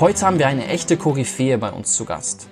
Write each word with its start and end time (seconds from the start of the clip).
Heute 0.00 0.26
haben 0.26 0.40
wir 0.40 0.48
eine 0.48 0.66
echte 0.66 0.96
Koryphäe 0.96 1.56
bei 1.56 1.70
uns 1.70 1.92
zu 1.92 2.04
Gast. 2.04 2.48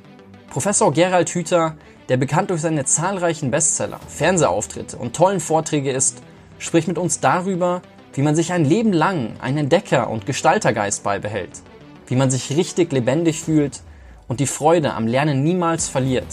Professor 0.51 0.93
Gerald 0.93 1.29
Hüther, 1.31 1.75
der 2.09 2.17
bekannt 2.17 2.51
durch 2.51 2.61
seine 2.61 2.85
zahlreichen 2.85 3.51
Bestseller, 3.51 3.99
Fernsehauftritte 4.07 4.97
und 4.97 5.17
tollen 5.17 5.41
Vorträge 5.41 5.91
ist, 5.91 6.23
spricht 6.61 6.87
mit 6.87 6.99
uns 6.99 7.19
darüber, 7.19 7.83
wie 8.15 8.23
man 8.23 8.37
sich 8.37 8.53
ein 8.53 8.65
Leben 8.65 8.93
lang 8.93 9.33
einen 9.41 9.59
Entdecker- 9.59 10.09
und 10.09 10.25
Gestaltergeist 10.25 11.03
beibehält, 11.03 11.63
wie 12.07 12.15
man 12.15 12.31
sich 12.31 12.57
richtig 12.57 12.93
lebendig 12.93 13.41
fühlt 13.41 13.81
und 14.29 14.39
die 14.39 14.47
Freude 14.47 14.95
am 14.95 15.09
Lernen 15.09 15.43
niemals 15.43 15.89
verliert. 15.89 16.33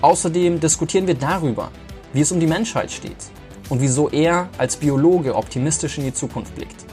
Außerdem 0.00 0.60
diskutieren 0.60 1.08
wir 1.08 1.14
darüber, 1.14 1.70
wie 2.14 2.22
es 2.22 2.32
um 2.32 2.40
die 2.40 2.46
Menschheit 2.46 2.90
steht 2.90 3.30
und 3.68 3.82
wieso 3.82 4.08
er 4.08 4.48
als 4.56 4.76
Biologe 4.76 5.34
optimistisch 5.34 5.98
in 5.98 6.04
die 6.04 6.14
Zukunft 6.14 6.54
blickt. 6.54 6.89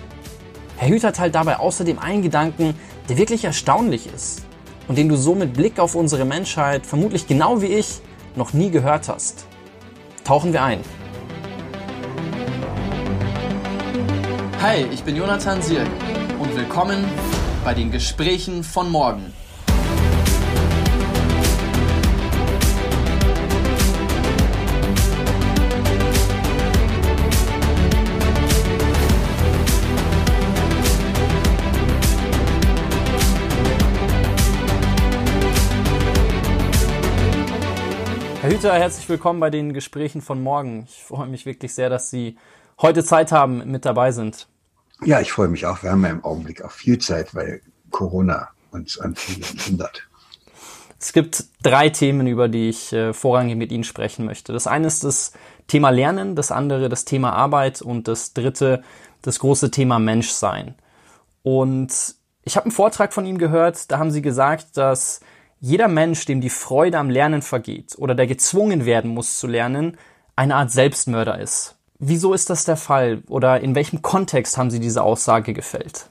Herr 0.80 0.90
Hüther 0.90 1.12
teilt 1.12 1.34
dabei 1.34 1.58
außerdem 1.58 1.98
einen 1.98 2.22
Gedanken, 2.22 2.76
der 3.10 3.18
wirklich 3.18 3.44
erstaunlich 3.44 4.14
ist 4.14 4.44
und 4.88 4.96
den 4.96 5.10
du 5.10 5.18
so 5.18 5.34
mit 5.34 5.54
Blick 5.54 5.80
auf 5.80 5.96
unsere 5.96 6.24
Menschheit 6.24 6.86
vermutlich 6.86 7.26
genau 7.26 7.64
wie 7.64 7.66
ich 7.66 8.00
noch 8.36 8.54
nie 8.54 8.70
gehört 8.70 9.10
hast. 9.10 9.48
Tauchen 10.24 10.54
wir 10.54 10.64
ein. 10.64 10.82
Hi, 14.62 14.86
ich 14.94 15.04
bin 15.04 15.16
Jonathan 15.16 15.64
Sierk 15.64 15.88
und 16.40 16.56
willkommen 16.56 17.04
bei 17.64 17.74
den 17.74 17.90
Gesprächen 17.90 18.64
von 18.64 18.92
morgen. 18.92 19.34
Hüter, 38.58 38.74
herzlich 38.74 39.08
willkommen 39.08 39.40
bei 39.40 39.52
den 39.52 39.72
Gesprächen 39.72 40.20
von 40.20 40.42
morgen. 40.42 40.88
Ich 40.90 41.04
freue 41.04 41.28
mich 41.28 41.46
wirklich 41.46 41.76
sehr, 41.76 41.92
dass 41.92 42.10
Sie 42.10 42.40
heute 42.82 43.04
Zeit 43.04 43.32
haben, 43.32 43.70
mit 43.70 43.86
dabei 43.86 44.12
sind. 44.12 44.48
Ja, 45.06 45.22
ich 45.22 45.32
freue 45.32 45.48
mich 45.48 45.68
auch. 45.68 45.84
Wir 45.84 45.92
haben 45.92 46.04
ja 46.04 46.10
im 46.10 46.26
Augenblick 46.26 46.64
auch 46.64 46.72
viel 46.72 46.98
Zeit, 46.98 47.36
weil 47.36 47.62
Corona 47.92 48.48
uns 48.72 49.00
an 49.00 49.14
vielen 49.14 49.60
hindert. 49.60 50.08
Es 51.00 51.14
gibt 51.14 51.44
drei 51.62 51.90
Themen, 51.90 52.26
über 52.26 52.48
die 52.48 52.70
ich 52.70 52.92
äh, 52.94 53.14
vorrangig 53.14 53.58
mit 53.58 53.72
Ihnen 53.72 53.84
sprechen 53.84 54.26
möchte. 54.26 54.54
Das 54.54 54.66
eine 54.66 54.88
ist 54.88 55.04
das 55.04 55.34
Thema 55.68 55.92
Lernen, 55.92 56.36
das 56.36 56.52
andere 56.52 56.90
das 56.90 57.06
Thema 57.06 57.34
Arbeit 57.34 57.84
und 57.84 58.08
das 58.08 58.34
dritte 58.34 58.82
das 59.22 59.38
große 59.38 59.70
Thema 59.70 60.00
Menschsein. 60.00 60.74
Und 61.44 61.94
ich 62.44 62.56
habe 62.56 62.66
einen 62.66 62.72
Vortrag 62.72 63.14
von 63.14 63.28
Ihnen 63.28 63.38
gehört, 63.38 63.92
da 63.92 64.00
haben 64.00 64.10
Sie 64.10 64.24
gesagt, 64.24 64.78
dass 64.78 65.20
jeder 65.60 65.88
Mensch, 65.88 66.26
dem 66.26 66.42
die 66.42 66.50
Freude 66.50 66.98
am 66.98 67.10
Lernen 67.10 67.42
vergeht 67.42 67.96
oder 67.98 68.16
der 68.16 68.28
gezwungen 68.28 68.86
werden 68.86 69.12
muss 69.12 69.40
zu 69.40 69.48
lernen, 69.48 69.98
eine 70.36 70.56
Art 70.56 70.72
Selbstmörder 70.72 71.40
ist. 71.40 71.76
Wieso 72.00 72.34
ist 72.34 72.50
das 72.50 72.66
der 72.66 72.78
Fall 72.78 73.24
oder 73.28 73.60
in 73.60 73.74
welchem 73.74 74.02
Kontext 74.02 74.58
haben 74.58 74.70
Sie 74.70 74.80
diese 74.80 75.02
Aussage 75.02 75.54
gefällt? 75.54 76.10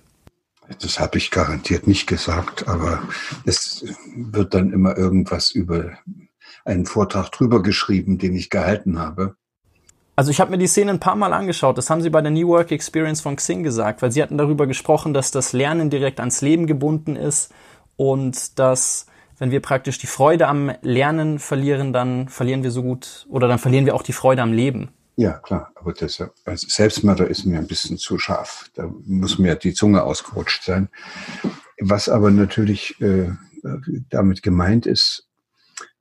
Das 0.80 0.98
habe 0.98 1.18
ich 1.18 1.30
garantiert 1.30 1.86
nicht 1.86 2.08
gesagt, 2.08 2.66
aber 2.66 3.00
es 3.44 3.84
wird 4.16 4.52
dann 4.52 4.72
immer 4.72 4.96
irgendwas 4.98 5.52
über 5.52 5.92
einen 6.64 6.86
Vortrag 6.86 7.30
drüber 7.30 7.62
geschrieben, 7.62 8.18
den 8.18 8.34
ich 8.34 8.50
gehalten 8.50 8.98
habe. 8.98 9.36
Also 10.16 10.32
ich 10.32 10.40
habe 10.40 10.50
mir 10.50 10.58
die 10.58 10.66
Szene 10.66 10.90
ein 10.90 11.00
paar 11.00 11.14
Mal 11.14 11.32
angeschaut. 11.32 11.78
Das 11.78 11.88
haben 11.88 12.00
Sie 12.00 12.10
bei 12.10 12.22
der 12.22 12.32
New 12.32 12.48
Work 12.48 12.72
Experience 12.72 13.20
von 13.20 13.36
Xing 13.36 13.62
gesagt, 13.62 14.02
weil 14.02 14.10
Sie 14.10 14.22
hatten 14.22 14.38
darüber 14.38 14.66
gesprochen, 14.66 15.14
dass 15.14 15.30
das 15.30 15.52
Lernen 15.52 15.90
direkt 15.90 16.18
ans 16.18 16.40
Leben 16.40 16.66
gebunden 16.66 17.14
ist 17.14 17.52
und 17.96 18.58
dass 18.58 19.06
wenn 19.38 19.50
wir 19.50 19.60
praktisch 19.60 19.98
die 19.98 20.06
Freude 20.06 20.48
am 20.48 20.72
Lernen 20.82 21.38
verlieren, 21.38 21.92
dann 21.92 22.28
verlieren 22.28 22.62
wir 22.62 22.70
so 22.70 22.82
gut 22.82 23.26
oder 23.28 23.48
dann 23.48 23.58
verlieren 23.58 23.86
wir 23.86 23.94
auch 23.94 24.02
die 24.02 24.12
Freude 24.12 24.42
am 24.42 24.52
Leben. 24.52 24.90
Ja, 25.16 25.32
klar, 25.38 25.72
aber 25.74 25.94
das 25.94 26.22
als 26.44 26.62
Selbstmörder 26.62 27.26
ist 27.28 27.46
mir 27.46 27.58
ein 27.58 27.66
bisschen 27.66 27.96
zu 27.96 28.18
scharf. 28.18 28.70
Da 28.74 28.90
muss 29.06 29.38
mir 29.38 29.54
die 29.54 29.72
Zunge 29.72 30.02
ausgerutscht 30.02 30.62
sein. 30.64 30.90
Was 31.80 32.08
aber 32.08 32.30
natürlich 32.30 33.00
äh, 33.00 33.30
damit 34.10 34.42
gemeint 34.42 34.86
ist, 34.86 35.26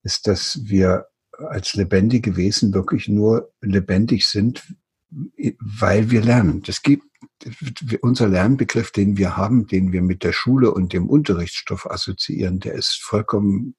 ist, 0.03 0.27
dass 0.27 0.59
wir 0.63 1.07
als 1.31 1.73
lebendige 1.75 2.35
Wesen 2.35 2.73
wirklich 2.73 3.07
nur 3.07 3.51
lebendig 3.61 4.27
sind, 4.27 4.63
weil 5.59 6.11
wir 6.11 6.21
lernen. 6.21 6.61
Das 6.63 6.81
gibt 6.81 7.05
unser 8.01 8.27
Lernbegriff, 8.27 8.91
den 8.91 9.17
wir 9.17 9.37
haben, 9.37 9.67
den 9.67 9.91
wir 9.91 10.01
mit 10.01 10.23
der 10.23 10.31
Schule 10.31 10.71
und 10.71 10.93
dem 10.93 11.09
Unterrichtsstoff 11.09 11.89
assoziieren, 11.89 12.59
der 12.59 12.73
ist 12.73 13.01
vollkommen 13.01 13.75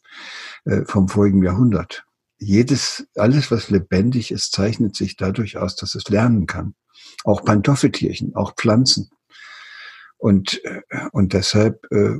äh, 0.64 0.84
vom 0.84 1.08
vorigen 1.08 1.42
Jahrhundert. 1.42 2.04
Jedes, 2.38 3.06
alles, 3.14 3.50
was 3.50 3.70
lebendig 3.70 4.30
ist, 4.30 4.52
zeichnet 4.52 4.94
sich 4.94 5.16
dadurch 5.16 5.56
aus, 5.56 5.76
dass 5.76 5.94
es 5.94 6.08
lernen 6.08 6.46
kann. 6.46 6.74
Auch 7.24 7.44
Pantoffeltierchen, 7.44 8.34
auch 8.34 8.54
Pflanzen. 8.54 9.10
Und, 10.18 10.60
äh, 10.64 10.80
und 11.12 11.32
deshalb 11.32 11.84
äh, 11.90 12.16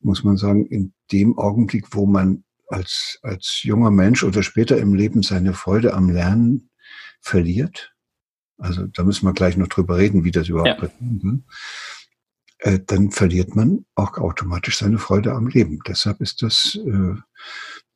muss 0.00 0.24
man 0.24 0.36
sagen, 0.36 0.66
in 0.66 0.92
dem 1.12 1.38
Augenblick, 1.38 1.86
wo 1.92 2.06
man 2.06 2.44
als, 2.68 3.18
als 3.22 3.62
junger 3.62 3.90
Mensch 3.90 4.24
oder 4.24 4.42
später 4.42 4.78
im 4.78 4.94
Leben 4.94 5.22
seine 5.22 5.54
Freude 5.54 5.94
am 5.94 6.10
Lernen 6.10 6.70
verliert, 7.20 7.95
also 8.58 8.86
da 8.86 9.04
müssen 9.04 9.26
wir 9.26 9.32
gleich 9.32 9.56
noch 9.56 9.68
drüber 9.68 9.98
reden, 9.98 10.24
wie 10.24 10.30
das 10.30 10.48
überhaupt 10.48 10.82
ja. 10.82 10.90
Ne? 11.00 11.42
äh, 12.58 12.80
dann 12.84 13.10
verliert 13.10 13.54
man 13.54 13.84
auch 13.94 14.16
automatisch 14.18 14.78
seine 14.78 14.98
Freude 14.98 15.32
am 15.32 15.48
Leben. 15.48 15.80
Deshalb 15.86 16.20
ist 16.20 16.42
das, 16.42 16.78
äh, 16.84 17.14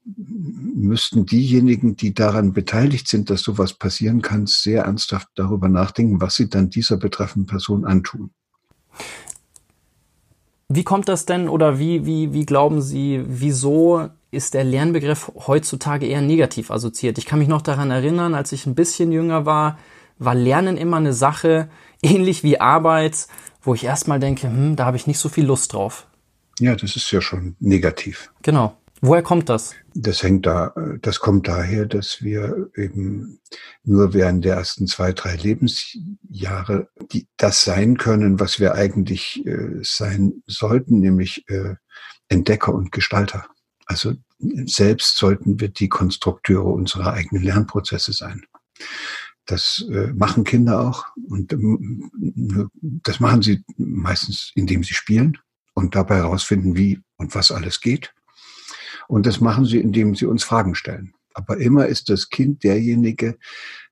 müssten 0.04 1.26
diejenigen, 1.26 1.96
die 1.96 2.14
daran 2.14 2.52
beteiligt 2.52 3.08
sind, 3.08 3.30
dass 3.30 3.42
sowas 3.42 3.74
passieren 3.74 4.22
kann, 4.22 4.46
sehr 4.46 4.84
ernsthaft 4.84 5.28
darüber 5.34 5.68
nachdenken, 5.68 6.20
was 6.20 6.36
sie 6.36 6.48
dann 6.48 6.70
dieser 6.70 6.96
betreffenden 6.96 7.46
Person 7.46 7.84
antun. 7.84 8.30
Wie 10.68 10.84
kommt 10.84 11.08
das 11.08 11.26
denn 11.26 11.48
oder 11.48 11.78
wie, 11.78 12.06
wie, 12.06 12.32
wie 12.32 12.46
glauben 12.46 12.80
Sie, 12.80 13.24
wieso 13.26 14.08
ist 14.30 14.54
der 14.54 14.62
Lernbegriff 14.62 15.32
heutzutage 15.46 16.06
eher 16.06 16.20
negativ 16.22 16.70
assoziiert? 16.70 17.18
Ich 17.18 17.26
kann 17.26 17.40
mich 17.40 17.48
noch 17.48 17.62
daran 17.62 17.90
erinnern, 17.90 18.34
als 18.34 18.52
ich 18.52 18.66
ein 18.66 18.76
bisschen 18.76 19.10
jünger 19.10 19.46
war, 19.46 19.78
war 20.20 20.36
Lernen 20.36 20.76
immer 20.76 20.98
eine 20.98 21.12
Sache, 21.12 21.68
ähnlich 22.02 22.44
wie 22.44 22.60
Arbeit, 22.60 23.26
wo 23.62 23.74
ich 23.74 23.84
erstmal 23.84 24.20
denke, 24.20 24.46
hm, 24.46 24.76
da 24.76 24.86
habe 24.86 24.96
ich 24.96 25.08
nicht 25.08 25.18
so 25.18 25.28
viel 25.28 25.44
Lust 25.44 25.72
drauf. 25.72 26.06
Ja, 26.60 26.76
das 26.76 26.94
ist 26.94 27.10
ja 27.10 27.20
schon 27.20 27.56
negativ. 27.58 28.30
Genau. 28.42 28.76
Woher 29.02 29.22
kommt 29.22 29.48
das? 29.48 29.74
Das 29.94 30.22
hängt 30.22 30.44
da, 30.44 30.74
das 31.00 31.20
kommt 31.20 31.48
daher, 31.48 31.86
dass 31.86 32.22
wir 32.22 32.68
eben 32.76 33.40
nur 33.82 34.12
während 34.12 34.44
der 34.44 34.56
ersten 34.56 34.86
zwei, 34.86 35.12
drei 35.12 35.36
Lebensjahre 35.36 36.88
die, 37.10 37.26
das 37.38 37.64
sein 37.64 37.96
können, 37.96 38.40
was 38.40 38.60
wir 38.60 38.74
eigentlich 38.74 39.44
äh, 39.46 39.80
sein 39.82 40.42
sollten, 40.46 41.00
nämlich 41.00 41.48
äh, 41.48 41.76
Entdecker 42.28 42.74
und 42.74 42.92
Gestalter. 42.92 43.46
Also 43.86 44.12
selbst 44.66 45.16
sollten 45.16 45.60
wir 45.60 45.68
die 45.68 45.88
Konstrukteure 45.88 46.66
unserer 46.66 47.14
eigenen 47.14 47.42
Lernprozesse 47.42 48.12
sein. 48.12 48.44
Das 49.46 49.84
äh, 49.90 50.12
machen 50.14 50.44
Kinder 50.44 50.80
auch 50.80 51.06
und 51.28 51.52
ähm, 51.52 52.10
das 53.02 53.20
machen 53.20 53.42
sie 53.42 53.64
meistens, 53.76 54.52
indem 54.54 54.84
sie 54.84 54.94
spielen 54.94 55.38
und 55.74 55.94
dabei 55.94 56.16
herausfinden, 56.16 56.76
wie 56.76 57.00
und 57.16 57.34
was 57.34 57.50
alles 57.50 57.80
geht. 57.80 58.14
Und 59.08 59.26
das 59.26 59.40
machen 59.40 59.64
sie, 59.64 59.78
indem 59.78 60.14
sie 60.14 60.26
uns 60.26 60.44
Fragen 60.44 60.74
stellen. 60.74 61.14
Aber 61.34 61.58
immer 61.58 61.86
ist 61.86 62.10
das 62.10 62.28
Kind 62.28 62.64
derjenige 62.64 63.38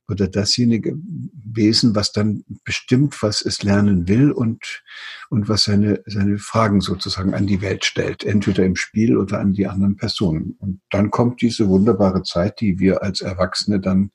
oder 0.09 0.26
dasjenige 0.26 0.97
Wesen, 1.44 1.94
was 1.94 2.12
dann 2.12 2.44
bestimmt, 2.65 3.22
was 3.22 3.42
es 3.42 3.62
lernen 3.62 4.09
will 4.09 4.33
und, 4.33 4.83
und 5.28 5.48
was 5.48 5.65
seine, 5.65 6.03
seine 6.06 6.39
Fragen 6.39 6.80
sozusagen 6.80 7.34
an 7.34 7.47
die 7.47 7.60
Welt 7.60 7.84
stellt, 7.84 8.24
entweder 8.24 8.65
im 8.65 8.77
Spiel 8.77 9.16
oder 9.16 9.39
an 9.39 9.53
die 9.53 9.66
anderen 9.66 9.97
Personen. 9.97 10.56
Und 10.59 10.80
dann 10.91 11.10
kommt 11.10 11.42
diese 11.42 11.68
wunderbare 11.68 12.22
Zeit, 12.22 12.60
die 12.60 12.78
wir 12.78 13.03
als 13.03 13.21
Erwachsene 13.21 13.80
dann 13.80 14.10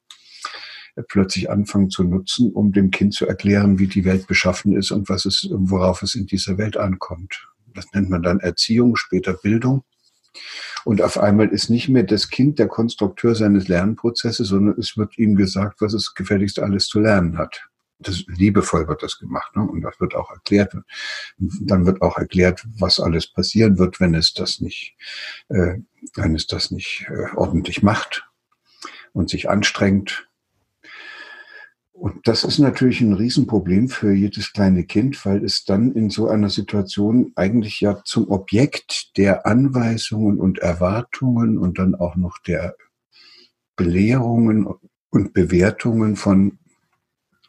plötzlich 1.07 1.49
anfangen 1.49 1.89
zu 1.89 2.03
nutzen, 2.03 2.51
um 2.51 2.71
dem 2.71 2.91
Kind 2.91 3.13
zu 3.13 3.27
erklären, 3.27 3.79
wie 3.79 3.87
die 3.87 4.05
Welt 4.05 4.27
beschaffen 4.27 4.75
ist 4.75 4.91
und 4.91 5.09
was 5.09 5.25
es, 5.25 5.47
worauf 5.51 6.03
es 6.03 6.15
in 6.15 6.27
dieser 6.27 6.57
Welt 6.57 6.77
ankommt. 6.77 7.47
Das 7.73 7.85
nennt 7.93 8.09
man 8.09 8.21
dann 8.21 8.39
Erziehung, 8.39 8.95
später 8.95 9.33
Bildung. 9.33 9.83
Und 10.85 11.01
auf 11.01 11.17
einmal 11.17 11.49
ist 11.49 11.69
nicht 11.69 11.89
mehr 11.89 12.03
das 12.03 12.29
Kind 12.29 12.59
der 12.59 12.67
Konstrukteur 12.67 13.35
seines 13.35 13.67
Lernprozesses, 13.67 14.47
sondern 14.47 14.77
es 14.77 14.97
wird 14.97 15.17
ihm 15.17 15.35
gesagt, 15.35 15.81
was 15.81 15.93
es 15.93 16.13
gefälligst 16.13 16.59
alles 16.59 16.87
zu 16.87 16.99
lernen 16.99 17.37
hat. 17.37 17.67
Das, 17.99 18.25
liebevoll 18.27 18.87
wird 18.87 19.01
das 19.01 19.17
gemacht, 19.17 19.55
ne? 19.55 19.63
und 19.63 19.81
das 19.81 19.97
wird 19.99 20.13
auch 20.13 20.29
erklärt. 20.29 20.73
Und 20.73 20.85
dann 21.61 21.85
wird 21.85 22.01
auch 22.01 22.17
erklärt, 22.17 22.65
was 22.77 22.99
alles 22.99 23.27
passieren 23.31 23.77
wird, 23.77 23.99
wenn 24.01 24.13
es 24.13 24.33
das 24.33 24.59
nicht, 24.59 24.95
äh, 25.47 25.75
wenn 26.15 26.35
es 26.35 26.47
das 26.47 26.69
nicht 26.69 27.05
äh, 27.09 27.33
ordentlich 27.35 27.81
macht 27.81 28.27
und 29.13 29.29
sich 29.29 29.49
anstrengt 29.49 30.27
Und 32.03 32.27
das 32.27 32.43
ist 32.43 32.59
natürlich 32.59 32.99
ein 32.99 33.13
Riesenproblem 33.13 33.87
für 33.87 34.11
jedes 34.11 34.51
kleine 34.51 34.83
Kind, 34.83 35.25
weil 35.25 35.41
es 35.45 35.63
dann 35.63 35.93
in 35.93 36.09
so 36.09 36.27
einer 36.27 36.49
Situation 36.49 37.31
eigentlich 37.37 37.79
ja 37.79 38.03
zum 38.03 38.29
Objekt 38.29 39.15
der 39.15 39.45
Anweisungen 39.45 40.37
und 40.37 40.59
Erwartungen 40.59 41.57
und 41.57 41.79
dann 41.79 41.95
auch 41.95 42.17
noch 42.17 42.39
der 42.39 42.75
Belehrungen 43.77 44.67
und 45.11 45.33
Bewertungen 45.33 46.17
von 46.17 46.59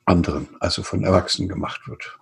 anderen, 0.05 0.47
also 0.61 0.85
von 0.85 1.03
Erwachsenen 1.03 1.49
gemacht 1.49 1.89
wird. 1.89 2.21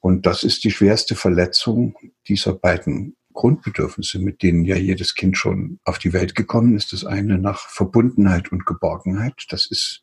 Und 0.00 0.26
das 0.26 0.42
ist 0.42 0.64
die 0.64 0.72
schwerste 0.72 1.14
Verletzung 1.14 1.94
dieser 2.26 2.52
beiden 2.52 3.14
Grundbedürfnisse, 3.32 4.18
mit 4.18 4.42
denen 4.42 4.64
ja 4.64 4.74
jedes 4.74 5.14
Kind 5.14 5.38
schon 5.38 5.78
auf 5.84 6.00
die 6.00 6.12
Welt 6.12 6.34
gekommen 6.34 6.74
ist. 6.74 6.92
Das 6.92 7.04
eine 7.04 7.38
nach 7.38 7.68
Verbundenheit 7.68 8.50
und 8.50 8.66
Geborgenheit. 8.66 9.44
Das 9.50 9.66
ist 9.70 10.02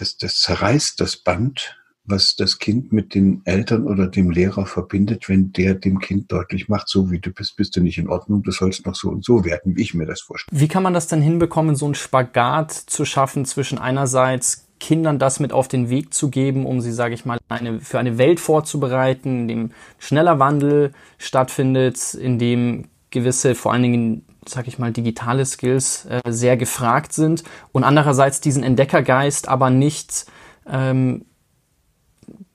das, 0.00 0.16
das 0.16 0.40
zerreißt 0.40 1.00
das 1.00 1.16
Band, 1.16 1.76
was 2.04 2.36
das 2.36 2.58
Kind 2.58 2.92
mit 2.92 3.14
den 3.14 3.42
Eltern 3.44 3.86
oder 3.86 4.06
dem 4.06 4.30
Lehrer 4.30 4.66
verbindet, 4.66 5.28
wenn 5.28 5.52
der 5.52 5.74
dem 5.74 5.98
Kind 5.98 6.32
deutlich 6.32 6.68
macht, 6.68 6.88
so 6.88 7.10
wie 7.10 7.18
du 7.18 7.30
bist, 7.30 7.56
bist 7.56 7.76
du 7.76 7.80
nicht 7.80 7.98
in 7.98 8.08
Ordnung, 8.08 8.42
du 8.42 8.50
sollst 8.50 8.86
noch 8.86 8.94
so 8.94 9.10
und 9.10 9.24
so 9.24 9.44
werden, 9.44 9.76
wie 9.76 9.82
ich 9.82 9.94
mir 9.94 10.06
das 10.06 10.22
vorstelle. 10.22 10.58
Wie 10.58 10.68
kann 10.68 10.82
man 10.82 10.94
das 10.94 11.06
denn 11.06 11.20
hinbekommen, 11.20 11.76
so 11.76 11.84
einen 11.84 11.94
Spagat 11.94 12.72
zu 12.72 13.04
schaffen 13.04 13.44
zwischen 13.44 13.78
einerseits 13.78 14.68
Kindern 14.80 15.18
das 15.18 15.40
mit 15.40 15.52
auf 15.52 15.68
den 15.68 15.90
Weg 15.90 16.14
zu 16.14 16.30
geben, 16.30 16.64
um 16.64 16.80
sie, 16.80 16.92
sage 16.92 17.14
ich 17.14 17.24
mal, 17.24 17.38
eine, 17.48 17.80
für 17.80 17.98
eine 17.98 18.16
Welt 18.16 18.40
vorzubereiten, 18.40 19.40
in 19.40 19.48
dem 19.48 19.70
schneller 19.98 20.38
Wandel 20.38 20.92
stattfindet, 21.18 22.14
in 22.14 22.38
dem 22.38 22.86
gewisse, 23.10 23.54
vor 23.54 23.72
allen 23.72 23.82
Dingen 23.82 24.24
sag 24.46 24.68
ich 24.68 24.78
mal, 24.78 24.92
digitale 24.92 25.44
Skills 25.44 26.06
äh, 26.06 26.20
sehr 26.28 26.56
gefragt 26.56 27.12
sind 27.12 27.44
und 27.72 27.84
andererseits 27.84 28.40
diesen 28.40 28.62
Entdeckergeist 28.62 29.48
aber 29.48 29.70
nicht 29.70 30.26
ähm, 30.66 31.24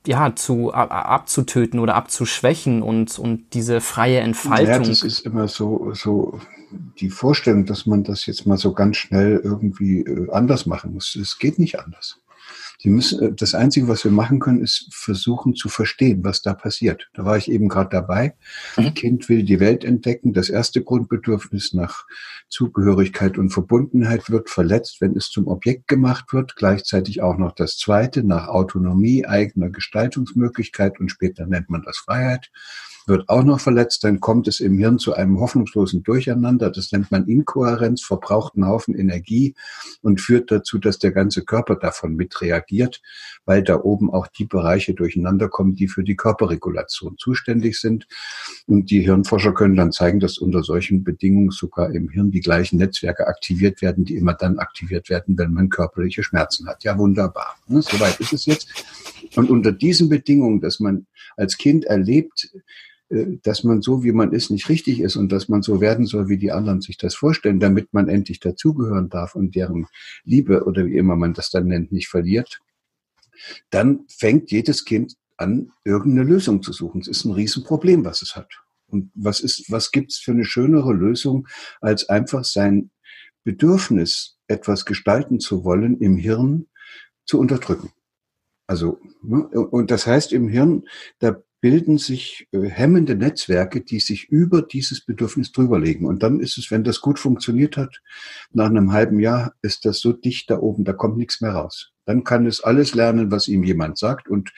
ja, 0.06 0.34
zu, 0.36 0.72
ab, 0.72 0.90
abzutöten 0.90 1.80
oder 1.80 1.94
abzuschwächen 1.94 2.82
und, 2.82 3.18
und 3.18 3.54
diese 3.54 3.80
freie 3.80 4.20
Entfaltung. 4.20 4.68
Ja, 4.68 4.78
das 4.78 5.02
ist 5.02 5.20
immer 5.20 5.48
so, 5.48 5.92
so 5.94 6.40
die 6.98 7.10
Vorstellung, 7.10 7.64
dass 7.64 7.86
man 7.86 8.04
das 8.04 8.26
jetzt 8.26 8.46
mal 8.46 8.58
so 8.58 8.72
ganz 8.72 8.96
schnell 8.96 9.40
irgendwie 9.42 10.00
äh, 10.00 10.30
anders 10.30 10.66
machen 10.66 10.92
muss. 10.92 11.16
Es 11.16 11.38
geht 11.38 11.58
nicht 11.58 11.78
anders. 11.78 12.18
Sie 12.84 12.90
müssen, 12.90 13.22
äh, 13.22 13.32
das 13.32 13.54
Einzige, 13.54 13.88
was 13.88 14.04
wir 14.04 14.10
machen 14.10 14.40
können, 14.40 14.60
ist 14.60 14.88
versuchen 14.92 15.54
zu 15.54 15.70
verstehen, 15.70 16.22
was 16.22 16.42
da 16.42 16.52
passiert. 16.52 17.08
Da 17.14 17.24
war 17.24 17.38
ich 17.38 17.50
eben 17.50 17.70
gerade 17.70 17.88
dabei. 17.88 18.34
Mhm. 18.76 18.92
Kind 18.92 19.28
will 19.30 19.42
die 19.42 19.58
Welt 19.58 19.84
entdecken. 19.84 20.34
Das 20.34 20.50
erste 20.50 20.82
Grundbedürfnis 20.82 21.72
nach 21.72 22.04
Zugehörigkeit 22.50 23.38
und 23.38 23.48
Verbundenheit 23.48 24.28
wird 24.28 24.50
verletzt, 24.50 25.00
wenn 25.00 25.16
es 25.16 25.30
zum 25.30 25.48
Objekt 25.48 25.88
gemacht 25.88 26.34
wird. 26.34 26.56
Gleichzeitig 26.56 27.22
auch 27.22 27.38
noch 27.38 27.52
das 27.52 27.78
zweite 27.78 28.22
nach 28.22 28.48
Autonomie, 28.48 29.24
eigener 29.24 29.70
Gestaltungsmöglichkeit 29.70 31.00
und 31.00 31.08
später 31.08 31.46
nennt 31.46 31.70
man 31.70 31.84
das 31.84 31.96
Freiheit 31.96 32.50
wird 33.06 33.28
auch 33.28 33.42
noch 33.42 33.60
verletzt, 33.60 34.04
dann 34.04 34.20
kommt 34.20 34.48
es 34.48 34.60
im 34.60 34.78
Hirn 34.78 34.98
zu 34.98 35.14
einem 35.14 35.40
hoffnungslosen 35.40 36.02
Durcheinander. 36.02 36.70
Das 36.70 36.90
nennt 36.92 37.10
man 37.10 37.26
Inkohärenz, 37.26 38.02
verbraucht 38.02 38.54
einen 38.54 38.66
Haufen 38.66 38.94
Energie 38.94 39.54
und 40.02 40.20
führt 40.20 40.50
dazu, 40.50 40.78
dass 40.78 40.98
der 40.98 41.12
ganze 41.12 41.44
Körper 41.44 41.76
davon 41.76 42.14
mitreagiert, 42.16 43.02
weil 43.44 43.62
da 43.62 43.80
oben 43.80 44.10
auch 44.10 44.26
die 44.26 44.46
Bereiche 44.46 44.94
durcheinander 44.94 45.48
kommen, 45.48 45.74
die 45.74 45.88
für 45.88 46.02
die 46.02 46.16
Körperregulation 46.16 47.16
zuständig 47.18 47.78
sind. 47.78 48.06
Und 48.66 48.90
die 48.90 49.00
Hirnforscher 49.00 49.52
können 49.52 49.76
dann 49.76 49.92
zeigen, 49.92 50.20
dass 50.20 50.38
unter 50.38 50.62
solchen 50.62 51.04
Bedingungen 51.04 51.50
sogar 51.50 51.90
im 51.90 52.08
Hirn 52.08 52.30
die 52.30 52.40
gleichen 52.40 52.78
Netzwerke 52.78 53.26
aktiviert 53.26 53.82
werden, 53.82 54.04
die 54.04 54.16
immer 54.16 54.34
dann 54.34 54.58
aktiviert 54.58 55.10
werden, 55.10 55.36
wenn 55.36 55.52
man 55.52 55.68
körperliche 55.68 56.22
Schmerzen 56.22 56.66
hat. 56.66 56.84
Ja, 56.84 56.96
wunderbar. 56.96 57.56
Soweit 57.68 58.18
ist 58.20 58.32
es 58.32 58.46
jetzt. 58.46 58.84
Und 59.36 59.50
unter 59.50 59.72
diesen 59.72 60.08
Bedingungen, 60.08 60.60
dass 60.60 60.80
man 60.80 61.06
als 61.36 61.56
Kind 61.56 61.84
erlebt, 61.84 62.50
dass 63.08 63.64
man 63.64 63.82
so, 63.82 64.02
wie 64.02 64.12
man 64.12 64.32
ist, 64.32 64.50
nicht 64.50 64.68
richtig 64.68 65.00
ist 65.00 65.16
und 65.16 65.30
dass 65.30 65.48
man 65.48 65.62
so 65.62 65.80
werden 65.80 66.06
soll, 66.06 66.28
wie 66.28 66.38
die 66.38 66.52
anderen 66.52 66.80
sich 66.80 66.96
das 66.96 67.14
vorstellen, 67.14 67.60
damit 67.60 67.92
man 67.92 68.08
endlich 68.08 68.40
dazugehören 68.40 69.08
darf 69.08 69.34
und 69.34 69.54
deren 69.54 69.86
Liebe 70.24 70.64
oder 70.64 70.86
wie 70.86 70.96
immer 70.96 71.16
man 71.16 71.34
das 71.34 71.50
dann 71.50 71.66
nennt, 71.66 71.92
nicht 71.92 72.08
verliert, 72.08 72.60
dann 73.70 74.06
fängt 74.08 74.50
jedes 74.50 74.84
Kind 74.84 75.16
an, 75.36 75.72
irgendeine 75.84 76.28
Lösung 76.28 76.62
zu 76.62 76.72
suchen. 76.72 77.00
Es 77.00 77.08
ist 77.08 77.24
ein 77.24 77.32
Riesenproblem, 77.32 78.04
was 78.04 78.22
es 78.22 78.36
hat. 78.36 78.50
Und 78.86 79.10
was 79.14 79.40
ist, 79.40 79.70
was 79.70 79.90
gibt's 79.90 80.18
für 80.18 80.32
eine 80.32 80.44
schönere 80.44 80.92
Lösung, 80.92 81.48
als 81.80 82.08
einfach 82.08 82.44
sein 82.44 82.90
Bedürfnis, 83.42 84.38
etwas 84.46 84.84
gestalten 84.84 85.40
zu 85.40 85.64
wollen, 85.64 85.98
im 86.00 86.16
Hirn 86.16 86.66
zu 87.26 87.38
unterdrücken? 87.38 87.90
Also, 88.66 89.00
ne, 89.22 89.46
und 89.48 89.90
das 89.90 90.06
heißt 90.06 90.32
im 90.32 90.48
Hirn, 90.48 90.84
da 91.18 91.42
bilden 91.64 91.96
sich 91.96 92.46
äh, 92.52 92.68
hemmende 92.68 93.14
Netzwerke, 93.14 93.80
die 93.80 93.98
sich 93.98 94.28
über 94.28 94.60
dieses 94.60 95.02
Bedürfnis 95.02 95.50
drüberlegen. 95.50 96.06
Und 96.06 96.22
dann 96.22 96.40
ist 96.40 96.58
es, 96.58 96.70
wenn 96.70 96.84
das 96.84 97.00
gut 97.00 97.18
funktioniert 97.18 97.78
hat, 97.78 98.02
nach 98.52 98.66
einem 98.66 98.92
halben 98.92 99.18
Jahr 99.18 99.54
ist 99.62 99.86
das 99.86 100.00
so 100.00 100.12
dicht 100.12 100.50
da 100.50 100.58
oben, 100.58 100.84
da 100.84 100.92
kommt 100.92 101.16
nichts 101.16 101.40
mehr 101.40 101.52
raus. 101.52 101.92
Dann 102.04 102.22
kann 102.22 102.44
es 102.44 102.62
alles 102.62 102.94
lernen, 102.94 103.30
was 103.30 103.48
ihm 103.48 103.64
jemand 103.64 103.96
sagt 103.96 104.28
und 104.28 104.52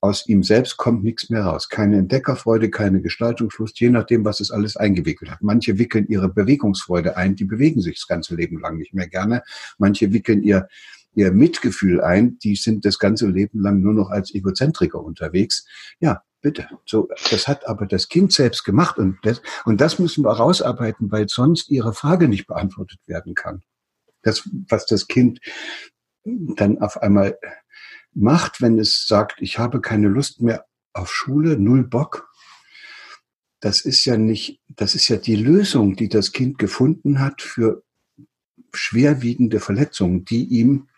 aus 0.00 0.28
ihm 0.28 0.44
selbst 0.44 0.76
kommt 0.76 1.02
nichts 1.02 1.28
mehr 1.28 1.42
raus. 1.42 1.68
Keine 1.68 1.98
Entdeckerfreude, 1.98 2.70
keine 2.70 3.02
Gestaltungslust, 3.02 3.80
je 3.80 3.90
nachdem, 3.90 4.24
was 4.24 4.38
es 4.38 4.52
alles 4.52 4.76
eingewickelt 4.76 5.32
hat. 5.32 5.42
Manche 5.42 5.78
wickeln 5.78 6.06
ihre 6.06 6.28
Bewegungsfreude 6.28 7.16
ein, 7.16 7.34
die 7.34 7.46
bewegen 7.46 7.80
sich 7.80 7.96
das 7.96 8.06
ganze 8.06 8.36
Leben 8.36 8.60
lang 8.60 8.76
nicht 8.76 8.94
mehr 8.94 9.08
gerne. 9.08 9.42
Manche 9.78 10.12
wickeln 10.12 10.44
ihr 10.44 10.68
ihr 11.16 11.30
Mitgefühl 11.30 12.00
ein, 12.00 12.38
die 12.40 12.56
sind 12.56 12.84
das 12.84 12.98
ganze 12.98 13.28
Leben 13.28 13.60
lang 13.60 13.80
nur 13.80 13.94
noch 13.94 14.10
als 14.10 14.34
Egozentriker 14.34 15.00
unterwegs. 15.00 15.64
Ja, 16.00 16.22
bitte. 16.44 16.68
So, 16.84 17.08
das 17.30 17.48
hat 17.48 17.66
aber 17.66 17.86
das 17.86 18.08
Kind 18.08 18.32
selbst 18.32 18.64
gemacht 18.64 18.98
und 18.98 19.18
das, 19.22 19.40
und 19.64 19.80
das 19.80 19.98
müssen 19.98 20.24
wir 20.24 20.30
rausarbeiten, 20.30 21.10
weil 21.10 21.26
sonst 21.28 21.70
ihre 21.70 21.94
Frage 21.94 22.28
nicht 22.28 22.46
beantwortet 22.46 23.00
werden 23.06 23.34
kann. 23.34 23.62
Das, 24.22 24.48
was 24.68 24.84
das 24.84 25.06
Kind 25.06 25.40
dann 26.24 26.80
auf 26.80 27.00
einmal 27.00 27.38
macht, 28.12 28.60
wenn 28.60 28.78
es 28.78 29.06
sagt, 29.08 29.40
ich 29.40 29.58
habe 29.58 29.80
keine 29.80 30.08
Lust 30.08 30.42
mehr 30.42 30.66
auf 30.92 31.12
Schule, 31.12 31.58
null 31.58 31.82
Bock, 31.82 32.30
das 33.60 33.80
ist 33.80 34.04
ja 34.04 34.18
nicht, 34.18 34.60
das 34.68 34.94
ist 34.94 35.08
ja 35.08 35.16
die 35.16 35.36
Lösung, 35.36 35.96
die 35.96 36.10
das 36.10 36.32
Kind 36.32 36.58
gefunden 36.58 37.20
hat 37.20 37.40
für 37.40 37.82
schwerwiegende 38.74 39.60
Verletzungen, 39.60 40.26
die 40.26 40.44
ihm 40.44 40.88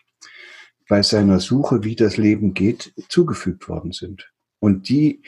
bei 0.89 1.03
seiner 1.03 1.39
Suche, 1.39 1.85
wie 1.85 1.95
das 1.95 2.17
Leben 2.17 2.53
geht, 2.53 2.93
zugefügt 3.09 3.69
worden 3.69 3.93
sind. 3.93 4.33
Und 4.59 4.89
die, 4.89 5.23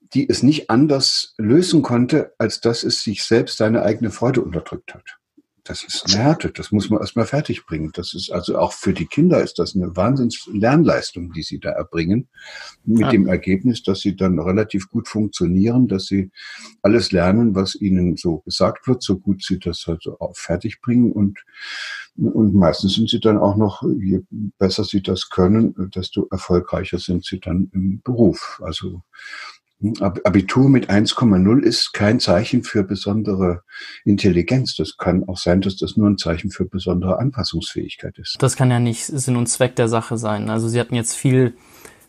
die 0.00 0.28
es 0.28 0.42
nicht 0.42 0.70
anders 0.70 1.34
lösen 1.38 1.82
konnte, 1.82 2.34
als 2.38 2.60
dass 2.60 2.84
es 2.84 3.02
sich 3.02 3.24
selbst 3.24 3.58
seine 3.58 3.82
eigene 3.82 4.10
Freude 4.10 4.42
unterdrückt 4.42 4.94
hat. 4.94 5.18
Das 5.64 5.82
ist 5.82 6.04
eine 6.14 6.22
Härte, 6.22 6.50
das 6.50 6.72
muss 6.72 6.90
man 6.90 7.00
erstmal 7.00 7.24
fertig 7.24 7.64
bringen. 7.64 7.90
Das 7.94 8.12
ist 8.12 8.30
also 8.30 8.58
auch 8.58 8.74
für 8.74 8.92
die 8.92 9.06
Kinder 9.06 9.42
ist 9.42 9.58
das 9.58 9.74
eine 9.74 9.96
Wahnsinns 9.96 10.46
Lernleistung, 10.52 11.32
die 11.32 11.42
sie 11.42 11.58
da 11.58 11.70
erbringen, 11.70 12.28
mit 12.84 13.00
ja. 13.00 13.10
dem 13.10 13.26
Ergebnis, 13.26 13.82
dass 13.82 14.00
sie 14.00 14.14
dann 14.14 14.38
relativ 14.38 14.90
gut 14.90 15.08
funktionieren, 15.08 15.88
dass 15.88 16.04
sie 16.04 16.30
alles 16.82 17.12
lernen, 17.12 17.54
was 17.54 17.74
ihnen 17.74 18.16
so 18.18 18.40
gesagt 18.40 18.86
wird, 18.86 19.02
so 19.02 19.18
gut 19.18 19.42
sie 19.42 19.58
das 19.58 19.84
also 19.86 20.20
auch 20.20 20.36
fertig 20.36 20.82
bringen 20.82 21.12
und 21.12 21.38
und 22.16 22.54
meistens 22.54 22.94
sind 22.94 23.10
sie 23.10 23.18
dann 23.18 23.38
auch 23.38 23.56
noch, 23.56 23.82
je 23.82 24.20
besser 24.58 24.84
sie 24.84 25.02
das 25.02 25.30
können, 25.30 25.74
desto 25.92 26.28
erfolgreicher 26.30 26.98
sind 26.98 27.24
sie 27.24 27.40
dann 27.40 27.70
im 27.72 28.02
Beruf. 28.02 28.60
Also 28.62 29.02
Abitur 30.00 30.68
mit 30.68 30.88
1,0 30.88 31.62
ist 31.62 31.92
kein 31.92 32.20
Zeichen 32.20 32.62
für 32.62 32.84
besondere 32.84 33.62
Intelligenz. 34.04 34.76
Das 34.76 34.96
kann 34.96 35.28
auch 35.28 35.36
sein, 35.36 35.60
dass 35.60 35.76
das 35.76 35.96
nur 35.96 36.08
ein 36.08 36.16
Zeichen 36.16 36.50
für 36.50 36.64
besondere 36.64 37.18
Anpassungsfähigkeit 37.18 38.18
ist. 38.18 38.36
Das 38.38 38.56
kann 38.56 38.70
ja 38.70 38.78
nicht 38.78 39.04
Sinn 39.04 39.36
und 39.36 39.46
Zweck 39.46 39.76
der 39.76 39.88
Sache 39.88 40.16
sein. 40.16 40.48
Also 40.48 40.68
Sie 40.68 40.80
hatten 40.80 40.94
jetzt 40.94 41.14
viel 41.14 41.54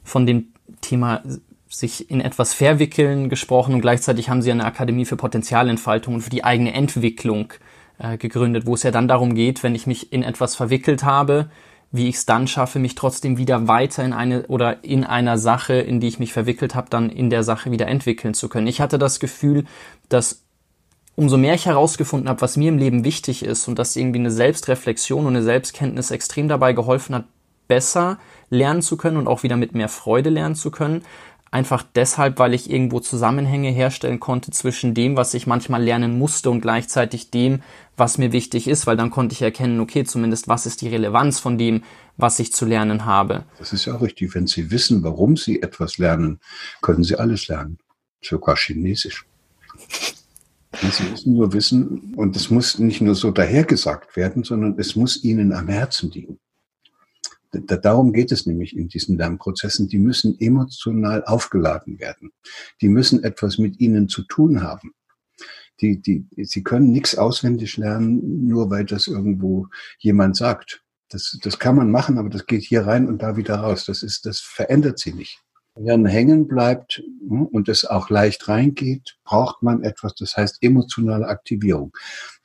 von 0.03 0.25
dem 0.25 0.53
Thema 0.81 1.23
sich 1.67 2.09
in 2.09 2.21
etwas 2.21 2.53
verwickeln 2.53 3.27
gesprochen 3.27 3.73
und 3.73 3.81
gleichzeitig 3.81 4.29
haben 4.29 4.41
Sie 4.41 4.51
eine 4.51 4.65
Akademie 4.65 5.05
für 5.05 5.17
Potenzialentfaltung 5.17 6.15
und 6.15 6.21
für 6.21 6.29
die 6.29 6.43
eigene 6.43 6.73
Entwicklung 6.73 7.51
äh, 7.97 8.17
gegründet, 8.17 8.65
wo 8.65 8.75
es 8.75 8.83
ja 8.83 8.91
dann 8.91 9.07
darum 9.07 9.35
geht, 9.35 9.63
wenn 9.63 9.75
ich 9.75 9.87
mich 9.87 10.13
in 10.13 10.23
etwas 10.23 10.55
verwickelt 10.55 11.03
habe, 11.03 11.49
wie 11.95 12.09
ich 12.09 12.15
es 12.15 12.25
dann 12.25 12.47
schaffe, 12.47 12.79
mich 12.79 12.95
trotzdem 12.95 13.37
wieder 13.37 13.67
weiter 13.67 14.03
in 14.03 14.13
eine 14.13 14.47
oder 14.47 14.83
in 14.83 15.03
einer 15.03 15.37
Sache, 15.37 15.75
in 15.75 15.99
die 15.99 16.07
ich 16.07 16.19
mich 16.19 16.33
verwickelt 16.33 16.75
habe, 16.75 16.89
dann 16.89 17.09
in 17.09 17.29
der 17.29 17.43
Sache 17.43 17.71
wieder 17.71 17.87
entwickeln 17.87 18.33
zu 18.33 18.49
können. 18.49 18.67
Ich 18.67 18.81
hatte 18.81 18.97
das 18.97 19.19
Gefühl, 19.19 19.65
dass 20.09 20.43
umso 21.15 21.37
mehr 21.37 21.55
ich 21.55 21.65
herausgefunden 21.65 22.29
habe, 22.29 22.41
was 22.41 22.57
mir 22.57 22.69
im 22.69 22.77
Leben 22.77 23.03
wichtig 23.03 23.43
ist 23.43 23.67
und 23.67 23.79
dass 23.79 23.95
irgendwie 23.95 24.19
eine 24.19 24.31
Selbstreflexion 24.31 25.25
und 25.25 25.35
eine 25.35 25.43
Selbstkenntnis 25.43 26.11
extrem 26.11 26.47
dabei 26.47 26.73
geholfen 26.73 27.15
hat, 27.15 27.25
besser 27.67 28.19
lernen 28.49 28.81
zu 28.81 28.97
können 28.97 29.17
und 29.17 29.27
auch 29.27 29.43
wieder 29.43 29.57
mit 29.57 29.73
mehr 29.73 29.89
Freude 29.89 30.29
lernen 30.29 30.55
zu 30.55 30.71
können, 30.71 31.03
einfach 31.51 31.83
deshalb, 31.95 32.37
weil 32.37 32.53
ich 32.53 32.69
irgendwo 32.69 32.99
Zusammenhänge 32.99 33.69
herstellen 33.69 34.19
konnte 34.19 34.51
zwischen 34.51 34.93
dem, 34.93 35.15
was 35.15 35.33
ich 35.33 35.47
manchmal 35.47 35.81
lernen 35.81 36.19
musste 36.19 36.49
und 36.49 36.59
gleichzeitig 36.59 37.31
dem, 37.31 37.61
was 37.97 38.17
mir 38.17 38.31
wichtig 38.31 38.67
ist, 38.67 38.87
weil 38.87 38.97
dann 38.97 39.09
konnte 39.09 39.33
ich 39.33 39.41
erkennen, 39.41 39.79
okay, 39.79 40.03
zumindest 40.03 40.47
was 40.47 40.65
ist 40.65 40.81
die 40.81 40.89
Relevanz 40.89 41.39
von 41.39 41.57
dem, 41.57 41.83
was 42.17 42.39
ich 42.39 42.53
zu 42.53 42.65
lernen 42.65 43.05
habe. 43.05 43.45
Das 43.57 43.73
ist 43.73 43.85
ja 43.85 43.95
auch 43.95 44.01
richtig. 44.01 44.35
Wenn 44.35 44.47
Sie 44.47 44.71
wissen, 44.71 45.03
warum 45.03 45.37
Sie 45.37 45.61
etwas 45.61 45.97
lernen, 45.97 46.39
können 46.81 47.03
Sie 47.03 47.15
alles 47.15 47.47
lernen. 47.47 47.77
Sogar 48.21 48.55
Chinesisch. 48.57 49.25
Sie 50.81 51.03
müssen 51.09 51.33
nur 51.33 51.53
wissen, 51.53 52.13
und 52.15 52.35
es 52.35 52.49
muss 52.49 52.79
nicht 52.79 52.99
nur 52.99 53.15
so 53.15 53.31
dahergesagt 53.31 54.15
werden, 54.17 54.43
sondern 54.43 54.77
es 54.77 54.95
muss 54.95 55.23
Ihnen 55.23 55.53
am 55.53 55.69
Herzen 55.69 56.11
liegen. 56.11 56.39
Darum 57.53 58.11
geht 58.11 58.33
es 58.33 58.45
nämlich 58.45 58.75
in 58.75 58.89
diesen 58.89 59.17
Lernprozessen. 59.17 59.87
Die 59.87 59.99
müssen 59.99 60.37
emotional 60.39 61.23
aufgeladen 61.23 61.99
werden. 61.99 62.33
Die 62.81 62.89
müssen 62.89 63.23
etwas 63.23 63.57
mit 63.57 63.79
Ihnen 63.79 64.09
zu 64.09 64.23
tun 64.23 64.61
haben. 64.61 64.93
Die, 65.81 66.01
die, 66.01 66.25
sie 66.37 66.63
können 66.63 66.91
nichts 66.91 67.17
auswendig 67.17 67.77
lernen, 67.77 68.47
nur 68.47 68.69
weil 68.69 68.85
das 68.85 69.07
irgendwo 69.07 69.67
jemand 69.99 70.37
sagt. 70.37 70.83
Das, 71.09 71.37
das 71.43 71.59
kann 71.59 71.75
man 71.75 71.91
machen, 71.91 72.17
aber 72.17 72.29
das 72.29 72.45
geht 72.45 72.63
hier 72.63 72.87
rein 72.87 73.07
und 73.07 73.21
da 73.21 73.37
wieder 73.37 73.55
raus. 73.55 73.85
Das 73.85 74.01
ist, 74.01 74.25
das 74.25 74.39
verändert 74.39 74.99
sie 74.99 75.13
nicht. 75.13 75.41
Wenn 75.77 76.05
hängen 76.05 76.47
bleibt 76.47 77.03
hm, 77.27 77.45
und 77.47 77.67
es 77.67 77.83
auch 77.83 78.09
leicht 78.09 78.47
reingeht, 78.47 79.17
braucht 79.25 79.61
man 79.61 79.83
etwas, 79.83 80.15
das 80.15 80.37
heißt 80.37 80.59
emotionale 80.61 81.27
Aktivierung. 81.27 81.91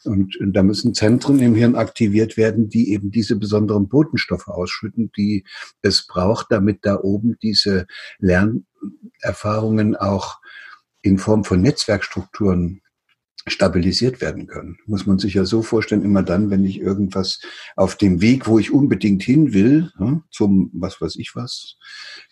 Und, 0.05 0.37
und 0.41 0.53
da 0.53 0.65
müssen 0.65 0.95
Zentren 0.95 1.39
im 1.39 1.55
Hirn 1.55 1.77
aktiviert 1.77 2.37
werden, 2.37 2.69
die 2.69 2.93
eben 2.93 3.13
diese 3.13 3.37
besonderen 3.37 3.89
Botenstoffe 3.89 4.49
ausschütten, 4.49 5.13
die 5.17 5.45
es 5.81 6.07
braucht, 6.09 6.47
damit 6.51 6.81
da 6.83 6.99
oben 7.01 7.39
diese 7.41 7.87
Lernerfahrungen 8.19 9.95
auch 9.95 10.41
in 11.03 11.19
Form 11.19 11.45
von 11.45 11.63
Netzwerkstrukturen 11.63 12.83
stabilisiert 13.47 14.21
werden 14.21 14.47
können. 14.47 14.79
Muss 14.87 15.07
man 15.07 15.19
sich 15.19 15.35
ja 15.35 15.45
so 15.45 15.63
vorstellen, 15.63 16.05
immer 16.05 16.23
dann, 16.23 16.51
wenn 16.51 16.65
ich 16.65 16.81
irgendwas 16.81 17.41
auf 17.77 17.97
dem 17.97 18.21
Weg, 18.21 18.47
wo 18.47 18.59
ich 18.59 18.73
unbedingt 18.73 19.23
hin 19.23 19.53
will, 19.53 19.91
zum, 20.31 20.71
was 20.75 21.01
weiß 21.01 21.17
ich 21.17 21.35
was, 21.35 21.77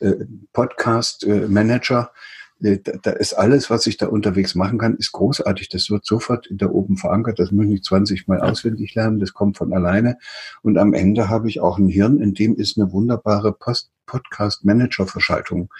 äh, 0.00 0.14
Podcast 0.52 1.24
äh, 1.24 1.48
Manager, 1.48 2.12
äh, 2.62 2.78
da 3.02 3.12
ist 3.12 3.34
alles, 3.34 3.70
was 3.70 3.86
ich 3.86 3.96
da 3.96 4.08
unterwegs 4.08 4.54
machen 4.54 4.78
kann, 4.78 4.96
ist 4.96 5.12
großartig. 5.12 5.68
Das 5.68 5.90
wird 5.90 6.04
sofort 6.04 6.48
da 6.50 6.66
oben 6.66 6.96
verankert. 6.96 7.38
Das 7.38 7.52
muss 7.52 7.64
ich 7.64 7.70
nicht 7.70 7.84
20 7.84 8.26
Mal 8.26 8.40
auswendig 8.40 8.94
lernen. 8.94 9.20
Das 9.20 9.32
kommt 9.32 9.56
von 9.56 9.72
alleine. 9.72 10.18
Und 10.62 10.78
am 10.78 10.94
Ende 10.94 11.28
habe 11.28 11.48
ich 11.48 11.60
auch 11.60 11.78
ein 11.78 11.88
Hirn, 11.88 12.20
in 12.20 12.34
dem 12.34 12.56
ist 12.56 12.78
eine 12.78 12.92
wunderbare 12.92 13.56
Podcast-Manager-Verschaltung 14.06 15.70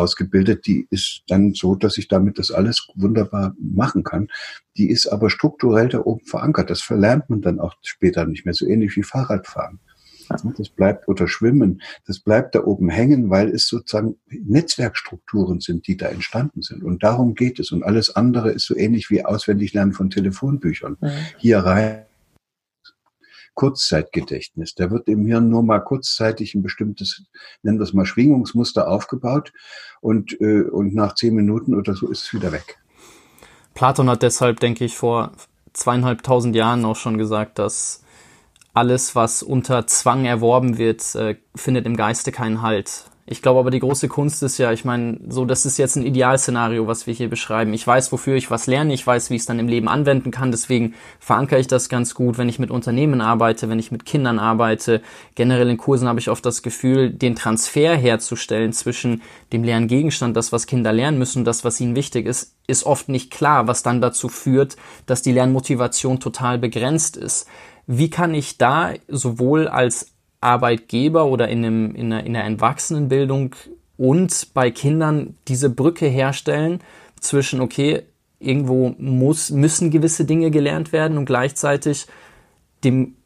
ausgebildet, 0.00 0.66
die 0.66 0.86
ist 0.90 1.22
dann 1.28 1.52
so, 1.52 1.74
dass 1.74 1.98
ich 1.98 2.08
damit 2.08 2.38
das 2.38 2.50
alles 2.50 2.88
wunderbar 2.94 3.54
machen 3.58 4.02
kann. 4.02 4.28
Die 4.76 4.90
ist 4.90 5.06
aber 5.06 5.30
strukturell 5.30 5.88
da 5.88 6.00
oben 6.00 6.24
verankert. 6.24 6.70
Das 6.70 6.80
verlernt 6.80 7.28
man 7.28 7.42
dann 7.42 7.60
auch 7.60 7.74
später 7.82 8.26
nicht 8.26 8.44
mehr, 8.44 8.54
so 8.54 8.66
ähnlich 8.66 8.96
wie 8.96 9.02
Fahrradfahren. 9.02 9.78
Das 10.56 10.68
bleibt 10.68 11.08
oder 11.08 11.26
Schwimmen, 11.26 11.82
das 12.06 12.20
bleibt 12.20 12.54
da 12.54 12.62
oben 12.64 12.88
hängen, 12.88 13.30
weil 13.30 13.48
es 13.48 13.66
sozusagen 13.66 14.16
Netzwerkstrukturen 14.28 15.58
sind, 15.58 15.88
die 15.88 15.96
da 15.96 16.06
entstanden 16.06 16.62
sind. 16.62 16.84
Und 16.84 17.02
darum 17.02 17.34
geht 17.34 17.58
es. 17.58 17.72
Und 17.72 17.82
alles 17.82 18.14
andere 18.14 18.52
ist 18.52 18.66
so 18.66 18.76
ähnlich 18.76 19.10
wie 19.10 19.24
auswendig 19.24 19.74
lernen 19.74 19.92
von 19.92 20.08
Telefonbüchern. 20.08 20.96
Mhm. 21.00 21.10
Hier 21.38 21.58
rein 21.58 22.04
Kurzzeitgedächtnis. 23.54 24.74
Da 24.74 24.90
wird 24.90 25.08
im 25.08 25.26
Hirn 25.26 25.48
nur 25.48 25.62
mal 25.62 25.80
kurzzeitig 25.80 26.54
ein 26.54 26.62
bestimmtes, 26.62 27.24
nennen 27.62 27.78
wir 27.78 27.84
es 27.84 27.92
mal 27.92 28.06
Schwingungsmuster 28.06 28.88
aufgebaut 28.88 29.52
und, 30.00 30.40
äh, 30.40 30.62
und 30.62 30.94
nach 30.94 31.14
zehn 31.14 31.34
Minuten 31.34 31.74
oder 31.74 31.94
so 31.94 32.08
ist 32.08 32.24
es 32.24 32.32
wieder 32.32 32.52
weg. 32.52 32.78
Platon 33.74 34.10
hat 34.10 34.22
deshalb, 34.22 34.60
denke 34.60 34.84
ich, 34.84 34.96
vor 34.96 35.32
zweieinhalbtausend 35.72 36.54
Jahren 36.56 36.84
auch 36.84 36.96
schon 36.96 37.18
gesagt, 37.18 37.58
dass 37.58 38.02
alles, 38.72 39.14
was 39.14 39.42
unter 39.42 39.86
Zwang 39.86 40.24
erworben 40.24 40.78
wird, 40.78 41.14
äh, 41.14 41.36
findet 41.54 41.86
im 41.86 41.96
Geiste 41.96 42.32
keinen 42.32 42.62
Halt. 42.62 43.09
Ich 43.26 43.42
glaube 43.42 43.60
aber, 43.60 43.70
die 43.70 43.78
große 43.78 44.08
Kunst 44.08 44.42
ist 44.42 44.58
ja, 44.58 44.72
ich 44.72 44.84
meine, 44.84 45.18
so, 45.28 45.44
das 45.44 45.64
ist 45.64 45.78
jetzt 45.78 45.96
ein 45.96 46.04
Idealszenario, 46.04 46.86
was 46.86 47.06
wir 47.06 47.14
hier 47.14 47.28
beschreiben. 47.28 47.72
Ich 47.74 47.86
weiß, 47.86 48.10
wofür 48.10 48.34
ich 48.34 48.50
was 48.50 48.66
lerne, 48.66 48.92
ich 48.92 49.06
weiß, 49.06 49.30
wie 49.30 49.36
ich 49.36 49.42
es 49.42 49.46
dann 49.46 49.58
im 49.58 49.68
Leben 49.68 49.88
anwenden 49.88 50.30
kann, 50.30 50.50
deswegen 50.50 50.94
verankere 51.20 51.60
ich 51.60 51.68
das 51.68 51.88
ganz 51.88 52.14
gut, 52.14 52.38
wenn 52.38 52.48
ich 52.48 52.58
mit 52.58 52.70
Unternehmen 52.70 53.20
arbeite, 53.20 53.68
wenn 53.68 53.78
ich 53.78 53.92
mit 53.92 54.04
Kindern 54.04 54.38
arbeite. 54.38 55.00
Generell 55.36 55.68
in 55.68 55.76
Kursen 55.76 56.08
habe 56.08 56.18
ich 56.18 56.28
oft 56.28 56.44
das 56.44 56.62
Gefühl, 56.62 57.10
den 57.10 57.36
Transfer 57.36 57.96
herzustellen 57.96 58.72
zwischen 58.72 59.22
dem 59.52 59.62
Lerngegenstand, 59.62 60.36
das, 60.36 60.50
was 60.50 60.66
Kinder 60.66 60.92
lernen 60.92 61.18
müssen 61.18 61.40
und 61.40 61.44
das, 61.44 61.64
was 61.64 61.80
ihnen 61.80 61.94
wichtig 61.94 62.26
ist, 62.26 62.56
ist 62.66 62.84
oft 62.84 63.08
nicht 63.08 63.30
klar, 63.30 63.68
was 63.68 63.82
dann 63.82 64.00
dazu 64.00 64.28
führt, 64.28 64.76
dass 65.06 65.22
die 65.22 65.32
Lernmotivation 65.32 66.20
total 66.20 66.58
begrenzt 66.58 67.16
ist. 67.16 67.46
Wie 67.86 68.10
kann 68.10 68.34
ich 68.34 68.58
da 68.58 68.94
sowohl 69.08 69.68
als 69.68 70.12
Arbeitgeber 70.40 71.26
oder 71.26 71.48
in, 71.48 71.64
einem, 71.64 71.94
in, 71.94 72.12
einer, 72.12 72.24
in 72.24 72.36
einer 72.36 72.44
Erwachsenenbildung 72.44 73.54
und 73.96 74.48
bei 74.54 74.70
Kindern 74.70 75.34
diese 75.48 75.68
Brücke 75.68 76.06
herstellen 76.06 76.80
zwischen, 77.20 77.60
okay, 77.60 78.02
irgendwo 78.38 78.94
muss, 78.98 79.50
müssen 79.50 79.90
gewisse 79.90 80.24
Dinge 80.24 80.50
gelernt 80.50 80.92
werden 80.92 81.18
und 81.18 81.26
gleichzeitig 81.26 82.06
dem, 82.82 83.16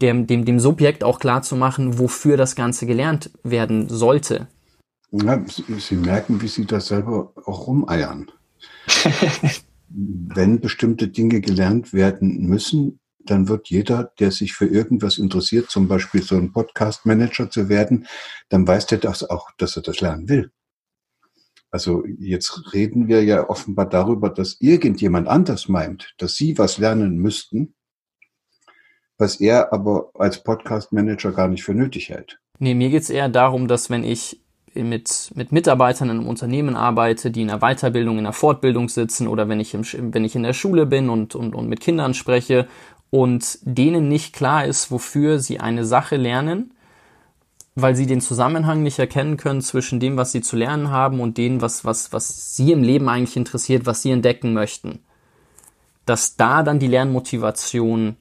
dem, 0.00 0.26
dem, 0.26 0.44
dem 0.44 0.58
Subjekt 0.58 1.04
auch 1.04 1.20
klar 1.20 1.42
zu 1.42 1.54
machen, 1.54 1.98
wofür 1.98 2.36
das 2.36 2.56
Ganze 2.56 2.86
gelernt 2.86 3.30
werden 3.44 3.88
sollte. 3.88 4.48
Ja, 5.12 5.40
Sie 5.78 5.94
merken, 5.94 6.42
wie 6.42 6.48
Sie 6.48 6.66
das 6.66 6.88
selber 6.88 7.32
auch 7.44 7.68
rumeiern. 7.68 8.30
Wenn 9.88 10.58
bestimmte 10.58 11.06
Dinge 11.06 11.40
gelernt 11.40 11.92
werden 11.92 12.48
müssen, 12.48 12.98
dann 13.26 13.48
wird 13.48 13.68
jeder, 13.68 14.12
der 14.18 14.30
sich 14.30 14.52
für 14.52 14.66
irgendwas 14.66 15.18
interessiert, 15.18 15.70
zum 15.70 15.88
Beispiel 15.88 16.22
so 16.22 16.36
ein 16.36 16.52
Podcast-Manager 16.52 17.50
zu 17.50 17.68
werden, 17.68 18.06
dann 18.48 18.66
weiß 18.66 18.86
der 18.86 18.98
das 18.98 19.28
auch, 19.28 19.50
dass 19.58 19.76
er 19.76 19.82
das 19.82 20.00
lernen 20.00 20.28
will. 20.28 20.50
Also 21.70 22.04
jetzt 22.06 22.72
reden 22.72 23.08
wir 23.08 23.24
ja 23.24 23.48
offenbar 23.48 23.88
darüber, 23.88 24.30
dass 24.30 24.60
irgendjemand 24.60 25.26
anders 25.26 25.68
meint, 25.68 26.14
dass 26.18 26.36
Sie 26.36 26.56
was 26.56 26.78
lernen 26.78 27.16
müssten, 27.16 27.74
was 29.18 29.40
er 29.40 29.72
aber 29.72 30.10
als 30.14 30.42
Podcast-Manager 30.42 31.32
gar 31.32 31.48
nicht 31.48 31.64
für 31.64 31.74
nötig 31.74 32.10
hält. 32.10 32.38
Nee, 32.60 32.74
mir 32.74 32.90
geht's 32.90 33.10
eher 33.10 33.28
darum, 33.28 33.66
dass 33.66 33.90
wenn 33.90 34.04
ich 34.04 34.40
mit, 34.74 35.30
mit 35.34 35.52
Mitarbeitern 35.52 36.10
in 36.10 36.18
einem 36.18 36.28
Unternehmen 36.28 36.74
arbeite, 36.76 37.30
die 37.30 37.42
in 37.42 37.48
der 37.48 37.58
Weiterbildung, 37.58 38.18
in 38.18 38.24
der 38.24 38.32
Fortbildung 38.32 38.88
sitzen 38.88 39.28
oder 39.28 39.48
wenn 39.48 39.60
ich, 39.60 39.74
im, 39.74 39.84
wenn 40.14 40.24
ich 40.24 40.34
in 40.34 40.42
der 40.42 40.52
Schule 40.52 40.86
bin 40.86 41.08
und, 41.08 41.34
und, 41.34 41.54
und 41.54 41.68
mit 41.68 41.80
Kindern 41.80 42.14
spreche 42.14 42.66
und 43.14 43.60
denen 43.62 44.08
nicht 44.08 44.34
klar 44.34 44.64
ist, 44.64 44.90
wofür 44.90 45.38
sie 45.38 45.60
eine 45.60 45.84
Sache 45.84 46.16
lernen, 46.16 46.74
weil 47.76 47.94
sie 47.94 48.06
den 48.06 48.20
Zusammenhang 48.20 48.82
nicht 48.82 48.98
erkennen 48.98 49.36
können 49.36 49.60
zwischen 49.60 50.00
dem, 50.00 50.16
was 50.16 50.32
sie 50.32 50.40
zu 50.40 50.56
lernen 50.56 50.90
haben 50.90 51.20
und 51.20 51.38
dem, 51.38 51.60
was, 51.60 51.84
was, 51.84 52.12
was 52.12 52.56
sie 52.56 52.72
im 52.72 52.82
Leben 52.82 53.08
eigentlich 53.08 53.36
interessiert, 53.36 53.86
was 53.86 54.02
sie 54.02 54.10
entdecken 54.10 54.52
möchten. 54.52 54.98
Dass 56.06 56.34
da 56.34 56.64
dann 56.64 56.80
die 56.80 56.88
Lernmotivation 56.88 58.16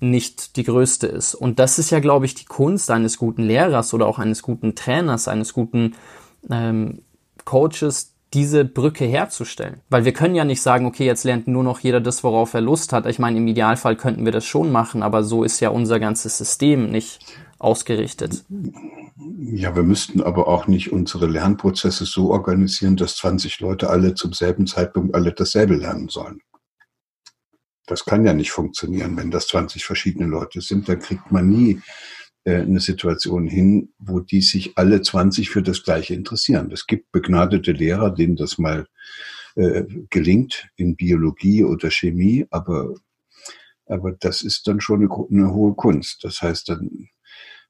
nicht 0.00 0.56
die 0.56 0.64
größte 0.64 1.06
ist. 1.06 1.34
Und 1.34 1.58
das 1.58 1.78
ist 1.78 1.88
ja, 1.88 2.00
glaube 2.00 2.26
ich, 2.26 2.34
die 2.34 2.44
Kunst 2.44 2.90
eines 2.90 3.16
guten 3.16 3.44
Lehrers 3.44 3.94
oder 3.94 4.06
auch 4.06 4.18
eines 4.18 4.42
guten 4.42 4.74
Trainers, 4.74 5.28
eines 5.28 5.54
guten 5.54 5.94
ähm, 6.50 7.00
Coaches, 7.46 8.12
diese 8.32 8.64
Brücke 8.64 9.04
herzustellen. 9.04 9.80
Weil 9.88 10.04
wir 10.04 10.12
können 10.12 10.34
ja 10.34 10.44
nicht 10.44 10.62
sagen, 10.62 10.86
okay, 10.86 11.04
jetzt 11.04 11.24
lernt 11.24 11.48
nur 11.48 11.64
noch 11.64 11.80
jeder 11.80 12.00
das, 12.00 12.22
worauf 12.22 12.54
er 12.54 12.60
Lust 12.60 12.92
hat. 12.92 13.06
Ich 13.06 13.18
meine, 13.18 13.38
im 13.38 13.48
Idealfall 13.48 13.96
könnten 13.96 14.24
wir 14.24 14.32
das 14.32 14.44
schon 14.44 14.70
machen, 14.70 15.02
aber 15.02 15.24
so 15.24 15.42
ist 15.42 15.60
ja 15.60 15.70
unser 15.70 15.98
ganzes 15.98 16.38
System 16.38 16.90
nicht 16.90 17.18
ausgerichtet. 17.58 18.44
Ja, 19.38 19.74
wir 19.74 19.82
müssten 19.82 20.22
aber 20.22 20.48
auch 20.48 20.66
nicht 20.66 20.92
unsere 20.92 21.26
Lernprozesse 21.26 22.04
so 22.04 22.30
organisieren, 22.30 22.96
dass 22.96 23.16
20 23.16 23.60
Leute 23.60 23.90
alle 23.90 24.14
zum 24.14 24.32
selben 24.32 24.66
Zeitpunkt 24.66 25.14
alle 25.14 25.32
dasselbe 25.32 25.74
lernen 25.74 26.08
sollen. 26.08 26.40
Das 27.86 28.04
kann 28.04 28.24
ja 28.24 28.32
nicht 28.32 28.52
funktionieren. 28.52 29.16
Wenn 29.16 29.32
das 29.32 29.48
20 29.48 29.84
verschiedene 29.84 30.26
Leute 30.26 30.60
sind, 30.60 30.88
dann 30.88 31.00
kriegt 31.00 31.32
man 31.32 31.48
nie 31.48 31.82
eine 32.44 32.80
Situation 32.80 33.46
hin, 33.46 33.92
wo 33.98 34.20
die 34.20 34.40
sich 34.40 34.76
alle 34.76 35.02
20 35.02 35.50
für 35.50 35.62
das 35.62 35.82
Gleiche 35.82 36.14
interessieren. 36.14 36.70
Es 36.72 36.86
gibt 36.86 37.12
begnadete 37.12 37.72
Lehrer, 37.72 38.10
denen 38.10 38.36
das 38.36 38.58
mal 38.58 38.86
äh, 39.56 39.84
gelingt 40.08 40.68
in 40.76 40.96
Biologie 40.96 41.64
oder 41.64 41.90
Chemie, 41.90 42.46
aber, 42.50 42.94
aber 43.86 44.12
das 44.12 44.42
ist 44.42 44.66
dann 44.66 44.80
schon 44.80 45.02
eine, 45.02 45.26
eine 45.30 45.52
hohe 45.52 45.74
Kunst. 45.74 46.24
Das 46.24 46.40
heißt, 46.40 46.70
dann, 46.70 47.08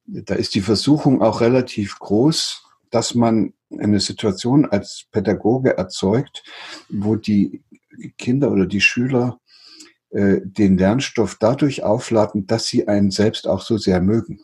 da 0.06 0.34
ist 0.34 0.54
die 0.54 0.60
Versuchung 0.60 1.20
auch 1.20 1.40
relativ 1.40 1.98
groß, 1.98 2.64
dass 2.90 3.14
man 3.14 3.54
eine 3.76 4.00
Situation 4.00 4.66
als 4.66 5.06
Pädagoge 5.10 5.76
erzeugt, 5.76 6.44
wo 6.88 7.16
die 7.16 7.62
Kinder 8.18 8.50
oder 8.50 8.66
die 8.66 8.80
Schüler 8.80 9.40
äh, 10.10 10.40
den 10.42 10.78
Lernstoff 10.78 11.36
dadurch 11.40 11.82
aufladen, 11.82 12.46
dass 12.46 12.66
sie 12.66 12.88
einen 12.88 13.10
selbst 13.10 13.48
auch 13.48 13.62
so 13.62 13.78
sehr 13.78 14.00
mögen 14.00 14.40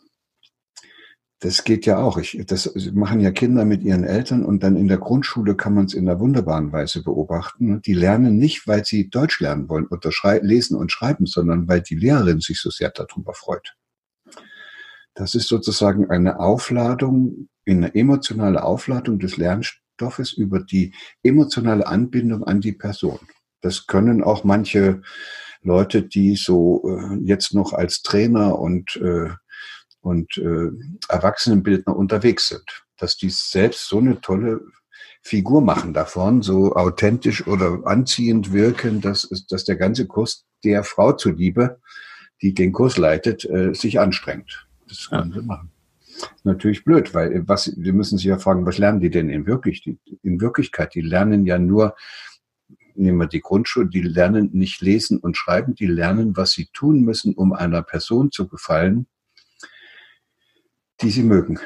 das 1.39 1.63
geht 1.63 1.85
ja 1.85 1.97
auch. 1.97 2.17
Ich, 2.17 2.41
das 2.47 2.73
machen 2.93 3.19
ja 3.19 3.31
Kinder 3.31 3.63
mit 3.63 3.83
ihren 3.83 4.03
Eltern 4.03 4.43
und 4.43 4.63
dann 4.63 4.75
in 4.75 4.87
der 4.87 4.97
Grundschule 4.97 5.55
kann 5.55 5.75
man 5.75 5.85
es 5.85 5.93
in 5.93 6.09
einer 6.09 6.19
wunderbaren 6.19 6.71
Weise 6.71 7.03
beobachten. 7.03 7.81
Die 7.83 7.93
lernen 7.93 8.37
nicht, 8.37 8.67
weil 8.67 8.85
sie 8.85 9.09
Deutsch 9.09 9.39
lernen 9.39 9.69
wollen 9.69 9.87
oder 9.87 10.11
lesen 10.41 10.75
und 10.75 10.91
schreiben, 10.91 11.27
sondern 11.27 11.67
weil 11.67 11.81
die 11.81 11.95
Lehrerin 11.95 12.39
sich 12.39 12.59
so 12.59 12.71
sehr 12.71 12.89
darüber 12.89 13.33
freut. 13.33 13.75
Das 15.13 15.35
ist 15.35 15.47
sozusagen 15.47 16.09
eine 16.09 16.39
Aufladung, 16.39 17.49
eine 17.67 17.93
emotionale 17.93 18.63
Aufladung 18.63 19.19
des 19.19 19.37
Lernstoffes 19.37 20.33
über 20.33 20.59
die 20.59 20.93
emotionale 21.21 21.85
Anbindung 21.85 22.45
an 22.45 22.61
die 22.61 22.73
Person. 22.73 23.19
Das 23.61 23.85
können 23.85 24.23
auch 24.23 24.43
manche 24.43 25.01
Leute, 25.61 26.03
die 26.03 26.35
so 26.35 26.83
äh, 26.87 27.15
jetzt 27.23 27.53
noch 27.53 27.73
als 27.73 28.01
Trainer 28.01 28.57
und 28.57 28.95
äh, 28.97 29.29
und 30.07 30.37
äh, 30.37 30.71
Erwachsenenbildner 31.09 31.95
unterwegs 31.95 32.47
sind. 32.47 32.85
Dass 32.97 33.17
die 33.17 33.29
selbst 33.29 33.89
so 33.89 33.99
eine 33.99 34.21
tolle 34.21 34.61
Figur 35.21 35.61
machen 35.61 35.93
davon, 35.93 36.41
so 36.41 36.73
authentisch 36.75 37.45
oder 37.45 37.81
anziehend 37.85 38.53
wirken, 38.53 39.01
dass, 39.01 39.29
dass 39.49 39.65
der 39.65 39.75
ganze 39.75 40.07
Kurs 40.07 40.45
der 40.63 40.83
Frau 40.83 41.11
zuliebe, 41.11 41.79
die 42.41 42.53
den 42.53 42.71
Kurs 42.71 42.97
leitet, 42.97 43.43
äh, 43.45 43.73
sich 43.73 43.99
anstrengt. 43.99 44.67
Das 44.87 45.09
können 45.09 45.33
ja. 45.33 45.41
sie 45.41 45.45
machen. 45.45 45.71
Natürlich 46.43 46.85
blöd, 46.85 47.13
weil 47.13 47.47
was, 47.47 47.73
wir 47.77 47.93
müssen 47.93 48.17
sich 48.17 48.27
ja 48.27 48.39
fragen, 48.39 48.65
was 48.65 48.77
lernen 48.77 49.01
die 49.01 49.11
denn 49.11 49.29
in, 49.29 49.45
wirklich, 49.45 49.85
in 50.23 50.41
Wirklichkeit? 50.41 50.95
Die 50.95 51.01
lernen 51.01 51.45
ja 51.45 51.59
nur, 51.59 51.95
nehmen 52.95 53.19
wir 53.19 53.27
die 53.27 53.41
Grundschule, 53.41 53.89
die 53.89 54.01
lernen 54.01 54.49
nicht 54.53 54.81
lesen 54.81 55.19
und 55.19 55.35
schreiben, 55.35 55.75
die 55.75 55.85
lernen, 55.85 56.37
was 56.37 56.51
sie 56.51 56.69
tun 56.73 57.01
müssen, 57.01 57.35
um 57.35 57.51
einer 57.53 57.83
Person 57.83 58.31
zu 58.31 58.47
gefallen, 58.47 59.05
die 61.01 61.11
sie 61.11 61.23
mögen. 61.23 61.59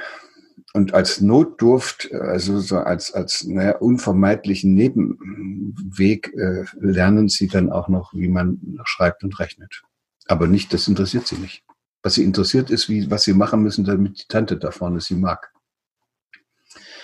Und 0.73 0.93
als 0.93 1.19
Notdurft, 1.19 2.11
also 2.13 2.59
so 2.59 2.77
als, 2.77 3.13
als 3.13 3.43
naja, 3.43 3.77
unvermeidlichen 3.77 4.73
Nebenweg, 4.73 6.33
äh, 6.33 6.63
lernen 6.79 7.27
sie 7.27 7.47
dann 7.47 7.69
auch 7.69 7.89
noch, 7.89 8.13
wie 8.13 8.29
man 8.29 8.79
schreibt 8.85 9.23
und 9.23 9.37
rechnet. 9.39 9.83
Aber 10.27 10.47
nicht, 10.47 10.73
das 10.73 10.87
interessiert 10.87 11.27
sie 11.27 11.35
nicht. 11.35 11.63
Was 12.03 12.15
sie 12.15 12.23
interessiert 12.23 12.69
ist, 12.69 12.87
wie, 12.87 13.11
was 13.11 13.23
sie 13.23 13.33
machen 13.33 13.61
müssen, 13.63 13.83
damit 13.83 14.21
die 14.21 14.27
Tante 14.27 14.57
da 14.57 14.71
vorne 14.71 15.01
sie 15.01 15.15
mag. 15.15 15.51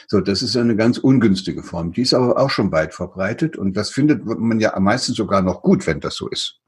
So, 0.07 0.22
das 0.22 0.41
ist 0.41 0.55
eine 0.55 0.77
ganz 0.77 0.98
ungünstige 0.98 1.62
Form. 1.62 1.91
Die 1.91 2.03
ist 2.03 2.13
aber 2.13 2.38
auch 2.38 2.50
schon 2.50 2.72
weit 2.72 2.93
verbreitet 2.93 3.57
und 3.57 3.75
das 3.75 3.89
findet 3.89 4.25
man 4.25 4.62
ja 4.62 4.74
am 4.74 4.86
meisten 4.86 5.13
sogar 5.13 5.41
noch 5.41 5.62
gut, 5.62 5.86
wenn 5.86 6.00
das 6.00 6.15
so 6.15 6.29
ist 6.29 6.62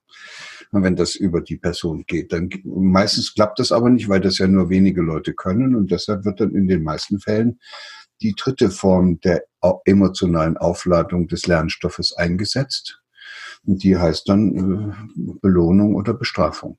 wenn 0.71 0.95
das 0.95 1.15
über 1.15 1.41
die 1.41 1.57
Person 1.57 2.03
geht. 2.05 2.31
Dann 2.31 2.49
meistens 2.63 3.33
klappt 3.33 3.59
das 3.59 3.71
aber 3.71 3.89
nicht, 3.89 4.09
weil 4.09 4.21
das 4.21 4.37
ja 4.37 4.47
nur 4.47 4.69
wenige 4.69 5.01
Leute 5.01 5.33
können 5.33 5.75
und 5.75 5.91
deshalb 5.91 6.25
wird 6.25 6.39
dann 6.39 6.53
in 6.53 6.67
den 6.67 6.83
meisten 6.83 7.19
Fällen 7.19 7.59
die 8.21 8.35
dritte 8.35 8.69
Form 8.69 9.19
der 9.21 9.45
emotionalen 9.85 10.57
Aufladung 10.57 11.27
des 11.27 11.47
Lernstoffes 11.47 12.13
eingesetzt. 12.13 13.01
Und 13.65 13.83
die 13.83 13.97
heißt 13.97 14.27
dann 14.29 14.55
äh, 14.55 15.31
Belohnung 15.41 15.95
oder 15.95 16.13
Bestrafung. 16.13 16.77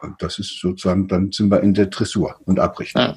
Und 0.00 0.22
das 0.22 0.38
ist 0.38 0.58
sozusagen, 0.60 1.08
dann 1.08 1.32
sind 1.32 1.50
wir 1.50 1.62
in 1.62 1.74
der 1.74 1.86
Dressur 1.86 2.36
und 2.44 2.58
Abrichtung. 2.58 3.02
Ja. 3.02 3.16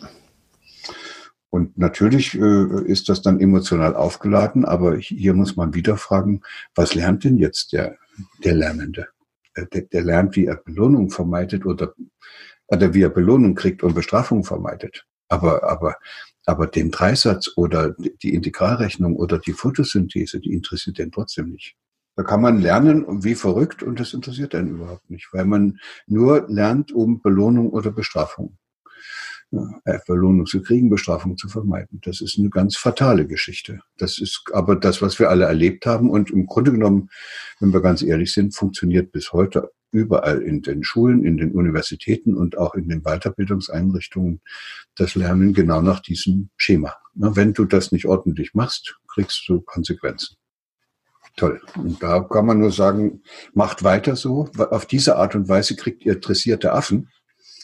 Und 1.50 1.78
natürlich 1.78 2.34
äh, 2.34 2.86
ist 2.86 3.10
das 3.10 3.22
dann 3.22 3.40
emotional 3.40 3.96
aufgeladen, 3.96 4.64
aber 4.64 4.98
hier 4.98 5.34
muss 5.34 5.58
man 5.58 5.74
wieder 5.74 5.98
fragen, 5.98 6.42
was 6.76 6.96
lernt 6.96 7.26
denn 7.26 7.38
jetzt 7.38 7.74
der, 7.74 7.98
der 8.44 8.56
Lernende? 8.56 9.08
Äh, 9.54 9.66
der, 9.68 9.82
der 9.84 10.04
lernt, 10.04 10.36
wie 10.36 10.46
er 10.46 10.58
Belohnung 10.58 11.10
vermeidet 11.10 11.66
oder, 11.66 11.94
oder 12.68 12.94
wie 12.94 13.02
er 13.02 13.10
Belohnung 13.10 13.56
kriegt 13.56 13.84
und 13.84 13.96
Bestrafung 13.96 14.44
vermeidet. 14.44 15.06
Aber, 15.28 15.64
aber, 15.64 15.96
aber 16.46 16.68
den 16.68 16.92
Dreisatz 16.92 17.52
oder 17.56 17.96
die 18.22 18.34
Integralrechnung 18.34 19.16
oder 19.16 19.40
die 19.40 19.54
Photosynthese, 19.54 20.40
die 20.40 20.54
interessiert 20.54 20.98
den 20.98 21.12
trotzdem 21.12 21.50
nicht. 21.50 21.76
Da 22.18 22.24
kann 22.24 22.42
man 22.42 22.60
lernen 22.60 23.24
wie 23.24 23.36
verrückt 23.36 23.84
und 23.84 24.00
das 24.00 24.14
interessiert 24.14 24.54
einen 24.54 24.76
überhaupt 24.76 25.10
nicht, 25.10 25.30
weil 25.32 25.46
man 25.46 25.80
nur 26.08 26.46
lernt 26.50 26.92
um 26.92 27.22
Belohnung 27.22 27.70
oder 27.70 27.92
Bestrafung. 27.92 28.58
Äh, 29.84 30.00
Belohnung 30.08 30.46
zu 30.46 30.62
kriegen, 30.62 30.90
Bestrafung 30.90 31.36
zu 31.36 31.50
vermeiden. 31.50 32.00
Das 32.06 32.22
ist 32.22 32.40
eine 32.40 32.50
ganz 32.50 32.78
fatale 32.78 33.28
Geschichte. 33.28 33.82
Das 33.98 34.18
ist 34.18 34.44
aber 34.54 34.78
das, 34.78 35.02
was 35.02 35.20
wir 35.20 35.30
alle 35.30 35.44
erlebt 35.44 35.86
haben. 35.86 36.10
Und 36.10 36.32
im 36.32 36.46
Grunde 36.46 36.72
genommen, 36.72 37.10
wenn 37.60 37.74
wir 37.74 37.82
ganz 37.82 38.02
ehrlich 38.02 38.32
sind, 38.32 38.56
funktioniert 38.56 39.12
bis 39.12 39.34
heute 39.34 39.72
überall 39.92 40.42
in 40.42 40.62
den 40.62 40.86
Schulen, 40.86 41.26
in 41.26 41.36
den 41.36 41.52
Universitäten 41.52 42.34
und 42.36 42.58
auch 42.58 42.76
in 42.76 42.88
den 42.88 43.02
Weiterbildungseinrichtungen 43.02 44.40
das 44.96 45.16
Lernen 45.16 45.54
genau 45.54 45.82
nach 45.82 46.00
diesem 46.00 46.50
Schema. 46.56 46.96
Wenn 47.14 47.52
du 47.52 47.66
das 47.66 47.92
nicht 47.92 48.06
ordentlich 48.06 48.54
machst, 48.54 48.98
kriegst 49.10 49.44
du 49.50 49.60
Konsequenzen. 49.60 50.38
Toll. 51.36 51.62
Und 51.76 52.02
da 52.02 52.22
kann 52.22 52.46
man 52.46 52.60
nur 52.60 52.72
sagen, 52.72 53.22
macht 53.54 53.84
weiter 53.84 54.16
so. 54.16 54.50
Auf 54.58 54.86
diese 54.86 55.18
Art 55.18 55.36
und 55.36 55.50
Weise 55.50 55.76
kriegt 55.76 56.06
ihr 56.06 56.20
dressierte 56.22 56.72
Affen 56.72 57.10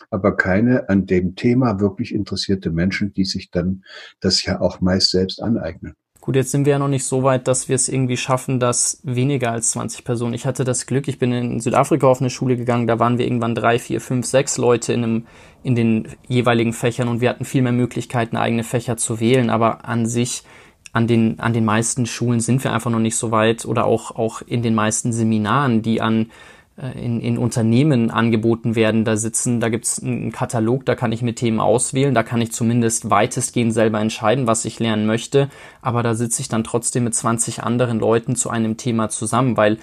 aber 0.10 0.36
keine 0.36 0.90
an 0.90 1.06
dem 1.06 1.36
Thema 1.36 1.80
wirklich 1.80 2.14
interessierte 2.14 2.72
Menschen, 2.72 3.14
die 3.14 3.26
sich 3.26 3.52
dann 3.52 3.84
das 4.20 4.44
ja 4.44 4.62
auch 4.62 4.82
meist 4.82 5.12
selbst 5.12 5.42
aneignen. 5.42 5.94
Gut, 6.28 6.36
jetzt 6.36 6.52
sind 6.52 6.66
wir 6.66 6.72
ja 6.72 6.80
noch 6.80 6.90
nicht 6.90 7.06
so 7.06 7.24
weit, 7.24 7.48
dass 7.48 7.70
wir 7.70 7.76
es 7.78 7.88
irgendwie 7.88 8.18
schaffen, 8.18 8.60
dass 8.60 9.00
weniger 9.04 9.52
als 9.52 9.72
20 9.72 10.04
Personen. 10.04 10.34
Ich 10.34 10.46
hatte 10.46 10.66
das 10.66 10.86
Glück, 10.86 11.08
ich 11.08 11.20
bin 11.20 11.32
in 11.32 11.62
Südafrika 11.62 12.06
auf 12.06 12.20
eine 12.20 12.30
Schule 12.30 12.58
gegangen, 12.58 12.86
da 12.86 13.00
waren 13.00 13.18
wir 13.18 13.26
irgendwann 13.26 13.56
drei, 13.56 13.80
vier, 13.80 14.02
fünf, 14.02 14.26
sechs 14.26 14.58
Leute 14.58 14.92
in, 14.92 15.04
einem, 15.04 15.26
in 15.64 15.76
den 15.76 16.10
jeweiligen 16.28 16.74
Fächern 16.74 17.08
und 17.08 17.22
wir 17.22 17.30
hatten 17.30 17.46
viel 17.46 17.62
mehr 17.62 17.72
Möglichkeiten, 17.72 18.36
eigene 18.36 18.66
Fächer 18.66 18.98
zu 18.98 19.22
wählen, 19.22 19.50
aber 19.50 19.86
an 19.86 20.06
sich 20.06 20.44
an 20.92 21.08
den, 21.08 21.40
an 21.40 21.54
den 21.54 21.64
meisten 21.64 22.06
Schulen 22.06 22.40
sind 22.40 22.62
wir 22.64 22.74
einfach 22.74 22.92
noch 22.92 23.00
nicht 23.00 23.16
so 23.16 23.32
weit 23.32 23.66
oder 23.66 23.86
auch, 23.86 24.12
auch 24.12 24.42
in 24.42 24.64
den 24.64 24.76
meisten 24.76 25.14
Seminaren, 25.14 25.82
die 25.82 26.02
an 26.02 26.32
in, 26.78 27.22
in 27.22 27.38
Unternehmen 27.40 28.12
angeboten 28.12 28.76
werden. 28.76 29.04
Da 29.04 29.18
sitzen, 29.18 29.60
da 29.60 29.70
gibt's 29.70 30.02
einen 30.02 30.32
Katalog, 30.32 30.86
da 30.86 30.94
kann 30.94 31.12
ich 31.12 31.24
mit 31.24 31.38
Themen 31.38 31.60
auswählen, 31.60 32.14
da 32.14 32.22
kann 32.22 32.40
ich 32.40 32.52
zumindest 32.52 33.10
weitestgehend 33.10 33.74
selber 33.74 34.00
entscheiden, 34.00 34.46
was 34.46 34.64
ich 34.64 34.80
lernen 34.80 35.08
möchte, 35.08 35.50
aber 35.82 36.04
da 36.04 36.14
sitze 36.14 36.42
ich 36.42 36.50
dann 36.50 36.64
trotzdem 36.64 37.06
mit 37.06 37.16
20 37.16 37.64
anderen 37.64 38.00
Leuten 38.00 38.36
zu 38.36 38.52
einem 38.52 38.78
Thema 38.78 39.10
zusammen, 39.10 39.58
weil 39.58 39.80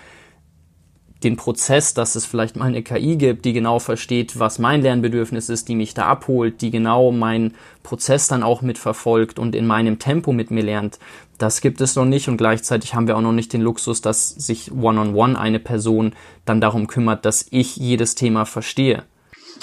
den 1.25 1.37
Prozess, 1.37 1.95
dass 1.95 2.15
es 2.15 2.27
vielleicht 2.27 2.57
mal 2.57 2.67
eine 2.67 2.83
KI 2.83 3.17
gibt, 3.17 3.45
die 3.45 3.55
genau 3.55 3.79
versteht, 3.79 4.39
was 4.39 4.59
mein 4.59 4.83
Lernbedürfnis 4.83 5.49
ist, 5.49 5.69
die 5.69 5.75
mich 5.75 5.95
da 5.95 6.07
abholt, 6.07 6.61
die 6.61 6.71
genau 6.71 7.11
meinen 7.11 7.55
Prozess 7.83 8.29
dann 8.29 8.43
auch 8.43 8.63
mitverfolgt 8.63 9.39
und 9.39 9.55
in 9.55 9.67
meinem 9.67 9.99
Tempo 9.99 10.33
mit 10.33 10.51
mir 10.51 10.63
lernt. 10.63 10.99
Das 11.39 11.61
gibt 11.61 11.81
es 11.81 11.97
noch 11.97 12.05
nicht 12.05 12.29
und 12.29 12.37
gleichzeitig 12.37 12.95
haben 12.95 13.07
wir 13.07 13.17
auch 13.17 13.23
noch 13.23 13.33
nicht 13.33 13.53
den 13.53 13.61
Luxus, 13.61 14.01
dass 14.01 14.29
sich 14.29 14.71
one-on-one 14.73 15.13
-on 15.13 15.35
-one 15.35 15.37
eine 15.37 15.59
Person 15.59 16.15
dann 16.45 16.61
darum 16.61 16.87
kümmert, 16.87 17.25
dass 17.25 17.47
ich 17.51 17.77
jedes 17.77 18.15
Thema 18.15 18.45
verstehe. 18.45 19.05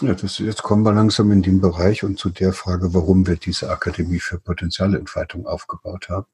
Ja, 0.01 0.13
das, 0.13 0.39
jetzt 0.39 0.63
kommen 0.63 0.83
wir 0.83 0.93
langsam 0.93 1.31
in 1.31 1.41
den 1.41 1.61
Bereich 1.61 2.03
und 2.03 2.17
zu 2.17 2.29
der 2.29 2.53
Frage, 2.53 2.93
warum 2.93 3.27
wir 3.27 3.35
diese 3.35 3.69
Akademie 3.69 4.19
für 4.19 4.39
Potenzialentfaltung 4.39 5.45
aufgebaut 5.45 6.09
haben. 6.09 6.27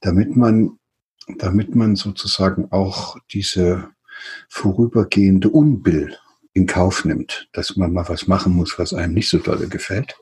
Damit 0.00 0.36
man, 0.36 0.78
damit 1.38 1.74
man 1.74 1.96
sozusagen 1.96 2.70
auch 2.70 3.16
diese 3.32 3.88
vorübergehende 4.48 5.48
Unbill 5.48 6.16
in 6.52 6.66
Kauf 6.66 7.04
nimmt, 7.04 7.48
dass 7.52 7.76
man 7.76 7.92
mal 7.92 8.08
was 8.08 8.26
machen 8.26 8.52
muss, 8.52 8.78
was 8.78 8.92
einem 8.92 9.14
nicht 9.14 9.30
so 9.30 9.38
dolle 9.38 9.68
gefällt, 9.68 10.16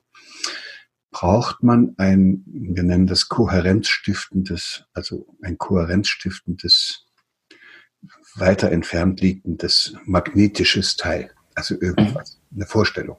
braucht 1.18 1.64
man 1.64 1.94
ein, 1.96 2.44
wir 2.46 2.85
nennen 2.85 3.09
das 3.09 3.28
kohärenzstiftendes, 3.28 4.85
also 4.92 5.26
ein 5.42 5.59
kohärenzstiftendes, 5.59 7.07
weiter 8.37 8.70
entfernt 8.70 9.20
liegendes 9.20 9.96
magnetisches 10.04 10.96
Teil, 10.96 11.33
also 11.57 11.74
irgendwas, 11.81 12.38
mhm. 12.50 12.59
eine 12.59 12.66
Vorstellung. 12.66 13.16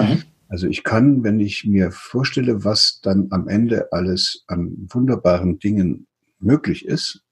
Mhm. 0.00 0.22
Also 0.48 0.66
ich 0.68 0.84
kann, 0.84 1.22
wenn 1.22 1.38
ich 1.38 1.66
mir 1.66 1.92
vorstelle, 1.92 2.64
was 2.64 3.00
dann 3.02 3.28
am 3.28 3.46
Ende 3.46 3.92
alles 3.92 4.44
an 4.46 4.88
wunderbaren 4.88 5.58
Dingen 5.58 6.06
möglich 6.38 6.86
ist, 6.86 7.23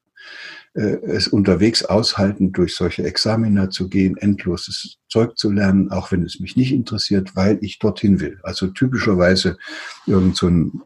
es 0.75 1.29
unterwegs 1.29 1.85
aushalten, 1.85 2.53
durch 2.53 2.75
solche 2.75 3.05
Examiner 3.05 3.69
zu 3.69 3.91
gehen, 3.91 4.17
endloses 4.17 4.97
Zeug 5.09 5.37
zu 5.37 5.51
lernen, 5.51 5.91
auch 5.91 6.13
wenn 6.13 6.23
es 6.23 6.41
mich 6.41 6.57
nicht 6.57 6.73
interessiert, 6.73 7.37
weil 7.37 7.59
ich 7.61 7.79
dorthin 7.79 8.21
will. 8.21 8.41
Also 8.43 8.69
typischerweise 8.69 9.59
irgend 10.07 10.37
so 10.37 10.49
ein 10.49 10.83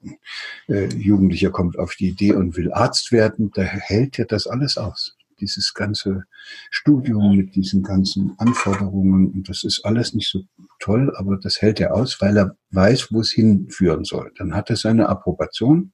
äh, 0.68 0.86
Jugendlicher 0.92 1.50
kommt 1.50 1.78
auf 1.78 1.94
die 1.94 2.08
Idee 2.08 2.32
und 2.32 2.56
will 2.56 2.72
Arzt 2.72 3.12
werden, 3.12 3.52
da 3.54 3.62
hält 3.62 4.18
ja 4.18 4.24
das 4.24 4.48
alles 4.48 4.76
aus. 4.76 5.16
Dieses 5.38 5.74
ganze 5.74 6.24
Studium 6.70 7.36
mit 7.36 7.54
diesen 7.54 7.82
ganzen 7.84 8.34
Anforderungen 8.38 9.30
und 9.30 9.48
das 9.48 9.62
ist 9.62 9.84
alles 9.84 10.14
nicht 10.14 10.28
so 10.28 10.42
toll, 10.80 11.14
aber 11.16 11.36
das 11.36 11.62
hält 11.62 11.78
er 11.78 11.94
aus, 11.94 12.20
weil 12.20 12.36
er 12.36 12.56
weiß, 12.70 13.12
wo 13.12 13.20
es 13.20 13.30
hinführen 13.30 14.04
soll. 14.04 14.32
Dann 14.38 14.54
hat 14.54 14.70
er 14.70 14.76
seine 14.76 15.08
Approbation 15.08 15.92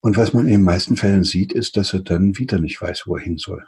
und 0.00 0.16
was 0.16 0.32
man 0.32 0.46
in 0.46 0.52
den 0.52 0.62
meisten 0.62 0.96
Fällen 0.96 1.24
sieht, 1.24 1.52
ist, 1.52 1.76
dass 1.76 1.92
er 1.92 2.00
dann 2.00 2.38
wieder 2.38 2.58
nicht 2.58 2.80
weiß, 2.80 3.04
wo 3.06 3.16
er 3.16 3.22
hin 3.22 3.38
soll. 3.38 3.64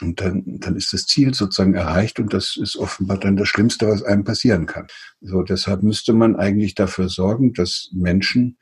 Und 0.00 0.20
dann, 0.20 0.42
dann 0.46 0.76
ist 0.76 0.92
das 0.92 1.06
Ziel 1.06 1.34
sozusagen 1.34 1.74
erreicht 1.74 2.18
und 2.18 2.32
das 2.32 2.56
ist 2.56 2.76
offenbar 2.76 3.18
dann 3.18 3.36
das 3.36 3.48
Schlimmste, 3.48 3.86
was 3.86 4.02
einem 4.02 4.24
passieren 4.24 4.66
kann. 4.66 4.86
So, 5.20 5.42
deshalb 5.42 5.82
müsste 5.82 6.14
man 6.14 6.36
eigentlich 6.36 6.74
dafür 6.74 7.08
sorgen, 7.08 7.52
dass 7.52 7.90
Menschen 7.92 8.56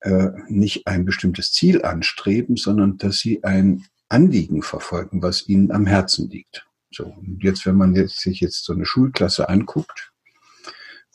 äh, 0.00 0.30
nicht 0.48 0.86
ein 0.86 1.04
bestimmtes 1.04 1.52
Ziel 1.52 1.82
anstreben, 1.82 2.56
sondern 2.56 2.98
dass 2.98 3.18
sie 3.18 3.44
ein 3.44 3.84
Anliegen 4.08 4.62
verfolgen, 4.62 5.22
was 5.22 5.48
ihnen 5.48 5.70
am 5.70 5.86
Herzen 5.86 6.28
liegt. 6.28 6.66
So, 6.90 7.04
und 7.04 7.42
jetzt, 7.42 7.64
wenn 7.64 7.76
man 7.76 7.94
jetzt, 7.94 8.20
sich 8.20 8.40
jetzt 8.40 8.64
so 8.64 8.72
eine 8.72 8.86
Schulklasse 8.86 9.48
anguckt 9.48 10.07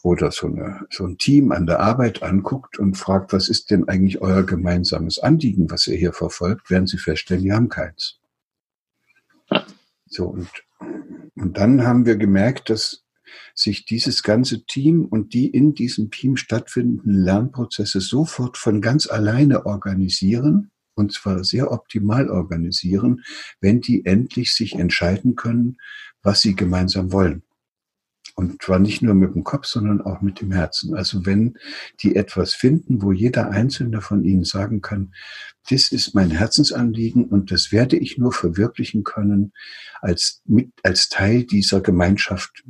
oder 0.04 0.32
so, 0.32 0.48
eine, 0.48 0.86
so 0.90 1.06
ein 1.06 1.18
Team 1.18 1.52
an 1.54 1.66
der 1.66 1.80
Arbeit 1.80 2.24
anguckt 2.24 2.78
und 2.78 2.96
fragt, 2.96 3.32
was 3.32 3.48
ist 3.48 3.72
denn 3.72 3.88
eigentlich 3.88 4.22
euer 4.22 4.44
gemeinsames 4.44 5.18
Anliegen, 5.18 5.72
was 5.72 5.88
ihr 5.88 5.96
hier 5.96 6.12
verfolgt, 6.12 6.70
werden 6.70 6.88
sie 6.88 6.98
feststellen, 6.98 7.44
die 7.44 7.54
haben 7.54 7.70
keins. 7.70 8.20
So, 10.06 10.28
und, 10.28 10.50
und 11.36 11.58
dann 11.58 11.86
haben 11.88 12.06
wir 12.06 12.18
gemerkt, 12.18 12.70
dass 12.70 13.06
sich 13.56 13.86
dieses 13.86 14.24
ganze 14.24 14.66
Team 14.66 15.06
und 15.06 15.34
die 15.34 15.48
in 15.48 15.74
diesem 15.74 16.12
Team 16.12 16.36
stattfindenden 16.36 17.24
Lernprozesse 17.24 18.02
sofort 18.02 18.58
von 18.58 18.82
ganz 18.82 19.08
alleine 19.08 19.66
organisieren, 19.66 20.72
und 20.96 21.14
zwar 21.14 21.44
sehr 21.46 21.72
optimal 21.72 22.30
organisieren, 22.30 23.24
wenn 23.62 23.80
die 23.80 24.06
endlich 24.06 24.54
sich 24.54 24.76
entscheiden 24.76 25.36
können, 25.36 25.78
was 26.22 26.42
sie 26.42 26.56
gemeinsam 26.56 27.12
wollen. 27.12 27.44
Und 28.36 28.64
zwar 28.64 28.80
nicht 28.80 29.02
nur 29.04 29.14
mit 29.14 29.36
dem 29.36 29.44
Kopf, 29.44 29.68
sondern 29.68 30.02
auch 30.02 30.22
mit 30.22 30.42
dem 30.42 30.52
Herzen. 30.52 30.96
Also 30.96 31.26
wenn 31.26 31.58
die 32.02 32.16
etwas 32.16 32.56
finden, 32.56 33.02
wo 33.02 33.12
jeder 33.12 33.52
Einzelne 33.52 34.02
von 34.02 34.24
ihnen 34.24 34.44
sagen 34.44 34.82
kann, 34.82 35.14
das 35.70 35.92
ist 35.92 36.16
mein 36.16 36.32
Herzensanliegen 36.32 37.26
und 37.26 37.52
das 37.52 37.72
werde 37.72 37.96
ich 37.98 38.18
nur 38.18 38.34
verwirklichen 38.34 39.04
können 39.04 39.54
als, 40.02 40.42
mit, 40.46 40.72
als 40.82 41.10
Teil 41.10 41.44
dieser 41.44 41.82
Gemeinschaft, 41.82 42.64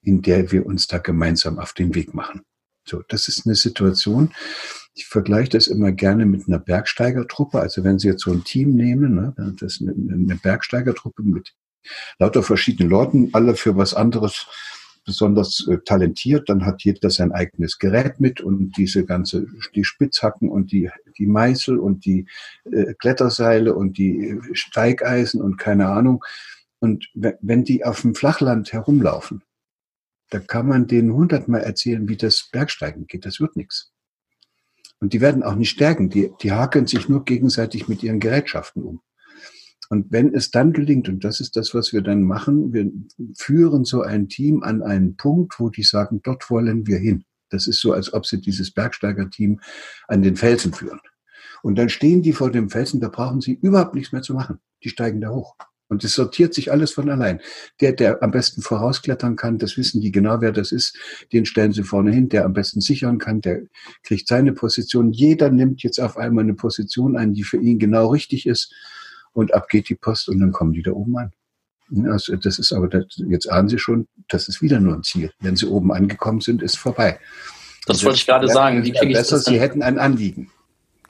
in 0.00 0.22
der 0.22 0.50
wir 0.52 0.64
uns 0.64 0.86
da 0.86 0.98
gemeinsam 0.98 1.58
auf 1.58 1.74
den 1.74 1.94
Weg 1.94 2.14
machen. 2.14 2.42
So, 2.86 3.02
das 3.08 3.28
ist 3.28 3.46
eine 3.46 3.54
Situation. 3.54 4.32
Ich 4.94 5.06
vergleiche 5.06 5.50
das 5.50 5.66
immer 5.66 5.92
gerne 5.92 6.26
mit 6.26 6.46
einer 6.46 6.58
Bergsteigertruppe. 6.58 7.60
Also 7.60 7.84
wenn 7.84 7.98
Sie 7.98 8.08
jetzt 8.08 8.22
so 8.22 8.32
ein 8.32 8.44
Team 8.44 8.74
nehmen, 8.74 9.14
ne, 9.14 9.34
das 9.58 9.74
ist 9.74 9.82
eine, 9.82 9.92
eine 9.92 10.36
Bergsteigertruppe 10.36 11.22
mit 11.22 11.54
lauter 12.18 12.42
verschiedenen 12.42 12.90
Leuten, 12.90 13.30
alle 13.32 13.56
für 13.56 13.76
was 13.76 13.94
anderes 13.94 14.46
besonders 15.04 15.66
äh, 15.68 15.78
talentiert, 15.78 16.48
dann 16.48 16.64
hat 16.64 16.82
jeder 16.82 17.10
sein 17.10 17.32
eigenes 17.32 17.78
Gerät 17.78 18.20
mit 18.20 18.40
und 18.40 18.76
diese 18.76 19.04
ganze, 19.04 19.46
die 19.74 19.84
Spitzhacken 19.84 20.48
und 20.48 20.72
die, 20.72 20.90
die 21.18 21.26
Meißel 21.26 21.78
und 21.78 22.04
die 22.04 22.26
äh, 22.70 22.94
Kletterseile 22.94 23.74
und 23.74 23.98
die 23.98 24.38
Steigeisen 24.52 25.40
und 25.40 25.58
keine 25.58 25.88
Ahnung. 25.88 26.24
Und 26.80 27.08
wenn 27.14 27.64
die 27.64 27.84
auf 27.84 28.02
dem 28.02 28.14
Flachland 28.14 28.72
herumlaufen, 28.72 29.42
da 30.30 30.38
kann 30.40 30.66
man 30.66 30.86
denen 30.86 31.12
hundertmal 31.12 31.62
erzählen, 31.62 32.08
wie 32.08 32.16
das 32.16 32.48
Bergsteigen 32.50 33.06
geht. 33.06 33.24
Das 33.24 33.40
wird 33.40 33.56
nichts. 33.56 33.92
Und 35.00 35.12
die 35.12 35.20
werden 35.20 35.42
auch 35.42 35.54
nicht 35.54 35.70
stärken. 35.70 36.10
Die, 36.10 36.30
die 36.42 36.52
hakeln 36.52 36.86
sich 36.86 37.08
nur 37.08 37.24
gegenseitig 37.24 37.88
mit 37.88 38.02
ihren 38.02 38.20
Gerätschaften 38.20 38.82
um. 38.82 39.00
Und 39.90 40.10
wenn 40.10 40.34
es 40.34 40.50
dann 40.50 40.72
gelingt, 40.72 41.08
und 41.08 41.24
das 41.24 41.40
ist 41.40 41.56
das, 41.56 41.74
was 41.74 41.92
wir 41.92 42.02
dann 42.02 42.22
machen, 42.22 42.72
wir 42.72 42.90
führen 43.36 43.84
so 43.84 44.02
ein 44.02 44.28
Team 44.28 44.62
an 44.62 44.82
einen 44.82 45.16
Punkt, 45.16 45.58
wo 45.58 45.68
die 45.68 45.82
sagen, 45.82 46.20
dort 46.22 46.50
wollen 46.50 46.86
wir 46.86 46.98
hin. 46.98 47.24
Das 47.50 47.66
ist 47.66 47.80
so, 47.80 47.92
als 47.92 48.12
ob 48.12 48.26
sie 48.26 48.40
dieses 48.40 48.72
Bergsteigerteam 48.72 49.60
an 50.08 50.22
den 50.22 50.36
Felsen 50.36 50.72
führen. 50.72 51.00
Und 51.62 51.76
dann 51.76 51.88
stehen 51.88 52.22
die 52.22 52.32
vor 52.32 52.50
dem 52.50 52.70
Felsen, 52.70 53.00
da 53.00 53.08
brauchen 53.08 53.40
sie 53.40 53.54
überhaupt 53.54 53.94
nichts 53.94 54.12
mehr 54.12 54.22
zu 54.22 54.34
machen. 54.34 54.58
Die 54.82 54.88
steigen 54.88 55.20
da 55.20 55.30
hoch. 55.30 55.54
Und 55.88 56.02
es 56.02 56.14
sortiert 56.14 56.54
sich 56.54 56.72
alles 56.72 56.92
von 56.92 57.10
allein. 57.10 57.40
Der, 57.80 57.92
der 57.92 58.22
am 58.22 58.30
besten 58.30 58.62
vorausklettern 58.62 59.36
kann, 59.36 59.58
das 59.58 59.76
wissen 59.76 60.00
die 60.00 60.10
genau, 60.10 60.40
wer 60.40 60.50
das 60.50 60.72
ist, 60.72 60.98
den 61.32 61.44
stellen 61.44 61.72
sie 61.72 61.84
vorne 61.84 62.10
hin. 62.10 62.28
Der 62.28 62.46
am 62.46 62.54
besten 62.54 62.80
sichern 62.80 63.18
kann, 63.18 63.40
der 63.42 63.62
kriegt 64.02 64.26
seine 64.26 64.52
Position. 64.52 65.12
Jeder 65.12 65.50
nimmt 65.50 65.82
jetzt 65.82 66.00
auf 66.00 66.16
einmal 66.16 66.44
eine 66.44 66.54
Position 66.54 67.16
ein, 67.16 67.34
die 67.34 67.44
für 67.44 67.58
ihn 67.58 67.78
genau 67.78 68.08
richtig 68.08 68.46
ist 68.46 68.74
und 69.34 69.52
ab 69.52 69.68
geht 69.68 69.88
die 69.90 69.94
Post 69.94 70.28
und 70.28 70.40
dann 70.40 70.52
kommen 70.52 70.72
die 70.72 70.82
da 70.82 70.92
oben 70.92 71.18
an. 71.18 71.32
Also 72.10 72.34
das 72.36 72.58
ist 72.58 72.72
aber, 72.72 72.88
das, 72.88 73.04
jetzt 73.28 73.50
ahnen 73.50 73.68
Sie 73.68 73.78
schon, 73.78 74.08
das 74.28 74.48
ist 74.48 74.62
wieder 74.62 74.80
nur 74.80 74.94
ein 74.94 75.02
Ziel. 75.02 75.30
Wenn 75.40 75.56
Sie 75.56 75.66
oben 75.66 75.92
angekommen 75.92 76.40
sind, 76.40 76.62
ist 76.62 76.78
vorbei. 76.78 77.18
Das 77.86 78.02
wollte 78.04 78.16
ich 78.16 78.26
gerade 78.26 78.48
sagen. 78.48 78.82
Wie 78.84 78.92
kriege 78.92 79.12
ich 79.12 79.18
besser, 79.18 79.36
das 79.36 79.44
Sie 79.44 79.60
hätten 79.60 79.82
ein 79.82 79.98
Anliegen. 79.98 80.50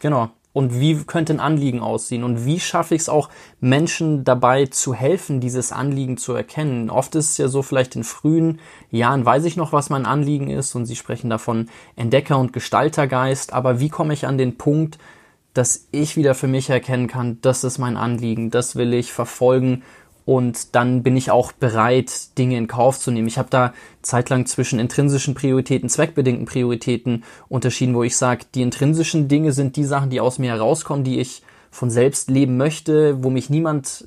Genau. 0.01 0.33
Und 0.53 0.79
wie 0.79 1.03
könnte 1.05 1.33
ein 1.33 1.41
Anliegen 1.41 1.81
aussehen? 1.81 2.23
Und 2.23 2.47
wie 2.47 2.61
schaffe 2.61 2.95
ich 2.95 3.03
es 3.03 3.09
auch, 3.09 3.29
Menschen 3.61 4.23
dabei 4.23 4.67
zu 4.67 4.95
helfen, 4.95 5.41
dieses 5.41 5.73
Anliegen 5.73 6.17
zu 6.17 6.33
erkennen? 6.33 6.91
Oft 6.91 7.17
ist 7.17 7.31
es 7.31 7.39
ja 7.39 7.49
so, 7.49 7.63
vielleicht 7.63 7.97
in 7.97 8.05
frühen 8.05 8.61
Jahren 8.91 9.25
weiß 9.25 9.47
ich 9.47 9.57
noch, 9.57 9.73
was 9.73 9.91
mein 9.91 10.07
Anliegen 10.07 10.49
ist 10.49 10.75
und 10.77 10.87
Sie 10.87 10.95
sprechen 10.95 11.29
davon 11.29 11.71
Entdecker- 11.97 12.39
und 12.39 12.53
Gestaltergeist. 12.53 13.53
Aber 13.53 13.81
wie 13.81 13.89
komme 13.89 14.15
ich 14.15 14.29
an 14.29 14.39
den 14.39 14.57
Punkt, 14.57 14.99
dass 15.55 15.87
ich 15.93 16.17
wieder 16.17 16.35
für 16.35 16.49
mich 16.49 16.69
erkennen 16.69 17.07
kann, 17.07 17.39
das 17.41 17.65
ist 17.65 17.79
mein 17.79 17.97
Anliegen, 17.97 18.51
das 18.51 18.77
will 18.77 18.93
ich 18.93 19.13
verfolgen 19.13 19.83
und 20.27 20.75
dann 20.75 21.03
bin 21.03 21.17
ich 21.17 21.31
auch 21.31 21.53
bereit, 21.53 22.39
Dinge 22.39 22.57
in 22.57 22.67
Kauf 22.67 22.99
zu 22.99 23.11
nehmen. 23.11 23.29
Ich 23.29 23.37
habe 23.37 23.51
da 23.51 23.75
zeitlang 24.01 24.47
zwischen 24.47 24.79
intrinsischen 24.79 25.35
Prioritäten, 25.35 25.89
zweckbedingten 25.89 26.47
Prioritäten 26.47 27.25
unterschieden, 27.49 27.95
wo 27.95 28.03
ich 28.03 28.17
sage, 28.17 28.47
die 28.55 28.63
intrinsischen 28.63 29.29
Dinge 29.29 29.53
sind 29.53 29.77
die 29.77 29.85
Sachen, 29.85 30.11
die 30.11 30.21
aus 30.21 30.39
mir 30.39 30.51
herauskommen, 30.51 31.05
die 31.05 31.21
ich 31.21 31.43
von 31.71 31.91
selbst 31.91 32.31
leben 32.31 32.57
möchte, 32.57 33.23
wo 33.23 33.29
mich 33.29 33.51
niemand 33.51 34.07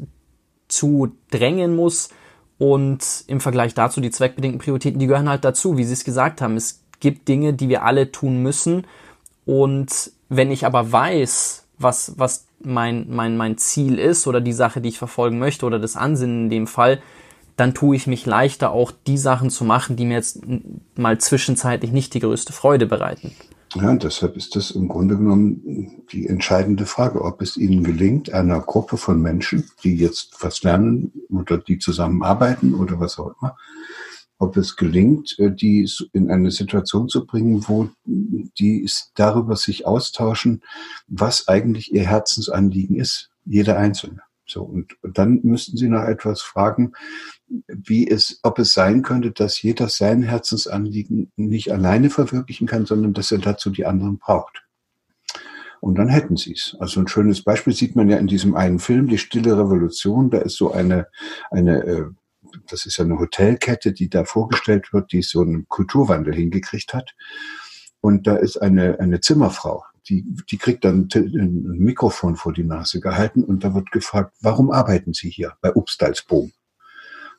zu 0.68 1.16
drängen 1.30 1.76
muss. 1.76 2.10
Und 2.58 3.24
im 3.28 3.40
Vergleich 3.40 3.76
dazu 3.76 4.02
die 4.02 4.10
zweckbedingten 4.10 4.60
Prioritäten, 4.60 5.00
die 5.00 5.06
gehören 5.06 5.30
halt 5.30 5.46
dazu, 5.46 5.78
wie 5.78 5.84
Sie 5.84 5.94
es 5.94 6.04
gesagt 6.04 6.42
haben. 6.42 6.58
Es 6.58 6.82
gibt 7.00 7.28
Dinge, 7.28 7.54
die 7.54 7.70
wir 7.70 7.84
alle 7.84 8.12
tun 8.12 8.42
müssen. 8.42 8.88
Und 9.48 10.12
wenn 10.28 10.52
ich 10.52 10.66
aber 10.66 10.92
weiß, 10.92 11.64
was, 11.80 12.14
was 12.18 12.48
mein, 12.60 13.08
mein, 13.10 13.38
mein 13.38 13.58
Ziel 13.58 13.98
ist 13.98 14.28
oder 14.28 14.42
die 14.42 14.52
Sache, 14.52 14.82
die 14.82 14.90
ich 14.90 14.98
verfolgen 14.98 15.40
möchte 15.40 15.66
oder 15.66 15.80
das 15.80 15.96
Ansinnen 15.96 16.44
in 16.44 16.50
dem 16.50 16.68
Fall, 16.68 17.00
dann 17.56 17.74
tue 17.74 17.96
ich 17.96 18.08
mich 18.08 18.26
leichter, 18.26 18.72
auch 18.72 18.92
die 18.92 19.18
Sachen 19.18 19.50
zu 19.50 19.64
machen, 19.64 19.96
die 19.96 20.06
mir 20.06 20.16
jetzt 20.16 20.42
mal 20.96 21.18
zwischenzeitlich 21.18 21.94
nicht 21.94 22.14
die 22.14 22.20
größte 22.20 22.52
Freude 22.52 22.88
bereiten. 22.88 23.32
Ja, 23.74 23.96
deshalb 23.96 24.36
ist 24.36 24.58
das 24.58 24.72
im 24.72 24.90
Grunde 24.90 25.16
genommen 25.16 26.04
die 26.12 26.28
entscheidende 26.28 26.86
Frage, 26.86 27.22
ob 27.22 27.42
es 27.42 27.56
Ihnen 27.56 27.86
gelingt, 27.86 28.34
einer 28.34 28.60
Gruppe 28.60 28.98
von 28.98 29.22
Menschen, 29.22 29.64
die 29.84 29.96
jetzt 29.96 30.36
was 30.42 30.62
lernen 30.64 31.14
oder 31.30 31.58
die 31.58 31.80
zusammenarbeiten 31.80 32.74
oder 32.74 33.00
was 33.00 33.18
auch 33.18 33.34
immer, 33.42 33.56
ob 34.40 34.58
es 34.58 34.76
gelingt, 34.76 35.38
äh, 35.40 35.52
die 35.52 35.90
in 36.14 36.30
eine 36.30 36.52
Situation 36.52 37.10
zu 37.10 37.26
bringen, 37.26 37.68
wo 37.68 37.90
die 38.06 38.90
darüber 39.16 39.56
sich 39.56 39.86
austauschen, 39.86 40.64
was 41.08 41.48
eigentlich 41.48 41.94
ihr 41.94 42.08
Herzensanliegen 42.08 42.96
ist, 42.96 43.30
jeder 43.46 43.78
Einzelne. 43.78 44.22
So, 44.46 44.64
und, 44.64 44.96
dann 45.04 45.42
müssten 45.44 45.76
Sie 45.76 45.90
noch 45.90 46.04
etwas 46.04 46.42
fragen, 46.42 46.94
wie 47.68 48.08
es, 48.10 48.40
ob 48.44 48.60
es 48.60 48.74
sein 48.74 49.02
könnte, 49.02 49.32
dass 49.32 49.62
jeder 49.62 49.90
sein 49.90 50.22
Herzensanliegen 50.22 51.32
nicht 51.36 51.72
alleine 51.72 52.10
verwirklichen 52.10 52.68
kann, 52.68 52.86
sondern 52.86 53.14
dass 53.14 53.32
er 53.32 53.40
dazu 53.40 53.70
die 53.70 53.86
anderen 53.86 54.18
braucht. 54.20 54.64
Und 55.80 55.96
dann 55.96 56.10
hätten 56.10 56.38
sie 56.38 56.54
es. 56.54 56.76
Also 56.80 57.00
ein 57.00 57.08
schönes 57.08 57.44
Beispiel 57.44 57.74
sieht 57.74 57.96
man 57.96 58.10
ja 58.10 58.18
in 58.18 58.28
diesem 58.28 58.56
einen 58.56 58.80
Film, 58.80 59.08
Die 59.08 59.18
Stille 59.18 59.58
Revolution. 59.58 60.30
Da 60.30 60.40
ist 60.40 60.58
so 60.58 60.72
eine, 60.72 61.08
eine 61.52 61.84
äh, 61.84 62.06
das 62.70 62.86
ist 62.86 62.98
ja 62.98 63.06
eine 63.06 63.20
Hotelkette, 63.20 63.94
die 63.94 64.10
da 64.10 64.26
vorgestellt 64.26 64.94
wird, 64.94 65.12
die 65.12 65.22
so 65.22 65.42
einen 65.42 65.68
Kulturwandel 65.68 66.34
hingekriegt 66.34 66.94
hat. 66.94 67.16
Und 68.02 68.28
da 68.28 68.36
ist 68.36 68.58
eine, 68.58 69.00
eine 69.00 69.20
Zimmerfrau, 69.22 69.84
die, 70.10 70.26
die 70.50 70.58
kriegt 70.58 70.86
dann 70.86 71.10
ein 71.16 71.78
Mikrofon 71.78 72.36
vor 72.36 72.54
die 72.54 72.64
Nase 72.64 73.00
gehalten 73.00 73.44
und 73.44 73.64
da 73.64 73.74
wird 73.74 73.92
gefragt, 73.92 74.36
warum 74.42 74.72
arbeiten 74.72 75.14
Sie 75.14 75.30
hier 75.30 75.58
bei 75.62 75.76
Obstalsboom? 75.76 76.52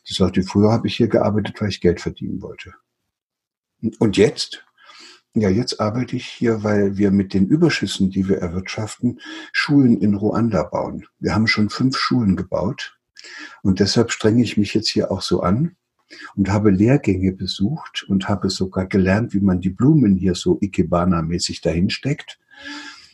Die 0.09 0.14
sagt, 0.14 0.38
früher 0.46 0.72
habe 0.72 0.87
ich 0.87 0.96
hier 0.96 1.09
gearbeitet, 1.09 1.61
weil 1.61 1.68
ich 1.68 1.81
Geld 1.81 2.00
verdienen 2.00 2.42
wollte. 2.42 2.74
Und 3.98 4.16
jetzt? 4.16 4.64
Ja, 5.35 5.50
jetzt 5.50 5.81
arbeite 5.81 6.16
ich 6.16 6.26
hier, 6.26 6.64
weil 6.64 6.96
wir 6.96 7.11
mit 7.11 7.35
den 7.35 7.46
Überschüssen, 7.46 8.11
die 8.11 8.28
wir 8.28 8.38
erwirtschaften, 8.38 9.20
Schulen 9.52 10.00
in 10.00 10.14
Ruanda 10.14 10.64
bauen. 10.64 11.07
Wir 11.20 11.35
haben 11.35 11.46
schon 11.46 11.70
fünf 11.70 11.96
Schulen 11.96 12.35
gebaut 12.35 12.98
und 13.62 13.81
deshalb 13.81 14.11
strenge 14.11 14.42
ich 14.42 14.57
mich 14.57 14.74
jetzt 14.74 14.88
hier 14.88 15.11
auch 15.11 15.22
so 15.22 15.40
an 15.40 15.76
und 16.37 16.50
habe 16.50 16.70
Lehrgänge 16.70 17.33
besucht 17.33 18.04
und 18.09 18.28
habe 18.28 18.50
sogar 18.50 18.87
gelernt, 18.87 19.35
wie 19.35 19.40
man 19.40 19.61
die 19.61 19.70
Blumen 19.70 20.16
hier 20.16 20.35
so 20.35 20.59
Ikebana-mäßig 20.61 21.61
dahinsteckt, 21.61 22.38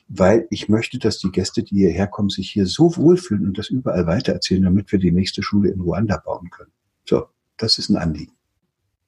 weil 0.08 0.46
ich 0.50 0.68
möchte, 0.68 0.98
dass 0.98 1.18
die 1.18 1.30
Gäste, 1.30 1.62
die 1.62 1.76
hierher 1.76 2.06
kommen, 2.06 2.28
sich 2.28 2.50
hier 2.50 2.66
so 2.66 2.96
wohlfühlen 2.96 3.46
und 3.46 3.58
das 3.58 3.70
überall 3.70 4.06
weitererzählen, 4.06 4.62
damit 4.62 4.92
wir 4.92 4.98
die 4.98 5.12
nächste 5.12 5.42
Schule 5.42 5.70
in 5.70 5.80
Ruanda 5.80 6.18
bauen 6.18 6.50
können. 6.50 6.72
So, 7.04 7.26
das 7.56 7.78
ist 7.78 7.88
ein 7.88 7.96
Anliegen. 7.96 8.32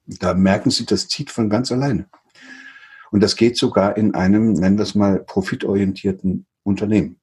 Da 0.07 0.35
merken 0.35 0.71
Sie, 0.71 0.87
das 0.87 1.09
zieht 1.09 1.31
von 1.31 1.51
ganz 1.51 1.71
alleine. 1.73 2.09
Und 3.11 3.23
das 3.23 3.37
geht 3.37 3.57
sogar 3.57 3.97
in 3.97 4.15
einem, 4.15 4.53
nennen 4.53 4.79
wir 4.79 4.83
es 4.83 4.95
mal, 4.95 5.21
profitorientierten 5.21 6.47
Unternehmen. 6.63 7.21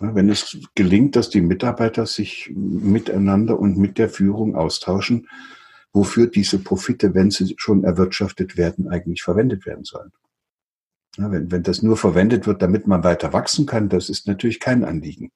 Wenn 0.00 0.30
es 0.30 0.58
gelingt, 0.74 1.16
dass 1.16 1.30
die 1.30 1.42
Mitarbeiter 1.42 2.06
sich 2.06 2.50
miteinander 2.54 3.58
und 3.58 3.76
mit 3.76 3.98
der 3.98 4.08
Führung 4.08 4.56
austauschen, 4.56 5.28
wofür 5.92 6.26
diese 6.26 6.58
Profite, 6.58 7.14
wenn 7.14 7.30
sie 7.30 7.54
schon 7.58 7.84
erwirtschaftet 7.84 8.56
werden, 8.56 8.88
eigentlich 8.88 9.22
verwendet 9.22 9.66
werden 9.66 9.84
sollen. 9.84 10.12
Wenn, 11.18 11.50
wenn 11.50 11.62
das 11.62 11.82
nur 11.82 11.98
verwendet 11.98 12.46
wird, 12.46 12.62
damit 12.62 12.86
man 12.86 13.04
weiter 13.04 13.32
wachsen 13.34 13.66
kann, 13.66 13.90
das 13.90 14.08
ist 14.08 14.26
natürlich 14.26 14.60
kein 14.60 14.82
Anliegen. 14.82 15.30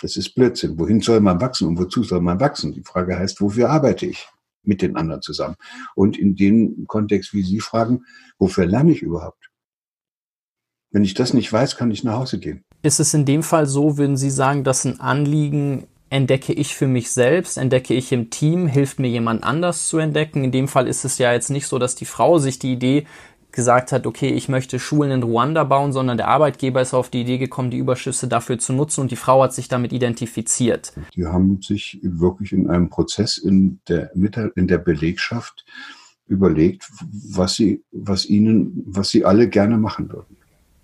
Das 0.00 0.16
ist 0.16 0.34
Blödsinn. 0.34 0.78
Wohin 0.78 1.00
soll 1.00 1.20
man 1.20 1.40
wachsen 1.40 1.68
und 1.68 1.78
wozu 1.78 2.02
soll 2.02 2.20
man 2.20 2.40
wachsen? 2.40 2.72
Die 2.72 2.84
Frage 2.84 3.18
heißt, 3.18 3.40
wofür 3.40 3.68
arbeite 3.68 4.06
ich 4.06 4.26
mit 4.62 4.80
den 4.80 4.96
anderen 4.96 5.22
zusammen? 5.22 5.56
Und 5.94 6.16
in 6.16 6.34
dem 6.34 6.86
Kontext, 6.86 7.34
wie 7.34 7.42
Sie 7.42 7.60
fragen, 7.60 8.04
wofür 8.38 8.64
lerne 8.64 8.92
ich 8.92 9.02
überhaupt? 9.02 9.50
Wenn 10.90 11.04
ich 11.04 11.14
das 11.14 11.34
nicht 11.34 11.52
weiß, 11.52 11.76
kann 11.76 11.90
ich 11.90 12.04
nach 12.04 12.16
Hause 12.16 12.38
gehen. 12.38 12.64
Ist 12.88 13.00
es 13.00 13.12
in 13.12 13.26
dem 13.26 13.42
Fall 13.42 13.66
so, 13.66 13.98
würden 13.98 14.16
Sie 14.16 14.30
sagen, 14.30 14.64
dass 14.64 14.86
ein 14.86 14.98
Anliegen 14.98 15.88
entdecke 16.08 16.54
ich 16.54 16.74
für 16.74 16.86
mich 16.86 17.10
selbst, 17.10 17.58
entdecke 17.58 17.92
ich 17.92 18.12
im 18.12 18.30
Team, 18.30 18.66
hilft 18.66 18.98
mir 18.98 19.08
jemand 19.08 19.44
anders 19.44 19.88
zu 19.88 19.98
entdecken? 19.98 20.42
In 20.42 20.52
dem 20.52 20.68
Fall 20.68 20.88
ist 20.88 21.04
es 21.04 21.18
ja 21.18 21.30
jetzt 21.34 21.50
nicht 21.50 21.66
so, 21.66 21.78
dass 21.78 21.96
die 21.96 22.06
Frau 22.06 22.38
sich 22.38 22.58
die 22.58 22.72
Idee 22.72 23.04
gesagt 23.52 23.92
hat, 23.92 24.06
okay, 24.06 24.30
ich 24.30 24.48
möchte 24.48 24.78
Schulen 24.78 25.10
in 25.10 25.22
Ruanda 25.22 25.64
bauen, 25.64 25.92
sondern 25.92 26.16
der 26.16 26.28
Arbeitgeber 26.28 26.80
ist 26.80 26.94
auf 26.94 27.10
die 27.10 27.20
Idee 27.20 27.36
gekommen, 27.36 27.70
die 27.70 27.76
Überschüsse 27.76 28.26
dafür 28.26 28.58
zu 28.58 28.72
nutzen 28.72 29.02
und 29.02 29.10
die 29.10 29.16
Frau 29.16 29.42
hat 29.42 29.52
sich 29.52 29.68
damit 29.68 29.92
identifiziert. 29.92 30.94
Die 31.14 31.26
haben 31.26 31.60
sich 31.60 32.00
wirklich 32.02 32.54
in 32.54 32.70
einem 32.70 32.88
Prozess 32.88 33.36
in 33.36 33.80
der, 33.86 34.12
in 34.14 34.66
der 34.66 34.78
Belegschaft 34.78 35.66
überlegt, 36.26 36.88
was 37.34 37.54
sie, 37.54 37.82
was 37.92 38.24
ihnen, 38.24 38.82
was 38.86 39.10
sie 39.10 39.26
alle 39.26 39.46
gerne 39.46 39.76
machen 39.76 40.10
würden. 40.10 40.37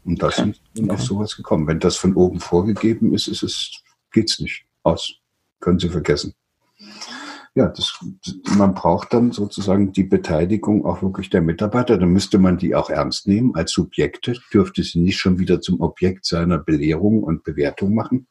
Und 0.04 0.22
das 0.22 0.38
okay. 0.38 0.54
sind 0.74 0.90
auf 0.90 1.02
sowas 1.02 1.36
gekommen. 1.36 1.66
Wenn 1.66 1.80
das 1.80 1.96
von 1.96 2.14
oben 2.14 2.40
vorgegeben 2.40 3.14
ist, 3.14 3.26
ist 3.28 3.42
es, 3.42 3.82
geht's 4.12 4.38
nicht 4.38 4.64
aus. 4.82 5.14
Können 5.60 5.78
Sie 5.78 5.88
vergessen. 5.88 6.34
Ja, 7.56 7.68
das, 7.68 7.98
man 8.58 8.74
braucht 8.74 9.12
dann 9.12 9.30
sozusagen 9.30 9.92
die 9.92 10.02
Beteiligung 10.02 10.84
auch 10.84 11.02
wirklich 11.02 11.30
der 11.30 11.40
Mitarbeiter. 11.40 11.96
Dann 11.98 12.08
müsste 12.08 12.38
man 12.38 12.58
die 12.58 12.74
auch 12.74 12.90
ernst 12.90 13.28
nehmen 13.28 13.54
als 13.54 13.70
Subjekte, 13.72 14.34
dürfte 14.52 14.82
sie 14.82 15.00
nicht 15.00 15.18
schon 15.18 15.38
wieder 15.38 15.60
zum 15.60 15.80
Objekt 15.80 16.26
seiner 16.26 16.58
Belehrung 16.58 17.22
und 17.22 17.44
Bewertung 17.44 17.94
machen. 17.94 18.26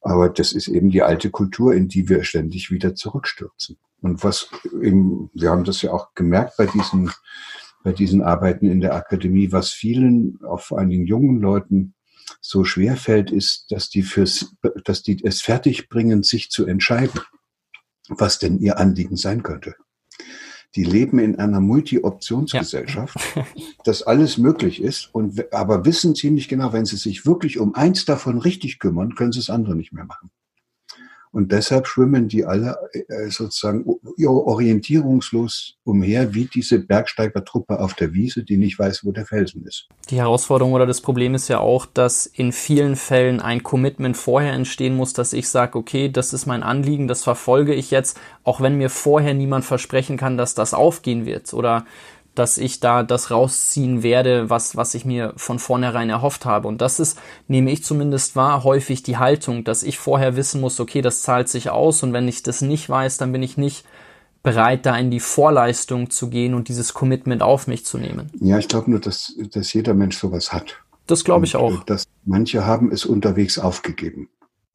Aber 0.00 0.28
das 0.28 0.52
ist 0.52 0.68
eben 0.68 0.90
die 0.90 1.02
alte 1.02 1.30
Kultur, 1.30 1.74
in 1.74 1.88
die 1.88 2.08
wir 2.08 2.22
ständig 2.22 2.70
wieder 2.70 2.94
zurückstürzen. 2.94 3.78
Und 4.00 4.22
was 4.22 4.48
eben, 4.80 5.30
wir 5.34 5.50
haben 5.50 5.64
das 5.64 5.82
ja 5.82 5.92
auch 5.92 6.14
gemerkt 6.14 6.56
bei 6.58 6.66
diesen 6.66 7.10
bei 7.82 7.92
diesen 7.92 8.22
Arbeiten 8.22 8.66
in 8.66 8.80
der 8.80 8.94
Akademie, 8.94 9.52
was 9.52 9.70
vielen, 9.70 10.38
auch 10.44 10.60
vor 10.60 10.78
allen 10.78 10.90
Dingen 10.90 11.06
jungen 11.06 11.40
Leuten, 11.40 11.94
so 12.40 12.64
schwer 12.64 12.96
fällt, 12.96 13.30
ist, 13.30 13.70
dass 13.70 13.88
die 13.88 14.02
fürs, 14.02 14.54
dass 14.84 15.02
die 15.02 15.22
es 15.24 15.42
fertigbringen, 15.42 16.22
sich 16.22 16.50
zu 16.50 16.66
entscheiden, 16.66 17.20
was 18.08 18.38
denn 18.38 18.58
ihr 18.58 18.78
Anliegen 18.78 19.16
sein 19.16 19.42
könnte. 19.42 19.74
Die 20.74 20.84
leben 20.84 21.18
in 21.18 21.38
einer 21.38 21.60
Multi-Optionsgesellschaft, 21.60 23.16
ja. 23.36 23.46
dass 23.84 24.02
alles 24.02 24.38
möglich 24.38 24.80
ist 24.80 25.14
und, 25.14 25.52
aber 25.52 25.84
wissen 25.84 26.14
ziemlich 26.14 26.48
genau, 26.48 26.72
wenn 26.72 26.86
sie 26.86 26.96
sich 26.96 27.26
wirklich 27.26 27.58
um 27.58 27.74
eins 27.74 28.06
davon 28.06 28.38
richtig 28.38 28.78
kümmern, 28.78 29.14
können 29.14 29.32
sie 29.32 29.40
das 29.40 29.50
andere 29.50 29.76
nicht 29.76 29.92
mehr 29.92 30.04
machen. 30.04 30.30
Und 31.32 31.50
deshalb 31.50 31.86
schwimmen 31.86 32.28
die 32.28 32.44
alle 32.44 32.76
äh, 32.92 33.30
sozusagen 33.30 33.86
orientierungslos 34.26 35.76
umher, 35.82 36.34
wie 36.34 36.44
diese 36.44 36.78
Bergsteigertruppe 36.78 37.80
auf 37.80 37.94
der 37.94 38.12
Wiese, 38.12 38.44
die 38.44 38.58
nicht 38.58 38.78
weiß, 38.78 39.04
wo 39.04 39.12
der 39.12 39.24
Felsen 39.24 39.64
ist. 39.66 39.88
Die 40.10 40.16
Herausforderung 40.16 40.74
oder 40.74 40.84
das 40.86 41.00
Problem 41.00 41.34
ist 41.34 41.48
ja 41.48 41.58
auch, 41.58 41.86
dass 41.86 42.26
in 42.26 42.52
vielen 42.52 42.96
Fällen 42.96 43.40
ein 43.40 43.62
Commitment 43.62 44.16
vorher 44.16 44.52
entstehen 44.52 44.94
muss, 44.94 45.14
dass 45.14 45.32
ich 45.32 45.48
sage, 45.48 45.78
okay, 45.78 46.10
das 46.10 46.34
ist 46.34 46.44
mein 46.44 46.62
Anliegen, 46.62 47.08
das 47.08 47.24
verfolge 47.24 47.72
ich 47.72 47.90
jetzt, 47.90 48.20
auch 48.44 48.60
wenn 48.60 48.76
mir 48.76 48.90
vorher 48.90 49.32
niemand 49.32 49.64
versprechen 49.64 50.18
kann, 50.18 50.36
dass 50.36 50.54
das 50.54 50.74
aufgehen 50.74 51.24
wird. 51.24 51.54
Oder 51.54 51.86
dass 52.34 52.58
ich 52.58 52.80
da 52.80 53.02
das 53.02 53.30
rausziehen 53.30 54.02
werde, 54.02 54.48
was, 54.48 54.76
was 54.76 54.94
ich 54.94 55.04
mir 55.04 55.34
von 55.36 55.58
vornherein 55.58 56.08
erhofft 56.08 56.44
habe. 56.44 56.68
Und 56.68 56.80
das 56.80 56.98
ist, 56.98 57.18
nehme 57.46 57.70
ich 57.70 57.84
zumindest 57.84 58.36
wahr, 58.36 58.64
häufig 58.64 59.02
die 59.02 59.18
Haltung, 59.18 59.64
dass 59.64 59.82
ich 59.82 59.98
vorher 59.98 60.36
wissen 60.36 60.60
muss, 60.60 60.80
okay, 60.80 61.02
das 61.02 61.22
zahlt 61.22 61.48
sich 61.48 61.70
aus 61.70 62.02
und 62.02 62.12
wenn 62.12 62.28
ich 62.28 62.42
das 62.42 62.62
nicht 62.62 62.88
weiß, 62.88 63.18
dann 63.18 63.32
bin 63.32 63.42
ich 63.42 63.56
nicht 63.56 63.84
bereit, 64.42 64.86
da 64.86 64.96
in 64.96 65.10
die 65.10 65.20
Vorleistung 65.20 66.10
zu 66.10 66.28
gehen 66.28 66.54
und 66.54 66.68
dieses 66.68 66.94
Commitment 66.94 67.42
auf 67.42 67.66
mich 67.66 67.84
zu 67.84 67.98
nehmen. 67.98 68.30
Ja, 68.40 68.58
ich 68.58 68.68
glaube 68.68 68.90
nur, 68.90 69.00
dass, 69.00 69.34
dass 69.52 69.72
jeder 69.72 69.94
Mensch 69.94 70.16
sowas 70.16 70.52
hat. 70.52 70.82
Das 71.06 71.24
glaube 71.24 71.44
ich 71.44 71.56
auch. 71.56 71.82
Äh, 71.82 71.84
dass 71.86 72.04
manche 72.24 72.66
haben 72.66 72.90
es 72.90 73.04
unterwegs 73.04 73.58
aufgegeben. 73.58 74.30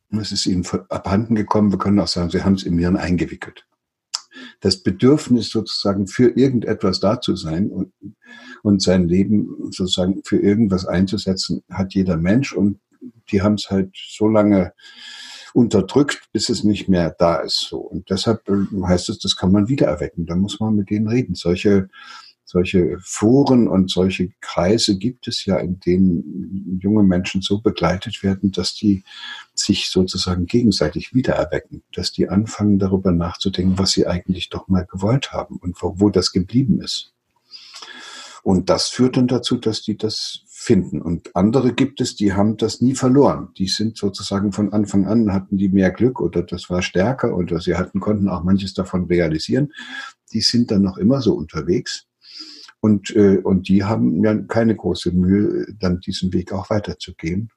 Es 0.09 0.31
ist 0.31 0.45
ihnen 0.45 0.65
abhanden 0.87 1.35
gekommen. 1.35 1.71
Wir 1.71 1.79
können 1.79 1.99
auch 1.99 2.07
sagen, 2.07 2.29
sie 2.29 2.43
haben 2.43 2.53
es 2.53 2.63
im 2.63 2.77
Hirn 2.77 2.95
eingewickelt 2.95 3.65
das 4.59 4.83
Bedürfnis 4.83 5.49
sozusagen 5.49 6.07
für 6.07 6.29
irgendetwas 6.29 6.99
da 6.99 7.21
zu 7.21 7.35
sein 7.35 7.69
und, 7.69 7.91
und 8.63 8.81
sein 8.81 9.07
Leben 9.07 9.49
sozusagen 9.71 10.21
für 10.23 10.37
irgendwas 10.37 10.85
einzusetzen, 10.85 11.63
hat 11.69 11.93
jeder 11.93 12.17
Mensch 12.17 12.53
und 12.53 12.79
die 13.31 13.41
haben 13.41 13.55
es 13.55 13.69
halt 13.69 13.95
so 13.95 14.27
lange 14.27 14.73
unterdrückt, 15.53 16.29
bis 16.33 16.49
es 16.49 16.63
nicht 16.63 16.87
mehr 16.87 17.15
da 17.17 17.37
ist. 17.37 17.67
So. 17.69 17.79
Und 17.79 18.09
deshalb 18.09 18.47
äh, 18.47 18.65
heißt 18.85 19.09
es, 19.09 19.19
das 19.19 19.35
kann 19.35 19.51
man 19.51 19.67
wiedererwecken. 19.67 20.25
Da 20.25 20.35
muss 20.35 20.59
man 20.59 20.75
mit 20.75 20.89
denen 20.89 21.07
reden. 21.07 21.35
Solche 21.35 21.89
solche 22.49 22.97
Foren 23.01 23.67
und 23.67 23.91
solche 23.91 24.29
Kreise 24.39 24.97
gibt 24.97 25.27
es 25.27 25.43
ja, 25.43 25.57
in 25.57 25.81
denen 25.81 26.79
junge 26.81 27.03
Menschen 27.03 27.41
so 27.41 27.59
begleitet 27.59 28.23
werden, 28.23 28.53
dass 28.53 28.73
die 28.73 29.03
sich 29.53 29.89
sozusagen 29.89 30.45
gegenseitig 30.45 31.13
wiedererwecken, 31.13 31.83
dass 31.93 32.13
die 32.13 32.29
anfangen 32.29 32.79
darüber 32.79 33.11
nachzudenken, 33.11 33.77
was 33.77 33.91
sie 33.91 34.07
eigentlich 34.07 34.47
doch 34.47 34.69
mal 34.69 34.85
gewollt 34.85 35.33
haben 35.33 35.57
und 35.57 35.81
wo, 35.83 35.99
wo 35.99 36.09
das 36.09 36.31
geblieben 36.31 36.81
ist. 36.81 37.13
Und 38.43 38.69
das 38.69 38.87
führt 38.87 39.17
dann 39.17 39.27
dazu, 39.27 39.57
dass 39.57 39.81
die 39.81 39.97
das 39.97 40.43
finden. 40.47 41.01
Und 41.01 41.35
andere 41.35 41.73
gibt 41.73 41.99
es, 41.99 42.15
die 42.15 42.31
haben 42.31 42.55
das 42.55 42.79
nie 42.79 42.95
verloren. 42.95 43.49
Die 43.57 43.67
sind 43.67 43.97
sozusagen 43.97 44.53
von 44.53 44.71
Anfang 44.71 45.05
an, 45.05 45.33
hatten 45.33 45.57
die 45.57 45.67
mehr 45.67 45.91
Glück 45.91 46.21
oder 46.21 46.43
das 46.43 46.69
war 46.69 46.81
stärker 46.81 47.35
oder 47.35 47.59
sie 47.59 47.75
hatten, 47.75 47.99
konnten 47.99 48.29
auch 48.29 48.45
manches 48.45 48.73
davon 48.73 49.07
realisieren. 49.07 49.73
Die 50.31 50.39
sind 50.39 50.71
dann 50.71 50.83
noch 50.83 50.97
immer 50.97 51.21
so 51.21 51.33
unterwegs 51.33 52.06
und, 52.79 53.15
äh, 53.15 53.37
und 53.37 53.67
die 53.67 53.83
haben 53.83 54.23
ja 54.23 54.35
keine 54.35 54.75
große 54.75 55.11
Mühe, 55.11 55.65
dann 55.79 55.99
diesen 55.99 56.33
Weg 56.33 56.51
auch 56.51 56.69
weiterzugehen. 56.69 57.49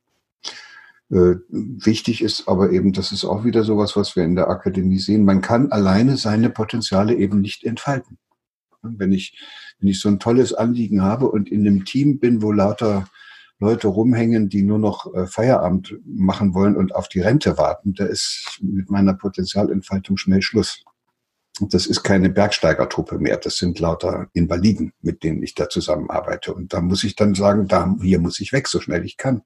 Äh, 1.11 1.37
wichtig 1.49 2.23
ist 2.23 2.49
aber 2.49 2.71
eben, 2.71 2.93
das 2.93 3.13
ist 3.13 3.25
auch 3.25 3.45
wieder 3.45 3.65
sowas, 3.65 3.97
was 3.97 4.15
wir 4.17 4.25
in 4.25 4.37
der 4.37 4.49
Akademie 4.49 4.99
sehen. 4.99 5.25
Man 5.25 5.41
kann 5.41 5.73
alleine 5.73 6.17
seine 6.17 6.51
Potenziale 6.51 7.15
eben 7.17 7.41
nicht 7.41 7.65
entfalten. 7.65 8.19
Wenn 8.83 9.13
ich, 9.13 9.39
wenn 9.79 9.89
ich 9.89 10.01
so 10.01 10.09
ein 10.09 10.21
tolles 10.21 10.55
Anliegen 10.55 11.03
habe 11.03 11.29
und 11.29 11.51
in 11.51 11.67
einem 11.67 11.85
Team 11.85 12.19
bin, 12.19 12.43
wo 12.43 12.53
lauter 12.53 13.09
Leute 13.59 13.89
rumhängen, 13.89 14.49
die 14.49 14.63
nur 14.63 14.79
noch 14.79 15.13
äh, 15.13 15.27
Feierabend 15.27 15.99
machen 16.07 16.55
wollen 16.55 16.77
und 16.77 16.95
auf 16.95 17.09
die 17.09 17.21
Rente 17.21 17.59
warten, 17.59 17.93
da 17.93 18.07
ist 18.07 18.59
mit 18.63 18.89
meiner 18.89 19.13
Potenzialentfaltung 19.13 20.17
schnell 20.17 20.41
Schluss 20.41 20.83
das 21.61 21.87
ist 21.87 22.03
keine 22.03 22.31
Bergsteigertruppe 22.31 23.19
mehr, 23.19 23.37
das 23.37 23.57
sind 23.57 23.79
lauter 23.79 24.29
Invaliden, 24.33 24.93
mit 25.03 25.23
denen 25.23 25.43
ich 25.43 25.55
da 25.55 25.69
zusammenarbeite. 25.69 26.55
Und 26.55 26.73
da 26.73 26.81
muss 26.81 27.05
ich 27.05 27.17
dann 27.17 27.35
sagen, 27.35 27.69
da, 27.69 27.95
hier 28.01 28.19
muss 28.19 28.41
ich 28.41 28.53
weg, 28.53 28.69
so 28.69 28.81
schnell 28.81 29.05
ich 29.05 29.17
kann. 29.17 29.43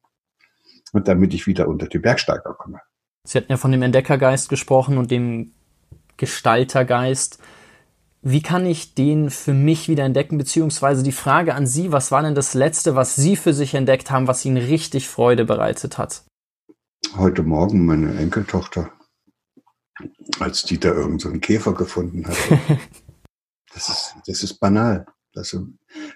Und 0.93 1.09
damit 1.09 1.35
ich 1.35 1.47
wieder 1.47 1.67
unter 1.69 1.87
die 1.87 1.99
Bergsteiger 1.99 2.55
komme. 2.55 2.81
Sie 3.27 3.39
hatten 3.39 3.51
ja 3.51 3.57
von 3.57 3.73
dem 3.73 3.83
Entdeckergeist 3.83 4.49
gesprochen 4.49 4.99
und 4.99 5.11
dem 5.11 5.53
Gestaltergeist. 6.17 7.39
Wie 8.23 8.43
kann 8.43 8.65
ich 8.65 8.95
den 8.95 9.31
für 9.31 9.53
mich 9.53 9.89
wieder 9.89 10.05
entdecken? 10.05 10.39
Beziehungsweise 10.39 11.03
die 11.03 11.13
Frage 11.13 11.55
an 11.55 11.67
Sie, 11.67 11.91
was 11.91 12.13
war 12.13 12.23
denn 12.23 12.35
das 12.35 12.55
Letzte, 12.55 12.95
was 12.95 13.17
Sie 13.17 13.37
für 13.37 13.53
sich 13.53 13.75
entdeckt 13.75 14.11
haben, 14.11 14.29
was 14.29 14.45
Ihnen 14.45 14.57
richtig 14.57 15.09
Freude 15.09 15.45
bereitet 15.45 15.99
hat? 15.99 16.23
Heute 17.17 17.43
Morgen 17.43 17.85
meine 17.85 18.17
Enkeltochter 18.17 18.91
als 20.41 20.65
die 20.65 20.79
da 20.79 20.89
irgendeinen 20.89 21.35
so 21.35 21.41
Käfer 21.41 21.75
gefunden 21.75 22.27
hat. 22.27 22.37
Das 23.75 23.89
ist, 23.89 24.15
das 24.29 24.43
ist 24.45 24.61
banal. 24.61 25.05
Das, 25.33 25.51
das, 25.51 25.63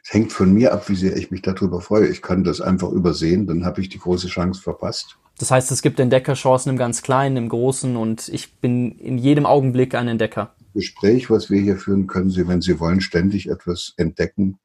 hängt 0.07 0.33
von 0.33 0.53
mir 0.55 0.73
ab, 0.73 0.88
wie 0.88 0.95
sehr 0.95 1.17
ich 1.17 1.33
mich 1.33 1.43
darüber 1.43 1.81
freue. 1.81 2.07
Ich 2.07 2.23
kann 2.23 2.45
das 2.45 2.61
einfach 2.61 2.91
übersehen, 2.93 3.49
dann 3.49 3.64
habe 3.64 3.81
ich 3.81 3.88
die 3.88 3.99
große 3.99 4.29
Chance 4.29 4.62
verpasst. 4.62 5.19
Das 5.38 5.51
heißt, 5.51 5.73
es 5.73 5.83
gibt 5.83 5.99
Entdeckerchancen 5.99 6.71
im 6.71 6.79
ganz 6.79 7.03
Kleinen, 7.03 7.37
im 7.37 7.49
Großen 7.49 7.97
und 7.97 8.29
ich 8.29 8.61
bin 8.61 8.93
in 8.93 9.19
jedem 9.19 9.45
Augenblick 9.45 9.97
ein 9.97 10.07
Entdecker. 10.07 10.55
Gespräch, 10.73 11.31
was 11.31 11.51
wir 11.51 11.61
hier 11.61 11.77
führen, 11.77 12.07
können 12.07 12.31
Sie, 12.31 12.47
wenn 12.47 12.61
Sie 12.61 12.79
wollen, 12.79 13.01
ständig 13.01 13.49
etwas 13.49 13.93
entdecken 13.97 14.61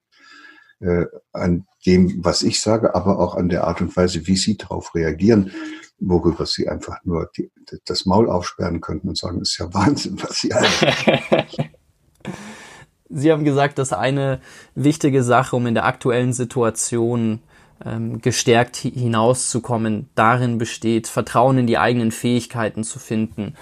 äh, 0.80 1.06
an 1.32 1.66
dem, 1.86 2.24
was 2.24 2.44
ich 2.44 2.62
sage, 2.62 2.94
aber 2.94 3.18
auch 3.18 3.36
an 3.36 3.50
der 3.50 3.64
Art 3.66 3.82
und 3.82 3.96
Weise, 3.98 4.28
wie 4.28 4.38
Sie 4.38 4.56
darauf 4.56 4.94
reagieren 4.94 5.52
worüber 6.00 6.46
sie 6.46 6.68
einfach 6.68 6.98
nur 7.04 7.30
die, 7.38 7.52
das 7.86 8.06
Maul 8.06 8.30
aufsperren 8.30 8.82
könnten 8.82 9.10
und 9.10 9.18
sagen, 9.18 9.42
ist 9.42 9.58
ja 9.58 9.74
Wahnsinn, 9.74 10.22
was 10.22 10.42
sie 10.42 10.54
eigentlich. 10.54 11.58
Sie 13.16 13.32
haben 13.32 13.44
gesagt, 13.44 13.78
dass 13.78 13.94
eine 13.94 14.40
wichtige 14.74 15.22
Sache, 15.24 15.56
um 15.56 15.68
in 15.68 15.76
der 15.76 15.86
aktuellen 15.86 16.34
Situation 16.34 17.42
ähm, 17.86 18.22
gestärkt 18.22 18.78
hinauszukommen, 18.78 20.10
darin 20.16 20.58
besteht, 20.58 21.08
Vertrauen 21.08 21.60
in 21.60 21.68
die 21.68 21.78
eigenen 21.78 22.12
Fähigkeiten 22.12 22.84
zu 22.84 22.98
finden. 22.98 23.56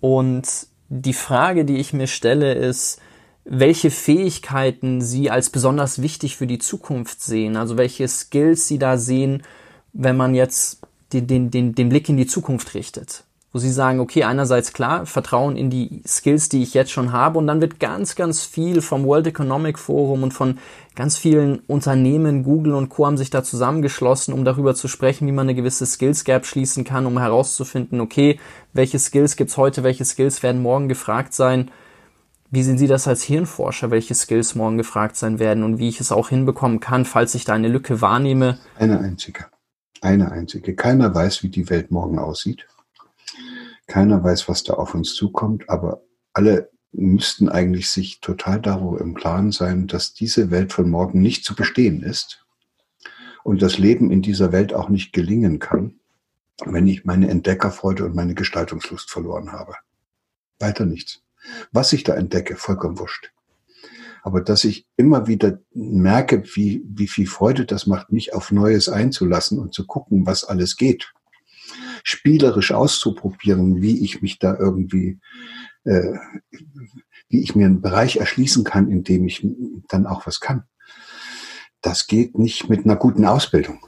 Und 0.00 0.68
die 0.88 1.12
Frage, 1.12 1.66
die 1.66 1.76
ich 1.76 1.92
mir 1.92 2.06
stelle, 2.06 2.54
ist, 2.54 3.00
welche 3.44 3.90
Fähigkeiten 3.90 5.00
Sie 5.00 5.30
als 5.30 5.50
besonders 5.50 6.00
wichtig 6.00 6.36
für 6.36 6.46
die 6.46 6.58
Zukunft 6.58 7.20
sehen, 7.20 7.56
also 7.56 7.76
welche 7.76 8.08
Skills 8.08 8.66
Sie 8.66 8.78
da 8.78 8.96
sehen, 8.96 9.42
wenn 9.92 10.16
man 10.16 10.34
jetzt 10.34 10.85
den, 11.22 11.26
den, 11.26 11.50
den, 11.50 11.74
den 11.74 11.88
Blick 11.88 12.08
in 12.08 12.16
die 12.16 12.26
Zukunft 12.26 12.74
richtet 12.74 13.24
wo 13.56 13.58
sie 13.58 13.72
sagen, 13.72 14.00
okay, 14.00 14.24
einerseits 14.24 14.74
klar, 14.74 15.06
Vertrauen 15.06 15.56
in 15.56 15.70
die 15.70 16.02
Skills, 16.06 16.50
die 16.50 16.62
ich 16.62 16.74
jetzt 16.74 16.90
schon 16.90 17.12
habe 17.12 17.38
und 17.38 17.46
dann 17.46 17.62
wird 17.62 17.80
ganz, 17.80 18.14
ganz 18.14 18.44
viel 18.44 18.82
vom 18.82 19.06
World 19.06 19.26
Economic 19.28 19.78
Forum 19.78 20.24
und 20.24 20.34
von 20.34 20.58
ganz 20.94 21.16
vielen 21.16 21.60
Unternehmen, 21.60 22.42
Google 22.42 22.74
und 22.74 22.90
Co. 22.90 23.06
haben 23.06 23.16
sich 23.16 23.30
da 23.30 23.42
zusammengeschlossen, 23.42 24.34
um 24.34 24.44
darüber 24.44 24.74
zu 24.74 24.88
sprechen, 24.88 25.26
wie 25.26 25.32
man 25.32 25.46
eine 25.46 25.54
gewisse 25.54 25.86
Skills 25.86 26.24
Gap 26.24 26.44
schließen 26.44 26.84
kann, 26.84 27.06
um 27.06 27.18
herauszufinden, 27.18 28.02
okay, 28.02 28.38
welche 28.74 28.98
Skills 28.98 29.36
gibt's 29.36 29.56
heute, 29.56 29.82
welche 29.82 30.04
Skills 30.04 30.42
werden 30.42 30.60
morgen 30.60 30.90
gefragt 30.90 31.32
sein. 31.32 31.70
Wie 32.50 32.62
sehen 32.62 32.76
Sie 32.76 32.88
das 32.88 33.08
als 33.08 33.22
Hirnforscher, 33.22 33.90
welche 33.90 34.14
Skills 34.14 34.54
morgen 34.54 34.76
gefragt 34.76 35.16
sein 35.16 35.38
werden 35.38 35.64
und 35.64 35.78
wie 35.78 35.88
ich 35.88 35.98
es 35.98 36.12
auch 36.12 36.28
hinbekommen 36.28 36.78
kann, 36.78 37.06
falls 37.06 37.34
ich 37.34 37.46
da 37.46 37.54
eine 37.54 37.68
Lücke 37.68 38.02
wahrnehme? 38.02 38.58
Eine 38.78 39.00
einzige. 39.00 39.46
Eine 40.02 40.32
einzige. 40.32 40.74
Keiner 40.74 41.14
weiß, 41.14 41.42
wie 41.42 41.48
die 41.48 41.70
Welt 41.70 41.90
morgen 41.90 42.18
aussieht. 42.18 42.66
Keiner 43.86 44.22
weiß, 44.22 44.48
was 44.48 44.64
da 44.64 44.74
auf 44.74 44.94
uns 44.94 45.14
zukommt, 45.14 45.68
aber 45.68 46.02
alle 46.32 46.70
müssten 46.92 47.48
eigentlich 47.48 47.90
sich 47.90 48.20
total 48.20 48.60
darüber 48.60 49.00
im 49.00 49.14
Klaren 49.14 49.52
sein, 49.52 49.86
dass 49.86 50.14
diese 50.14 50.50
Welt 50.50 50.72
von 50.72 50.88
morgen 50.90 51.20
nicht 51.20 51.44
zu 51.44 51.54
bestehen 51.54 52.02
ist 52.02 52.44
und 53.44 53.62
das 53.62 53.78
Leben 53.78 54.10
in 54.10 54.22
dieser 54.22 54.50
Welt 54.52 54.74
auch 54.74 54.88
nicht 54.88 55.12
gelingen 55.12 55.58
kann, 55.58 56.00
wenn 56.64 56.86
ich 56.86 57.04
meine 57.04 57.28
Entdeckerfreude 57.28 58.04
und 58.04 58.14
meine 58.14 58.34
Gestaltungslust 58.34 59.10
verloren 59.10 59.52
habe. 59.52 59.74
Weiter 60.58 60.86
nichts. 60.86 61.22
Was 61.70 61.92
ich 61.92 62.02
da 62.02 62.14
entdecke, 62.14 62.56
vollkommen 62.56 62.98
wurscht. 62.98 63.30
Aber 64.26 64.40
dass 64.40 64.64
ich 64.64 64.86
immer 64.96 65.28
wieder 65.28 65.60
merke, 65.72 66.42
wie, 66.54 66.82
wie 66.84 67.06
viel 67.06 67.28
Freude 67.28 67.64
das 67.64 67.86
macht, 67.86 68.10
mich 68.10 68.34
auf 68.34 68.50
Neues 68.50 68.88
einzulassen 68.88 69.60
und 69.60 69.72
zu 69.72 69.86
gucken, 69.86 70.26
was 70.26 70.42
alles 70.42 70.76
geht 70.76 71.12
spielerisch 72.02 72.70
auszuprobieren, 72.70 73.82
wie 73.82 74.04
ich 74.04 74.22
mich 74.22 74.38
da 74.38 74.56
irgendwie, 74.56 75.18
äh, 75.82 76.12
wie 77.28 77.42
ich 77.42 77.56
mir 77.56 77.66
einen 77.66 77.80
Bereich 77.80 78.18
erschließen 78.18 78.62
kann, 78.62 78.88
in 78.88 79.02
dem 79.02 79.26
ich 79.26 79.44
dann 79.88 80.06
auch 80.06 80.24
was 80.24 80.38
kann. 80.38 80.64
Das 81.80 82.06
geht 82.06 82.38
nicht 82.38 82.68
mit 82.68 82.84
einer 82.84 82.94
guten 82.94 83.24
Ausbildung. 83.24 83.80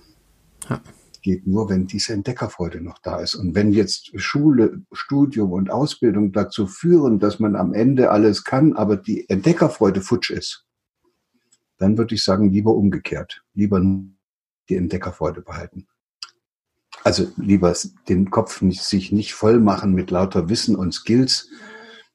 Ja. 0.68 0.80
Geht 1.22 1.46
nur, 1.46 1.68
wenn 1.68 1.86
diese 1.86 2.12
Entdeckerfreude 2.12 2.80
noch 2.80 2.98
da 2.98 3.20
ist. 3.20 3.34
Und 3.34 3.54
wenn 3.54 3.72
jetzt 3.72 4.12
Schule, 4.20 4.82
Studium 4.92 5.52
und 5.52 5.70
Ausbildung 5.70 6.32
dazu 6.32 6.66
führen, 6.66 7.18
dass 7.18 7.38
man 7.40 7.56
am 7.56 7.74
Ende 7.74 8.10
alles 8.10 8.44
kann, 8.44 8.74
aber 8.74 8.96
die 8.96 9.28
Entdeckerfreude 9.28 10.00
futsch 10.00 10.30
ist, 10.30 10.64
dann 11.78 11.98
würde 11.98 12.14
ich 12.14 12.24
sagen, 12.24 12.50
lieber 12.50 12.74
umgekehrt. 12.74 13.42
Lieber 13.54 13.80
die 14.68 14.76
Entdeckerfreude 14.76 15.42
behalten. 15.42 15.86
Also 17.04 17.28
lieber 17.36 17.74
den 18.08 18.30
Kopf 18.30 18.60
nicht, 18.60 18.82
sich 18.82 19.12
nicht 19.12 19.34
voll 19.34 19.60
machen 19.60 19.94
mit 19.94 20.10
lauter 20.10 20.48
Wissen 20.48 20.76
und 20.76 20.92
Skills, 20.92 21.48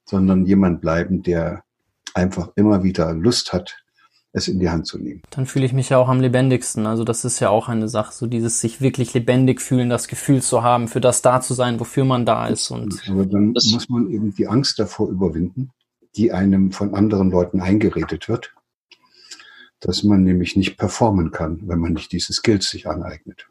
sondern 0.06 0.46
jemand 0.46 0.82
bleiben, 0.82 1.24
der 1.24 1.64
einfach 2.14 2.52
immer 2.56 2.84
wieder 2.84 3.14
Lust 3.14 3.54
hat, 3.54 3.83
es 4.34 4.48
in 4.48 4.60
die 4.60 4.70
Hand 4.70 4.88
zu 4.88 4.98
nehmen. 4.98 5.22
Dann 5.30 5.46
fühle 5.46 5.66
ich 5.66 5.74
mich 5.74 5.90
ja 5.90 6.00
auch 6.00 6.10
am 6.10 6.20
lebendigsten. 6.20 6.88
Also 6.88 7.04
das 7.04 7.24
ist 7.24 7.40
ja 7.40 7.50
auch 7.50 7.70
eine 7.70 7.88
Sache, 7.88 8.12
so 8.14 8.26
dieses 8.26 8.60
sich 8.60 8.82
wirklich 8.82 9.14
lebendig 9.14 9.62
fühlen, 9.62 9.90
das 9.90 10.08
Gefühl 10.08 10.42
zu 10.42 10.64
haben, 10.64 10.88
für 10.88 11.00
das 11.00 11.22
da 11.22 11.40
zu 11.40 11.54
sein, 11.54 11.80
wofür 11.80 12.04
man 12.04 12.26
da 12.26 12.48
ist. 12.48 12.72
Und 12.72 13.00
Aber 13.08 13.26
dann 13.26 13.54
muss 13.54 13.90
man 13.90 14.10
eben 14.10 14.34
die 14.34 14.48
Angst 14.48 14.80
davor 14.80 15.08
überwinden, 15.08 15.70
die 16.16 16.32
einem 16.32 16.72
von 16.72 16.96
anderen 16.96 17.30
Leuten 17.30 17.62
eingeredet 17.62 18.28
wird, 18.28 18.54
dass 19.80 20.04
man 20.04 20.24
nämlich 20.24 20.56
nicht 20.56 20.78
performen 20.78 21.32
kann, 21.32 21.62
wenn 21.68 21.80
man 21.80 21.94
nicht 21.94 22.12
diese 22.12 22.34
Skills 22.34 22.70
sich 22.70 22.88
aneignet. 22.88 23.48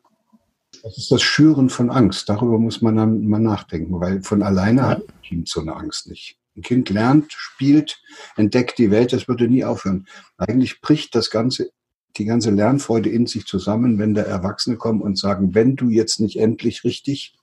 Das 0.82 0.98
ist 0.98 1.12
das 1.12 1.22
Schüren 1.22 1.70
von 1.70 1.90
Angst. 1.90 2.28
Darüber 2.28 2.58
muss 2.58 2.82
man 2.82 2.96
dann 2.96 3.28
mal 3.28 3.38
nachdenken, 3.38 4.00
weil 4.00 4.20
von 4.22 4.42
alleine 4.42 4.82
hat 4.88 5.02
ein 5.02 5.22
Kind 5.22 5.48
so 5.48 5.60
eine 5.60 5.76
Angst 5.76 6.08
nicht. 6.08 6.41
Ein 6.56 6.62
Kind 6.62 6.90
lernt, 6.90 7.32
spielt, 7.32 8.02
entdeckt 8.36 8.78
die 8.78 8.90
Welt, 8.90 9.12
das 9.12 9.26
würde 9.26 9.48
nie 9.48 9.64
aufhören. 9.64 10.06
Eigentlich 10.36 10.80
bricht 10.80 11.14
das 11.14 11.30
ganze, 11.30 11.70
die 12.16 12.26
ganze 12.26 12.50
Lernfreude 12.50 13.08
in 13.08 13.26
sich 13.26 13.46
zusammen, 13.46 13.98
wenn 13.98 14.14
da 14.14 14.22
Erwachsene 14.22 14.76
kommen 14.76 15.00
und 15.00 15.18
sagen, 15.18 15.54
wenn 15.54 15.76
du 15.76 15.88
jetzt 15.88 16.20
nicht 16.20 16.38
endlich 16.38 16.84
richtig 16.84 17.34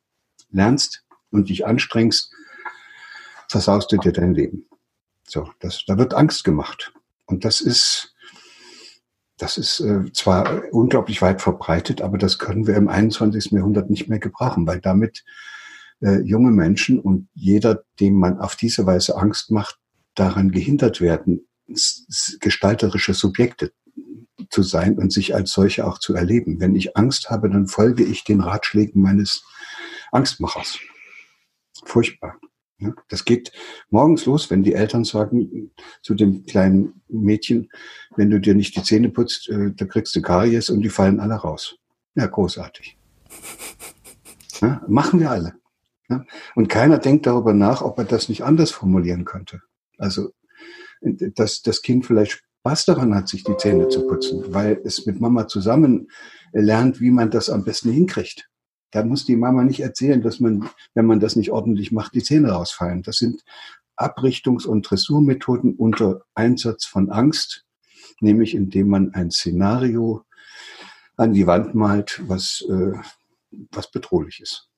lernst 0.52 1.06
und 1.32 1.50
dich 1.50 1.66
anstrengst, 1.66 2.32
versaust 3.48 3.92
du 3.92 3.98
dir 3.98 4.12
dein 4.12 4.34
Leben. 4.34 4.68
So, 5.28 5.50
das, 5.60 5.84
da 5.88 5.98
wird 5.98 6.14
Angst 6.14 6.44
gemacht. 6.44 6.94
Und 7.26 7.46
das 7.46 7.62
ist, 7.62 8.16
das 9.38 9.58
ist 9.58 9.80
äh, 9.80 10.12
zwar 10.14 10.64
unglaublich 10.72 11.22
weit 11.22 11.42
verbreitet, 11.42 12.02
aber 12.02 12.18
das 12.18 12.40
können 12.40 12.68
wir 12.68 12.76
im 12.76 12.88
21. 12.88 13.52
Jahrhundert 13.52 13.90
nicht 13.90 14.08
mehr 14.08 14.20
gebrauchen, 14.20 14.68
weil 14.68 14.80
damit 14.80 15.24
äh, 16.02 16.22
junge 16.22 16.52
Menschen 16.52 17.00
und 17.00 17.28
jeder, 17.34 17.84
dem 18.00 18.16
man 18.16 18.40
auf 18.40 18.56
diese 18.56 18.86
Weise 18.86 19.18
Angst 19.18 19.52
macht, 19.52 19.78
daran 20.16 20.52
gehindert 20.52 21.02
werden, 21.02 21.48
gestalterische 22.40 23.14
Subjekte 23.14 23.72
zu 24.50 24.64
sein 24.64 24.98
und 24.98 25.14
sich 25.14 25.36
als 25.36 25.52
solche 25.52 25.86
auch 25.86 26.00
zu 26.00 26.14
erleben. 26.16 26.60
Wenn 26.60 26.76
ich 26.76 26.98
Angst 26.98 27.30
habe, 27.30 27.50
dann 27.50 27.68
folge 27.68 28.04
ich 28.04 28.24
den 28.24 28.42
Ratschlägen 28.42 29.02
meines 29.02 29.44
Angstmachers. 30.12 30.80
Furchtbar. 31.86 32.40
Ja, 32.80 32.94
das 33.10 33.26
geht 33.26 33.52
morgens 33.90 34.26
los, 34.26 34.50
wenn 34.50 34.64
die 34.64 34.74
Eltern 34.74 35.04
sagen 35.04 35.72
zu 36.02 36.16
dem 36.16 36.46
kleinen 36.46 37.02
Mädchen, 37.10 37.70
wenn 38.16 38.30
du 38.30 38.40
dir 38.40 38.56
nicht 38.56 38.76
die 38.78 38.84
Zähne 38.84 39.10
putzt, 39.10 39.50
äh, 39.50 39.72
da 39.76 39.86
kriegst 39.86 40.16
du 40.16 40.22
Karies 40.22 40.70
und 40.70 40.82
die 40.82 40.90
fallen 40.90 41.20
alle 41.20 41.36
raus. 41.36 41.76
Ja, 42.16 42.26
großartig. 42.26 42.98
Ja, 44.62 44.82
machen 44.88 45.20
wir 45.20 45.30
alle. 45.30 45.56
Ja, 46.10 46.26
und 46.56 46.70
keiner 46.70 46.98
denkt 46.98 47.28
darüber 47.28 47.54
nach, 47.54 47.82
ob 47.82 47.98
er 48.00 48.06
das 48.06 48.30
nicht 48.30 48.44
anders 48.44 48.72
formulieren 48.72 49.26
könnte. 49.26 49.62
Also, 49.98 50.32
dass 51.02 51.62
das 51.62 51.82
Kind 51.82 52.06
vielleicht 52.06 52.44
Spaß 52.62 52.86
daran 52.86 53.16
hat, 53.16 53.30
sich 53.30 53.44
die 53.44 53.56
Zähne 53.58 53.88
zu 53.90 54.06
putzen, 54.08 54.54
weil 54.54 54.82
es 54.84 55.06
mit 55.06 55.22
Mama 55.22 55.48
zusammen 55.48 56.10
lernt, 56.52 57.00
wie 57.00 57.12
man 57.12 57.30
das 57.30 57.50
am 57.50 57.64
besten 57.64 57.92
hinkriegt. 57.92 58.50
Da 58.92 59.04
muss 59.04 59.26
die 59.26 59.36
Mama 59.36 59.64
nicht 59.64 59.82
erzählen, 59.82 60.22
dass 60.22 60.40
man, 60.40 60.68
wenn 60.96 61.06
man 61.06 61.20
das 61.20 61.36
nicht 61.36 61.52
ordentlich 61.52 61.92
macht, 61.92 62.16
die 62.16 62.24
Zähne 62.24 62.52
rausfallen. 62.52 63.04
Das 63.04 63.18
sind 63.18 63.44
Abrichtungs- 63.96 64.66
und 64.66 64.90
Dressurmethoden 64.90 65.76
unter 65.76 66.22
Einsatz 66.34 66.86
von 66.86 67.12
Angst, 67.12 67.66
nämlich 68.20 68.56
indem 68.56 68.90
man 68.90 69.14
ein 69.14 69.30
Szenario 69.30 70.24
an 71.18 71.34
die 71.34 71.48
Wand 71.48 71.76
malt, 71.76 72.22
was, 72.26 72.66
äh, 72.70 72.94
was 73.72 73.92
bedrohlich 73.92 74.40
ist. 74.42 74.69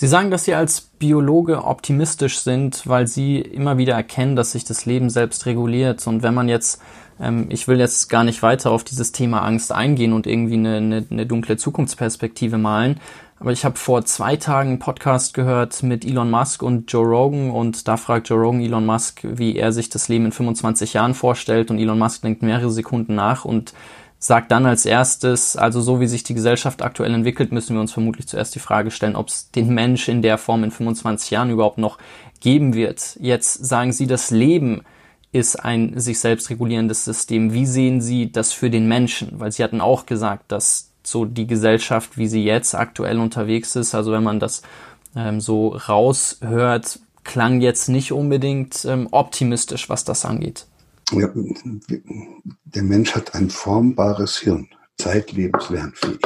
Sie 0.00 0.06
sagen, 0.06 0.30
dass 0.30 0.44
Sie 0.44 0.54
als 0.54 0.80
Biologe 0.80 1.64
optimistisch 1.64 2.38
sind, 2.38 2.86
weil 2.86 3.08
Sie 3.08 3.40
immer 3.40 3.78
wieder 3.78 3.94
erkennen, 3.94 4.36
dass 4.36 4.52
sich 4.52 4.62
das 4.62 4.86
Leben 4.86 5.10
selbst 5.10 5.44
reguliert. 5.44 6.06
Und 6.06 6.22
wenn 6.22 6.34
man 6.34 6.48
jetzt, 6.48 6.80
ähm, 7.18 7.46
ich 7.48 7.66
will 7.66 7.80
jetzt 7.80 8.08
gar 8.08 8.22
nicht 8.22 8.40
weiter 8.44 8.70
auf 8.70 8.84
dieses 8.84 9.10
Thema 9.10 9.42
Angst 9.42 9.72
eingehen 9.72 10.12
und 10.12 10.28
irgendwie 10.28 10.54
eine, 10.54 10.76
eine, 10.76 11.06
eine 11.10 11.26
dunkle 11.26 11.56
Zukunftsperspektive 11.56 12.58
malen, 12.58 13.00
aber 13.40 13.50
ich 13.50 13.64
habe 13.64 13.76
vor 13.76 14.04
zwei 14.04 14.36
Tagen 14.36 14.68
einen 14.68 14.78
Podcast 14.78 15.34
gehört 15.34 15.82
mit 15.82 16.04
Elon 16.04 16.30
Musk 16.30 16.62
und 16.62 16.92
Joe 16.92 17.04
Rogan 17.04 17.50
und 17.50 17.88
da 17.88 17.96
fragt 17.96 18.28
Joe 18.28 18.38
Rogan 18.38 18.60
Elon 18.60 18.86
Musk, 18.86 19.22
wie 19.24 19.56
er 19.56 19.72
sich 19.72 19.88
das 19.88 20.08
Leben 20.08 20.26
in 20.26 20.32
25 20.32 20.92
Jahren 20.92 21.14
vorstellt 21.14 21.72
und 21.72 21.78
Elon 21.80 21.98
Musk 21.98 22.22
denkt 22.22 22.42
mehrere 22.42 22.70
Sekunden 22.70 23.16
nach 23.16 23.44
und 23.44 23.74
sagt 24.18 24.50
dann 24.50 24.66
als 24.66 24.84
erstes, 24.84 25.56
also 25.56 25.80
so 25.80 26.00
wie 26.00 26.06
sich 26.06 26.24
die 26.24 26.34
Gesellschaft 26.34 26.82
aktuell 26.82 27.14
entwickelt, 27.14 27.52
müssen 27.52 27.74
wir 27.74 27.80
uns 27.80 27.92
vermutlich 27.92 28.26
zuerst 28.26 28.54
die 28.54 28.60
Frage 28.60 28.90
stellen, 28.90 29.16
ob 29.16 29.28
es 29.28 29.50
den 29.50 29.72
Mensch 29.72 30.08
in 30.08 30.22
der 30.22 30.38
Form 30.38 30.64
in 30.64 30.70
25 30.70 31.30
Jahren 31.30 31.50
überhaupt 31.50 31.78
noch 31.78 31.98
geben 32.40 32.74
wird. 32.74 33.16
Jetzt 33.20 33.64
sagen 33.64 33.92
Sie, 33.92 34.06
das 34.06 34.30
Leben 34.30 34.82
ist 35.30 35.62
ein 35.62 35.98
sich 36.00 36.18
selbst 36.20 36.50
regulierendes 36.50 37.04
System. 37.04 37.52
Wie 37.52 37.66
sehen 37.66 38.00
Sie 38.00 38.32
das 38.32 38.52
für 38.52 38.70
den 38.70 38.88
Menschen? 38.88 39.38
Weil 39.38 39.52
Sie 39.52 39.62
hatten 39.62 39.80
auch 39.80 40.06
gesagt, 40.06 40.50
dass 40.50 40.88
so 41.08 41.24
die 41.24 41.46
Gesellschaft, 41.46 42.18
wie 42.18 42.28
sie 42.28 42.44
jetzt 42.44 42.74
aktuell 42.74 43.18
unterwegs 43.18 43.76
ist. 43.76 43.94
Also 43.94 44.12
wenn 44.12 44.22
man 44.22 44.40
das 44.40 44.62
ähm, 45.16 45.40
so 45.40 45.68
raushört, 45.68 47.00
klang 47.24 47.60
jetzt 47.60 47.88
nicht 47.88 48.12
unbedingt 48.12 48.84
ähm, 48.84 49.08
optimistisch, 49.10 49.88
was 49.88 50.04
das 50.04 50.24
angeht. 50.24 50.66
Der 51.10 52.82
Mensch 52.82 53.14
hat 53.14 53.34
ein 53.34 53.50
formbares 53.50 54.38
Hirn, 54.38 54.68
zeitlebens 54.98 55.70
lernfähig 55.70 56.20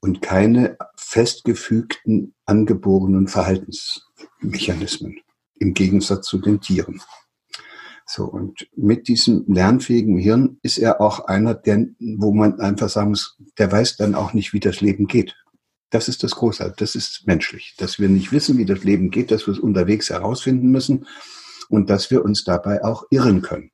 und 0.00 0.22
keine 0.22 0.78
festgefügten, 0.96 2.34
angeborenen 2.46 3.28
Verhaltensmechanismen 3.28 5.20
im 5.58 5.74
Gegensatz 5.74 6.26
zu 6.26 6.38
den 6.38 6.60
Tieren. 6.60 7.02
So, 8.06 8.24
und 8.24 8.68
mit 8.74 9.08
diesem 9.08 9.44
lernfähigen 9.46 10.18
Hirn 10.18 10.58
ist 10.62 10.78
er 10.78 11.00
auch 11.00 11.26
einer, 11.26 11.54
der, 11.54 11.86
wo 11.98 12.32
man 12.32 12.58
einfach 12.58 12.88
sagen 12.88 13.10
muss, 13.10 13.38
der 13.58 13.70
weiß 13.70 13.96
dann 13.96 14.14
auch 14.14 14.32
nicht, 14.32 14.52
wie 14.52 14.60
das 14.60 14.80
Leben 14.80 15.06
geht. 15.06 15.36
Das 15.90 16.08
ist 16.08 16.22
das 16.22 16.32
Große, 16.32 16.74
das 16.76 16.94
ist 16.94 17.26
menschlich, 17.26 17.74
dass 17.78 17.98
wir 17.98 18.08
nicht 18.08 18.32
wissen, 18.32 18.58
wie 18.58 18.64
das 18.64 18.84
Leben 18.84 19.10
geht, 19.10 19.30
dass 19.30 19.46
wir 19.46 19.54
es 19.54 19.60
unterwegs 19.60 20.10
herausfinden 20.10 20.70
müssen 20.70 21.06
und 21.68 21.90
dass 21.90 22.10
wir 22.10 22.24
uns 22.24 22.44
dabei 22.44 22.84
auch 22.84 23.04
irren 23.10 23.42
können. 23.42 23.70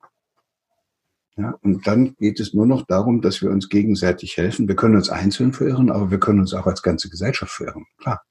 Ja, 1.37 1.55
und 1.61 1.87
dann 1.87 2.15
geht 2.17 2.41
es 2.41 2.55
nur 2.55 2.65
noch 2.65 2.87
darum, 2.87 3.21
dass 3.21 3.43
wir 3.43 3.51
uns 3.51 3.69
gegenseitig 3.69 4.39
helfen. 4.39 4.69
Wir 4.69 4.77
können 4.77 4.97
uns 4.97 5.11
einzeln 5.11 5.53
verirren, 5.53 5.91
aber 5.91 6.11
wir 6.11 6.19
können 6.19 6.41
uns 6.41 6.55
auch 6.55 6.67
als 6.67 6.83
ganze 6.83 7.11
Gesellschaft 7.11 7.53
verirren. 7.53 7.85
Klar. 7.99 8.23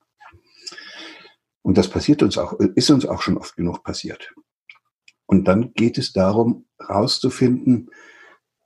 Und 1.61 1.77
das 1.77 1.87
passiert 1.87 2.23
uns 2.23 2.37
auch, 2.37 2.53
ist 2.53 2.89
uns 2.89 3.05
auch 3.05 3.21
schon 3.21 3.37
oft 3.37 3.55
genug 3.55 3.83
passiert. 3.83 4.33
Und 5.27 5.47
dann 5.47 5.73
geht 5.73 5.97
es 5.97 6.13
darum, 6.13 6.65
herauszufinden, 6.79 7.89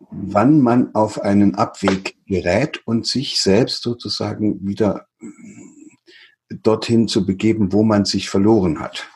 wann 0.10 0.62
man 0.62 0.96
auf 0.96 1.22
einen 1.22 1.56
Abweg 1.56 2.18
gerät 2.26 2.86
und 2.86 3.06
sich 3.06 3.42
selbst 3.42 3.84
sozusagen 3.84 4.66
wieder 4.66 5.08
dorthin 6.50 7.08
zu 7.08 7.26
begeben, 7.26 7.74
wo 7.74 7.84
man 7.84 8.06
sich 8.06 8.30
verloren 8.30 8.80
hat. 8.80 9.10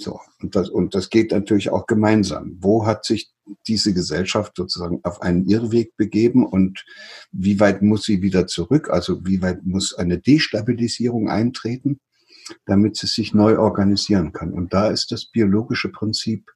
So. 0.00 0.20
Und 0.40 0.56
das, 0.56 0.70
und 0.70 0.94
das 0.94 1.10
geht 1.10 1.30
natürlich 1.30 1.70
auch 1.70 1.86
gemeinsam. 1.86 2.56
Wo 2.58 2.86
hat 2.86 3.04
sich 3.04 3.30
diese 3.68 3.92
Gesellschaft 3.92 4.54
sozusagen 4.56 5.00
auf 5.02 5.20
einen 5.20 5.46
Irrweg 5.46 5.94
begeben 5.98 6.46
und 6.46 6.84
wie 7.32 7.60
weit 7.60 7.82
muss 7.82 8.04
sie 8.04 8.22
wieder 8.22 8.46
zurück? 8.46 8.88
Also 8.88 9.26
wie 9.26 9.42
weit 9.42 9.66
muss 9.66 9.92
eine 9.92 10.18
Destabilisierung 10.18 11.28
eintreten, 11.28 12.00
damit 12.64 12.96
sie 12.96 13.08
sich 13.08 13.34
neu 13.34 13.58
organisieren 13.58 14.32
kann? 14.32 14.54
Und 14.54 14.72
da 14.72 14.88
ist 14.88 15.12
das 15.12 15.26
biologische 15.26 15.90
Prinzip, 15.90 16.50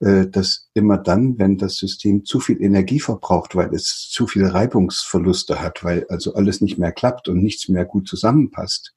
äh, 0.00 0.26
dass 0.26 0.68
immer 0.74 0.98
dann, 0.98 1.38
wenn 1.38 1.56
das 1.56 1.76
System 1.76 2.24
zu 2.24 2.40
viel 2.40 2.60
Energie 2.60 2.98
verbraucht, 2.98 3.54
weil 3.54 3.72
es 3.72 4.08
zu 4.10 4.26
viele 4.26 4.52
Reibungsverluste 4.52 5.60
hat, 5.60 5.84
weil 5.84 6.06
also 6.08 6.34
alles 6.34 6.60
nicht 6.60 6.76
mehr 6.76 6.90
klappt 6.90 7.28
und 7.28 7.40
nichts 7.40 7.68
mehr 7.68 7.84
gut 7.84 8.08
zusammenpasst, 8.08 8.94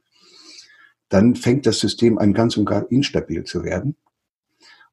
dann 1.09 1.35
fängt 1.35 1.65
das 1.65 1.79
System 1.79 2.17
an, 2.17 2.33
ganz 2.33 2.57
und 2.57 2.65
gar 2.65 2.89
instabil 2.91 3.43
zu 3.43 3.63
werden. 3.63 3.95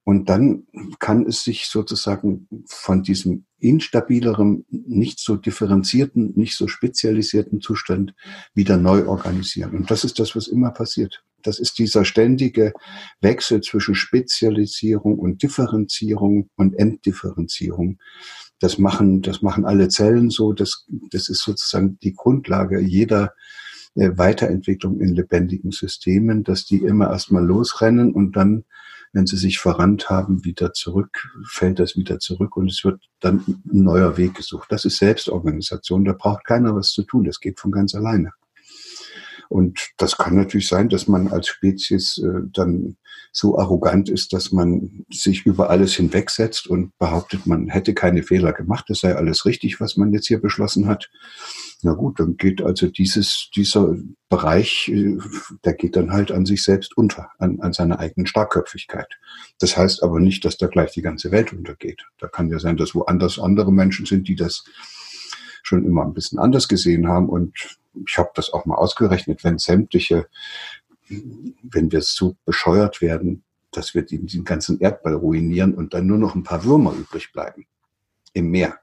Und 0.05 0.29
dann 0.29 0.67
kann 0.99 1.27
es 1.27 1.45
sich 1.45 1.67
sozusagen 1.67 2.47
von 2.67 3.03
diesem 3.03 3.47
instabileren, 3.59 4.67
nicht 4.69 5.19
so 5.19 5.37
differenzierten, 5.37 6.35
nicht 6.37 6.57
so 6.57 6.69
spezialisierten 6.69 7.63
Zustand 7.63 8.15
wieder 8.53 8.77
neu 8.77 9.07
organisieren. 9.07 9.75
Und 9.75 9.91
das 9.91 10.05
ist 10.05 10.19
das, 10.19 10.37
was 10.37 10.47
immer 10.47 10.73
passiert. 10.73 11.25
Das 11.43 11.59
ist 11.59 11.79
dieser 11.79 12.05
ständige 12.05 12.75
Wechsel 13.23 13.63
zwischen 13.63 13.95
Spezialisierung 13.95 15.19
und 15.19 15.43
Differenzierung 15.43 16.51
und 16.57 16.75
Entdifferenzierung. 16.75 17.99
Das 18.61 18.79
machen, 18.79 19.23
das 19.23 19.41
machen 19.41 19.65
alle 19.65 19.89
Zellen 19.89 20.29
so. 20.29 20.53
Das, 20.53 20.87
das 21.11 21.31
ist 21.31 21.43
sozusagen 21.43 21.99
die 22.03 22.13
Grundlage 22.13 22.79
jeder 22.79 23.33
Weiterentwicklung 23.95 25.01
in 25.01 25.15
lebendigen 25.15 25.71
Systemen, 25.71 26.43
dass 26.43 26.65
die 26.65 26.79
immer 26.79 27.11
erstmal 27.11 27.45
losrennen 27.45 28.13
und 28.13 28.33
dann, 28.37 28.65
wenn 29.13 29.27
sie 29.27 29.37
sich 29.37 29.59
verrannt 29.59 30.11
haben, 30.11 30.45
wieder 30.45 30.73
zurück, 30.73 31.29
fällt 31.49 31.79
das 31.79 31.97
wieder 31.97 32.19
zurück 32.19 32.57
und 32.57 32.71
es 32.71 32.85
wird 32.85 33.01
dann 33.21 33.45
ein 33.47 33.65
neuer 33.85 34.17
Weg 34.17 34.35
gesucht. 34.35 34.71
Das 34.71 34.85
ist 34.85 34.99
Selbstorganisation, 34.99 36.05
da 36.05 36.13
braucht 36.13 36.45
keiner 36.45 36.75
was 36.75 36.89
zu 36.91 37.03
tun, 37.03 37.25
das 37.25 37.41
geht 37.41 37.61
von 37.61 37.71
ganz 37.71 37.95
alleine. 37.95 38.33
Und 39.55 39.93
das 39.99 40.17
kann 40.17 40.35
natürlich 40.35 40.67
sein, 40.67 40.89
dass 40.89 41.07
man 41.07 41.29
als 41.29 41.47
Spezies 41.47 42.19
äh, 42.19 42.41
dann 42.53 42.97
so 43.31 43.57
arrogant 43.57 44.09
ist, 44.09 44.33
dass 44.33 44.51
man 44.51 45.05
sich 45.13 45.47
über 45.47 45.71
alles 45.71 45.95
hinwegsetzt 45.95 46.67
und 46.67 46.91
behauptet, 46.99 47.47
man 47.47 47.69
hätte 47.69 47.95
keine 47.95 48.25
Fehler 48.25 48.53
gemacht, 48.53 48.91
es 48.91 48.99
sei 48.99 49.15
alles 49.15 49.47
richtig, 49.47 49.81
was 49.81 49.97
man 49.97 50.13
jetzt 50.13 50.27
hier 50.27 50.41
beschlossen 50.41 50.89
hat. 50.89 51.09
Na 51.83 51.93
gut, 51.93 52.19
dann 52.19 52.37
geht 52.37 52.63
also 52.63 52.89
dieses, 52.89 53.49
dieser 53.55 53.95
Bereich, 54.29 54.89
äh, 54.89 55.19
der 55.65 55.75
geht 55.75 55.95
dann 55.95 56.11
halt 56.11 56.33
an 56.33 56.47
sich 56.47 56.65
selbst 56.65 56.97
unter, 56.97 57.29
an, 57.39 57.61
an 57.61 57.73
seiner 57.73 58.01
eigenen 58.01 58.27
Starkköpfigkeit. 58.27 59.21
Das 59.61 59.77
heißt 59.77 60.03
aber 60.03 60.19
nicht, 60.19 60.45
dass 60.45 60.57
da 60.57 60.67
gleich 60.67 60.91
die 60.91 61.03
ganze 61.03 61.31
Welt 61.31 61.53
untergeht. 61.53 62.03
Da 62.19 62.27
kann 62.27 62.51
ja 62.51 62.59
sein, 62.59 62.77
dass 62.77 62.97
woanders 62.97 63.39
andere 63.39 63.73
Menschen 63.73 64.05
sind, 64.05 64.27
die 64.27 64.35
das 64.35 64.65
schon 65.63 65.87
immer 65.87 66.05
ein 66.05 66.13
bisschen 66.13 66.41
anders 66.41 66.67
gesehen 66.67 67.07
haben. 67.07 67.29
Und 67.29 67.79
ich 68.07 68.19
habe 68.19 68.31
das 68.35 68.53
auch 68.53 68.65
mal 68.65 68.77
ausgerechnet, 68.77 69.45
wenn 69.45 69.59
sämtliche, 69.59 70.29
wenn 71.09 71.93
wir 71.93 72.03
so 72.03 72.37
bescheuert 72.45 73.01
werden, 73.01 73.45
dass 73.71 73.95
wir 73.95 74.03
den, 74.03 74.27
ganzen 74.45 74.81
Erdball 74.81 75.15
ruinieren 75.15 75.75
und 75.75 75.95
dann 75.95 76.07
nur 76.07 76.19
noch 76.19 76.35
ein 76.35 76.45
paar 76.45 76.65
Würmer 76.65 76.95
übrig 76.95 77.33
bleiben 77.33 77.67
im 78.33 78.51
Meer. 78.51 78.79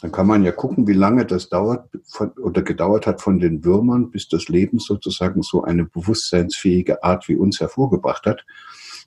Dann 0.00 0.12
kann 0.12 0.26
man 0.26 0.44
ja 0.44 0.52
gucken, 0.52 0.86
wie 0.86 0.94
lange 0.94 1.26
das 1.26 1.50
dauert 1.50 1.90
von, 2.04 2.30
oder 2.32 2.62
gedauert 2.62 3.06
hat 3.06 3.20
von 3.20 3.38
den 3.38 3.64
Würmern, 3.64 4.10
bis 4.10 4.28
das 4.28 4.48
Leben 4.48 4.78
sozusagen 4.78 5.42
so 5.42 5.62
eine 5.62 5.84
bewusstseinsfähige 5.84 7.04
Art 7.04 7.28
wie 7.28 7.36
uns 7.36 7.60
hervorgebracht 7.60 8.24
hat. 8.24 8.46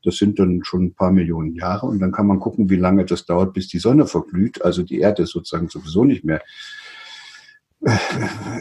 Das 0.03 0.17
sind 0.17 0.37
dann 0.37 0.63
schon 0.63 0.85
ein 0.85 0.93
paar 0.93 1.11
Millionen 1.11 1.55
Jahre. 1.55 1.87
Und 1.87 1.99
dann 1.99 2.11
kann 2.11 2.27
man 2.27 2.39
gucken, 2.39 2.69
wie 2.69 2.75
lange 2.75 3.05
das 3.05 3.25
dauert, 3.25 3.53
bis 3.53 3.67
die 3.69 3.79
Sonne 3.79 4.05
verglüht, 4.05 4.61
also 4.61 4.83
die 4.83 4.99
Erde 4.99 5.25
sozusagen 5.25 5.69
sowieso 5.69 6.03
nicht 6.03 6.25
mehr 6.25 6.41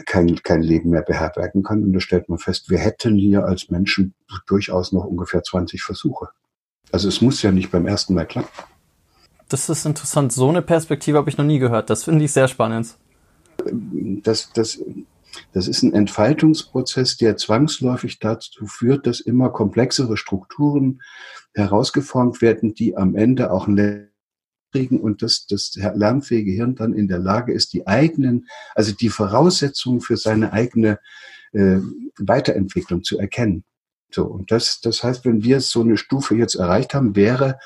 kein, 0.05 0.35
kein 0.43 0.61
Leben 0.61 0.89
mehr 0.89 1.01
beherbergen 1.01 1.63
kann. 1.63 1.83
Und 1.83 1.93
da 1.93 1.99
stellt 1.99 2.29
man 2.29 2.39
fest, 2.39 2.69
wir 2.69 2.79
hätten 2.79 3.15
hier 3.15 3.45
als 3.45 3.69
Menschen 3.69 4.13
durchaus 4.47 4.91
noch 4.91 5.05
ungefähr 5.05 5.43
20 5.43 5.81
Versuche. 5.81 6.29
Also 6.91 7.07
es 7.07 7.21
muss 7.21 7.41
ja 7.41 7.51
nicht 7.51 7.71
beim 7.71 7.87
ersten 7.87 8.13
Mal 8.13 8.25
klappen. 8.25 8.49
Das 9.49 9.69
ist 9.69 9.85
interessant. 9.85 10.31
So 10.31 10.49
eine 10.49 10.61
Perspektive 10.61 11.17
habe 11.17 11.29
ich 11.29 11.37
noch 11.37 11.45
nie 11.45 11.59
gehört. 11.59 11.89
Das 11.89 12.03
finde 12.03 12.25
ich 12.25 12.33
sehr 12.33 12.47
spannend. 12.47 12.95
Das, 14.23 14.51
das, 14.53 14.81
das 15.53 15.67
ist 15.67 15.83
ein 15.83 15.93
Entfaltungsprozess, 15.93 17.17
der 17.17 17.37
zwangsläufig 17.37 18.19
dazu 18.19 18.65
führt, 18.65 19.07
dass 19.07 19.19
immer 19.19 19.49
komplexere 19.49 20.17
Strukturen 20.17 21.01
herausgeformt 21.53 22.41
werden, 22.41 22.73
die 22.73 22.97
am 22.97 23.15
Ende 23.15 23.51
auch 23.51 23.67
kriegen 24.73 24.99
und 24.99 25.21
dass 25.21 25.45
das 25.47 25.73
lernfähige 25.75 26.51
Hirn 26.51 26.75
dann 26.75 26.93
in 26.93 27.07
der 27.07 27.19
Lage 27.19 27.53
ist, 27.53 27.71
die 27.71 27.87
eigenen, 27.87 28.47
also 28.75 28.91
die 28.91 29.09
Voraussetzungen 29.09 30.01
für 30.01 30.17
seine 30.17 30.51
eigene 30.51 30.99
äh, 31.53 31.77
Weiterentwicklung 32.17 33.03
zu 33.03 33.17
erkennen. 33.17 33.63
So, 34.11 34.25
und 34.25 34.51
das, 34.51 34.81
das 34.81 35.03
heißt, 35.03 35.23
wenn 35.25 35.43
wir 35.43 35.61
so 35.61 35.81
eine 35.81 35.97
Stufe 35.97 36.35
jetzt 36.35 36.55
erreicht 36.55 36.93
haben, 36.93 37.15
wäre 37.15 37.57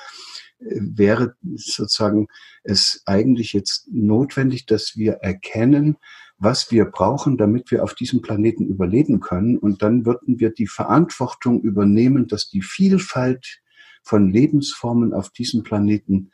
wäre 0.59 1.35
sozusagen 1.55 2.27
es 2.63 3.03
eigentlich 3.05 3.53
jetzt 3.53 3.87
notwendig, 3.91 4.65
dass 4.65 4.95
wir 4.95 5.13
erkennen, 5.21 5.97
was 6.39 6.71
wir 6.71 6.85
brauchen, 6.85 7.37
damit 7.37 7.71
wir 7.71 7.83
auf 7.83 7.95
diesem 7.95 8.21
Planeten 8.21 8.65
überleben 8.65 9.19
können. 9.19 9.57
Und 9.57 9.81
dann 9.81 10.05
würden 10.05 10.39
wir 10.39 10.51
die 10.51 10.67
Verantwortung 10.67 11.61
übernehmen, 11.61 12.27
dass 12.27 12.49
die 12.49 12.61
Vielfalt 12.61 13.61
von 14.03 14.31
Lebensformen 14.31 15.13
auf 15.13 15.31
diesem 15.31 15.63
Planeten 15.63 16.31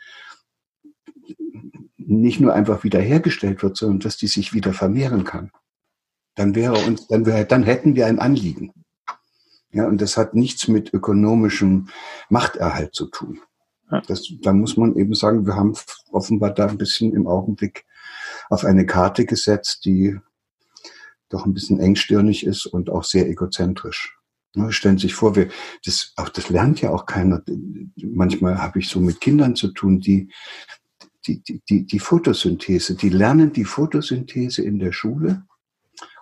nicht 1.98 2.40
nur 2.40 2.54
einfach 2.54 2.84
wiederhergestellt 2.84 3.64
wird, 3.64 3.78
sondern 3.78 4.00
dass 4.00 4.18
die 4.18 4.28
sich 4.28 4.54
wieder 4.54 4.74
vermehren 4.74 5.24
kann. 5.24 5.52
Dann 6.36 6.56
wäre 6.56 6.74
uns, 6.86 7.08
dann 7.08 7.26
wäre, 7.26 7.46
dann 7.46 7.64
hätten 7.64 7.96
wir 7.96 8.08
ein 8.08 8.20
Anliegen. 8.20 8.74
Ja, 9.72 9.88
und 9.88 10.02
das 10.02 10.18
hat 10.18 10.36
nichts 10.36 10.68
mit 10.68 10.94
ökonomischem 10.94 11.88
Machterhalt 12.30 12.94
zu 12.94 13.08
tun. 13.08 13.40
Das, 14.08 14.28
da 14.42 14.54
muss 14.54 14.78
man 14.78 14.96
eben 14.96 15.14
sagen, 15.14 15.46
wir 15.46 15.56
haben 15.56 15.76
offenbar 16.12 16.52
da 16.52 16.68
ein 16.68 16.78
bisschen 16.78 17.14
im 17.14 17.28
Augenblick 17.28 17.86
auf 18.50 18.66
eine 18.66 18.86
Karte 18.86 19.26
gesetzt, 19.26 19.86
die 19.86 20.18
doch 21.30 21.46
ein 21.46 21.54
bisschen 21.54 21.80
engstirnig 21.80 22.46
ist 22.46 22.66
und 22.66 22.90
auch 22.90 23.04
sehr 23.04 23.28
egozentrisch. 23.28 24.18
Ne, 24.56 24.72
stellen 24.72 24.98
Sie 24.98 25.08
sich 25.08 25.16
vor, 25.16 25.36
wir, 25.36 25.50
das, 25.84 26.14
auch 26.16 26.30
das 26.30 26.50
lernt 26.50 26.82
ja 26.82 26.92
auch 26.92 27.08
keiner. 27.08 27.42
Manchmal 27.96 28.60
habe 28.60 28.80
ich 28.80 28.88
so 28.88 29.00
mit 29.00 29.20
Kindern 29.20 29.56
zu 29.56 29.70
tun, 29.70 30.00
die, 30.00 30.32
die, 31.28 31.62
die, 31.70 31.86
die 31.86 32.00
Photosynthese, 32.00 32.96
die 32.96 33.10
lernen 33.10 33.54
die 33.54 33.66
Photosynthese 33.66 34.64
in 34.64 34.80
der 34.80 34.92
Schule 34.92 35.44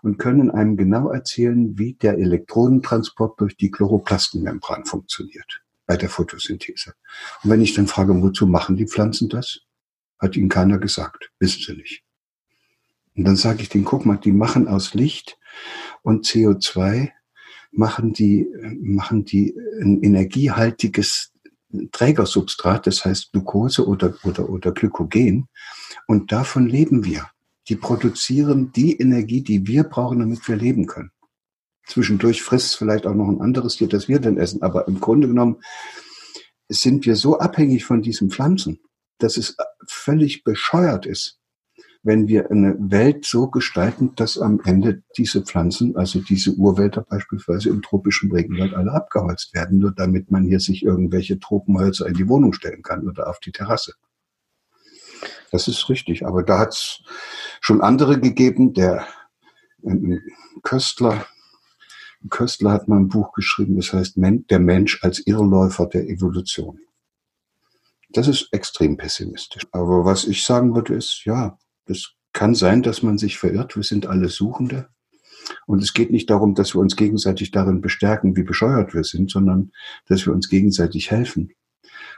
und 0.02 0.18
können 0.18 0.52
einem 0.52 0.78
genau 0.78 1.10
erzählen, 1.10 1.78
wie 1.78 1.93
der 1.93 2.18
Elektronentransport 2.18 3.39
durch 3.39 3.56
die 3.58 3.72
Chloroplastenmembran 3.72 4.86
funktioniert 4.86 5.62
bei 5.86 5.97
der 5.97 6.10
Photosynthese. 6.10 6.93
Und 7.43 7.49
wenn 7.49 7.62
ich 7.62 7.74
dann 7.74 7.88
frage, 7.88 8.20
wozu 8.22 8.47
machen 8.47 8.78
die 8.78 8.88
Pflanzen 8.88 9.30
das? 9.30 9.62
Hat 10.20 10.36
ihnen 10.36 10.49
keiner 10.49 10.78
gesagt. 10.78 11.32
Wissen 11.39 11.62
sie 11.62 11.74
nicht. 11.74 12.04
Und 13.16 13.26
dann 13.26 13.36
sage 13.36 13.62
ich 13.62 13.70
denen, 13.70 13.86
guck 13.86 14.06
mal, 14.06 14.18
die 14.18 14.32
machen 14.32 14.68
aus 14.68 14.93
Licht 14.93 15.38
und 16.02 16.26
CO2 16.26 17.12
machen 17.72 18.14
die, 18.14 18.47
machen 18.82 19.26
die 19.26 19.56
ein 19.82 20.02
energiehaltiges 20.02 21.30
Trägersubstrat, 21.91 22.88
das 22.88 23.05
heißt 23.05 23.32
Glucose 23.32 23.88
oder, 23.88 24.13
oder, 24.24 24.49
oder 24.49 24.72
Glykogen. 24.72 25.47
Und 26.07 26.32
davon 26.32 26.67
leben 26.67 27.05
wir. 27.05 27.30
Die 27.69 27.76
produzieren 27.76 28.72
die 28.72 28.97
Energie, 28.99 29.41
die 29.41 29.67
wir 29.67 29.84
brauchen, 29.84 30.19
damit 30.19 30.47
wir 30.47 30.55
leben 30.55 30.88
können. 30.88 31.11
Zwischendurch 31.86 32.41
frisst 32.41 32.76
vielleicht 32.76 33.05
auch 33.05 33.13
noch 33.13 33.28
ein 33.28 33.41
anderes 33.41 33.76
Tier, 33.76 33.88
das 33.88 34.07
wir 34.07 34.19
dann 34.19 34.38
essen. 34.38 34.61
Aber 34.61 34.88
im 34.88 34.99
Grunde 34.99 35.28
genommen 35.28 35.61
sind 36.69 37.05
wir 37.05 37.15
so 37.15 37.39
abhängig 37.39 37.86
von 37.86 38.01
diesen 38.01 38.30
Pflanzen, 38.30 38.80
dass 39.17 39.38
es 39.38 39.57
völlig 39.88 40.43
bescheuert 40.43 41.05
ist, 41.05 41.41
wenn 42.04 42.28
wir 42.28 42.49
eine 42.49 42.76
Welt 42.80 43.26
so 43.26 43.47
gestalten, 43.47 44.16
dass 44.16 44.39
am 44.39 44.60
Ende 44.64 45.04
diese 45.18 45.43
Pflanzen, 45.43 45.95
also 45.95 46.20
diese 46.20 46.54
Urwälder 46.54 47.02
beispielsweise 47.02 47.70
im 47.70 47.82
tropischen 47.82 48.32
Regenwald 48.32 48.74
alle 48.74 48.91
abgeholzt 48.91 49.54
werden, 49.54 49.78
nur 49.80 49.91
damit 49.91 50.32
man 50.32 50.43
hier 50.43 50.60
sich 50.60 50.84
irgendwelche 50.84 51.39
Tropenhölzer 51.39 52.08
in 52.08 52.16
die 52.16 52.28
Wohnung 52.28 52.54
stellen 52.54 52.82
kann 52.82 53.08
oder 53.08 53.30
auf 53.30 53.39
die 53.39 53.52
Terrasse. 53.52 53.93
Das 55.52 55.68
ist 55.68 55.89
richtig. 55.89 56.26
Aber 56.26 56.43
da 56.43 56.60
hat 56.60 56.74
es 56.74 57.04
schon 57.60 57.82
andere 57.82 58.20
gegeben. 58.20 58.74
Der 58.74 59.06
Köstler, 60.64 61.26
Köstler 62.30 62.72
hat 62.72 62.88
mal 62.88 62.97
ein 62.97 63.10
Buch 63.10 63.34
geschrieben, 63.34 63.76
das 63.76 63.93
heißt 63.93 64.16
Der 64.16 64.60
Mensch 64.60 65.04
als 65.04 65.26
Irrläufer 65.28 65.86
der 65.86 66.10
Evolution. 66.10 66.80
Das 68.10 68.28
ist 68.28 68.49
extrem 68.52 68.97
pessimistisch. 68.97 69.68
Aber 69.72 70.04
was 70.04 70.26
ich 70.26 70.43
sagen 70.43 70.74
würde, 70.74 70.95
ist, 70.95 71.24
ja, 71.26 71.58
es 71.92 72.16
kann 72.34 72.56
sein, 72.56 72.82
dass 72.82 73.04
man 73.04 73.18
sich 73.18 73.38
verirrt. 73.38 73.76
Wir 73.76 73.84
sind 73.84 74.08
alle 74.08 74.30
Suchende. 74.30 74.88
Und 75.66 75.84
es 75.84 75.94
geht 75.94 76.12
nicht 76.12 76.30
darum, 76.30 76.56
dass 76.56 76.76
wir 76.76 76.80
uns 76.80 76.96
gegenseitig 76.96 77.52
darin 77.52 77.82
bestärken, 77.82 78.36
wie 78.36 78.44
bescheuert 78.44 78.94
wir 78.94 79.04
sind, 79.04 79.32
sondern 79.32 79.72
dass 80.08 80.26
wir 80.26 80.34
uns 80.34 80.50
gegenseitig 80.50 81.12
helfen, 81.12 81.54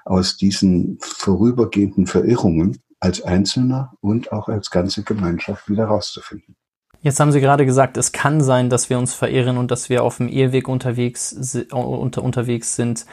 aus 0.06 0.38
diesen 0.38 0.98
vorübergehenden 1.02 2.06
Verirrungen 2.06 2.82
als 3.00 3.22
Einzelner 3.22 3.94
und 4.02 4.32
auch 4.32 4.50
als 4.50 4.70
ganze 4.70 5.04
Gemeinschaft 5.04 5.70
wieder 5.70 5.86
rauszufinden. 5.86 6.56
Jetzt 7.02 7.20
haben 7.20 7.34
Sie 7.34 7.42
gerade 7.42 7.66
gesagt, 7.66 7.98
es 7.98 8.14
kann 8.14 8.40
sein, 8.40 8.70
dass 8.70 8.90
wir 8.90 8.98
uns 8.98 9.14
verirren 9.14 9.58
und 9.58 9.72
dass 9.72 9.90
wir 9.90 10.04
auf 10.04 10.18
dem 10.18 10.30
Irrweg 10.30 10.70
unterwegs, 10.70 11.34
unter, 11.72 12.24
unterwegs 12.24 12.78
sind. 12.78 13.06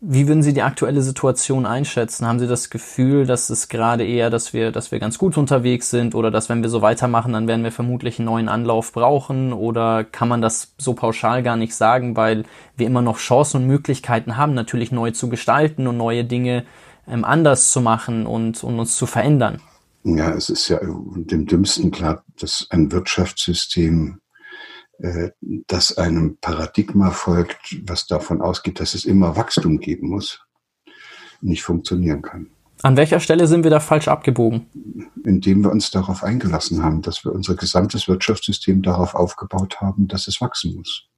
Wie 0.00 0.28
würden 0.28 0.42
Sie 0.42 0.52
die 0.52 0.62
aktuelle 0.62 1.00
Situation 1.00 1.64
einschätzen? 1.64 2.26
Haben 2.26 2.38
Sie 2.38 2.46
das 2.46 2.68
Gefühl, 2.68 3.24
dass 3.24 3.48
es 3.48 3.68
gerade 3.68 4.04
eher, 4.04 4.28
dass 4.28 4.52
wir, 4.52 4.70
dass 4.70 4.92
wir 4.92 4.98
ganz 4.98 5.16
gut 5.16 5.38
unterwegs 5.38 5.88
sind 5.88 6.14
oder 6.14 6.30
dass 6.30 6.50
wenn 6.50 6.62
wir 6.62 6.68
so 6.68 6.82
weitermachen, 6.82 7.32
dann 7.32 7.48
werden 7.48 7.64
wir 7.64 7.72
vermutlich 7.72 8.18
einen 8.18 8.26
neuen 8.26 8.48
Anlauf 8.50 8.92
brauchen? 8.92 9.54
Oder 9.54 10.04
kann 10.04 10.28
man 10.28 10.42
das 10.42 10.74
so 10.76 10.92
pauschal 10.92 11.42
gar 11.42 11.56
nicht 11.56 11.74
sagen, 11.74 12.14
weil 12.14 12.44
wir 12.76 12.86
immer 12.86 13.00
noch 13.00 13.16
Chancen 13.16 13.62
und 13.62 13.68
Möglichkeiten 13.68 14.36
haben, 14.36 14.52
natürlich 14.52 14.92
neu 14.92 15.12
zu 15.12 15.30
gestalten 15.30 15.86
und 15.86 15.96
neue 15.96 16.24
Dinge 16.24 16.66
ähm, 17.08 17.24
anders 17.24 17.72
zu 17.72 17.80
machen 17.80 18.26
und, 18.26 18.62
und 18.62 18.78
uns 18.78 18.96
zu 18.96 19.06
verändern? 19.06 19.62
Ja, 20.04 20.30
es 20.34 20.50
ist 20.50 20.68
ja 20.68 20.78
dem 20.82 21.46
Dümmsten 21.46 21.90
klar, 21.90 22.22
dass 22.38 22.66
ein 22.68 22.92
Wirtschaftssystem 22.92 24.20
das 25.66 25.96
einem 25.98 26.38
Paradigma 26.38 27.10
folgt, 27.10 27.76
was 27.84 28.06
davon 28.06 28.40
ausgeht, 28.40 28.80
dass 28.80 28.94
es 28.94 29.04
immer 29.04 29.36
Wachstum 29.36 29.78
geben 29.78 30.08
muss, 30.08 30.40
nicht 31.40 31.62
funktionieren 31.62 32.22
kann. 32.22 32.50
An 32.82 32.96
welcher 32.96 33.20
Stelle 33.20 33.46
sind 33.46 33.64
wir 33.64 33.70
da 33.70 33.80
falsch 33.80 34.08
abgebogen? 34.08 34.66
Indem 35.24 35.64
wir 35.64 35.70
uns 35.70 35.90
darauf 35.90 36.22
eingelassen 36.22 36.82
haben, 36.82 37.02
dass 37.02 37.24
wir 37.24 37.32
unser 37.32 37.54
gesamtes 37.54 38.06
Wirtschaftssystem 38.06 38.82
darauf 38.82 39.14
aufgebaut 39.14 39.80
haben, 39.80 40.08
dass 40.08 40.28
es 40.28 40.40
wachsen 40.40 40.76
muss. 40.76 41.08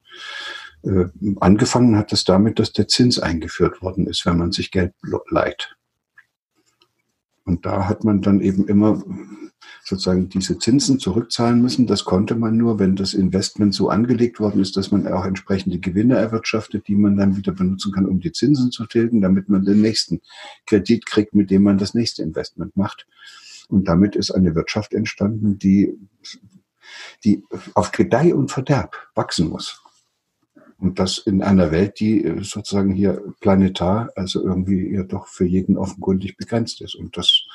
Äh, 0.83 1.07
angefangen 1.41 1.97
hat 1.97 2.12
es 2.12 2.24
damit, 2.24 2.59
dass 2.59 2.72
der 2.72 2.87
Zins 2.87 3.18
eingeführt 3.18 3.83
worden 3.83 4.07
ist, 4.07 4.24
wenn 4.24 4.39
man 4.39 4.53
sich 4.53 4.70
Geld 4.70 4.95
leiht. 5.31 5.76
Und 7.45 7.66
da 7.66 7.89
hat 7.89 8.05
man 8.05 8.22
dann 8.22 8.41
eben 8.41 8.68
immer 8.68 9.03
sozusagen 9.89 10.28
diese 10.28 10.59
Zinsen 10.59 10.99
zurückzahlen 10.99 11.61
müssen. 11.62 11.86
Das 11.86 12.05
konnte 12.05 12.34
man 12.34 12.57
nur, 12.57 12.78
wenn 12.78 12.95
das 12.95 13.14
Investment 13.14 13.74
so 13.74 13.89
angelegt 13.89 14.39
worden 14.39 14.61
ist, 14.61 14.76
dass 14.76 14.91
man 14.91 15.07
auch 15.07 15.24
entsprechende 15.24 15.78
Gewinne 15.78 16.16
erwirtschaftet, 16.16 16.86
die 16.89 16.97
man 16.97 17.16
dann 17.16 17.36
wieder 17.36 17.53
benutzen 17.53 17.93
kann, 17.93 18.07
um 18.07 18.20
die 18.20 18.32
Zinsen 18.32 18.70
zu 18.70 18.86
tilgen, 18.86 19.20
damit 19.20 19.49
man 19.49 19.64
den 19.64 19.80
nächsten 19.80 20.20
Kredit 20.66 21.07
kriegt, 21.07 21.34
mit 21.34 21.51
dem 21.51 21.62
man 21.62 21.78
das 21.78 21.95
nächste 21.95 22.22
Investment 22.22 22.76
macht. 22.76 23.07
Und 23.68 23.89
damit 23.89 24.16
ist 24.16 24.30
eine 24.30 24.55
Wirtschaft 24.55 24.93
entstanden, 24.95 25.59
die, 25.59 25.95
die 27.24 27.43
auf 27.74 27.93
Gedeih 27.93 28.34
und 28.34 28.51
Verderb 28.51 28.97
wachsen 29.14 29.49
muss. 29.49 29.82
Und 30.78 30.99
das 31.01 31.18
in 31.18 31.43
einer 31.43 31.72
Welt, 31.72 31.99
die 31.99 32.36
sozusagen 32.43 32.93
hier 32.93 33.20
planetar, 33.41 34.11
also 34.14 34.45
irgendwie 34.45 34.95
ja 34.95 35.03
doch 35.03 35.26
für 35.26 35.45
jeden 35.45 35.76
offenkundig 35.76 36.36
begrenzt 36.36 36.80
ist. 36.80 36.95
Und 36.95 37.16
das 37.16 37.47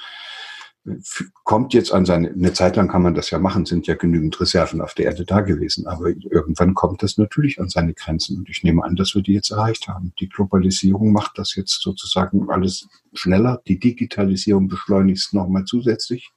kommt 1.43 1.73
jetzt 1.73 1.93
an 1.93 2.05
seine, 2.05 2.29
eine 2.29 2.53
Zeit 2.53 2.75
lang 2.75 2.89
kann 2.89 3.03
man 3.03 3.13
das 3.13 3.29
ja 3.29 3.39
machen, 3.39 3.65
sind 3.65 3.87
ja 3.87 3.95
genügend 3.95 4.39
Reserven 4.39 4.81
auf 4.81 4.93
der 4.93 5.05
Erde 5.05 5.23
da 5.25 5.41
gewesen, 5.41 5.87
aber 5.87 6.09
irgendwann 6.09 6.73
kommt 6.73 7.03
das 7.03 7.17
natürlich 7.17 7.59
an 7.61 7.69
seine 7.69 7.93
Grenzen 7.93 8.37
und 8.37 8.49
ich 8.49 8.63
nehme 8.63 8.83
an, 8.83 8.95
dass 8.95 9.15
wir 9.15 9.21
die 9.21 9.33
jetzt 9.33 9.51
erreicht 9.51 9.87
haben. 9.87 10.13
Die 10.19 10.27
Globalisierung 10.27 11.13
macht 11.13 11.37
das 11.37 11.55
jetzt 11.55 11.81
sozusagen 11.81 12.49
alles 12.49 12.87
schneller, 13.13 13.61
die 13.67 13.79
Digitalisierung 13.79 14.67
beschleunigt 14.67 15.19
es 15.19 15.33
nochmal 15.33 15.63
zusätzlich 15.63 16.31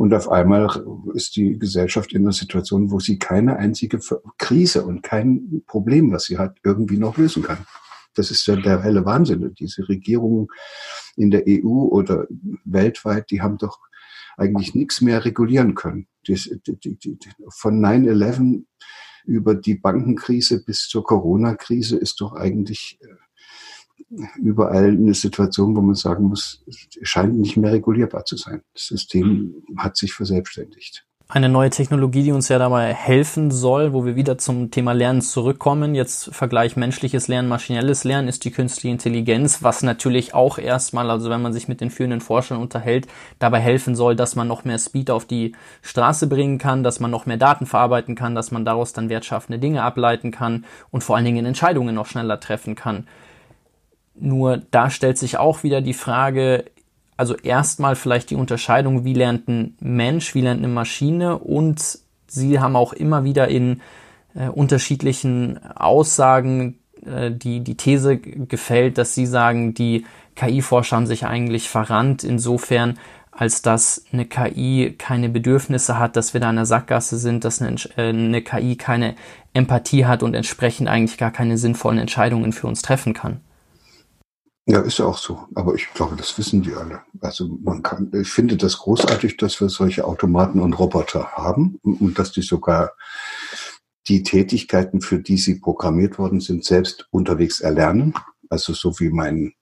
und 0.00 0.14
auf 0.14 0.30
einmal 0.30 0.82
ist 1.12 1.36
die 1.36 1.58
Gesellschaft 1.58 2.14
in 2.14 2.22
einer 2.22 2.32
Situation, 2.32 2.90
wo 2.90 3.00
sie 3.00 3.18
keine 3.18 3.56
einzige 3.56 4.00
Krise 4.38 4.84
und 4.84 5.02
kein 5.02 5.62
Problem, 5.66 6.10
was 6.10 6.24
sie 6.24 6.38
hat, 6.38 6.56
irgendwie 6.64 6.96
noch 6.96 7.18
lösen 7.18 7.42
kann. 7.42 7.66
Das 8.20 8.30
ist 8.30 8.46
ja 8.46 8.54
der 8.56 8.82
helle 8.82 9.06
Wahnsinn. 9.06 9.54
Diese 9.58 9.88
Regierungen 9.88 10.48
in 11.16 11.30
der 11.30 11.44
EU 11.48 11.88
oder 11.88 12.26
weltweit, 12.66 13.30
die 13.30 13.40
haben 13.40 13.56
doch 13.56 13.78
eigentlich 14.36 14.74
nichts 14.74 15.00
mehr 15.00 15.24
regulieren 15.24 15.74
können. 15.74 16.06
Von 17.48 17.80
9-11 17.80 18.62
über 19.24 19.54
die 19.54 19.74
Bankenkrise 19.74 20.62
bis 20.62 20.86
zur 20.86 21.02
Corona-Krise 21.02 21.96
ist 21.96 22.20
doch 22.20 22.34
eigentlich 22.34 22.98
äh, 23.00 24.26
überall 24.38 24.90
eine 24.90 25.14
Situation, 25.14 25.74
wo 25.74 25.80
man 25.80 25.94
sagen 25.94 26.24
muss, 26.24 26.62
scheint 27.00 27.38
nicht 27.38 27.56
mehr 27.56 27.72
regulierbar 27.72 28.26
zu 28.26 28.36
sein. 28.36 28.60
Das 28.74 28.84
System 28.84 29.62
hat 29.78 29.96
sich 29.96 30.12
verselbstständigt 30.12 31.06
eine 31.32 31.48
neue 31.48 31.70
Technologie, 31.70 32.24
die 32.24 32.32
uns 32.32 32.48
ja 32.48 32.58
dabei 32.58 32.92
helfen 32.92 33.52
soll, 33.52 33.92
wo 33.92 34.04
wir 34.04 34.16
wieder 34.16 34.36
zum 34.36 34.72
Thema 34.72 34.92
Lernen 34.92 35.22
zurückkommen. 35.22 35.94
Jetzt 35.94 36.34
Vergleich 36.34 36.76
menschliches 36.76 37.28
Lernen, 37.28 37.48
maschinelles 37.48 38.02
Lernen 38.02 38.26
ist 38.26 38.44
die 38.44 38.50
künstliche 38.50 38.92
Intelligenz, 38.92 39.62
was 39.62 39.84
natürlich 39.84 40.34
auch 40.34 40.58
erstmal, 40.58 41.08
also 41.08 41.30
wenn 41.30 41.40
man 41.40 41.52
sich 41.52 41.68
mit 41.68 41.80
den 41.80 41.90
führenden 41.90 42.20
Forschern 42.20 42.58
unterhält, 42.58 43.06
dabei 43.38 43.60
helfen 43.60 43.94
soll, 43.94 44.16
dass 44.16 44.34
man 44.34 44.48
noch 44.48 44.64
mehr 44.64 44.78
Speed 44.78 45.08
auf 45.10 45.24
die 45.24 45.54
Straße 45.82 46.26
bringen 46.26 46.58
kann, 46.58 46.82
dass 46.82 46.98
man 46.98 47.12
noch 47.12 47.26
mehr 47.26 47.36
Daten 47.36 47.66
verarbeiten 47.66 48.16
kann, 48.16 48.34
dass 48.34 48.50
man 48.50 48.64
daraus 48.64 48.92
dann 48.92 49.08
wertschaffende 49.08 49.60
Dinge 49.60 49.84
ableiten 49.84 50.32
kann 50.32 50.64
und 50.90 51.04
vor 51.04 51.14
allen 51.14 51.24
Dingen 51.24 51.46
Entscheidungen 51.46 51.94
noch 51.94 52.06
schneller 52.06 52.40
treffen 52.40 52.74
kann. 52.74 53.06
Nur 54.16 54.60
da 54.72 54.90
stellt 54.90 55.16
sich 55.16 55.38
auch 55.38 55.62
wieder 55.62 55.80
die 55.80 55.94
Frage, 55.94 56.64
also 57.20 57.36
erstmal 57.36 57.96
vielleicht 57.96 58.30
die 58.30 58.34
Unterscheidung, 58.34 59.04
wie 59.04 59.12
lernt 59.12 59.46
ein 59.46 59.76
Mensch, 59.78 60.34
wie 60.34 60.40
lernt 60.40 60.64
eine 60.64 60.72
Maschine 60.72 61.36
und 61.36 61.98
sie 62.26 62.60
haben 62.60 62.76
auch 62.76 62.94
immer 62.94 63.24
wieder 63.24 63.48
in 63.48 63.82
äh, 64.34 64.48
unterschiedlichen 64.48 65.62
Aussagen 65.76 66.78
äh, 67.04 67.30
die, 67.30 67.60
die 67.60 67.76
These 67.76 68.16
gefällt, 68.16 68.96
dass 68.96 69.14
sie 69.14 69.26
sagen, 69.26 69.74
die 69.74 70.06
KI-Forscher 70.34 70.96
haben 70.96 71.06
sich 71.06 71.26
eigentlich 71.26 71.68
verrannt 71.68 72.24
insofern, 72.24 72.98
als 73.32 73.60
dass 73.60 74.02
eine 74.14 74.24
KI 74.24 74.94
keine 74.96 75.28
Bedürfnisse 75.28 75.98
hat, 75.98 76.16
dass 76.16 76.32
wir 76.32 76.40
da 76.40 76.48
in 76.48 76.56
der 76.56 76.64
Sackgasse 76.64 77.18
sind, 77.18 77.44
dass 77.44 77.60
eine, 77.60 77.76
äh, 77.98 78.08
eine 78.08 78.40
KI 78.40 78.76
keine 78.76 79.14
Empathie 79.52 80.06
hat 80.06 80.22
und 80.22 80.32
entsprechend 80.32 80.88
eigentlich 80.88 81.18
gar 81.18 81.32
keine 81.32 81.58
sinnvollen 81.58 81.98
Entscheidungen 81.98 82.54
für 82.54 82.66
uns 82.66 82.80
treffen 82.80 83.12
kann. 83.12 83.42
Ja, 84.70 84.82
ist 84.82 84.98
ja 84.98 85.06
auch 85.06 85.18
so. 85.18 85.48
Aber 85.56 85.74
ich 85.74 85.92
glaube, 85.94 86.14
das 86.14 86.38
wissen 86.38 86.62
die 86.62 86.74
alle. 86.74 87.02
Also 87.20 87.58
man 87.60 87.82
kann, 87.82 88.08
ich 88.14 88.30
finde 88.30 88.56
das 88.56 88.78
großartig, 88.78 89.36
dass 89.36 89.60
wir 89.60 89.68
solche 89.68 90.04
Automaten 90.04 90.60
und 90.60 90.74
Roboter 90.74 91.32
haben 91.32 91.80
und 91.82 92.20
dass 92.20 92.30
die 92.30 92.42
sogar 92.42 92.92
die 94.06 94.22
Tätigkeiten, 94.22 95.00
für 95.00 95.18
die 95.18 95.38
sie 95.38 95.56
programmiert 95.56 96.20
worden 96.20 96.38
sind, 96.38 96.64
selbst 96.64 97.08
unterwegs 97.10 97.60
erlernen. 97.60 98.14
Also 98.48 98.72
so 98.72 99.00
wie 99.00 99.10
mein, 99.10 99.54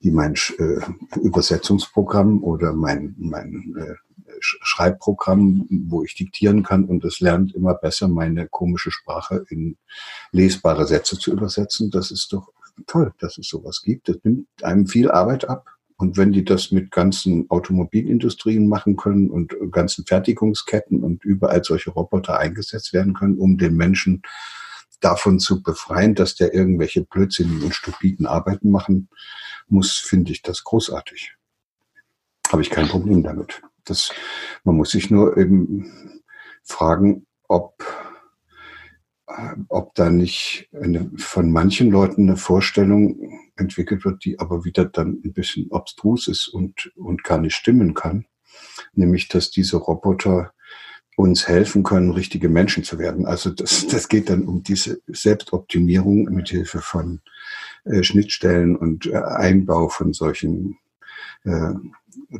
wie 0.00 0.12
mein 0.12 0.34
äh, 0.56 0.80
Übersetzungsprogramm 1.20 2.42
oder 2.42 2.72
mein, 2.72 3.16
mein 3.18 3.74
äh, 3.78 3.96
Schreibprogramm, 4.40 5.66
wo 5.68 6.04
ich 6.04 6.14
diktieren 6.14 6.62
kann 6.62 6.86
und 6.86 7.04
es 7.04 7.20
lernt 7.20 7.54
immer 7.54 7.74
besser, 7.74 8.08
meine 8.08 8.48
komische 8.48 8.92
Sprache 8.92 9.44
in 9.50 9.76
lesbare 10.32 10.86
Sätze 10.86 11.18
zu 11.18 11.32
übersetzen. 11.32 11.90
Das 11.90 12.10
ist 12.10 12.32
doch 12.32 12.48
toll, 12.86 13.12
dass 13.18 13.38
es 13.38 13.48
sowas 13.48 13.82
gibt. 13.82 14.08
Das 14.08 14.16
nimmt 14.22 14.46
einem 14.62 14.86
viel 14.86 15.10
Arbeit 15.10 15.48
ab. 15.48 15.66
Und 15.96 16.16
wenn 16.16 16.32
die 16.32 16.44
das 16.44 16.70
mit 16.70 16.92
ganzen 16.92 17.50
Automobilindustrien 17.50 18.68
machen 18.68 18.96
können 18.96 19.30
und 19.30 19.56
ganzen 19.72 20.06
Fertigungsketten 20.06 21.02
und 21.02 21.24
überall 21.24 21.64
solche 21.64 21.90
Roboter 21.90 22.38
eingesetzt 22.38 22.92
werden 22.92 23.14
können, 23.14 23.38
um 23.38 23.58
den 23.58 23.76
Menschen 23.76 24.22
davon 25.00 25.40
zu 25.40 25.62
befreien, 25.62 26.14
dass 26.14 26.36
der 26.36 26.54
irgendwelche 26.54 27.02
blödsinnigen 27.02 27.64
und 27.64 27.74
stupiden 27.74 28.26
Arbeiten 28.26 28.70
machen 28.70 29.08
muss, 29.68 29.96
finde 29.96 30.32
ich 30.32 30.42
das 30.42 30.62
großartig. 30.62 31.36
Habe 32.50 32.62
ich 32.62 32.70
kein 32.70 32.88
Problem 32.88 33.22
damit. 33.22 33.60
Das, 33.84 34.10
man 34.64 34.76
muss 34.76 34.90
sich 34.90 35.10
nur 35.10 35.36
eben 35.36 36.22
fragen, 36.62 37.26
ob 37.48 37.84
ob 39.68 39.94
da 39.94 40.10
nicht 40.10 40.68
eine, 40.72 41.10
von 41.16 41.50
manchen 41.52 41.90
Leuten 41.90 42.28
eine 42.28 42.36
Vorstellung 42.36 43.40
entwickelt 43.56 44.04
wird, 44.04 44.24
die 44.24 44.38
aber 44.38 44.64
wieder 44.64 44.84
dann 44.84 45.20
ein 45.24 45.32
bisschen 45.32 45.70
obstrus 45.70 46.28
ist 46.28 46.48
und, 46.48 46.92
und 46.96 47.24
gar 47.24 47.38
nicht 47.38 47.54
stimmen 47.54 47.94
kann. 47.94 48.26
nämlich 48.94 49.28
dass 49.28 49.50
diese 49.50 49.76
Roboter 49.76 50.52
uns 51.16 51.48
helfen 51.48 51.82
können, 51.82 52.12
richtige 52.12 52.48
Menschen 52.48 52.84
zu 52.84 52.98
werden. 52.98 53.26
Also 53.26 53.50
das, 53.50 53.86
das 53.88 54.08
geht 54.08 54.30
dann 54.30 54.46
um 54.46 54.62
diese 54.62 55.00
Selbstoptimierung 55.08 56.24
mit 56.26 56.48
Hilfe 56.48 56.80
von 56.80 57.20
äh, 57.84 58.04
Schnittstellen 58.04 58.76
und 58.76 59.06
äh, 59.06 59.16
Einbau 59.16 59.88
von 59.88 60.12
solchen 60.12 60.78
äh, 61.44 61.74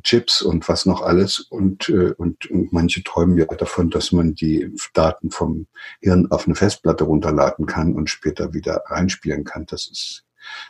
Chips 0.03 0.43
und 0.43 0.69
was 0.69 0.87
noch 0.87 1.03
alles. 1.03 1.39
Und, 1.39 1.89
äh, 1.89 2.13
und, 2.17 2.51
und 2.51 2.73
manche 2.73 3.03
träumen 3.03 3.37
ja 3.39 3.45
davon, 3.47 3.91
dass 3.91 4.13
man 4.13 4.35
die 4.35 4.73
Daten 4.95 5.31
vom 5.31 5.67
Hirn 6.01 6.31
auf 6.31 6.47
eine 6.47 6.55
Festplatte 6.55 7.05
runterladen 7.05 7.67
kann 7.67 7.95
und 7.95 8.11
später 8.11 8.55
wieder 8.55 8.83
reinspielen 8.87 9.45
kann. 9.45 9.67
Das 9.67 9.89
ist, 9.89 10.25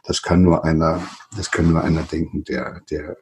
das 0.05 0.23
kann 0.23 0.43
nur 0.43 0.65
einer, 0.65 1.03
das 1.37 1.51
kann 1.51 1.71
nur 1.71 1.83
einer 1.83 2.03
denken, 2.03 2.45
der, 2.45 2.83
der 2.91 3.17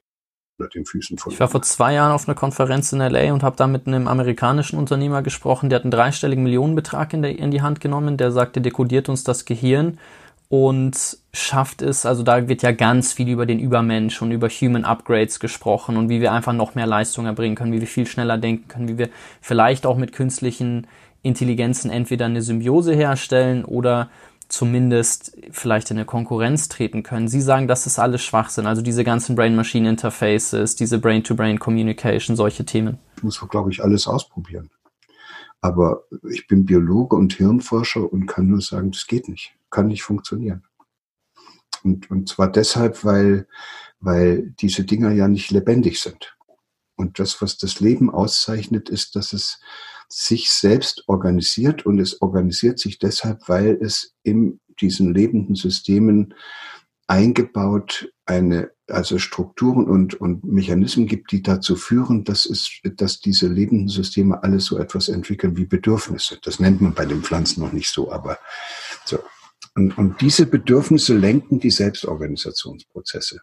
den 0.74 0.86
Füßen. 0.86 1.18
Ich 1.28 1.40
war 1.40 1.48
vor 1.48 1.62
zwei 1.62 1.92
Jahren 1.92 2.12
auf 2.12 2.26
einer 2.26 2.34
Konferenz 2.34 2.92
in 2.92 3.00
LA 3.00 3.32
und 3.32 3.42
habe 3.42 3.56
da 3.56 3.66
mit 3.66 3.86
einem 3.86 4.08
amerikanischen 4.08 4.78
Unternehmer 4.78 5.22
gesprochen, 5.22 5.68
der 5.68 5.76
hat 5.76 5.84
einen 5.84 5.90
dreistelligen 5.90 6.44
Millionenbetrag 6.44 7.12
in, 7.12 7.22
der, 7.22 7.38
in 7.38 7.50
die 7.50 7.60
Hand 7.62 7.80
genommen, 7.80 8.16
der 8.16 8.32
sagte, 8.32 8.60
dekodiert 8.62 9.08
uns 9.08 9.22
das 9.22 9.44
Gehirn 9.44 9.98
und 10.48 11.18
schafft 11.32 11.82
es, 11.82 12.06
also 12.06 12.22
da 12.22 12.48
wird 12.48 12.62
ja 12.62 12.72
ganz 12.72 13.12
viel 13.12 13.28
über 13.28 13.46
den 13.46 13.58
Übermensch 13.58 14.22
und 14.22 14.30
über 14.30 14.48
Human 14.48 14.84
Upgrades 14.84 15.40
gesprochen 15.40 15.96
und 15.96 16.08
wie 16.08 16.20
wir 16.20 16.32
einfach 16.32 16.52
noch 16.52 16.74
mehr 16.74 16.86
Leistung 16.86 17.26
erbringen 17.26 17.56
können, 17.56 17.72
wie 17.72 17.80
wir 17.80 17.88
viel 17.88 18.06
schneller 18.06 18.38
denken 18.38 18.68
können, 18.68 18.88
wie 18.88 18.98
wir 18.98 19.08
vielleicht 19.40 19.86
auch 19.86 19.96
mit 19.96 20.12
künstlichen 20.12 20.86
Intelligenzen 21.22 21.90
entweder 21.90 22.26
eine 22.26 22.42
Symbiose 22.42 22.94
herstellen 22.94 23.64
oder 23.64 24.08
zumindest 24.48 25.36
vielleicht 25.50 25.90
in 25.90 25.96
eine 25.96 26.06
Konkurrenz 26.06 26.68
treten 26.68 27.02
können. 27.02 27.26
Sie 27.26 27.40
sagen, 27.40 27.66
das 27.66 27.86
ist 27.86 27.98
alles 27.98 28.22
Schwachsinn, 28.22 28.66
also 28.66 28.80
diese 28.82 29.02
ganzen 29.02 29.34
Brain-Machine-Interfaces, 29.34 30.76
diese 30.76 31.00
Brain-to-Brain-Communication, 31.00 32.36
solche 32.36 32.64
Themen. 32.64 32.98
Muss 33.22 33.40
man, 33.40 33.50
glaube 33.50 33.72
ich, 33.72 33.82
alles 33.82 34.06
ausprobieren. 34.06 34.70
Aber 35.60 36.04
ich 36.30 36.46
bin 36.46 36.64
Biologe 36.64 37.16
und 37.16 37.32
Hirnforscher 37.32 38.12
und 38.12 38.26
kann 38.26 38.46
nur 38.46 38.60
sagen, 38.60 38.92
das 38.92 39.08
geht 39.08 39.28
nicht, 39.28 39.55
kann 39.76 39.88
nicht 39.88 40.04
funktionieren. 40.04 40.64
Und, 41.84 42.10
und 42.10 42.30
zwar 42.30 42.50
deshalb, 42.50 43.04
weil, 43.04 43.46
weil 44.00 44.54
diese 44.58 44.84
Dinger 44.84 45.12
ja 45.12 45.28
nicht 45.28 45.50
lebendig 45.50 46.00
sind. 46.00 46.34
Und 46.96 47.18
das, 47.18 47.42
was 47.42 47.58
das 47.58 47.78
Leben 47.78 48.08
auszeichnet, 48.10 48.88
ist, 48.88 49.16
dass 49.16 49.34
es 49.34 49.60
sich 50.08 50.50
selbst 50.50 51.04
organisiert 51.08 51.84
und 51.84 51.98
es 51.98 52.22
organisiert 52.22 52.78
sich 52.78 52.98
deshalb, 52.98 53.50
weil 53.50 53.76
es 53.78 54.14
in 54.22 54.60
diesen 54.80 55.12
lebenden 55.12 55.56
Systemen 55.56 56.32
eingebaut 57.06 58.10
eine, 58.24 58.70
also 58.88 59.18
Strukturen 59.18 59.86
und, 59.86 60.14
und 60.14 60.42
Mechanismen 60.44 61.06
gibt, 61.06 61.32
die 61.32 61.42
dazu 61.42 61.76
führen, 61.76 62.24
dass 62.24 62.46
es, 62.46 62.80
dass 62.82 63.20
diese 63.20 63.46
lebenden 63.46 63.88
Systeme 63.88 64.42
alles 64.42 64.64
so 64.64 64.78
etwas 64.78 65.10
entwickeln 65.10 65.58
wie 65.58 65.66
Bedürfnisse. 65.66 66.38
Das 66.42 66.60
nennt 66.60 66.80
man 66.80 66.94
bei 66.94 67.04
den 67.04 67.22
Pflanzen 67.22 67.62
noch 67.62 67.72
nicht 67.72 67.90
so, 67.90 68.10
aber 68.10 68.38
so. 69.04 69.18
Und, 69.76 69.96
und 69.98 70.20
diese 70.22 70.46
Bedürfnisse 70.46 71.14
lenken 71.14 71.60
die 71.60 71.70
Selbstorganisationsprozesse. 71.70 73.40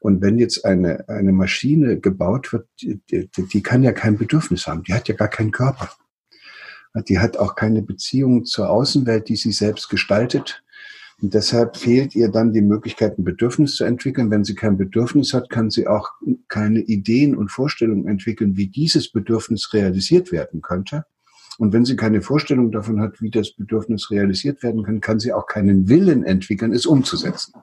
Und 0.00 0.20
wenn 0.20 0.38
jetzt 0.38 0.66
eine, 0.66 1.08
eine 1.08 1.32
Maschine 1.32 1.98
gebaut 1.98 2.52
wird, 2.52 2.68
die, 2.82 3.00
die, 3.08 3.62
kann 3.62 3.82
ja 3.82 3.92
kein 3.92 4.18
Bedürfnis 4.18 4.66
haben, 4.66 4.82
die 4.82 4.92
hat 4.92 5.08
ja 5.08 5.14
gar 5.14 5.28
keinen 5.28 5.52
Körper. 5.52 5.90
Die 7.08 7.18
hat 7.18 7.38
auch 7.38 7.54
keine 7.56 7.82
Beziehung 7.82 8.44
zur 8.44 8.68
Außenwelt, 8.68 9.30
die 9.30 9.36
sie 9.36 9.52
selbst 9.52 9.88
gestaltet. 9.88 10.62
Und 11.22 11.32
deshalb 11.32 11.78
fehlt 11.78 12.14
ihr 12.14 12.28
dann 12.30 12.52
die 12.52 12.60
Möglichkeit, 12.60 13.18
ein 13.18 13.24
Bedürfnis 13.24 13.76
zu 13.76 13.84
entwickeln. 13.84 14.30
Wenn 14.30 14.44
sie 14.44 14.54
kein 14.54 14.76
Bedürfnis 14.76 15.32
hat, 15.32 15.48
kann 15.48 15.70
sie 15.70 15.86
auch 15.86 16.10
keine 16.48 16.80
Ideen 16.80 17.34
und 17.34 17.50
Vorstellungen 17.50 18.06
entwickeln, 18.06 18.58
wie 18.58 18.68
dieses 18.68 19.10
Bedürfnis 19.10 19.72
realisiert 19.72 20.32
werden 20.32 20.60
könnte. 20.60 21.06
Und 21.58 21.72
wenn 21.72 21.84
sie 21.84 21.96
keine 21.96 22.22
Vorstellung 22.22 22.70
davon 22.70 23.00
hat, 23.00 23.20
wie 23.20 23.30
das 23.30 23.52
Bedürfnis 23.52 24.10
realisiert 24.10 24.62
werden 24.62 24.82
kann, 24.84 25.00
kann 25.00 25.20
sie 25.20 25.32
auch 25.32 25.46
keinen 25.46 25.88
Willen 25.88 26.24
entwickeln, 26.24 26.72
es 26.72 26.86
umzusetzen. 26.86 27.54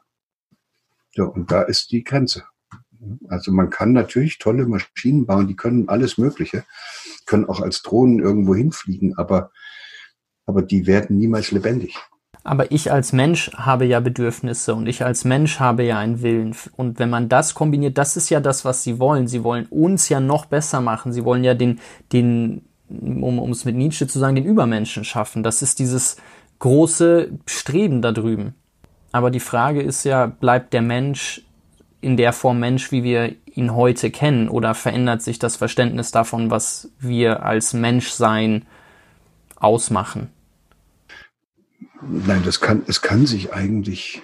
Ja, 1.14 1.26
und 1.26 1.52
da 1.52 1.62
ist 1.62 1.92
die 1.92 2.04
Grenze. 2.04 2.44
Also 3.28 3.52
man 3.52 3.70
kann 3.70 3.92
natürlich 3.92 4.40
tolle 4.40 4.66
Maschinen 4.66 5.26
bauen, 5.26 5.48
die 5.48 5.56
können 5.56 5.90
alles 5.90 6.18
Mögliche, 6.18 6.64
können 7.26 7.46
auch 7.46 7.60
als 7.60 7.82
Drohnen 7.84 8.20
irgendwo 8.20 8.56
hinfliegen, 8.56 9.18
aber, 9.18 9.52
aber 10.46 10.62
die 10.62 10.88
werden 10.88 11.18
niemals 11.18 11.52
lebendig. 11.52 11.98
Aber 12.46 12.72
ich 12.72 12.92
als 12.92 13.14
Mensch 13.14 13.52
habe 13.54 13.86
ja 13.86 14.02
Bedürfnisse 14.02 14.76
und 14.76 14.88
ich 14.88 15.06
als 15.06 15.24
Mensch 15.24 15.60
habe 15.60 15.84
ja 15.84 15.98
einen 15.98 16.22
Willen. 16.22 16.56
Und 16.76 17.00
wenn 17.00 17.10
man 17.10 17.30
das 17.30 17.54
kombiniert, 17.54 17.98
das 17.98 18.18
ist 18.18 18.30
ja 18.30 18.42
das, 18.42 18.66
was 18.66 18.84
sie 18.84 19.00
wollen. 19.00 19.28
Sie 19.28 19.46
wollen 19.46 19.66
uns 19.68 20.10
ja 20.10 20.20
noch 20.20 20.46
besser 20.46 20.82
machen. 20.82 21.14
Sie 21.14 21.24
wollen 21.24 21.46
ja 21.46 21.54
den, 21.54 21.80
den, 22.12 22.66
um, 22.90 23.52
es 23.52 23.66
mit 23.66 23.76
Nietzsche 23.76 24.08
zu 24.08 24.20
sagen, 24.20 24.36
den 24.36 24.46
Übermenschen 24.46 25.04
schaffen. 25.04 25.44
Das 25.44 25.62
ist 25.62 25.80
dieses 25.80 26.18
große 26.60 27.32
Streben 27.46 28.02
da 28.02 28.12
drüben. 28.12 28.56
Aber 29.12 29.32
die 29.32 29.40
Frage 29.40 29.82
ist 29.82 30.04
ja, 30.06 30.26
bleibt 30.26 30.74
der 30.74 30.82
Mensch 30.82 31.42
in 32.02 32.18
der 32.18 32.34
Form 32.34 32.60
Mensch, 32.60 32.92
wie 32.92 33.04
wir 33.04 33.36
ihn 33.46 33.76
heute 33.76 34.12
kennen, 34.12 34.50
oder 34.50 34.74
verändert 34.74 35.22
sich 35.22 35.40
das 35.40 35.56
Verständnis 35.56 36.12
davon, 36.12 36.52
was 36.52 36.92
wir 37.00 37.44
als 37.44 37.74
Menschsein 37.74 38.66
ausmachen? 39.56 40.30
Nein, 42.02 42.42
das 42.44 42.60
kann, 42.60 42.84
es 42.88 43.02
kann 43.02 43.26
sich 43.26 43.54
eigentlich, 43.54 44.22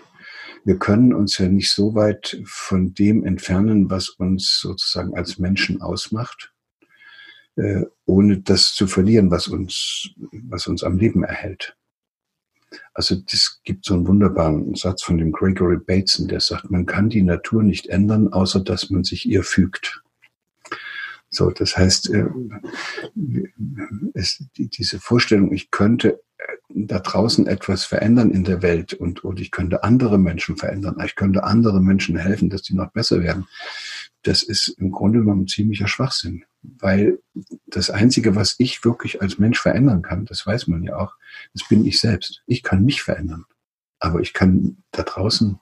wir 0.66 0.78
können 0.78 1.14
uns 1.14 1.38
ja 1.38 1.48
nicht 1.48 1.72
so 1.72 1.96
weit 1.96 2.42
von 2.44 2.94
dem 2.94 3.24
entfernen, 3.24 3.90
was 3.90 4.10
uns 4.10 4.60
sozusagen 4.60 5.16
als 5.16 5.40
Menschen 5.40 5.82
ausmacht, 5.82 6.52
äh, 7.56 7.84
ohne 8.10 8.40
das 8.40 8.74
zu 8.74 8.88
verlieren, 8.88 9.30
was 9.30 9.48
uns, 9.48 10.10
was 10.32 10.66
uns 10.66 10.84
am 10.84 10.98
Leben 10.98 11.24
erhält. 11.24 11.78
Also 12.94 13.16
es 13.32 13.62
gibt 13.64 13.86
so 13.86 13.94
einen 13.94 14.08
wunderbaren 14.08 14.74
Satz 14.74 15.04
von 15.04 15.20
dem 15.20 15.32
Gregory 15.32 15.78
Bateson, 15.78 16.28
der 16.28 16.40
sagt, 16.40 16.72
man 16.72 16.88
kann 16.88 17.10
die 17.10 17.22
Natur 17.22 17.62
nicht 17.62 17.88
ändern, 17.88 18.34
außer 18.34 18.62
dass 18.62 18.90
man 18.90 19.04
sich 19.04 19.28
ihr 19.28 19.44
fügt. 19.44 20.04
So, 21.30 21.52
das 21.52 21.78
heißt, 21.78 22.10
äh, 22.10 22.26
es, 24.16 24.44
diese 24.58 25.00
Vorstellung, 25.00 25.54
ich 25.54 25.70
könnte 25.70 26.20
äh, 26.38 26.44
da 26.70 27.00
draußen 27.00 27.46
etwas 27.46 27.86
verändern 27.86 28.32
in 28.32 28.44
der 28.44 28.64
Welt 28.64 28.94
und, 28.94 29.24
und 29.24 29.40
ich 29.40 29.52
könnte 29.52 29.84
andere 29.84 30.18
Menschen 30.18 30.58
verändern, 30.58 30.98
ich 31.06 31.16
könnte 31.16 31.44
andere 31.44 31.80
Menschen 31.80 32.18
helfen, 32.18 32.50
dass 32.50 32.64
die 32.64 32.74
noch 32.74 32.92
besser 32.92 33.22
werden, 33.22 33.48
das 34.24 34.42
ist 34.42 34.70
im 34.80 34.90
Grunde 34.92 35.20
genommen 35.20 35.48
ziemlicher 35.48 35.88
Schwachsinn. 35.88 36.44
Weil 36.62 37.20
das 37.68 37.90
Einzige, 37.90 38.36
was 38.36 38.56
ich 38.58 38.84
wirklich 38.84 39.22
als 39.22 39.40
Mensch 39.40 39.60
verändern 39.60 40.02
kann, 40.02 40.26
das 40.26 40.46
weiß 40.46 40.68
man 40.68 40.84
ja 40.84 40.98
auch, 40.98 41.14
das 41.54 41.68
bin 41.68 41.86
ich 41.86 42.00
selbst. 42.00 42.42
Ich 42.48 42.64
kann 42.64 42.84
mich 42.84 43.02
verändern. 43.02 43.46
Aber 44.00 44.20
ich 44.20 44.34
kann 44.34 44.84
da 44.92 45.04
draußen, 45.04 45.60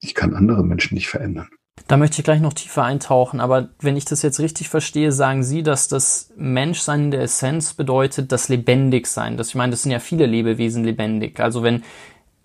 ich 0.00 0.14
kann 0.14 0.34
andere 0.34 0.64
Menschen 0.64 0.94
nicht 0.94 1.08
verändern. 1.08 1.48
Da 1.88 1.96
möchte 1.96 2.20
ich 2.20 2.24
gleich 2.24 2.40
noch 2.40 2.52
tiefer 2.52 2.84
eintauchen, 2.84 3.40
aber 3.40 3.70
wenn 3.80 3.96
ich 3.96 4.04
das 4.04 4.22
jetzt 4.22 4.38
richtig 4.38 4.68
verstehe, 4.68 5.12
sagen 5.12 5.42
Sie, 5.42 5.62
dass 5.62 5.88
das 5.88 6.32
Menschsein 6.36 7.04
in 7.04 7.10
der 7.10 7.22
Essenz 7.22 7.74
bedeutet, 7.74 8.32
das 8.32 8.48
Lebendigsein. 8.48 9.36
Das, 9.36 9.48
ich 9.48 9.54
meine, 9.54 9.72
das 9.72 9.82
sind 9.82 9.92
ja 9.92 9.98
viele 9.98 10.24
Lebewesen 10.24 10.84
lebendig. 10.84 11.40
Also 11.40 11.62
wenn, 11.62 11.82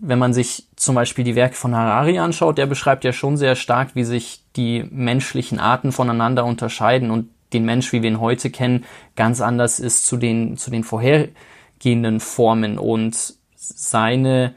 wenn 0.00 0.18
man 0.18 0.32
sich 0.32 0.66
zum 0.76 0.94
Beispiel 0.94 1.24
die 1.24 1.34
Werke 1.34 1.54
von 1.54 1.74
Harari 1.74 2.18
anschaut, 2.18 2.58
der 2.58 2.66
beschreibt 2.66 3.04
ja 3.04 3.12
schon 3.12 3.36
sehr 3.36 3.54
stark, 3.54 3.94
wie 3.94 4.04
sich 4.04 4.44
die 4.56 4.84
menschlichen 4.90 5.58
Arten 5.58 5.92
voneinander 5.92 6.44
unterscheiden 6.44 7.10
und 7.10 7.28
den 7.52 7.64
Mensch, 7.64 7.92
wie 7.92 8.02
wir 8.02 8.10
ihn 8.10 8.20
heute 8.20 8.50
kennen, 8.50 8.84
ganz 9.16 9.40
anders 9.40 9.78
ist 9.78 10.06
zu 10.06 10.16
den, 10.16 10.56
zu 10.56 10.70
den 10.70 10.84
vorhergehenden 10.84 12.20
Formen 12.20 12.78
und 12.78 13.34
seine 13.56 14.54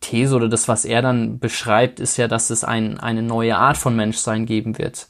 These 0.00 0.34
oder 0.34 0.48
das, 0.48 0.68
was 0.68 0.84
er 0.84 1.02
dann 1.02 1.38
beschreibt, 1.38 2.00
ist 2.00 2.16
ja, 2.16 2.26
dass 2.26 2.50
es 2.50 2.64
ein, 2.64 2.98
eine 2.98 3.22
neue 3.22 3.56
Art 3.56 3.76
von 3.76 3.94
Menschsein 3.94 4.46
geben 4.46 4.78
wird. 4.78 5.08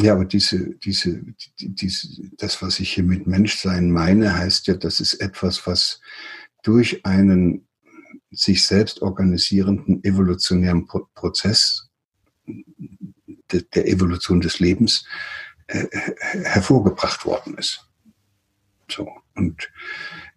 Ja, 0.00 0.14
aber 0.14 0.24
diese, 0.24 0.76
diese, 0.76 1.20
diese, 1.58 2.08
das, 2.38 2.62
was 2.62 2.80
ich 2.80 2.94
hier 2.94 3.04
mit 3.04 3.26
Menschsein 3.26 3.90
meine, 3.90 4.38
heißt 4.38 4.66
ja, 4.68 4.74
das 4.74 5.00
ist 5.00 5.14
etwas, 5.14 5.66
was 5.66 6.00
durch 6.62 7.04
einen 7.04 7.66
sich 8.30 8.64
selbst 8.64 9.02
organisierenden 9.02 10.04
evolutionären 10.04 10.86
Prozess 11.14 11.90
de, 12.46 13.64
der 13.74 13.88
Evolution 13.88 14.40
des 14.40 14.60
Lebens 14.60 15.04
äh, 15.66 15.86
hervorgebracht 16.44 17.24
worden 17.24 17.58
ist. 17.58 17.86
So 18.88 19.08
und 19.34 19.70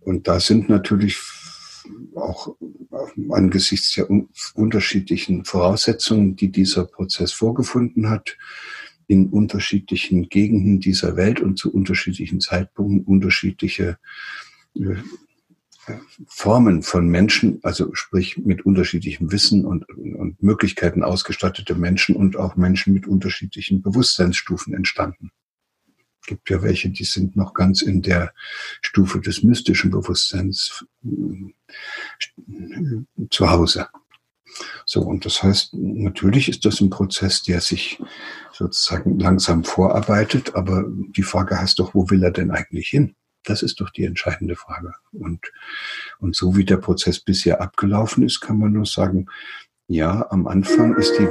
und 0.02 0.28
da 0.28 0.40
sind 0.40 0.70
natürlich 0.70 1.18
auch 2.16 2.56
angesichts 3.30 3.94
der 3.96 4.08
unterschiedlichen 4.54 5.46
Voraussetzungen, 5.46 6.36
die 6.36 6.52
dieser 6.52 6.86
Prozess 6.86 7.32
vorgefunden 7.32 8.10
hat, 8.10 8.38
in 9.08 9.30
unterschiedlichen 9.30 10.30
Gegenden 10.30 10.80
dieser 10.80 11.18
Welt 11.18 11.42
und 11.42 11.58
zu 11.58 11.74
unterschiedlichen 11.74 12.40
Zeitpunkten 12.40 13.04
unterschiedliche 13.04 13.98
äh, 14.76 14.96
Formen 16.28 16.82
von 16.82 17.08
Menschen, 17.08 17.60
also 17.64 17.94
sprich 17.94 18.38
mit 18.38 18.66
unterschiedlichem 18.66 19.32
Wissen 19.32 19.66
und, 19.66 19.88
und 19.90 20.42
Möglichkeiten 20.42 21.04
ausgestattete 21.04 21.76
Menschen 21.76 22.16
und 22.16 22.38
auch 22.38 22.56
Menschen 22.56 22.94
mit 22.94 23.08
unterschiedlichen 23.08 23.82
Bewusstseinsstufen 23.82 24.74
entstanden. 24.74 25.32
Es 26.22 26.28
gibt 26.28 26.50
ja 26.50 26.62
welche, 26.62 26.90
die 26.90 27.04
sind 27.04 27.36
noch 27.36 27.54
ganz 27.54 27.82
in 27.82 28.02
der 28.02 28.34
Stufe 28.82 29.20
des 29.20 29.44
mystischen 29.44 29.92
Bewusstseins 29.92 30.86
äh, 31.04 31.52
zu 33.30 33.50
Hause. 33.50 33.88
So, 34.86 35.02
und 35.02 35.26
das 35.26 35.44
heißt, 35.44 35.74
natürlich 35.74 36.48
ist 36.48 36.64
das 36.64 36.80
ein 36.80 36.90
Prozess, 36.90 37.44
der 37.44 37.60
sich 37.60 38.02
sozusagen 38.54 39.20
langsam 39.20 39.64
vorarbeitet, 39.64 40.56
aber 40.56 40.86
die 40.88 41.24
Frage 41.24 41.60
heißt 41.60 41.80
doch, 41.80 41.94
wo 41.94 42.10
will 42.10 42.24
er 42.24 42.32
denn 42.32 42.52
eigentlich 42.52 42.88
hin? 42.88 43.16
Das 43.44 43.64
ist 43.64 43.82
doch 43.82 43.90
die 43.90 44.06
entscheidende 44.06 44.56
Frage. 44.56 44.94
Und, 45.12 45.52
und 46.20 46.36
so 46.36 46.56
wie 46.56 46.66
der 46.66 46.78
Prozess 46.78 47.20
bisher 47.20 47.62
abgelaufen 47.62 48.24
ist, 48.24 48.40
kann 48.40 48.58
man 48.58 48.74
nur 48.74 48.86
sagen, 48.86 49.28
ja, 49.88 50.30
am 50.32 50.48
Anfang 50.48 50.96
ist 50.96 51.14
die, 51.20 51.28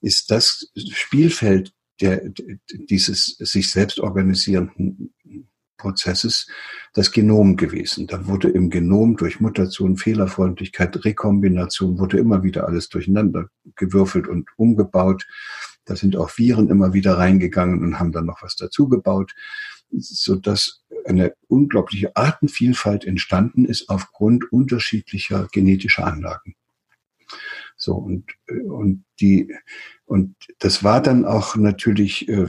ist 0.00 0.30
das 0.30 0.70
Spielfeld 0.92 1.72
der, 2.00 2.22
dieses 2.88 3.36
sich 3.38 3.70
selbst 3.70 4.00
organisierenden 4.00 5.14
Prozesses 5.76 6.48
das 6.92 7.12
Genom 7.12 7.56
gewesen. 7.56 8.06
Da 8.06 8.26
wurde 8.26 8.48
im 8.48 8.70
Genom 8.70 9.16
durch 9.16 9.40
Mutation, 9.40 9.96
Fehlerfreundlichkeit, 9.96 11.04
Rekombination, 11.04 11.98
wurde 11.98 12.18
immer 12.18 12.42
wieder 12.42 12.66
alles 12.66 12.88
durcheinander 12.88 13.48
gewürfelt 13.76 14.26
und 14.26 14.48
umgebaut. 14.56 15.26
Da 15.84 15.94
sind 15.96 16.16
auch 16.16 16.38
Viren 16.38 16.70
immer 16.70 16.94
wieder 16.94 17.18
reingegangen 17.18 17.82
und 17.82 17.98
haben 17.98 18.12
dann 18.12 18.26
noch 18.26 18.42
was 18.42 18.56
dazugebaut 18.56 19.34
so 19.98 20.36
dass 20.36 20.84
eine 21.06 21.34
unglaubliche 21.48 22.16
Artenvielfalt 22.16 23.04
entstanden 23.04 23.64
ist 23.64 23.88
aufgrund 23.88 24.50
unterschiedlicher 24.52 25.48
genetischer 25.52 26.06
Anlagen. 26.06 26.54
So 27.76 27.94
und 27.94 28.24
und 28.66 29.04
die 29.20 29.52
und 30.06 30.36
das 30.58 30.84
war 30.84 31.02
dann 31.02 31.24
auch 31.24 31.56
natürlich 31.56 32.28
äh, 32.28 32.46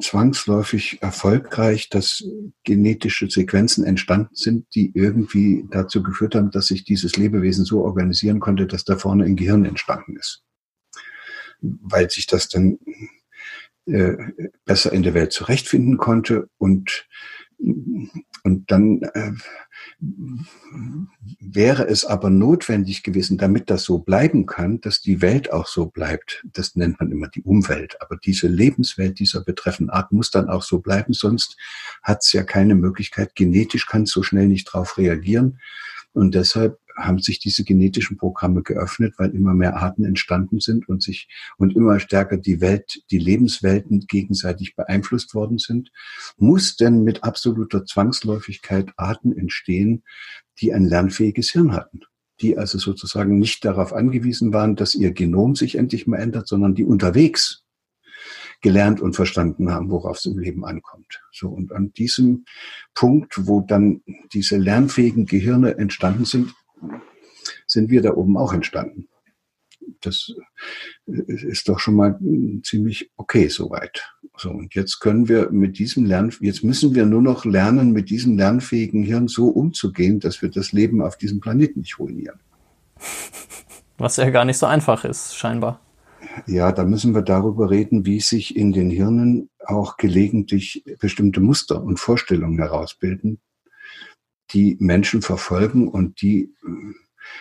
zwangsläufig 0.00 1.02
erfolgreich, 1.02 1.88
dass 1.88 2.22
genetische 2.62 3.28
Sequenzen 3.28 3.84
entstanden 3.84 4.34
sind, 4.34 4.66
die 4.74 4.92
irgendwie 4.94 5.66
dazu 5.70 6.02
geführt 6.02 6.34
haben, 6.34 6.50
dass 6.50 6.66
sich 6.66 6.84
dieses 6.84 7.16
Lebewesen 7.16 7.64
so 7.64 7.82
organisieren 7.82 8.40
konnte, 8.40 8.66
dass 8.66 8.84
da 8.84 8.96
vorne 8.96 9.24
ein 9.24 9.36
Gehirn 9.36 9.64
entstanden 9.64 10.16
ist, 10.16 10.44
weil 11.60 12.10
sich 12.10 12.26
das 12.26 12.48
dann 12.48 12.78
äh, 13.86 14.16
besser 14.64 14.92
in 14.92 15.02
der 15.02 15.14
Welt 15.14 15.32
zurechtfinden 15.32 15.96
konnte 15.96 16.48
und 16.58 17.06
und 18.44 18.70
dann 18.72 19.02
äh, 19.14 19.32
wäre 21.38 21.86
es 21.86 22.04
aber 22.04 22.28
notwendig 22.28 23.04
gewesen, 23.04 23.38
damit 23.38 23.70
das 23.70 23.84
so 23.84 23.98
bleiben 23.98 24.46
kann, 24.46 24.80
dass 24.80 25.00
die 25.00 25.22
Welt 25.22 25.52
auch 25.52 25.68
so 25.68 25.86
bleibt. 25.86 26.44
Das 26.52 26.74
nennt 26.74 26.98
man 26.98 27.12
immer 27.12 27.28
die 27.28 27.42
Umwelt. 27.42 28.00
Aber 28.02 28.16
diese 28.16 28.48
Lebenswelt 28.48 29.20
dieser 29.20 29.44
betreffenden 29.44 29.94
Art 29.94 30.10
muss 30.10 30.30
dann 30.32 30.48
auch 30.48 30.62
so 30.62 30.80
bleiben, 30.80 31.12
sonst 31.12 31.56
hat 32.02 32.22
es 32.22 32.32
ja 32.32 32.42
keine 32.42 32.74
Möglichkeit. 32.74 33.36
Genetisch 33.36 33.86
kann 33.86 34.02
es 34.02 34.10
so 34.10 34.24
schnell 34.24 34.48
nicht 34.48 34.68
darauf 34.68 34.98
reagieren. 34.98 35.60
Und 36.12 36.34
deshalb 36.34 36.78
haben 36.96 37.18
sich 37.18 37.38
diese 37.38 37.64
genetischen 37.64 38.16
Programme 38.16 38.62
geöffnet, 38.62 39.14
weil 39.18 39.30
immer 39.30 39.54
mehr 39.54 39.76
Arten 39.76 40.04
entstanden 40.04 40.60
sind 40.60 40.88
und 40.88 41.02
sich 41.02 41.28
und 41.58 41.74
immer 41.76 42.00
stärker 42.00 42.36
die 42.36 42.60
Welt, 42.60 43.02
die 43.10 43.18
Lebenswelten 43.18 44.06
gegenseitig 44.06 44.76
beeinflusst 44.76 45.34
worden 45.34 45.58
sind, 45.58 45.90
muss 46.36 46.76
denn 46.76 47.04
mit 47.04 47.24
absoluter 47.24 47.84
Zwangsläufigkeit 47.84 48.92
Arten 48.96 49.36
entstehen, 49.36 50.02
die 50.60 50.72
ein 50.72 50.84
lernfähiges 50.84 51.50
Hirn 51.50 51.72
hatten, 51.72 52.00
die 52.40 52.58
also 52.58 52.78
sozusagen 52.78 53.38
nicht 53.38 53.64
darauf 53.64 53.92
angewiesen 53.92 54.52
waren, 54.52 54.76
dass 54.76 54.94
ihr 54.94 55.12
Genom 55.12 55.54
sich 55.54 55.76
endlich 55.76 56.06
mal 56.06 56.18
ändert, 56.18 56.48
sondern 56.48 56.74
die 56.74 56.84
unterwegs 56.84 57.62
gelernt 58.62 59.00
und 59.00 59.14
verstanden 59.14 59.70
haben, 59.70 59.90
worauf 59.90 60.18
es 60.18 60.24
im 60.24 60.38
Leben 60.38 60.64
ankommt. 60.64 61.20
So 61.32 61.48
und 61.48 61.72
an 61.72 61.92
diesem 61.92 62.44
Punkt, 62.94 63.46
wo 63.46 63.60
dann 63.60 64.02
diese 64.32 64.56
lernfähigen 64.56 65.26
Gehirne 65.26 65.76
entstanden 65.76 66.24
sind, 66.24 66.54
sind 67.66 67.90
wir 67.90 68.02
da 68.02 68.14
oben 68.14 68.36
auch 68.36 68.52
entstanden. 68.52 69.08
Das 70.00 70.32
ist 71.06 71.68
doch 71.68 71.78
schon 71.78 71.96
mal 71.96 72.18
ziemlich 72.62 73.10
okay 73.16 73.48
soweit. 73.48 74.12
So, 74.36 74.50
und 74.50 74.74
jetzt 74.74 75.00
können 75.00 75.28
wir 75.28 75.50
mit 75.50 75.78
diesem 75.78 76.04
Lern, 76.04 76.32
jetzt 76.40 76.64
müssen 76.64 76.94
wir 76.94 77.04
nur 77.04 77.22
noch 77.22 77.44
lernen, 77.44 77.92
mit 77.92 78.10
diesem 78.10 78.36
lernfähigen 78.36 79.02
Hirn 79.02 79.28
so 79.28 79.48
umzugehen, 79.48 80.20
dass 80.20 80.40
wir 80.40 80.50
das 80.50 80.72
Leben 80.72 81.02
auf 81.02 81.16
diesem 81.18 81.40
Planeten 81.40 81.80
nicht 81.80 81.98
ruinieren. 81.98 82.40
Was 83.98 84.16
ja 84.16 84.30
gar 84.30 84.44
nicht 84.44 84.58
so 84.58 84.66
einfach 84.66 85.04
ist, 85.04 85.36
scheinbar. 85.36 85.80
Ja, 86.46 86.72
da 86.72 86.84
müssen 86.84 87.14
wir 87.14 87.22
darüber 87.22 87.70
reden, 87.70 88.06
wie 88.06 88.20
sich 88.20 88.56
in 88.56 88.72
den 88.72 88.90
Hirnen 88.90 89.50
auch 89.64 89.96
gelegentlich 89.96 90.84
bestimmte 90.98 91.40
Muster 91.40 91.82
und 91.82 92.00
Vorstellungen 92.00 92.58
herausbilden, 92.58 93.40
die 94.52 94.76
Menschen 94.80 95.22
verfolgen 95.22 95.88
und 95.88 96.20
die 96.22 96.54
äh, 96.64 96.94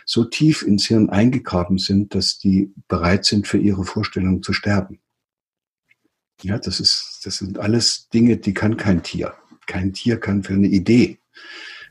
so 0.06 0.24
tief 0.26 0.62
ins 0.64 0.86
Hirn 0.86 1.10
eingegraben 1.10 1.78
sind, 1.78 2.16
dass 2.16 2.38
die 2.38 2.74
bereit 2.88 3.26
sind, 3.26 3.48
für 3.48 3.58
ihre 3.58 3.84
Vorstellung 3.84 4.44
zu 4.44 4.54
sterben. 4.54 5.00
Ja, 6.42 6.58
das 6.58 6.80
ist, 6.80 7.22
das 7.24 7.38
sind 7.38 7.60
alles 7.60 8.10
Dinge, 8.10 8.38
die 8.38 8.54
kann 8.54 8.78
kein 8.78 9.04
Tier. 9.04 9.34
Kein 9.68 9.94
Tier 9.94 10.20
kann 10.20 10.44
für 10.44 10.54
eine 10.54 10.68
Idee 10.68 11.20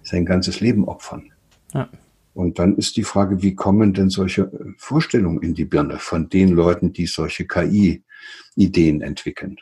sein 0.03 0.25
ganzes 0.25 0.61
Leben 0.61 0.85
opfern. 0.87 1.33
Ja. 1.73 1.89
Und 2.35 2.59
dann 2.59 2.77
ist 2.77 2.97
die 2.97 3.05
Frage, 3.05 3.43
wie 3.43 3.55
kommen 3.55 3.93
denn 3.93 4.09
solche 4.09 4.43
äh, 4.43 4.73
Vorstellungen 4.77 5.43
in 5.43 5.55
die 5.55 5.65
Birne 5.65 5.99
von 5.99 6.29
den 6.29 6.49
Leuten, 6.51 6.93
die 6.93 7.07
solche 7.07 7.47
KI-Ideen 7.47 9.03
entwickeln? 9.03 9.59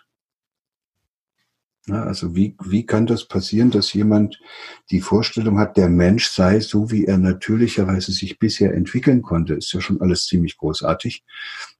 Ja, 1.88 2.02
also 2.02 2.36
wie, 2.36 2.54
wie 2.62 2.84
kann 2.84 3.06
das 3.06 3.26
passieren, 3.26 3.70
dass 3.70 3.94
jemand 3.94 4.38
die 4.90 5.00
Vorstellung 5.00 5.58
hat, 5.58 5.78
der 5.78 5.88
Mensch 5.88 6.28
sei 6.28 6.60
so, 6.60 6.90
wie 6.90 7.06
er 7.06 7.16
natürlicherweise 7.16 8.12
sich 8.12 8.38
bisher 8.38 8.74
entwickeln 8.74 9.22
konnte? 9.22 9.54
Ist 9.54 9.72
ja 9.72 9.80
schon 9.80 10.02
alles 10.02 10.26
ziemlich 10.26 10.58
großartig. 10.58 11.24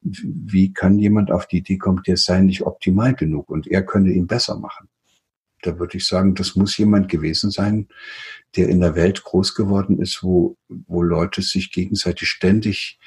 Wie 0.01 0.73
kann 0.73 0.99
jemand 0.99 1.31
auf 1.31 1.47
die 1.47 1.59
Idee 1.59 1.77
kommen, 1.77 2.03
der 2.07 2.17
sei 2.17 2.41
nicht 2.41 2.63
optimal 2.63 3.15
genug 3.15 3.51
und 3.51 3.67
er 3.67 3.85
könne 3.85 4.11
ihn 4.13 4.27
besser 4.27 4.59
machen? 4.59 4.89
Da 5.61 5.79
würde 5.79 5.99
ich 5.99 6.07
sagen, 6.07 6.35
das 6.35 6.57
muss 6.57 6.79
jemand 6.79 7.11
gewesen 7.11 7.51
sein, 7.51 7.89
der 8.57 8.71
in 8.71 8.81
der 8.81 8.95
Welt 8.95 9.25
groß 9.25 9.55
geworden 9.55 10.01
ist, 10.01 10.23
wo, 10.23 10.57
wo 10.69 11.03
Leute 11.03 11.43
sich 11.43 11.71
gegenseitig 11.71 12.29
ständig 12.29 12.99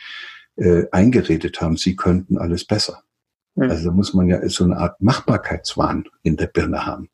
äh, 0.55 0.83
eingeredet 0.91 1.61
haben, 1.61 1.77
sie 1.77 1.95
könnten 1.95 2.37
alles 2.37 2.63
besser. 2.65 3.01
Also 3.55 3.89
da 3.89 3.91
muss 3.91 4.13
man 4.13 4.27
ja 4.27 4.47
so 4.49 4.63
eine 4.63 4.77
Art 4.77 5.01
Machbarkeitswahn 5.01 6.05
in 6.23 6.37
der 6.37 6.47
Birne 6.47 6.85
haben. 6.85 7.09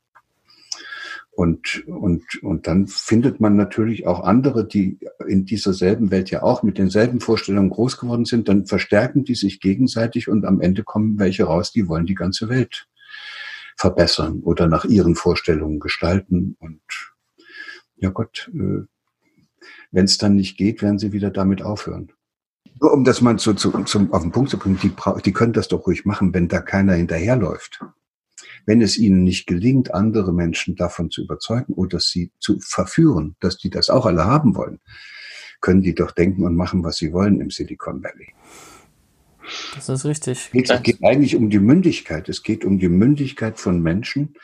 Und, 1.32 1.86
und, 1.88 2.24
und 2.42 2.66
dann 2.66 2.88
findet 2.88 3.40
man 3.40 3.56
natürlich 3.56 4.08
auch 4.08 4.22
andere, 4.24 4.68
die 4.68 4.98
in 5.28 5.46
dieser 5.46 5.72
selben 5.72 6.10
Welt 6.10 6.32
ja 6.32 6.42
auch 6.42 6.64
mit 6.64 6.80
denselben 6.80 7.20
Vorstellungen 7.20 7.70
groß 7.70 8.00
geworden 8.00 8.26
sind, 8.26 8.50
dann 8.50 8.66
verstärken 8.66 9.24
die 9.24 9.36
sich 9.36 9.60
gegenseitig 9.60 10.30
und 10.30 10.46
am 10.46 10.62
Ende 10.62 10.84
kommen 10.84 11.20
welche 11.20 11.44
raus, 11.44 11.72
die 11.72 11.88
wollen 11.88 12.08
die 12.08 12.16
ganze 12.16 12.50
Welt 12.50 12.88
verbessern 13.76 14.40
oder 14.42 14.68
nach 14.68 14.86
ihren 14.86 15.14
Vorstellungen 15.14 15.80
gestalten. 15.80 16.56
Und 16.60 16.82
ja 17.98 18.10
Gott, 18.10 18.50
äh, 18.56 18.88
wenn 19.92 20.06
es 20.06 20.18
dann 20.18 20.36
nicht 20.36 20.58
geht, 20.58 20.82
werden 20.82 20.98
sie 20.98 21.12
wieder 21.12 21.30
damit 21.30 21.62
aufhören. 21.62 22.12
Nur 22.80 22.94
um 22.94 23.04
das 23.04 23.22
mal 23.22 23.38
zu, 23.38 23.54
zu, 23.54 23.72
zum, 23.84 24.14
auf 24.14 24.22
den 24.22 24.32
Punkt 24.32 24.50
zu 24.50 24.58
bringen, 24.58 24.80
die, 24.82 24.92
die 25.26 25.34
können 25.34 25.54
das 25.54 25.68
doch 25.68 25.86
ruhig 25.88 26.06
machen, 26.06 26.34
wenn 26.34 26.48
da 26.48 26.62
keiner 26.62 26.94
hinterherläuft. 26.94 27.82
Wenn 28.66 28.82
es 28.82 28.98
ihnen 28.98 29.24
nicht 29.24 29.48
gelingt, 29.48 29.94
andere 29.94 30.34
Menschen 30.34 30.76
davon 30.76 31.10
zu 31.10 31.24
überzeugen 31.24 31.74
oder 31.74 32.00
sie 32.00 32.32
zu 32.40 32.60
verführen, 32.60 33.36
dass 33.40 33.58
die 33.58 33.70
das 33.70 33.90
auch 33.90 34.06
alle 34.06 34.26
haben 34.26 34.56
wollen, 34.56 34.80
können 35.62 35.82
die 35.82 35.96
doch 35.96 36.12
denken 36.12 36.44
und 36.44 36.56
machen, 36.56 36.84
was 36.84 36.98
sie 36.98 37.14
wollen 37.14 37.40
im 37.40 37.50
Silicon 37.50 38.04
Valley. 38.04 38.34
Das 39.76 39.88
ist 39.90 40.06
richtig. 40.06 40.50
Es 40.54 40.84
geht 40.84 41.04
eigentlich 41.04 41.36
um 41.36 41.50
die 41.50 41.60
Mündigkeit. 41.60 42.28
Es 42.30 42.44
geht 42.44 42.66
um 42.66 42.80
die 42.80 42.90
Mündigkeit 42.90 43.60
von 43.60 43.82
Menschen, 43.82 44.36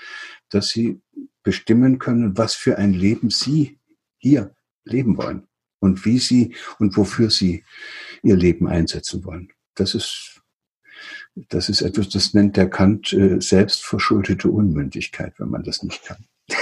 dass 0.49 0.69
sie 0.69 1.01
bestimmen 1.43 1.99
können, 1.99 2.38
was 2.38 2.55
für 2.55 2.78
ein 2.78 2.93
Leben 2.93 3.30
sie 3.30 3.80
hier 4.17 4.55
leben 4.86 5.17
wollen 5.17 5.47
und 5.80 6.05
wie 6.05 6.19
sie 6.19 6.55
und 6.80 6.95
wofür 6.95 7.30
sie 7.30 7.65
ihr 8.24 8.36
Leben 8.36 8.67
einsetzen 8.67 9.24
wollen. 9.26 9.49
Das 9.76 9.93
ist, 9.93 10.41
das 11.49 11.69
ist 11.69 11.82
etwas, 11.82 12.09
das 12.09 12.34
nennt 12.34 12.57
der 12.57 12.69
Kant 12.69 13.13
äh, 13.13 13.39
selbstverschuldete 13.39 14.49
Unmündigkeit, 14.49 15.34
wenn 15.38 15.49
man 15.49 15.63
das 15.63 15.84
nicht 15.84 16.03
kann. 16.03 16.26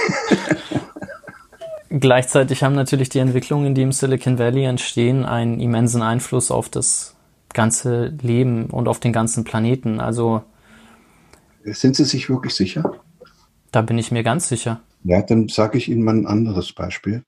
Gleichzeitig 1.88 2.62
haben 2.62 2.74
natürlich 2.74 3.10
die 3.10 3.18
Entwicklungen, 3.18 3.74
die 3.74 3.82
im 3.82 3.92
Silicon 3.92 4.38
Valley 4.38 4.64
entstehen, 4.64 5.26
einen 5.26 5.60
immensen 5.60 6.00
Einfluss 6.00 6.50
auf 6.50 6.70
das 6.70 7.16
ganze 7.52 8.06
Leben 8.22 8.66
und 8.66 8.88
auf 8.88 8.98
den 8.98 9.12
ganzen 9.12 9.44
Planeten. 9.44 10.00
Also 10.00 10.42
sind 11.64 11.96
Sie 11.96 12.04
sich 12.04 12.30
wirklich 12.30 12.54
sicher? 12.54 12.94
Da 13.72 13.82
bin 13.82 13.98
ich 13.98 14.10
mir 14.10 14.22
ganz 14.22 14.48
sicher. 14.48 14.80
Ja, 15.04 15.20
dann 15.20 15.48
sage 15.48 15.76
ich 15.78 15.90
Ihnen 15.90 16.02
mal 16.02 16.16
ein 16.16 16.26
anderes 16.26 16.72
Beispiel. 16.72 17.24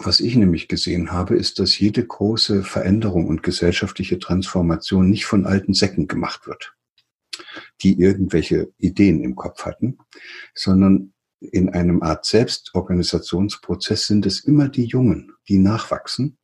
Was 0.00 0.20
ich 0.20 0.36
nämlich 0.36 0.68
gesehen 0.68 1.10
habe, 1.10 1.36
ist, 1.36 1.58
dass 1.58 1.78
jede 1.78 2.06
große 2.06 2.62
Veränderung 2.62 3.26
und 3.26 3.42
gesellschaftliche 3.42 4.18
Transformation 4.18 5.10
nicht 5.10 5.26
von 5.26 5.44
alten 5.44 5.74
Säcken 5.74 6.06
gemacht 6.06 6.46
wird, 6.46 6.76
die 7.82 7.98
irgendwelche 7.98 8.72
Ideen 8.78 9.22
im 9.24 9.34
Kopf 9.34 9.64
hatten, 9.64 9.98
sondern 10.54 11.12
in 11.40 11.68
einem 11.68 12.02
Art 12.02 12.24
Selbstorganisationsprozess 12.24 14.06
sind 14.06 14.26
es 14.26 14.40
immer 14.40 14.68
die 14.68 14.84
Jungen, 14.84 15.32
die 15.48 15.58
nachwachsen 15.58 16.38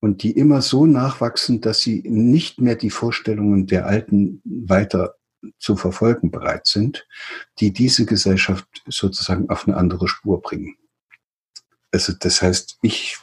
und 0.00 0.22
die 0.22 0.32
immer 0.32 0.62
so 0.62 0.86
nachwachsen, 0.86 1.60
dass 1.60 1.80
sie 1.80 2.02
nicht 2.06 2.60
mehr 2.60 2.76
die 2.76 2.90
Vorstellungen 2.90 3.66
der 3.66 3.86
Alten 3.86 4.40
weiter 4.44 5.14
zu 5.58 5.76
verfolgen 5.76 6.30
bereit 6.30 6.66
sind, 6.66 7.06
die 7.60 7.72
diese 7.72 8.06
Gesellschaft 8.06 8.66
sozusagen 8.86 9.48
auf 9.50 9.66
eine 9.66 9.76
andere 9.76 10.08
Spur 10.08 10.40
bringen. 10.40 10.76
Also 11.92 12.12
das 12.18 12.42
heißt, 12.42 12.78
ich 12.82 13.18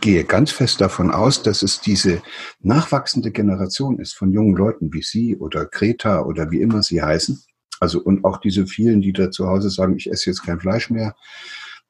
gehe 0.00 0.24
ganz 0.24 0.52
fest 0.52 0.80
davon 0.80 1.10
aus, 1.10 1.42
dass 1.42 1.62
es 1.62 1.80
diese 1.80 2.22
nachwachsende 2.60 3.30
Generation 3.30 3.98
ist 3.98 4.14
von 4.14 4.32
jungen 4.32 4.54
Leuten 4.54 4.92
wie 4.92 5.02
Sie 5.02 5.36
oder 5.36 5.64
Greta 5.64 6.22
oder 6.22 6.50
wie 6.50 6.60
immer 6.60 6.82
sie 6.82 7.02
heißen. 7.02 7.42
Also 7.80 8.00
und 8.00 8.24
auch 8.24 8.38
diese 8.38 8.66
vielen, 8.66 9.00
die 9.00 9.14
da 9.14 9.30
zu 9.30 9.46
Hause 9.48 9.70
sagen, 9.70 9.96
ich 9.96 10.10
esse 10.10 10.28
jetzt 10.28 10.44
kein 10.44 10.60
Fleisch 10.60 10.90
mehr, 10.90 11.16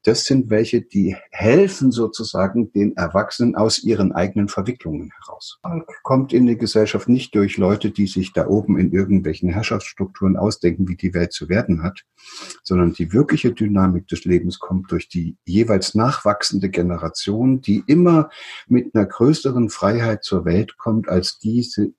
das 0.05 0.25
sind 0.25 0.49
welche, 0.49 0.81
die 0.81 1.17
helfen 1.31 1.93
sozusagen 1.93 2.73
den 2.73 2.97
Erwachsenen 2.97 3.55
aus 3.55 3.83
ihren 3.83 4.13
eigenen 4.13 4.49
Verwicklungen 4.49 5.11
heraus. 5.19 5.59
Man 5.63 5.85
kommt 6.03 6.33
in 6.33 6.47
die 6.47 6.57
Gesellschaft 6.57 7.09
nicht 7.09 7.35
durch 7.35 7.59
Leute, 7.59 7.91
die 7.91 8.07
sich 8.07 8.33
da 8.33 8.47
oben 8.47 8.79
in 8.79 8.93
irgendwelchen 8.93 9.51
Herrschaftsstrukturen 9.51 10.37
ausdenken, 10.37 10.89
wie 10.89 10.97
die 10.97 11.13
Welt 11.13 11.33
zu 11.33 11.49
werden 11.49 11.83
hat, 11.83 12.05
sondern 12.63 12.93
die 12.95 13.13
wirkliche 13.13 13.53
Dynamik 13.53 14.09
des 14.09 14.25
Lebens 14.25 14.59
kommt 14.59 14.91
durch 14.91 15.09
die 15.09 15.37
jeweils 15.45 15.95
nachwachsende 15.95 16.71
Generation, 16.71 17.61
die 17.61 17.83
immer 17.87 18.31
mit 18.69 18.95
einer 18.95 19.07
größeren 19.07 19.69
Freiheit 19.69 20.25
zur 20.25 20.45
Welt 20.45 20.79
kommt, 20.79 21.09
als 21.09 21.39
diese 21.39 21.93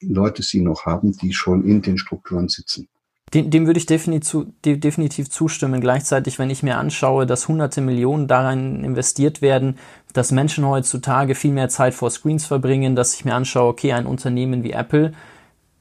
Leute 0.00 0.42
sie 0.42 0.60
noch 0.60 0.86
haben, 0.86 1.12
die 1.12 1.32
schon 1.32 1.64
in 1.64 1.82
den 1.82 1.98
Strukturen 1.98 2.48
sitzen. 2.48 2.88
Dem, 3.34 3.50
dem 3.50 3.66
würde 3.66 3.78
ich 3.78 3.86
definitiv, 3.86 4.46
definitiv 4.64 5.30
zustimmen. 5.30 5.80
Gleichzeitig, 5.80 6.38
wenn 6.38 6.50
ich 6.50 6.62
mir 6.62 6.78
anschaue, 6.78 7.26
dass 7.26 7.48
hunderte 7.48 7.80
Millionen 7.80 8.26
daran 8.26 8.84
investiert 8.84 9.42
werden, 9.42 9.78
dass 10.14 10.32
Menschen 10.32 10.66
heutzutage 10.66 11.34
viel 11.34 11.52
mehr 11.52 11.68
Zeit 11.68 11.94
vor 11.94 12.10
Screens 12.10 12.46
verbringen, 12.46 12.96
dass 12.96 13.14
ich 13.14 13.24
mir 13.24 13.34
anschaue, 13.34 13.68
okay, 13.68 13.92
ein 13.92 14.06
Unternehmen 14.06 14.62
wie 14.62 14.72
Apple, 14.72 15.12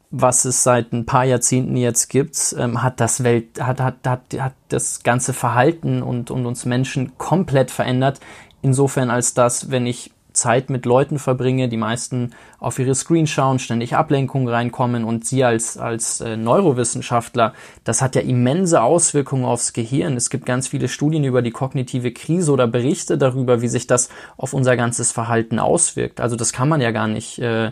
was 0.10 0.46
es 0.46 0.64
seit 0.64 0.94
ein 0.94 1.06
paar 1.06 1.26
Jahrzehnten 1.26 1.76
jetzt 1.76 2.10
gibt, 2.10 2.56
ähm, 2.58 2.82
hat 2.84 3.00
das 3.00 3.24
Welt, 3.24 3.62
hat, 3.62 3.82
hat, 3.82 3.96
hat, 4.06 4.22
hat 4.40 4.54
das 4.70 5.04
ganze 5.04 5.34
Verhalten 5.34 6.02
und, 6.02 6.32
und 6.32 6.46
uns 6.46 6.66
Menschen 6.66 7.18
komplett 7.18 7.72
verändert. 7.72 8.20
Insofern 8.62 9.10
als 9.10 9.34
dass, 9.34 9.70
wenn 9.70 9.86
ich 9.86 10.12
Zeit 10.38 10.70
mit 10.70 10.86
Leuten 10.86 11.20
verbringe, 11.20 11.68
die 11.68 11.78
meisten 11.78 12.32
auf 12.60 12.80
ihre 12.80 12.96
Screen 12.96 13.28
schauen, 13.28 13.60
ständig 13.60 13.96
Ablenkungen 13.96 14.48
reinkommen 14.48 15.04
und 15.04 15.26
Sie 15.26 15.44
als, 15.44 15.78
als 15.78 16.22
äh, 16.22 16.38
Neurowissenschaftler, 16.38 17.54
das 17.84 18.02
hat 18.02 18.16
ja 18.16 18.22
immense 18.22 18.82
Auswirkungen 18.82 19.46
aufs 19.46 19.74
Gehirn. 19.74 20.16
Es 20.16 20.30
gibt 20.30 20.46
ganz 20.46 20.68
viele 20.68 20.88
Studien 20.88 21.24
über 21.24 21.42
die 21.42 21.52
kognitive 21.52 22.12
Krise 22.12 22.52
oder 22.52 22.68
Berichte 22.68 23.18
darüber, 23.18 23.62
wie 23.62 23.68
sich 23.68 23.88
das 23.88 24.10
auf 24.38 24.54
unser 24.54 24.78
ganzes 24.78 25.12
Verhalten 25.12 25.60
auswirkt. 25.60 26.22
Also 26.22 26.36
das 26.36 26.54
kann 26.54 26.70
man 26.70 26.82
ja 26.82 26.92
gar 26.92 27.08
nicht, 27.08 27.40
äh, 27.40 27.72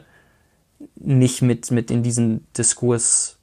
nicht 0.95 1.41
mit, 1.41 1.71
mit 1.71 1.91
in 1.91 2.03
diesen 2.03 2.45
Diskurs 2.57 3.37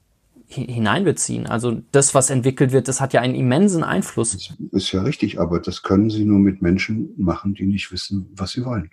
hineinbeziehen. 0.49 1.47
Also 1.47 1.81
das, 1.93 2.15
was 2.15 2.29
entwickelt 2.29 2.73
wird, 2.73 2.89
das 2.89 3.01
hat 3.01 3.15
ja 3.15 3.21
einen 3.21 3.35
immensen 3.35 3.85
Einfluss. 3.85 4.33
Das 4.33 4.83
ist 4.83 4.93
ja 4.93 5.03
richtig, 5.03 5.41
aber 5.41 5.61
das 5.61 5.83
können 5.83 6.11
Sie 6.11 6.25
nur 6.25 6.39
mit 6.39 6.61
Menschen 6.61 7.15
machen, 7.17 7.55
die 7.55 7.65
nicht 7.65 7.91
wissen, 7.91 8.29
was 8.35 8.53
sie 8.53 8.65
wollen 8.65 8.91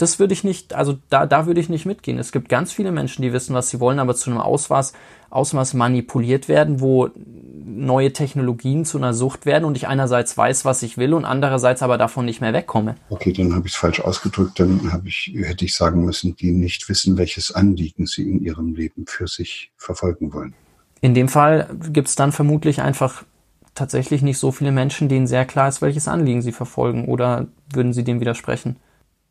das 0.00 0.18
würde 0.18 0.32
ich 0.32 0.44
nicht, 0.44 0.74
also 0.74 0.98
da, 1.10 1.26
da 1.26 1.46
würde 1.46 1.60
ich 1.60 1.68
nicht 1.68 1.84
mitgehen. 1.84 2.18
Es 2.18 2.32
gibt 2.32 2.48
ganz 2.48 2.72
viele 2.72 2.90
Menschen, 2.90 3.22
die 3.22 3.32
wissen, 3.32 3.54
was 3.54 3.68
sie 3.68 3.80
wollen, 3.80 3.98
aber 3.98 4.14
zu 4.14 4.30
einem 4.30 4.40
Ausmaß, 4.40 4.94
Ausmaß 5.28 5.74
manipuliert 5.74 6.48
werden, 6.48 6.80
wo 6.80 7.10
neue 7.64 8.12
Technologien 8.12 8.84
zu 8.84 8.98
einer 8.98 9.12
Sucht 9.12 9.46
werden 9.46 9.64
und 9.64 9.76
ich 9.76 9.86
einerseits 9.86 10.36
weiß, 10.36 10.64
was 10.64 10.82
ich 10.82 10.96
will 10.96 11.12
und 11.12 11.24
andererseits 11.24 11.82
aber 11.82 11.98
davon 11.98 12.24
nicht 12.24 12.40
mehr 12.40 12.52
wegkomme. 12.52 12.96
Okay, 13.10 13.32
dann 13.32 13.54
habe 13.54 13.66
ich 13.66 13.74
es 13.74 13.78
falsch 13.78 14.00
ausgedrückt. 14.00 14.58
Dann 14.58 14.90
habe 14.90 15.08
ich, 15.08 15.32
hätte 15.36 15.64
ich 15.66 15.74
sagen 15.74 16.04
müssen, 16.04 16.34
die 16.34 16.50
nicht 16.50 16.88
wissen, 16.88 17.18
welches 17.18 17.52
Anliegen 17.52 18.06
sie 18.06 18.28
in 18.28 18.40
ihrem 18.42 18.74
Leben 18.74 19.04
für 19.06 19.28
sich 19.28 19.70
verfolgen 19.76 20.32
wollen. 20.32 20.54
In 21.02 21.14
dem 21.14 21.28
Fall 21.28 21.68
gibt 21.92 22.08
es 22.08 22.16
dann 22.16 22.32
vermutlich 22.32 22.80
einfach 22.80 23.24
tatsächlich 23.74 24.22
nicht 24.22 24.38
so 24.38 24.50
viele 24.50 24.72
Menschen, 24.72 25.08
denen 25.08 25.26
sehr 25.26 25.44
klar 25.44 25.68
ist, 25.68 25.82
welches 25.82 26.08
Anliegen 26.08 26.42
sie 26.42 26.52
verfolgen. 26.52 27.06
Oder 27.06 27.46
würden 27.72 27.92
Sie 27.92 28.04
dem 28.04 28.20
widersprechen? 28.20 28.76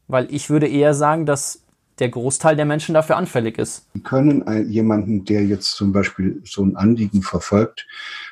Weil 0.10 0.28
ich 0.34 0.50
würde 0.50 0.68
eher 0.68 0.94
sagen, 0.94 1.26
dass 1.26 1.64
der 2.00 2.10
Großteil 2.10 2.56
der 2.56 2.66
Menschen 2.66 2.94
dafür 2.94 3.18
anfällig 3.18 3.58
ist. 3.58 3.86
Können 4.04 4.70
jemanden, 4.70 5.26
der 5.26 5.46
jetzt 5.46 5.72
zum 5.72 5.92
Beispiel 5.92 6.42
so 6.46 6.64
ein 6.64 6.76
Anliegen 6.76 7.22
verfolgt, 7.22 7.88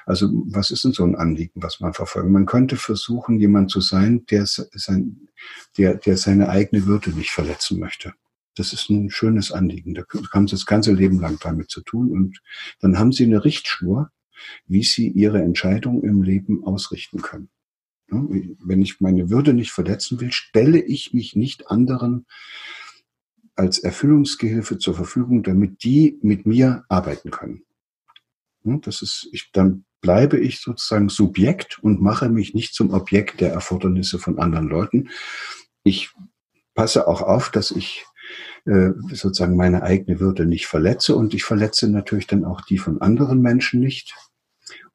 also 0.05 0.29
was 0.47 0.71
ist 0.71 0.85
denn 0.85 0.93
so 0.93 1.03
ein 1.03 1.15
Anliegen, 1.15 1.61
was 1.61 1.79
man 1.79 1.93
verfolgt? 1.93 2.29
Man 2.29 2.45
könnte 2.45 2.77
versuchen, 2.77 3.39
jemand 3.39 3.71
zu 3.71 3.81
sein, 3.81 4.25
der, 4.31 4.45
sein, 4.45 5.27
der, 5.77 5.95
der 5.95 6.17
seine 6.17 6.49
eigene 6.49 6.85
Würde 6.85 7.11
nicht 7.11 7.31
verletzen 7.31 7.79
möchte. 7.79 8.13
Das 8.55 8.73
ist 8.73 8.89
ein 8.89 9.11
schönes 9.11 9.51
Anliegen. 9.51 9.93
Da 9.93 10.03
haben 10.33 10.47
Sie 10.47 10.55
das 10.55 10.65
ganze 10.65 10.91
Leben 10.91 11.19
lang 11.19 11.37
damit 11.41 11.69
zu 11.69 11.81
tun 11.81 12.11
und 12.11 12.39
dann 12.79 12.97
haben 12.97 13.11
Sie 13.11 13.25
eine 13.25 13.43
Richtschnur, 13.43 14.09
wie 14.65 14.83
Sie 14.83 15.09
Ihre 15.09 15.41
Entscheidung 15.41 16.03
im 16.03 16.23
Leben 16.23 16.63
ausrichten 16.63 17.21
können. 17.21 17.49
Wenn 18.09 18.81
ich 18.81 19.01
meine 19.01 19.29
Würde 19.29 19.53
nicht 19.53 19.71
verletzen 19.71 20.19
will, 20.19 20.31
stelle 20.31 20.79
ich 20.79 21.13
mich 21.13 21.35
nicht 21.35 21.69
anderen 21.69 22.25
als 23.55 23.79
Erfüllungsgehilfe 23.79 24.77
zur 24.77 24.93
Verfügung, 24.93 25.43
damit 25.43 25.83
die 25.83 26.19
mit 26.21 26.45
mir 26.45 26.85
arbeiten 26.89 27.31
können. 27.31 27.63
Das 28.63 29.01
ist, 29.01 29.29
ich, 29.31 29.51
dann 29.51 29.85
bleibe 30.01 30.37
ich 30.37 30.61
sozusagen 30.61 31.09
Subjekt 31.09 31.79
und 31.79 32.01
mache 32.01 32.29
mich 32.29 32.53
nicht 32.53 32.73
zum 32.73 32.93
Objekt 32.93 33.41
der 33.41 33.51
Erfordernisse 33.51 34.19
von 34.19 34.39
anderen 34.39 34.67
Leuten. 34.67 35.09
Ich 35.83 36.11
passe 36.75 37.07
auch 37.07 37.21
auf, 37.21 37.49
dass 37.49 37.71
ich 37.71 38.05
äh, 38.65 38.91
sozusagen 39.09 39.55
meine 39.55 39.83
eigene 39.83 40.19
Würde 40.19 40.45
nicht 40.45 40.67
verletze 40.67 41.15
und 41.15 41.33
ich 41.33 41.43
verletze 41.43 41.89
natürlich 41.89 42.27
dann 42.27 42.45
auch 42.45 42.61
die 42.61 42.77
von 42.77 43.01
anderen 43.01 43.41
Menschen 43.41 43.79
nicht. 43.79 44.13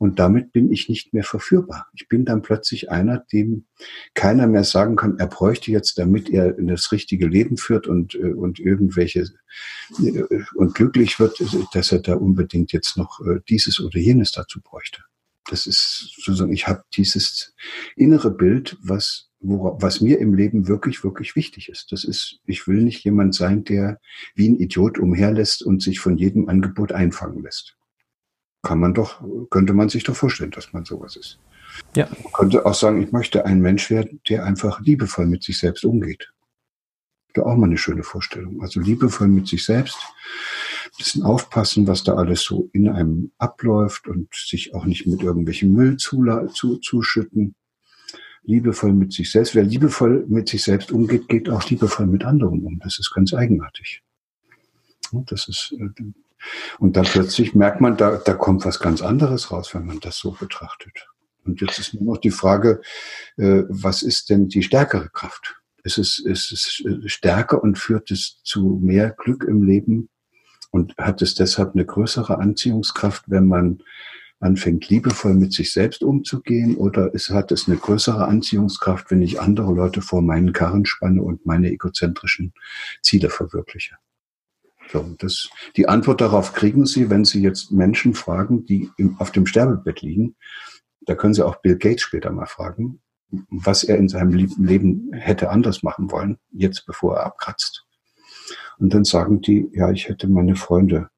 Und 0.03 0.19
damit 0.19 0.51
bin 0.51 0.73
ich 0.73 0.89
nicht 0.89 1.15
mehr 1.15 1.23
verführbar. 1.23 1.87
Ich 1.95 2.09
bin 2.09 2.25
dann 2.25 2.43
plötzlich 2.43 2.91
einer, 2.91 3.19
dem 3.33 3.67
keiner 4.15 4.49
mehr 4.49 4.65
sagen 4.65 4.97
kann, 4.97 5.21
er 5.21 5.29
bräuchte 5.29 5.71
jetzt, 5.71 5.97
damit 5.97 6.29
er 6.29 6.55
das 6.55 6.91
richtige 6.91 7.29
Leben 7.29 7.57
führt 7.57 7.87
und, 7.87 8.17
äh, 8.17 8.33
und 8.33 8.59
irgendwelche 8.59 9.29
äh, 10.01 10.25
und 10.57 10.75
glücklich 10.75 11.21
wird, 11.21 11.41
dass 11.73 11.93
er 11.93 12.01
da 12.01 12.17
unbedingt 12.17 12.73
jetzt 12.73 12.97
noch 12.97 13.21
äh, 13.21 13.39
dieses 13.49 13.79
oder 13.79 13.97
jenes 13.97 14.33
dazu 14.33 14.61
bräuchte. 14.61 15.05
Das 15.49 15.69
ist 15.69 16.15
sozusagen, 16.17 16.53
ich 16.53 16.67
habe 16.67 16.83
dieses 16.97 17.55
innere 17.95 18.33
Bild, 18.33 18.77
was 18.83 19.31
wo, 19.39 19.79
was 19.81 20.01
mir 20.01 20.19
im 20.19 20.35
Leben 20.35 20.67
wirklich, 20.67 21.05
wirklich 21.05 21.37
wichtig 21.37 21.69
ist. 21.69 21.93
Das 21.93 22.03
ist, 22.03 22.41
ich 22.45 22.67
will 22.67 22.83
nicht 22.83 23.05
jemand 23.05 23.37
sein, 23.37 23.63
der 23.63 24.01
wie 24.35 24.49
ein 24.49 24.59
Idiot 24.59 24.99
umherlässt 24.99 25.63
und 25.63 25.81
sich 25.81 26.01
von 26.01 26.19
jedem 26.19 26.49
Angebot 26.49 26.91
einfangen 26.91 27.45
lässt 27.45 27.77
kann 28.63 28.79
man 28.79 28.95
doch, 28.95 29.21
könnte 29.51 29.73
man 29.73 29.89
sich 29.89 30.05
doch 30.05 30.17
vorstellen, 30.17 30.53
dass 30.53 30.73
man 30.73 30.85
sowas 30.85 31.17
ist. 31.17 31.39
Ja. 31.97 32.09
Man 32.23 32.33
könnte 32.33 32.65
auch 32.65 32.75
sagen, 32.75 33.03
ich 33.03 33.13
möchte 33.13 33.45
ein 33.45 33.61
Mensch 33.61 33.91
werden, 33.91 34.21
der 34.29 34.45
einfach 34.45 34.81
liebevoll 34.81 35.27
mit 35.27 35.43
sich 35.43 35.59
selbst 35.59 35.85
umgeht. 35.85 36.33
Da 37.35 37.43
auch 37.43 37.57
mal 37.57 37.67
eine 37.67 37.79
schöne 37.79 38.03
Vorstellung. 38.03 38.61
Also 38.63 38.81
liebevoll 38.81 39.29
mit 39.29 39.49
sich 39.49 39.65
selbst, 39.65 39.97
ein 40.85 40.91
bisschen 40.99 41.23
aufpassen, 41.23 41.87
was 41.87 42.05
da 42.05 42.15
alles 42.15 42.43
so 42.43 42.69
in 42.73 42.89
einem 42.89 43.33
abläuft 43.39 44.07
und 44.07 44.35
sich 44.35 44.75
auch 44.75 44.85
nicht 44.85 45.07
mit 45.07 45.23
irgendwelchem 45.23 45.73
Müll 45.73 45.97
zu, 45.97 46.77
zuschütten. 46.77 47.55
Liebevoll 48.45 48.93
mit 48.93 49.13
sich 49.13 49.31
selbst. 49.31 49.55
Wer 49.55 49.63
liebevoll 49.63 50.27
mit 50.29 50.49
sich 50.49 50.63
selbst 50.63 50.93
umgeht, 50.93 51.29
geht 51.29 51.49
auch 51.49 51.69
liebevoll 51.71 52.07
mit 52.07 52.25
anderen 52.25 52.63
um. 52.65 52.79
Das 52.81 52.99
ist 52.99 53.13
ganz 53.15 53.33
eigenartig. 53.33 54.03
Das 55.13 55.49
ist, 55.49 55.75
äh, 55.79 56.03
und 56.79 56.97
dann 56.97 57.05
plötzlich 57.05 57.55
merkt 57.55 57.81
man, 57.81 57.97
da, 57.97 58.17
da 58.17 58.35
kommt 58.35 58.65
was 58.65 58.81
ganz 58.81 59.03
anderes 59.03 59.51
raus, 59.51 59.75
wenn 59.75 59.87
man 59.87 60.01
das 60.01 60.19
so 60.19 60.33
betrachtet. 60.33 61.07
Und 61.45 61.61
jetzt 61.61 61.79
ist 61.79 61.95
nur 61.95 62.15
noch 62.15 62.21
die 62.21 62.31
Frage, 62.31 62.81
äh, 63.37 63.63
was 63.69 64.03
ist 64.03 64.31
denn 64.31 64.49
die 64.49 64.63
stärkere 64.63 65.09
Kraft? 65.09 65.57
Ist 65.85 65.99
es, 65.99 66.19
ist 66.19 66.53
es 66.53 66.83
äh, 66.87 67.09
stärker 67.09 67.63
und 67.63 67.79
führt 67.79 68.11
es 68.11 68.41
zu 68.45 68.79
mehr 68.83 69.11
Glück 69.11 69.45
im 69.45 69.63
Leben? 69.63 70.09
Und 70.71 70.97
hat 70.97 71.21
es 71.21 71.35
deshalb 71.35 71.75
eine 71.75 71.85
größere 71.85 72.39
Anziehungskraft, 72.39 73.25
wenn 73.27 73.47
man 73.47 73.83
anfängt, 74.41 74.89
liebevoll 74.89 75.35
mit 75.35 75.53
sich 75.53 75.73
selbst 75.73 76.03
umzugehen? 76.03 76.77
Oder 76.77 77.13
ist, 77.13 77.31
hat 77.31 77.53
es 77.53 77.69
eine 77.69 77.77
größere 77.77 78.27
Anziehungskraft, 78.27 79.11
wenn 79.11 79.23
ich 79.23 79.41
andere 79.41 79.73
Leute 79.73 80.01
vor 80.01 80.23
meinen 80.23 80.53
Karren 80.53 80.87
spanne 80.87 81.23
und 81.23 81.45
meine 81.45 81.71
egozentrischen 81.71 82.55
Ziele 83.03 83.29
verwirkliche? 83.29 83.97
So, 84.93 85.15
das, 85.19 85.49
die 85.77 85.89
Antwort 85.89 86.21
darauf 86.21 86.53
kriegen 86.53 86.85
Sie, 86.85 87.09
wenn 87.09 87.25
Sie 87.25 87.41
jetzt 87.41 87.73
Menschen 87.73 88.13
fragen, 88.13 88.67
die 88.67 88.91
im, 88.99 89.17
auf 89.19 89.31
dem 89.31 89.47
Sterbebett 89.47 90.03
liegen. 90.03 90.37
Da 91.07 91.15
können 91.15 91.33
Sie 91.33 91.45
auch 91.45 91.57
Bill 91.57 91.79
Gates 91.79 92.03
später 92.03 92.31
mal 92.31 92.45
fragen. 92.47 93.01
was 93.49 93.83
er 93.83 93.97
in 93.97 94.11
seinem 94.11 94.33
Leben 94.33 95.11
hätte 95.15 95.49
anders 95.49 95.83
machen 95.83 96.11
wollen, 96.11 96.37
jetzt 96.51 96.85
bevor 96.85 97.17
er 97.17 97.25
abkratzt. 97.25 97.87
Und 98.79 98.93
dann 98.93 99.05
sagen 99.05 99.41
die, 99.41 99.71
ja, 99.73 99.91
ich 99.91 100.11
hätte 100.11 100.29
meine 100.29 100.55
Freunde, 100.55 101.09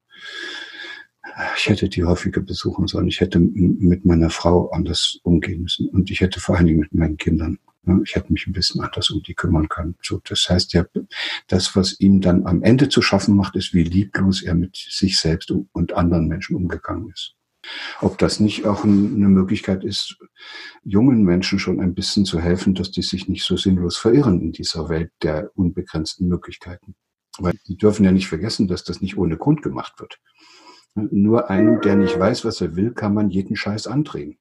ich 1.57 1.67
hätte 1.67 1.89
die 1.89 2.05
häufiger 2.05 2.39
besuchen 2.39 2.87
sollen, 2.87 3.09
ich 3.09 3.19
hätte 3.19 3.39
mit 3.39 4.05
meiner 4.05 4.29
Frau 4.29 4.69
anders 4.69 5.19
umgehen 5.23 5.63
müssen 5.63 5.89
und 5.89 6.09
ich 6.09 6.21
hätte 6.21 6.39
vor 6.39 6.55
allen 6.55 6.67
Dingen 6.67 6.79
mit 6.79 6.93
meinen 6.93 7.17
Kindern 7.17 7.59
ich 8.03 8.15
hätte 8.15 8.31
mich 8.31 8.47
ein 8.47 8.53
bisschen 8.53 8.81
anders 8.81 9.09
um 9.09 9.21
die 9.21 9.33
kümmern 9.33 9.69
können. 9.69 9.95
So, 10.01 10.21
das 10.27 10.47
heißt 10.49 10.73
ja, 10.73 10.85
das, 11.47 11.75
was 11.75 11.99
ihm 11.99 12.21
dann 12.21 12.45
am 12.45 12.63
Ende 12.63 12.89
zu 12.89 13.01
schaffen 13.01 13.35
macht, 13.35 13.55
ist, 13.55 13.73
wie 13.73 13.83
lieblos 13.83 14.41
er 14.41 14.55
mit 14.55 14.75
sich 14.75 15.19
selbst 15.19 15.51
und 15.51 15.93
anderen 15.93 16.27
Menschen 16.27 16.55
umgegangen 16.55 17.09
ist. 17.11 17.35
Ob 18.01 18.17
das 18.17 18.39
nicht 18.39 18.65
auch 18.65 18.83
eine 18.83 19.27
Möglichkeit 19.27 19.83
ist, 19.83 20.17
jungen 20.83 21.23
Menschen 21.23 21.59
schon 21.59 21.79
ein 21.79 21.95
bisschen 21.95 22.25
zu 22.25 22.39
helfen, 22.39 22.75
dass 22.75 22.91
die 22.91 23.01
sich 23.01 23.27
nicht 23.27 23.43
so 23.43 23.57
sinnlos 23.57 23.97
verirren 23.97 24.41
in 24.41 24.51
dieser 24.51 24.89
Welt 24.89 25.11
der 25.23 25.51
unbegrenzten 25.55 26.27
Möglichkeiten. 26.27 26.95
Weil 27.37 27.53
die 27.67 27.77
dürfen 27.77 28.05
ja 28.05 28.11
nicht 28.11 28.27
vergessen, 28.27 28.67
dass 28.67 28.83
das 28.83 29.01
nicht 29.01 29.17
ohne 29.17 29.37
Grund 29.37 29.61
gemacht 29.61 29.99
wird. 29.99 30.19
Nur 30.93 31.49
einem, 31.49 31.81
der 31.81 31.95
nicht 31.97 32.17
weiß, 32.17 32.45
was 32.45 32.61
er 32.61 32.75
will, 32.75 32.93
kann 32.93 33.13
man 33.13 33.29
jeden 33.29 33.55
Scheiß 33.55 33.87
andrehen. 33.87 34.37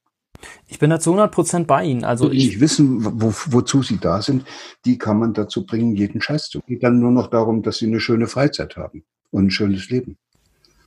Ich 0.67 0.79
bin 0.79 0.91
da 0.91 1.01
zu 1.01 1.11
100 1.11 1.33
Prozent 1.33 1.67
bei 1.67 1.85
Ihnen. 1.85 2.05
Also 2.05 2.29
die 2.29 2.39
nicht 2.39 2.61
wissen, 2.61 3.21
wo, 3.21 3.33
wozu 3.47 3.83
sie 3.83 3.99
da 3.99 4.23
sind, 4.23 4.45
die 4.85 4.99
kann 4.99 5.19
man 5.19 5.33
dazu 5.33 5.65
bringen, 5.65 5.95
jeden 5.95 6.21
Scheiß 6.21 6.49
zu. 6.49 6.59
Es 6.59 6.67
geht 6.67 6.83
dann 6.83 6.99
nur 6.99 7.11
noch 7.11 7.29
darum, 7.29 7.63
dass 7.63 7.79
sie 7.79 7.87
eine 7.87 8.01
schöne 8.01 8.27
Freizeit 8.27 8.77
haben 8.77 9.05
und 9.31 9.47
ein 9.47 9.51
schönes 9.51 9.91
Leben. 9.91 10.17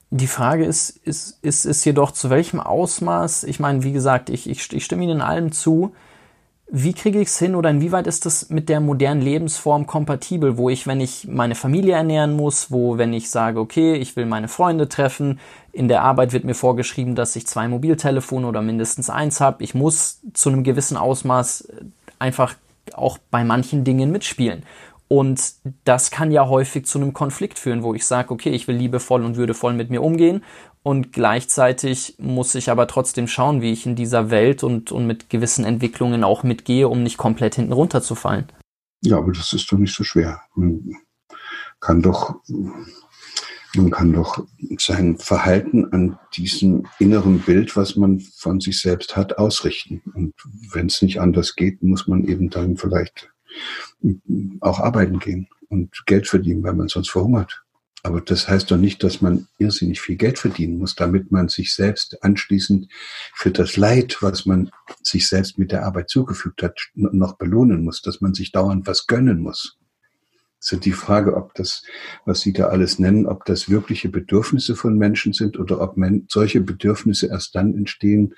Die 0.10 0.28
Frage 0.28 0.66
ist, 0.66 0.90
ist, 0.90 1.38
ist, 1.42 1.66
ist 1.66 1.84
jedoch, 1.84 2.12
zu 2.12 2.30
welchem 2.30 2.62
Ausmaß, 2.62 3.44
ich 3.44 3.60
meine, 3.60 3.84
wie 3.84 3.92
gesagt, 3.92 4.30
ich, 4.30 4.50
ich, 4.50 4.72
ich 4.72 4.86
stimme 4.86 5.04
Ihnen 5.04 5.18
in 5.18 5.22
allem 5.22 5.52
zu, 5.52 5.94
wie 6.70 6.94
kriege 6.94 7.22
ich 7.22 7.30
es 7.30 7.40
hin 7.40 7.56
oder 7.56 7.70
inwieweit 7.70 8.08
ist 8.08 8.26
das 8.26 8.50
mit 8.50 8.68
der 8.68 8.82
modernen 8.82 9.22
Lebensform 9.22 9.88
kompatibel, 9.88 10.58
wo 10.58 10.70
ich, 10.70 10.86
wenn 10.86 11.00
ich 11.00 11.26
meine 11.28 11.56
Familie 11.56 11.96
ernähren 11.96 12.36
muss, 12.36 12.72
wo, 12.72 12.98
wenn 12.98 13.14
ich 13.14 13.30
sage, 13.30 13.60
okay, 13.60 13.96
ich 13.96 14.16
will 14.18 14.26
meine 14.26 14.50
Freunde 14.50 14.90
treffen, 14.90 15.40
in 15.72 15.88
der 15.88 16.04
Arbeit 16.04 16.34
wird 16.34 16.44
mir 16.44 16.56
vorgeschrieben, 16.56 17.16
dass 17.16 17.38
ich 17.38 17.48
zwei 17.48 17.70
Mobiltelefone 17.70 18.46
oder 18.46 18.62
mindestens 18.62 19.10
eins 19.10 19.40
habe, 19.40 19.64
ich 19.64 19.76
muss 19.76 20.20
zu 20.34 20.50
einem 20.50 20.64
gewissen 20.64 20.98
Ausmaß 20.98 21.70
einfach 22.20 22.56
auch 22.94 23.18
bei 23.32 23.46
manchen 23.46 23.86
Dingen 23.86 24.12
mitspielen. 24.12 24.64
Und 25.08 25.54
das 25.86 26.12
kann 26.12 26.32
ja 26.32 26.50
häufig 26.50 26.86
zu 26.86 27.00
einem 27.00 27.14
Konflikt 27.14 27.60
führen, 27.60 27.82
wo 27.82 27.94
ich 27.94 28.06
sage, 28.06 28.30
okay, 28.32 28.50
ich 28.50 28.68
will 28.68 28.76
liebevoll 28.76 29.24
und 29.24 29.38
würdevoll 29.38 29.74
mit 29.74 29.90
mir 29.90 30.04
umgehen 30.04 30.44
und 30.88 31.12
gleichzeitig 31.12 32.16
muss 32.18 32.56
ich 32.56 32.72
aber 32.72 32.88
trotzdem 32.88 33.28
schauen, 33.28 33.62
wie 33.62 33.74
ich 33.74 33.86
in 33.86 33.98
dieser 33.98 34.30
Welt 34.30 34.64
und, 34.64 34.90
und 34.94 35.06
mit 35.06 35.30
gewissen 35.30 35.66
Entwicklungen 35.66 36.24
auch 36.24 36.44
mitgehe, 36.44 36.88
um 36.88 37.04
nicht 37.04 37.18
komplett 37.18 37.56
hinten 37.56 37.74
runterzufallen. 37.74 38.46
Ja, 39.02 39.18
aber 39.18 39.34
das 39.34 39.52
ist 39.52 39.70
doch 39.70 39.78
nicht 39.78 39.94
so 39.94 40.06
schwer. 40.06 40.44
Man 40.56 40.96
kann 41.82 42.02
doch, 42.02 42.36
man 43.76 43.92
kann 43.92 44.14
doch 44.14 44.48
sein 44.78 45.18
Verhalten 45.18 45.92
an 45.92 46.20
diesem 46.38 46.88
inneren 47.00 47.40
Bild, 47.40 47.76
was 47.76 47.98
man 47.98 48.22
von 48.22 48.62
sich 48.62 48.80
selbst 48.80 49.18
hat, 49.18 49.38
ausrichten. 49.38 50.02
Und 50.16 50.36
wenn 50.72 50.86
es 50.86 51.02
nicht 51.02 51.20
anders 51.20 51.58
geht, 51.58 51.84
muss 51.84 52.08
man 52.08 52.24
eben 52.24 52.50
dann 52.50 52.78
vielleicht 52.78 53.30
auch 54.62 54.80
arbeiten 54.80 55.20
gehen 55.20 55.50
und 55.68 56.06
Geld 56.06 56.30
verdienen, 56.30 56.64
weil 56.64 56.76
man 56.76 56.88
sonst 56.88 57.10
verhungert. 57.12 57.66
Aber 58.08 58.22
das 58.22 58.48
heißt 58.48 58.72
doch 58.72 58.78
nicht, 58.78 59.04
dass 59.04 59.22
man 59.22 59.50
irrsinnig 59.58 60.00
viel 60.00 60.16
Geld 60.16 60.40
verdienen 60.40 60.78
muss, 60.78 60.96
damit 60.96 61.30
man 61.30 61.50
sich 61.50 61.76
selbst 61.76 62.24
anschließend 62.24 62.88
für 63.34 63.52
das 63.52 63.76
Leid, 63.76 64.20
was 64.22 64.46
man 64.46 64.70
sich 65.04 65.28
selbst 65.28 65.60
mit 65.60 65.74
der 65.74 65.84
Arbeit 65.84 66.10
zugefügt 66.10 66.64
hat, 66.64 66.80
noch 66.94 67.38
belohnen 67.38 67.84
muss, 67.84 68.02
dass 68.02 68.22
man 68.22 68.34
sich 68.34 68.54
dauernd 68.54 68.88
was 68.88 69.08
gönnen 69.08 69.42
muss. 69.42 69.78
Es 70.62 70.72
ist 70.72 70.86
die 70.86 70.94
Frage, 70.94 71.36
ob 71.36 71.54
das, 71.56 71.84
was 72.24 72.40
Sie 72.40 72.54
da 72.54 72.68
alles 72.68 72.98
nennen, 72.98 73.26
ob 73.26 73.44
das 73.44 73.70
wirkliche 73.70 74.08
Bedürfnisse 74.08 74.78
von 74.78 74.98
Menschen 74.98 75.34
sind 75.34 75.60
oder 75.60 75.82
ob 75.82 75.98
solche 76.30 76.62
Bedürfnisse 76.62 77.28
erst 77.28 77.56
dann 77.56 77.76
entstehen, 77.76 78.36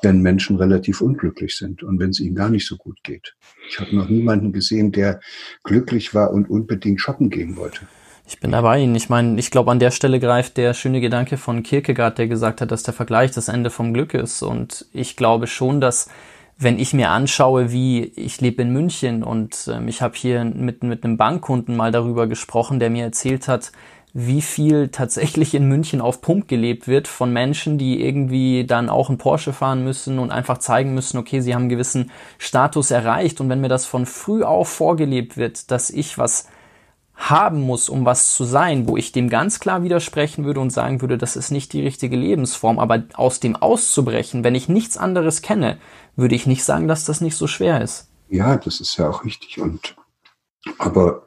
wenn 0.00 0.22
Menschen 0.22 0.56
relativ 0.56 1.02
unglücklich 1.02 1.56
sind 1.58 1.82
und 1.82 1.98
wenn 1.98 2.08
es 2.08 2.20
ihnen 2.20 2.36
gar 2.36 2.48
nicht 2.48 2.66
so 2.66 2.78
gut 2.78 3.00
geht. 3.02 3.36
Ich 3.68 3.78
habe 3.78 3.94
noch 3.94 4.08
niemanden 4.08 4.54
gesehen, 4.54 4.92
der 4.92 5.20
glücklich 5.62 6.14
war 6.14 6.30
und 6.30 6.48
unbedingt 6.48 7.02
shoppen 7.02 7.28
gehen 7.28 7.56
wollte. 7.56 7.86
Ich 8.30 8.38
bin 8.38 8.52
dabei 8.52 8.78
Ihnen. 8.78 8.94
Ich 8.94 9.08
meine, 9.08 9.40
ich 9.40 9.50
glaube, 9.50 9.72
an 9.72 9.80
der 9.80 9.90
Stelle 9.90 10.20
greift 10.20 10.56
der 10.56 10.72
schöne 10.72 11.00
Gedanke 11.00 11.36
von 11.36 11.64
Kierkegaard, 11.64 12.16
der 12.16 12.28
gesagt 12.28 12.60
hat, 12.60 12.70
dass 12.70 12.84
der 12.84 12.94
Vergleich 12.94 13.32
das 13.32 13.48
Ende 13.48 13.70
vom 13.70 13.92
Glück 13.92 14.14
ist. 14.14 14.42
Und 14.42 14.86
ich 14.92 15.16
glaube 15.16 15.48
schon, 15.48 15.80
dass 15.80 16.08
wenn 16.56 16.78
ich 16.78 16.94
mir 16.94 17.10
anschaue, 17.10 17.72
wie 17.72 18.04
ich 18.14 18.40
lebe 18.40 18.62
in 18.62 18.72
München 18.72 19.24
und 19.24 19.68
ähm, 19.74 19.88
ich 19.88 20.00
habe 20.00 20.14
hier 20.14 20.44
mit, 20.44 20.84
mit 20.84 21.02
einem 21.02 21.16
Bankkunden 21.16 21.76
mal 21.76 21.90
darüber 21.90 22.28
gesprochen, 22.28 22.78
der 22.78 22.88
mir 22.88 23.02
erzählt 23.02 23.48
hat, 23.48 23.72
wie 24.12 24.42
viel 24.42 24.90
tatsächlich 24.90 25.52
in 25.52 25.66
München 25.66 26.00
auf 26.00 26.20
Pump 26.20 26.46
gelebt 26.46 26.86
wird 26.86 27.08
von 27.08 27.32
Menschen, 27.32 27.78
die 27.78 28.00
irgendwie 28.00 28.64
dann 28.64 28.90
auch 28.90 29.08
einen 29.08 29.18
Porsche 29.18 29.52
fahren 29.52 29.82
müssen 29.82 30.20
und 30.20 30.30
einfach 30.30 30.58
zeigen 30.58 30.94
müssen, 30.94 31.18
okay, 31.18 31.40
sie 31.40 31.52
haben 31.52 31.62
einen 31.62 31.68
gewissen 31.68 32.12
Status 32.38 32.92
erreicht. 32.92 33.40
Und 33.40 33.48
wenn 33.48 33.60
mir 33.60 33.68
das 33.68 33.86
von 33.86 34.06
früh 34.06 34.44
auf 34.44 34.68
vorgelebt 34.68 35.36
wird, 35.36 35.72
dass 35.72 35.90
ich 35.90 36.16
was 36.16 36.46
haben 37.20 37.60
muss, 37.60 37.88
um 37.90 38.06
was 38.06 38.34
zu 38.34 38.44
sein, 38.44 38.88
wo 38.88 38.96
ich 38.96 39.12
dem 39.12 39.28
ganz 39.28 39.60
klar 39.60 39.82
widersprechen 39.82 40.44
würde 40.44 40.60
und 40.60 40.70
sagen 40.70 41.02
würde, 41.02 41.18
das 41.18 41.36
ist 41.36 41.50
nicht 41.50 41.72
die 41.74 41.82
richtige 41.82 42.16
Lebensform, 42.16 42.78
aber 42.78 43.04
aus 43.14 43.40
dem 43.40 43.56
auszubrechen, 43.56 44.42
wenn 44.42 44.54
ich 44.54 44.68
nichts 44.68 44.96
anderes 44.96 45.42
kenne, 45.42 45.78
würde 46.16 46.34
ich 46.34 46.46
nicht 46.46 46.64
sagen, 46.64 46.88
dass 46.88 47.04
das 47.04 47.20
nicht 47.20 47.36
so 47.36 47.46
schwer 47.46 47.82
ist. 47.82 48.08
Ja, 48.30 48.56
das 48.56 48.80
ist 48.80 48.96
ja 48.96 49.08
auch 49.08 49.24
richtig 49.24 49.60
und 49.60 49.96
aber 50.78 51.26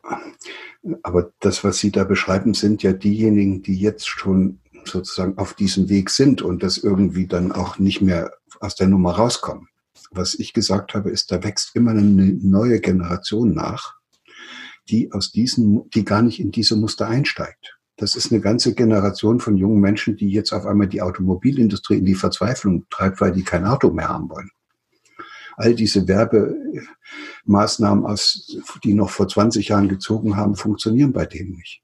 aber 1.04 1.32
das, 1.40 1.64
was 1.64 1.78
Sie 1.78 1.92
da 1.92 2.04
beschreiben, 2.04 2.54
sind 2.54 2.84
ja 2.84 2.92
diejenigen, 2.92 3.62
die 3.62 3.76
jetzt 3.76 4.08
schon 4.08 4.60
sozusagen 4.86 5.38
auf 5.38 5.54
diesem 5.54 5.88
Weg 5.88 6.10
sind 6.10 6.42
und 6.42 6.62
das 6.62 6.78
irgendwie 6.78 7.28
dann 7.28 7.52
auch 7.52 7.80
nicht 7.80 8.02
mehr 8.02 8.32
aus 8.60 8.76
der 8.76 8.88
Nummer 8.88 9.12
rauskommen. 9.14 9.70
Was 10.12 10.34
ich 10.36 10.54
gesagt 10.54 10.94
habe, 10.94 11.10
ist, 11.10 11.32
da 11.32 11.44
wächst 11.44 11.76
immer 11.76 11.92
eine 11.92 12.02
neue 12.02 12.82
Generation 12.82 13.54
nach, 13.54 13.96
die 14.90 15.12
aus 15.12 15.32
diesen, 15.32 15.90
die 15.92 16.04
gar 16.04 16.22
nicht 16.22 16.40
in 16.40 16.52
diese 16.52 16.76
Muster 16.76 17.08
einsteigt. 17.08 17.78
Das 17.98 18.16
ist 18.16 18.32
eine 18.32 18.42
ganze 18.42 18.74
Generation 18.74 19.40
von 19.40 19.56
jungen 19.56 19.80
Menschen, 19.80 20.18
die 20.18 20.30
jetzt 20.30 20.52
auf 20.52 20.66
einmal 20.66 20.88
die 20.88 21.02
Automobilindustrie 21.02 22.00
in 22.00 22.06
die 22.06 22.16
Verzweiflung 22.16 22.86
treibt, 22.90 23.22
weil 23.22 23.32
die 23.32 23.44
kein 23.44 23.66
Auto 23.66 23.92
mehr 23.92 24.10
haben 24.10 24.30
wollen. 24.30 24.50
All 25.56 25.76
diese 25.76 26.08
Werbemaßnahmen, 26.08 28.06
aus, 28.06 28.58
die 28.84 28.96
noch 28.96 29.12
vor 29.12 29.28
20 29.28 29.68
Jahren 29.68 29.88
gezogen 29.88 30.36
haben, 30.36 30.56
funktionieren 30.56 31.14
bei 31.14 31.28
denen 31.28 31.52
nicht. 31.52 31.84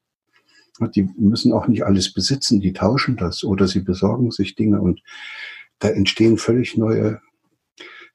Die 0.95 1.07
müssen 1.17 1.53
auch 1.53 1.67
nicht 1.67 1.85
alles 1.85 2.11
besitzen, 2.13 2.61
die 2.61 2.73
tauschen 2.73 3.17
das 3.17 3.43
oder 3.43 3.67
sie 3.67 3.81
besorgen 3.81 4.31
sich 4.31 4.55
Dinge 4.55 4.81
und 4.81 5.01
da 5.77 5.89
entstehen 5.89 6.37
völlig 6.37 6.77
neue 6.77 7.21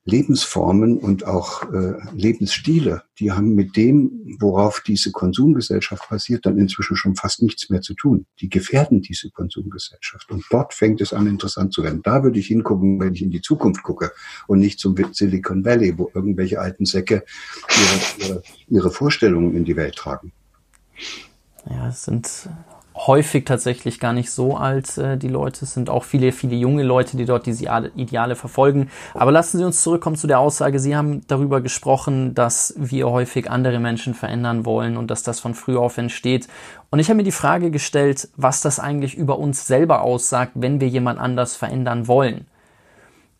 Lebensformen 0.06 0.98
und 0.98 1.26
auch 1.26 1.62
äh, 1.72 1.94
Lebensstile, 2.14 3.04
die 3.18 3.32
haben 3.32 3.54
mit 3.54 3.76
dem, 3.76 4.36
worauf 4.38 4.80
diese 4.80 5.12
Konsumgesellschaft 5.12 6.10
basiert, 6.10 6.44
dann 6.44 6.58
inzwischen 6.58 6.96
schon 6.96 7.16
fast 7.16 7.42
nichts 7.42 7.70
mehr 7.70 7.80
zu 7.80 7.94
tun. 7.94 8.26
Die 8.40 8.50
gefährden 8.50 9.00
diese 9.00 9.30
Konsumgesellschaft. 9.30 10.30
Und 10.30 10.44
dort 10.50 10.74
fängt 10.74 11.00
es 11.00 11.14
an, 11.14 11.26
interessant 11.26 11.72
zu 11.72 11.82
werden. 11.82 12.02
Da 12.02 12.22
würde 12.22 12.38
ich 12.38 12.48
hingucken, 12.48 13.00
wenn 13.00 13.14
ich 13.14 13.22
in 13.22 13.30
die 13.30 13.40
Zukunft 13.40 13.82
gucke 13.82 14.12
und 14.46 14.58
nicht 14.58 14.78
zum 14.78 14.94
Silicon 15.12 15.64
Valley, 15.64 15.96
wo 15.96 16.10
irgendwelche 16.14 16.60
alten 16.60 16.84
Säcke 16.84 17.24
ihre, 17.70 18.28
ihre, 18.28 18.42
ihre 18.68 18.90
Vorstellungen 18.90 19.56
in 19.56 19.64
die 19.64 19.76
Welt 19.76 19.96
tragen. 19.96 20.32
Ja, 21.70 21.88
es 21.88 22.04
sind 22.04 22.48
häufig 23.06 23.44
tatsächlich 23.44 24.00
gar 24.00 24.12
nicht 24.12 24.30
so 24.30 24.56
alt, 24.56 24.98
äh, 24.98 25.16
die 25.16 25.28
Leute. 25.28 25.64
Es 25.64 25.74
sind 25.74 25.90
auch 25.90 26.04
viele, 26.04 26.32
viele 26.32 26.56
junge 26.56 26.82
Leute, 26.82 27.16
die 27.16 27.24
dort 27.24 27.46
diese 27.46 27.66
Ideale 27.96 28.36
verfolgen. 28.36 28.90
Aber 29.14 29.32
lassen 29.32 29.58
Sie 29.58 29.64
uns 29.64 29.82
zurückkommen 29.82 30.16
zu 30.16 30.26
der 30.26 30.40
Aussage. 30.40 30.78
Sie 30.78 30.96
haben 30.96 31.22
darüber 31.26 31.60
gesprochen, 31.60 32.34
dass 32.34 32.74
wir 32.76 33.10
häufig 33.10 33.50
andere 33.50 33.78
Menschen 33.78 34.14
verändern 34.14 34.64
wollen 34.64 34.96
und 34.96 35.10
dass 35.10 35.22
das 35.22 35.40
von 35.40 35.54
früh 35.54 35.76
auf 35.76 35.98
entsteht. 35.98 36.48
Und 36.90 36.98
ich 36.98 37.08
habe 37.08 37.16
mir 37.16 37.24
die 37.24 37.32
Frage 37.32 37.70
gestellt, 37.70 38.28
was 38.36 38.60
das 38.60 38.78
eigentlich 38.78 39.14
über 39.14 39.38
uns 39.38 39.66
selber 39.66 40.02
aussagt, 40.02 40.52
wenn 40.54 40.80
wir 40.80 40.88
jemand 40.88 41.18
anders 41.18 41.56
verändern 41.56 42.06
wollen. 42.06 42.46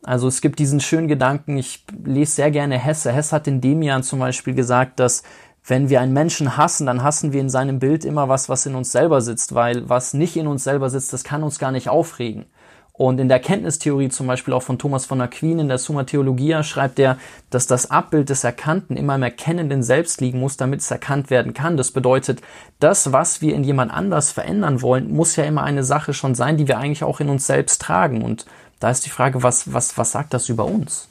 Also 0.04 0.28
es 0.28 0.42
gibt 0.42 0.58
diesen 0.58 0.80
schönen 0.80 1.08
Gedanken, 1.08 1.56
ich 1.56 1.82
lese 2.04 2.32
sehr 2.32 2.50
gerne 2.50 2.78
Hesse. 2.78 3.10
Hesse 3.10 3.34
hat 3.34 3.46
in 3.46 3.62
dem 3.62 3.80
Jahr 3.80 4.02
zum 4.02 4.18
Beispiel 4.18 4.54
gesagt, 4.54 5.00
dass 5.00 5.22
wenn 5.66 5.88
wir 5.88 6.00
einen 6.00 6.12
Menschen 6.12 6.56
hassen, 6.56 6.86
dann 6.86 7.02
hassen 7.02 7.32
wir 7.32 7.40
in 7.40 7.48
seinem 7.48 7.78
Bild 7.78 8.04
immer 8.04 8.28
was, 8.28 8.48
was 8.48 8.66
in 8.66 8.74
uns 8.74 8.92
selber 8.92 9.20
sitzt, 9.20 9.54
weil 9.54 9.88
was 9.88 10.14
nicht 10.14 10.36
in 10.36 10.46
uns 10.46 10.64
selber 10.64 10.90
sitzt, 10.90 11.12
das 11.12 11.24
kann 11.24 11.42
uns 11.42 11.58
gar 11.58 11.72
nicht 11.72 11.88
aufregen. 11.88 12.46
Und 12.92 13.18
in 13.18 13.28
der 13.28 13.40
Kenntnistheorie 13.40 14.08
zum 14.08 14.28
Beispiel 14.28 14.54
auch 14.54 14.62
von 14.62 14.78
Thomas 14.78 15.04
von 15.04 15.20
Aquin 15.20 15.58
in 15.58 15.66
der 15.66 15.78
Summa 15.78 16.04
Theologia 16.04 16.62
schreibt 16.62 17.00
er, 17.00 17.18
dass 17.50 17.66
das 17.66 17.90
Abbild 17.90 18.28
des 18.28 18.44
Erkannten 18.44 18.96
immer 18.96 19.16
im 19.16 19.22
Erkennenden 19.24 19.82
selbst 19.82 20.20
liegen 20.20 20.38
muss, 20.38 20.56
damit 20.56 20.80
es 20.80 20.90
erkannt 20.92 21.28
werden 21.28 21.54
kann. 21.54 21.76
Das 21.76 21.90
bedeutet, 21.90 22.40
das, 22.78 23.10
was 23.10 23.40
wir 23.40 23.54
in 23.56 23.64
jemand 23.64 23.92
anders 23.92 24.30
verändern 24.30 24.80
wollen, 24.80 25.10
muss 25.10 25.34
ja 25.34 25.42
immer 25.42 25.64
eine 25.64 25.82
Sache 25.82 26.14
schon 26.14 26.36
sein, 26.36 26.56
die 26.56 26.68
wir 26.68 26.78
eigentlich 26.78 27.02
auch 27.02 27.18
in 27.18 27.30
uns 27.30 27.48
selbst 27.48 27.82
tragen. 27.82 28.22
Und 28.22 28.46
da 28.78 28.90
ist 28.90 29.04
die 29.06 29.10
Frage, 29.10 29.42
was, 29.42 29.72
was, 29.72 29.98
was 29.98 30.12
sagt 30.12 30.32
das 30.32 30.48
über 30.48 30.64
uns? 30.64 31.08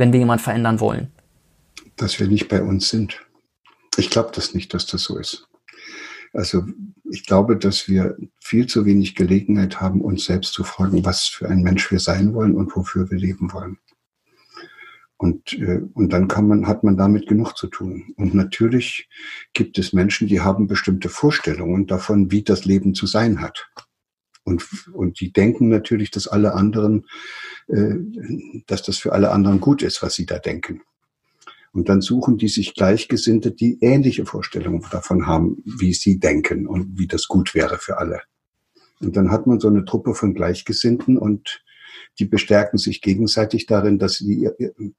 wenn 0.00 0.14
wir 0.14 0.20
jemand 0.20 0.40
verändern 0.40 0.80
wollen? 0.80 1.12
Dass 1.96 2.18
wir 2.18 2.26
nicht 2.26 2.48
bei 2.48 2.62
uns 2.62 2.88
sind. 2.88 3.20
Ich 3.96 4.10
glaube 4.10 4.30
das 4.34 4.54
nicht, 4.54 4.72
dass 4.74 4.86
das 4.86 5.02
so 5.02 5.18
ist. 5.18 5.48
Also 6.32 6.64
ich 7.10 7.26
glaube, 7.26 7.56
dass 7.56 7.88
wir 7.88 8.16
viel 8.40 8.66
zu 8.66 8.84
wenig 8.84 9.16
Gelegenheit 9.16 9.80
haben, 9.80 10.00
uns 10.00 10.24
selbst 10.24 10.52
zu 10.52 10.62
fragen, 10.62 11.04
was 11.04 11.24
für 11.24 11.48
ein 11.48 11.62
Mensch 11.62 11.90
wir 11.90 11.98
sein 11.98 12.34
wollen 12.34 12.54
und 12.54 12.74
wofür 12.76 13.10
wir 13.10 13.18
leben 13.18 13.52
wollen. 13.52 13.78
Und, 15.16 15.52
äh, 15.54 15.82
und 15.92 16.12
dann 16.14 16.28
kann 16.28 16.48
man, 16.48 16.66
hat 16.66 16.82
man 16.82 16.96
damit 16.96 17.26
genug 17.26 17.54
zu 17.54 17.66
tun. 17.66 18.14
Und 18.16 18.34
natürlich 18.34 19.08
gibt 19.52 19.76
es 19.76 19.92
Menschen, 19.92 20.28
die 20.28 20.40
haben 20.40 20.66
bestimmte 20.66 21.10
Vorstellungen 21.10 21.86
davon, 21.86 22.30
wie 22.30 22.42
das 22.42 22.64
Leben 22.64 22.94
zu 22.94 23.06
sein 23.06 23.42
hat. 23.42 23.68
Und, 24.44 24.66
und 24.94 25.20
die 25.20 25.30
denken 25.30 25.68
natürlich, 25.68 26.10
dass 26.10 26.26
alle 26.26 26.54
anderen, 26.54 27.06
äh, 27.66 27.96
dass 28.66 28.82
das 28.82 28.96
für 28.96 29.12
alle 29.12 29.30
anderen 29.30 29.60
gut 29.60 29.82
ist, 29.82 30.02
was 30.02 30.14
sie 30.14 30.24
da 30.24 30.38
denken. 30.38 30.80
Und 31.72 31.88
dann 31.88 32.00
suchen 32.00 32.36
die 32.36 32.48
sich 32.48 32.74
Gleichgesinnte, 32.74 33.52
die 33.52 33.78
ähnliche 33.80 34.26
Vorstellungen 34.26 34.84
davon 34.90 35.26
haben, 35.26 35.62
wie 35.64 35.92
sie 35.92 36.18
denken 36.18 36.66
und 36.66 36.98
wie 36.98 37.06
das 37.06 37.28
gut 37.28 37.54
wäre 37.54 37.78
für 37.78 37.98
alle. 37.98 38.22
Und 39.00 39.16
dann 39.16 39.30
hat 39.30 39.46
man 39.46 39.60
so 39.60 39.68
eine 39.68 39.84
Truppe 39.84 40.14
von 40.14 40.34
Gleichgesinnten 40.34 41.16
und 41.16 41.62
die 42.18 42.24
bestärken 42.24 42.78
sich 42.78 43.00
gegenseitig 43.00 43.66
darin, 43.66 43.98
dass, 43.98 44.14
sie, 44.14 44.48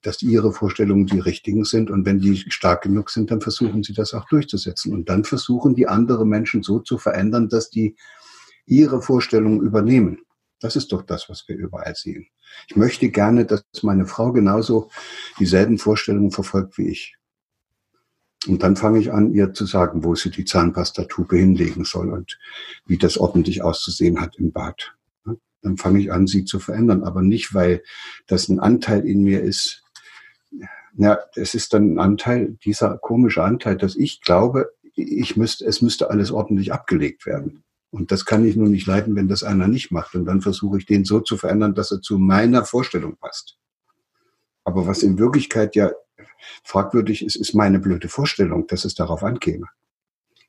dass 0.01 0.21
ihre 0.21 0.53
Vorstellungen 0.53 1.05
die 1.05 1.19
richtigen 1.19 1.65
sind. 1.65 1.91
Und 1.91 2.05
wenn 2.05 2.19
die 2.19 2.37
stark 2.37 2.83
genug 2.83 3.09
sind, 3.09 3.31
dann 3.31 3.41
versuchen 3.41 3.83
sie 3.83 3.93
das 3.93 4.13
auch 4.13 4.27
durchzusetzen. 4.27 4.93
Und 4.93 5.09
dann 5.09 5.23
versuchen 5.23 5.75
die 5.75 5.87
andere 5.87 6.25
Menschen 6.25 6.63
so 6.63 6.79
zu 6.79 6.97
verändern, 6.97 7.49
dass 7.49 7.69
die 7.69 7.95
ihre 8.65 9.01
Vorstellungen 9.01 9.61
übernehmen. 9.61 10.19
Das 10.61 10.75
ist 10.75 10.93
doch 10.93 11.01
das, 11.01 11.27
was 11.27 11.47
wir 11.47 11.57
überall 11.57 11.95
sehen. 11.95 12.27
Ich 12.67 12.75
möchte 12.75 13.09
gerne, 13.09 13.45
dass 13.45 13.63
meine 13.81 14.05
Frau 14.05 14.31
genauso 14.31 14.89
dieselben 15.39 15.77
Vorstellungen 15.77 16.31
verfolgt 16.31 16.77
wie 16.77 16.89
ich. 16.89 17.17
Und 18.47 18.63
dann 18.63 18.75
fange 18.75 18.99
ich 18.99 19.11
an, 19.11 19.33
ihr 19.33 19.53
zu 19.53 19.65
sagen, 19.65 20.03
wo 20.03 20.15
sie 20.15 20.31
die 20.31 20.45
Zahnpastatube 20.45 21.37
hinlegen 21.37 21.83
soll 21.83 22.11
und 22.11 22.39
wie 22.85 22.97
das 22.97 23.17
ordentlich 23.17 23.61
auszusehen 23.61 24.21
hat 24.21 24.37
im 24.37 24.51
Bad 24.51 24.95
dann 25.61 25.77
fange 25.77 25.99
ich 25.99 26.11
an, 26.11 26.27
sie 26.27 26.45
zu 26.45 26.59
verändern. 26.59 27.03
Aber 27.03 27.21
nicht, 27.21 27.53
weil 27.53 27.83
das 28.27 28.49
ein 28.49 28.59
Anteil 28.59 29.05
in 29.05 29.23
mir 29.23 29.41
ist. 29.41 29.83
Ja, 30.97 31.19
es 31.35 31.53
ist 31.53 31.73
dann 31.73 31.93
ein 31.93 31.99
Anteil, 31.99 32.57
dieser 32.65 32.97
komische 32.97 33.43
Anteil, 33.43 33.77
dass 33.77 33.95
ich 33.95 34.21
glaube, 34.21 34.71
ich 34.93 35.37
müsste, 35.37 35.65
es 35.65 35.81
müsste 35.81 36.09
alles 36.09 36.31
ordentlich 36.31 36.73
abgelegt 36.73 37.25
werden. 37.25 37.63
Und 37.91 38.11
das 38.11 38.25
kann 38.25 38.45
ich 38.45 38.55
nur 38.55 38.69
nicht 38.69 38.87
leiden, 38.87 39.15
wenn 39.15 39.27
das 39.27 39.43
einer 39.43 39.67
nicht 39.67 39.91
macht. 39.91 40.15
Und 40.15 40.25
dann 40.25 40.41
versuche 40.41 40.77
ich 40.77 40.85
den 40.85 41.03
so 41.03 41.19
zu 41.19 41.37
verändern, 41.37 41.75
dass 41.75 41.91
er 41.91 42.01
zu 42.01 42.17
meiner 42.17 42.63
Vorstellung 42.63 43.17
passt. 43.17 43.57
Aber 44.63 44.87
was 44.87 45.03
in 45.03 45.19
Wirklichkeit 45.19 45.75
ja 45.75 45.91
fragwürdig 46.63 47.23
ist, 47.25 47.35
ist 47.35 47.53
meine 47.53 47.79
blöde 47.79 48.07
Vorstellung, 48.07 48.65
dass 48.67 48.85
es 48.85 48.95
darauf 48.95 49.23
ankäme. 49.23 49.67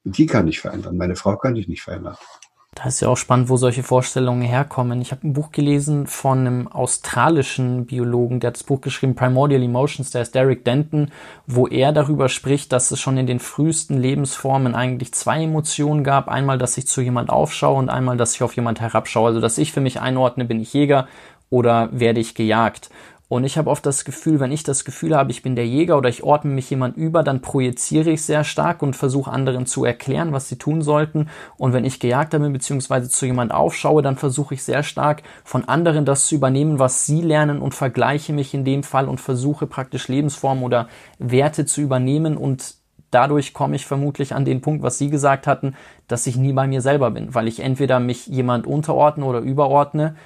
Und 0.04 0.18
die 0.18 0.26
kann 0.26 0.46
ich 0.46 0.60
verändern. 0.60 0.96
Meine 0.96 1.16
Frau 1.16 1.36
kann 1.36 1.56
ich 1.56 1.68
nicht 1.68 1.82
verändern. 1.82 2.16
Da 2.74 2.84
ist 2.84 3.00
ja 3.00 3.08
auch 3.08 3.18
spannend, 3.18 3.50
wo 3.50 3.58
solche 3.58 3.82
Vorstellungen 3.82 4.40
herkommen. 4.40 5.02
Ich 5.02 5.12
habe 5.12 5.28
ein 5.28 5.34
Buch 5.34 5.52
gelesen 5.52 6.06
von 6.06 6.38
einem 6.38 6.68
australischen 6.68 7.84
Biologen, 7.84 8.40
der 8.40 8.48
hat 8.48 8.56
das 8.56 8.64
Buch 8.64 8.80
geschrieben, 8.80 9.14
Primordial 9.14 9.62
Emotions, 9.62 10.10
der 10.10 10.22
ist 10.22 10.34
Derek 10.34 10.64
Denton, 10.64 11.10
wo 11.46 11.68
er 11.68 11.92
darüber 11.92 12.30
spricht, 12.30 12.72
dass 12.72 12.90
es 12.90 12.98
schon 12.98 13.18
in 13.18 13.26
den 13.26 13.40
frühesten 13.40 13.98
Lebensformen 13.98 14.74
eigentlich 14.74 15.12
zwei 15.12 15.42
Emotionen 15.42 16.02
gab. 16.02 16.28
Einmal, 16.28 16.56
dass 16.56 16.78
ich 16.78 16.86
zu 16.86 17.02
jemand 17.02 17.28
aufschaue 17.28 17.76
und 17.76 17.90
einmal, 17.90 18.16
dass 18.16 18.34
ich 18.34 18.42
auf 18.42 18.56
jemand 18.56 18.80
herabschaue. 18.80 19.28
Also, 19.28 19.40
dass 19.40 19.58
ich 19.58 19.70
für 19.70 19.82
mich 19.82 20.00
einordne, 20.00 20.46
bin 20.46 20.58
ich 20.58 20.72
Jäger 20.72 21.08
oder 21.50 21.90
werde 21.92 22.20
ich 22.20 22.34
gejagt. 22.34 22.88
Und 23.32 23.44
ich 23.44 23.56
habe 23.56 23.70
oft 23.70 23.86
das 23.86 24.04
Gefühl, 24.04 24.40
wenn 24.40 24.52
ich 24.52 24.62
das 24.62 24.84
Gefühl 24.84 25.16
habe, 25.16 25.30
ich 25.30 25.40
bin 25.40 25.56
der 25.56 25.66
Jäger 25.66 25.96
oder 25.96 26.10
ich 26.10 26.22
ordne 26.22 26.52
mich 26.52 26.68
jemand 26.68 26.98
über, 26.98 27.22
dann 27.22 27.40
projiziere 27.40 28.10
ich 28.10 28.20
sehr 28.26 28.44
stark 28.44 28.82
und 28.82 28.94
versuche 28.94 29.30
anderen 29.30 29.64
zu 29.64 29.86
erklären, 29.86 30.32
was 30.32 30.50
sie 30.50 30.58
tun 30.58 30.82
sollten. 30.82 31.30
Und 31.56 31.72
wenn 31.72 31.86
ich 31.86 31.98
gejagt 31.98 32.32
bin, 32.32 32.52
beziehungsweise 32.52 33.08
zu 33.08 33.24
jemand 33.24 33.50
aufschaue, 33.50 34.02
dann 34.02 34.16
versuche 34.16 34.52
ich 34.52 34.62
sehr 34.62 34.82
stark 34.82 35.22
von 35.44 35.66
anderen 35.66 36.04
das 36.04 36.26
zu 36.26 36.34
übernehmen, 36.34 36.78
was 36.78 37.06
sie 37.06 37.22
lernen 37.22 37.62
und 37.62 37.74
vergleiche 37.74 38.34
mich 38.34 38.52
in 38.52 38.66
dem 38.66 38.82
Fall 38.82 39.08
und 39.08 39.18
versuche 39.18 39.66
praktisch 39.66 40.08
Lebensformen 40.08 40.62
oder 40.62 40.88
Werte 41.18 41.64
zu 41.64 41.80
übernehmen 41.80 42.36
und 42.36 42.74
dadurch 43.10 43.54
komme 43.54 43.76
ich 43.76 43.86
vermutlich 43.86 44.34
an 44.34 44.44
den 44.44 44.60
Punkt, 44.60 44.82
was 44.82 44.98
Sie 44.98 45.08
gesagt 45.08 45.46
hatten, 45.46 45.74
dass 46.06 46.26
ich 46.26 46.36
nie 46.36 46.52
bei 46.52 46.66
mir 46.66 46.82
selber 46.82 47.10
bin, 47.10 47.34
weil 47.34 47.48
ich 47.48 47.60
entweder 47.60 47.98
mich 47.98 48.26
jemand 48.26 48.66
unterordne 48.66 49.24
oder 49.24 49.40
überordne 49.40 50.16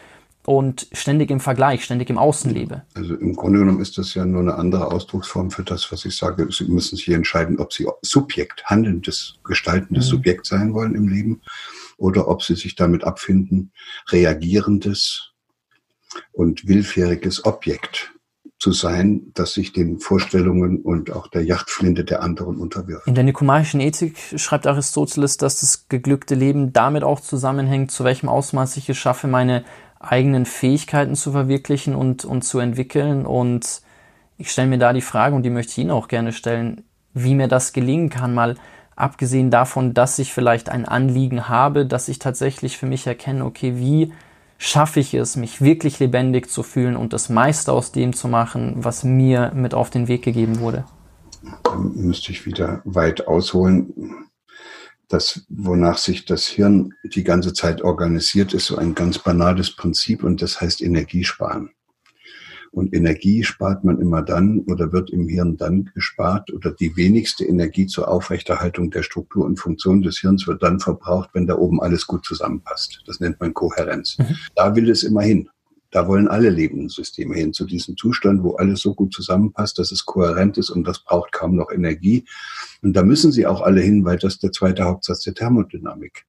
und 0.46 0.86
ständig 0.92 1.30
im 1.30 1.40
Vergleich, 1.40 1.84
ständig 1.84 2.08
im 2.08 2.18
Außen 2.18 2.50
lebe. 2.52 2.82
Also 2.94 3.14
im 3.16 3.34
Grunde 3.34 3.58
genommen 3.58 3.80
ist 3.80 3.98
das 3.98 4.14
ja 4.14 4.24
nur 4.24 4.40
eine 4.40 4.54
andere 4.54 4.92
Ausdrucksform 4.92 5.50
für 5.50 5.64
das, 5.64 5.90
was 5.90 6.04
ich 6.04 6.16
sage. 6.16 6.48
Sie 6.50 6.64
müssen 6.64 6.96
sich 6.96 7.08
entscheiden, 7.08 7.58
ob 7.58 7.72
Sie 7.72 7.86
Subjekt, 8.02 8.64
handelndes, 8.64 9.34
gestaltendes 9.44 10.06
mhm. 10.06 10.10
Subjekt 10.10 10.46
sein 10.46 10.72
wollen 10.72 10.94
im 10.94 11.08
Leben 11.08 11.42
oder 11.96 12.28
ob 12.28 12.42
Sie 12.42 12.54
sich 12.54 12.76
damit 12.76 13.02
abfinden, 13.02 13.72
reagierendes 14.08 15.32
und 16.32 16.68
willfähriges 16.68 17.44
Objekt 17.44 18.12
zu 18.58 18.72
sein, 18.72 19.32
das 19.34 19.52
sich 19.52 19.72
den 19.72 19.98
Vorstellungen 19.98 20.80
und 20.80 21.10
auch 21.10 21.28
der 21.28 21.44
Yachtflinte 21.44 22.04
der 22.04 22.22
anderen 22.22 22.56
unterwirft. 22.56 23.06
In 23.06 23.14
der 23.14 23.24
nikomaischen 23.24 23.80
Ethik 23.80 24.16
schreibt 24.36 24.66
Aristoteles, 24.66 25.36
dass 25.36 25.60
das 25.60 25.88
geglückte 25.88 26.34
Leben 26.34 26.72
damit 26.72 27.04
auch 27.04 27.20
zusammenhängt, 27.20 27.90
zu 27.90 28.04
welchem 28.04 28.28
Ausmaß 28.28 28.76
ich 28.78 28.88
es 28.88 28.96
schaffe, 28.96 29.26
meine 29.26 29.64
eigenen 30.00 30.46
Fähigkeiten 30.46 31.14
zu 31.14 31.32
verwirklichen 31.32 31.94
und, 31.94 32.24
und 32.24 32.42
zu 32.42 32.58
entwickeln. 32.58 33.26
Und 33.26 33.82
ich 34.38 34.50
stelle 34.50 34.68
mir 34.68 34.78
da 34.78 34.92
die 34.92 35.00
Frage, 35.00 35.34
und 35.34 35.42
die 35.42 35.50
möchte 35.50 35.72
ich 35.72 35.78
Ihnen 35.78 35.90
auch 35.90 36.08
gerne 36.08 36.32
stellen, 36.32 36.82
wie 37.14 37.34
mir 37.34 37.48
das 37.48 37.72
gelingen 37.72 38.10
kann, 38.10 38.34
mal 38.34 38.56
abgesehen 38.94 39.50
davon, 39.50 39.94
dass 39.94 40.18
ich 40.18 40.32
vielleicht 40.32 40.68
ein 40.68 40.86
Anliegen 40.86 41.48
habe, 41.48 41.86
dass 41.86 42.08
ich 42.08 42.18
tatsächlich 42.18 42.78
für 42.78 42.86
mich 42.86 43.06
erkenne, 43.06 43.44
okay, 43.44 43.74
wie 43.76 44.12
schaffe 44.58 45.00
ich 45.00 45.12
es, 45.14 45.36
mich 45.36 45.60
wirklich 45.60 45.98
lebendig 45.98 46.50
zu 46.50 46.62
fühlen 46.62 46.96
und 46.96 47.12
das 47.12 47.28
meiste 47.28 47.72
aus 47.72 47.92
dem 47.92 48.14
zu 48.14 48.26
machen, 48.26 48.76
was 48.76 49.04
mir 49.04 49.52
mit 49.54 49.74
auf 49.74 49.90
den 49.90 50.08
Weg 50.08 50.22
gegeben 50.22 50.60
wurde. 50.60 50.84
Dann 51.62 51.92
müsste 51.94 52.32
ich 52.32 52.46
wieder 52.46 52.80
weit 52.84 53.28
ausholen 53.28 54.25
das, 55.08 55.46
wonach 55.48 55.98
sich 55.98 56.24
das 56.24 56.46
Hirn 56.46 56.92
die 57.04 57.24
ganze 57.24 57.52
Zeit 57.52 57.82
organisiert, 57.82 58.54
ist 58.54 58.66
so 58.66 58.76
ein 58.76 58.94
ganz 58.94 59.18
banales 59.18 59.74
Prinzip 59.74 60.24
und 60.24 60.42
das 60.42 60.60
heißt 60.60 60.82
Energiesparen. 60.82 61.70
Und 62.72 62.94
Energie 62.94 63.42
spart 63.42 63.84
man 63.84 64.00
immer 64.00 64.20
dann 64.20 64.60
oder 64.66 64.92
wird 64.92 65.08
im 65.10 65.28
Hirn 65.28 65.56
dann 65.56 65.90
gespart 65.94 66.52
oder 66.52 66.72
die 66.72 66.94
wenigste 66.94 67.44
Energie 67.44 67.86
zur 67.86 68.08
Aufrechterhaltung 68.08 68.90
der 68.90 69.02
Struktur 69.02 69.46
und 69.46 69.58
Funktion 69.58 70.02
des 70.02 70.18
Hirns 70.18 70.46
wird 70.46 70.62
dann 70.62 70.78
verbraucht, 70.78 71.30
wenn 71.32 71.46
da 71.46 71.56
oben 71.56 71.80
alles 71.80 72.06
gut 72.06 72.26
zusammenpasst. 72.26 73.02
Das 73.06 73.18
nennt 73.18 73.40
man 73.40 73.54
Kohärenz. 73.54 74.18
Mhm. 74.18 74.36
Da 74.54 74.76
will 74.76 74.90
es 74.90 75.04
immer 75.04 75.22
hin. 75.22 75.48
Da 75.96 76.06
wollen 76.06 76.28
alle 76.28 76.50
lebenden 76.50 76.90
Systeme 76.90 77.34
hin 77.36 77.54
zu 77.54 77.64
diesem 77.64 77.96
Zustand, 77.96 78.42
wo 78.42 78.56
alles 78.56 78.80
so 78.80 78.92
gut 78.92 79.14
zusammenpasst, 79.14 79.78
dass 79.78 79.92
es 79.92 80.04
kohärent 80.04 80.58
ist 80.58 80.68
und 80.68 80.86
das 80.86 81.02
braucht 81.02 81.32
kaum 81.32 81.56
noch 81.56 81.70
Energie. 81.70 82.26
Und 82.82 82.92
da 82.92 83.02
müssen 83.02 83.32
sie 83.32 83.46
auch 83.46 83.62
alle 83.62 83.80
hin, 83.80 84.04
weil 84.04 84.18
das 84.18 84.38
der 84.38 84.52
zweite 84.52 84.84
Hauptsatz 84.84 85.20
der 85.20 85.32
Thermodynamik 85.32 86.26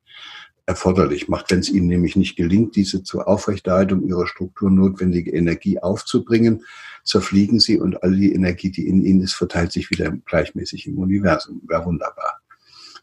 erforderlich 0.66 1.28
macht. 1.28 1.52
Wenn 1.52 1.60
es 1.60 1.70
ihnen 1.70 1.88
nämlich 1.88 2.16
nicht 2.16 2.38
gelingt, 2.38 2.78
diese 2.78 3.04
zur 3.04 3.28
Aufrechterhaltung 3.28 4.08
ihrer 4.08 4.26
Struktur 4.26 4.72
notwendige 4.72 5.32
Energie 5.32 5.80
aufzubringen, 5.80 6.64
zerfliegen 7.04 7.60
sie 7.60 7.78
und 7.78 8.02
all 8.04 8.16
die 8.16 8.32
Energie, 8.32 8.72
die 8.72 8.88
in 8.88 9.04
ihnen 9.04 9.20
ist, 9.20 9.34
verteilt 9.34 9.74
sich 9.74 9.92
wieder 9.92 10.12
gleichmäßig 10.12 10.88
im 10.88 10.98
Universum. 10.98 11.62
Wäre 11.68 11.84
wunderbar. 11.84 12.40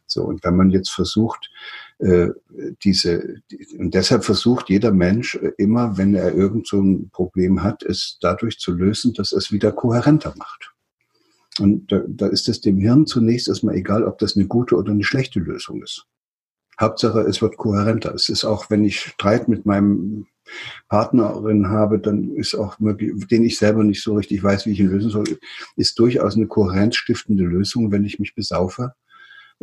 So, 0.07 0.23
und 0.23 0.43
wenn 0.45 0.57
man 0.57 0.70
jetzt 0.70 0.93
versucht, 0.93 1.51
diese, 2.83 3.37
und 3.79 3.95
deshalb 3.95 4.25
versucht 4.25 4.69
jeder 4.69 4.93
Mensch 4.93 5.37
äh, 5.37 5.53
immer, 5.59 5.97
wenn 5.97 6.15
er 6.15 6.35
irgend 6.35 6.66
so 6.66 6.81
ein 6.81 7.11
Problem 7.11 7.62
hat, 7.62 7.83
es 7.83 8.19
dadurch 8.21 8.59
zu 8.59 8.73
lösen, 8.73 9.15
dass 9.15 9.33
es 9.33 9.53
wieder 9.53 9.73
kohärenter 9.73 10.35
macht. 10.37 10.73
Und 11.61 11.93
da, 11.93 12.03
da 12.09 12.27
ist 12.27 12.49
es 12.49 12.61
dem 12.61 12.79
Hirn 12.79 13.07
zunächst 13.07 13.49
erstmal 13.49 13.77
egal, 13.77 14.05
ob 14.05 14.19
das 14.19 14.37
eine 14.37 14.47
gute 14.47 14.75
oder 14.75 14.91
eine 14.91 15.05
schlechte 15.05 15.39
Lösung 15.39 15.83
ist. 15.83 16.07
Hauptsache, 16.81 17.21
es 17.21 17.41
wird 17.41 17.57
kohärenter. 17.57 18.12
Es 18.12 18.29
ist 18.29 18.45
auch, 18.45 18.69
wenn 18.71 18.83
ich 18.85 18.99
Streit 18.99 19.47
mit 19.47 19.65
meinem 19.65 20.27
Partnerin 20.89 21.69
habe, 21.69 22.01
dann 22.01 22.35
ist 22.35 22.57
auch 22.57 22.81
möglich, 22.81 23.12
den 23.29 23.45
ich 23.45 23.57
selber 23.57 23.85
nicht 23.85 24.03
so 24.03 24.16
richtig 24.16 24.43
weiß, 24.43 24.66
wie 24.66 24.73
ich 24.73 24.81
ihn 24.81 24.91
lösen 24.91 25.11
soll, 25.11 25.25
ist 25.77 25.99
durchaus 26.01 26.35
eine 26.35 26.49
kohärenzstiftende 26.49 27.45
Lösung, 27.45 27.93
wenn 27.93 28.05
ich 28.05 28.19
mich 28.19 28.35
besaufe 28.35 28.95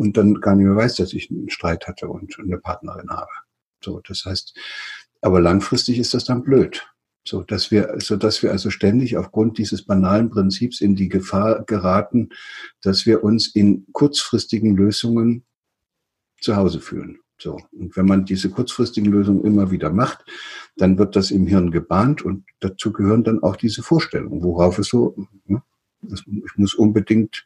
und 0.02 0.18
dann 0.18 0.42
gar 0.42 0.56
nicht 0.56 0.66
mehr 0.66 0.76
weiß, 0.76 0.96
dass 0.96 1.14
ich 1.14 1.30
einen 1.30 1.52
Streit 1.52 1.88
hatte 1.88 2.08
und 2.08 2.36
eine 2.40 2.58
Partnerin 2.58 3.12
habe. 3.12 3.30
So, 3.84 4.02
das 4.08 4.26
heißt, 4.26 4.58
aber 5.22 5.40
langfristig 5.40 6.00
ist 6.00 6.16
das 6.16 6.26
dann 6.26 6.42
blöd. 6.42 6.88
So, 7.24 7.44
dass 7.44 7.70
wir, 7.70 7.98
so 8.00 8.16
dass 8.16 8.42
wir 8.42 8.50
also 8.50 8.72
ständig 8.72 9.16
aufgrund 9.16 9.60
dieses 9.60 9.86
banalen 9.86 10.32
Prinzips 10.32 10.82
in 10.82 10.96
die 10.96 11.08
Gefahr 11.08 11.64
geraten, 11.66 12.30
dass 12.82 13.06
wir 13.06 13.24
uns 13.24 13.54
in 13.54 13.86
kurzfristigen 13.92 14.76
Lösungen 14.76 15.46
zu 16.40 16.56
Hause 16.56 16.80
fühlen. 16.80 17.20
So. 17.38 17.60
Und 17.72 17.96
wenn 17.96 18.08
man 18.08 18.26
diese 18.26 18.50
kurzfristigen 18.50 19.12
Lösungen 19.12 19.46
immer 19.46 19.70
wieder 19.70 19.92
macht, 19.92 20.26
dann 20.78 20.98
wird 20.98 21.16
das 21.16 21.30
im 21.30 21.46
Hirn 21.46 21.70
gebahnt 21.70 22.24
und 22.24 22.44
dazu 22.60 22.92
gehören 22.92 23.24
dann 23.24 23.44
auch 23.44 23.56
diese 23.56 23.84
Vorstellungen, 23.84 24.42
worauf 24.42 24.80
es 24.80 24.88
so, 24.88 25.16
ne, 25.46 25.62
ich 26.02 26.58
muss 26.58 26.74
unbedingt 26.74 27.46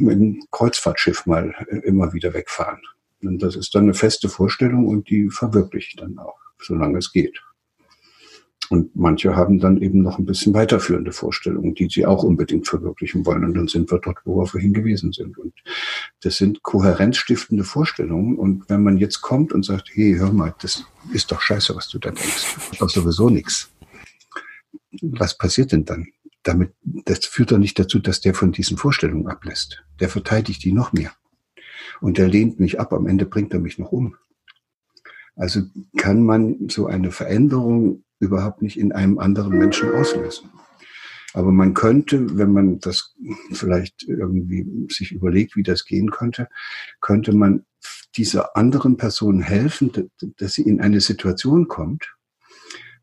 mit 0.00 0.14
einem 0.14 0.42
Kreuzfahrtschiff 0.50 1.26
mal 1.26 1.54
äh, 1.68 1.78
immer 1.78 2.12
wieder 2.12 2.34
wegfahren. 2.34 2.80
Und 3.22 3.42
das 3.42 3.56
ist 3.56 3.74
dann 3.74 3.84
eine 3.84 3.94
feste 3.94 4.28
Vorstellung 4.28 4.86
und 4.86 5.10
die 5.10 5.28
verwirkliche 5.30 5.88
ich 5.90 5.96
dann 5.96 6.18
auch, 6.18 6.38
solange 6.58 6.98
es 6.98 7.12
geht. 7.12 7.40
Und 8.70 8.94
manche 8.94 9.34
haben 9.34 9.58
dann 9.58 9.82
eben 9.82 10.00
noch 10.00 10.18
ein 10.18 10.24
bisschen 10.24 10.54
weiterführende 10.54 11.10
Vorstellungen, 11.10 11.74
die 11.74 11.88
sie 11.90 12.06
auch 12.06 12.22
unbedingt 12.22 12.68
verwirklichen 12.68 13.26
wollen. 13.26 13.44
Und 13.44 13.54
dann 13.54 13.66
sind 13.66 13.90
wir 13.90 13.98
dort, 13.98 14.18
wo 14.24 14.36
wir 14.36 14.46
vorhin 14.46 14.72
gewesen 14.72 15.12
sind. 15.12 15.36
Und 15.38 15.52
das 16.22 16.36
sind 16.36 16.62
kohärenzstiftende 16.62 17.64
Vorstellungen. 17.64 18.38
Und 18.38 18.70
wenn 18.70 18.84
man 18.84 18.96
jetzt 18.96 19.22
kommt 19.22 19.52
und 19.52 19.64
sagt, 19.64 19.90
hey, 19.92 20.14
hör 20.16 20.32
mal, 20.32 20.54
das 20.62 20.84
ist 21.12 21.32
doch 21.32 21.40
scheiße, 21.40 21.74
was 21.74 21.88
du 21.88 21.98
da 21.98 22.12
denkst. 22.12 22.78
Doch 22.78 22.88
sowieso 22.88 23.28
nichts. 23.28 23.72
Was 25.02 25.36
passiert 25.36 25.72
denn 25.72 25.84
dann? 25.84 26.06
Damit, 26.42 26.72
das 26.82 27.26
führt 27.26 27.52
doch 27.52 27.58
nicht 27.58 27.78
dazu, 27.78 27.98
dass 27.98 28.20
der 28.20 28.34
von 28.34 28.52
diesen 28.52 28.76
Vorstellungen 28.76 29.28
ablässt. 29.28 29.84
Der 30.00 30.08
verteidigt 30.08 30.64
die 30.64 30.72
noch 30.72 30.92
mehr. 30.92 31.12
Und 32.00 32.18
der 32.18 32.28
lehnt 32.28 32.60
mich 32.60 32.80
ab. 32.80 32.92
Am 32.92 33.06
Ende 33.06 33.26
bringt 33.26 33.52
er 33.52 33.60
mich 33.60 33.78
noch 33.78 33.92
um. 33.92 34.16
Also 35.36 35.62
kann 35.96 36.24
man 36.24 36.68
so 36.68 36.86
eine 36.86 37.10
Veränderung 37.10 38.04
überhaupt 38.18 38.62
nicht 38.62 38.78
in 38.78 38.92
einem 38.92 39.18
anderen 39.18 39.56
Menschen 39.56 39.92
auslösen. 39.92 40.50
Aber 41.32 41.52
man 41.52 41.74
könnte, 41.74 42.36
wenn 42.36 42.52
man 42.52 42.80
das 42.80 43.14
vielleicht 43.52 44.02
irgendwie 44.02 44.88
sich 44.90 45.12
überlegt, 45.12 45.56
wie 45.56 45.62
das 45.62 45.84
gehen 45.84 46.10
könnte, 46.10 46.48
könnte 47.00 47.32
man 47.32 47.64
dieser 48.16 48.56
anderen 48.56 48.96
Person 48.96 49.40
helfen, 49.40 50.10
dass 50.38 50.54
sie 50.54 50.62
in 50.62 50.80
eine 50.80 51.00
Situation 51.00 51.68
kommt, 51.68 52.12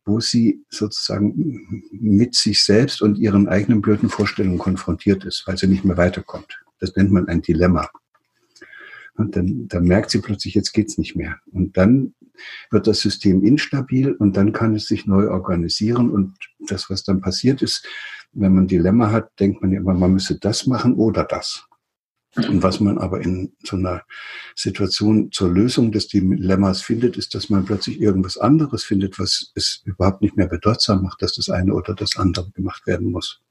wo 0.07 0.19
sie 0.19 0.63
sozusagen 0.69 1.84
mit 1.91 2.35
sich 2.35 2.63
selbst 2.63 3.01
und 3.01 3.17
ihren 3.17 3.47
eigenen 3.47 3.81
blöden 3.81 4.09
Vorstellungen 4.09 4.57
konfrontiert 4.57 5.25
ist, 5.25 5.43
weil 5.45 5.57
sie 5.57 5.67
nicht 5.67 5.85
mehr 5.85 5.97
weiterkommt. 5.97 6.59
Das 6.79 6.95
nennt 6.95 7.11
man 7.11 7.27
ein 7.27 7.41
Dilemma. 7.41 7.89
Und 9.15 9.35
dann, 9.35 9.67
dann 9.67 9.84
merkt 9.84 10.11
sie 10.11 10.19
plötzlich, 10.19 10.53
jetzt 10.53 10.73
geht's 10.73 10.97
nicht 10.97 11.15
mehr. 11.15 11.38
Und 11.51 11.75
dann 11.75 12.13
wird 12.69 12.88
das 12.88 12.99
System 12.99 13.43
instabil 13.43 14.13
und 14.13 14.38
dann 14.38 14.53
kann 14.53 14.75
es 14.75 14.85
sich 14.85 15.07
neu 15.07 15.29
organisieren. 15.29 16.11
Und 16.11 16.38
das, 16.67 16.89
was 16.89 17.03
dann 17.03 17.19
passiert 17.19 17.61
ist, 17.61 17.85
wenn 18.31 18.53
man 18.53 18.65
ein 18.65 18.67
Dilemma 18.67 19.11
hat, 19.11 19.39
denkt 19.39 19.61
man 19.61 19.73
immer, 19.73 19.93
man 19.93 20.13
müsse 20.13 20.38
das 20.39 20.67
machen 20.67 20.93
oder 20.93 21.23
das. 21.23 21.66
Und 22.38 22.61
was 22.61 22.80
man 22.80 22.97
aber 22.97 23.22
in 23.22 23.53
so 23.64 23.77
einer 23.77 24.03
Situation 24.55 25.31
zur 25.31 25.49
Lösung 25.49 25.91
des 25.91 26.07
Dilemmas 26.07 26.81
findet, 26.81 27.18
ist, 27.18 27.34
dass 27.34 27.49
man 27.49 27.65
plötzlich 27.65 27.99
irgendwas 27.99 28.38
anderes 28.38 28.84
findet, 28.84 29.18
was 29.19 29.51
es 29.55 29.81
überhaupt 29.85 30.22
nicht 30.22 30.38
mehr 30.38 30.47
bedeutsam 30.47 31.03
macht, 31.03 31.22
dass 31.22 31.34
das 31.34 31.49
eine 31.49 31.73
oder 31.73 31.95
das 31.95 32.18
andere 32.18 32.51
gemacht 32.51 32.85
werden 32.85 33.11
muss. 33.11 33.41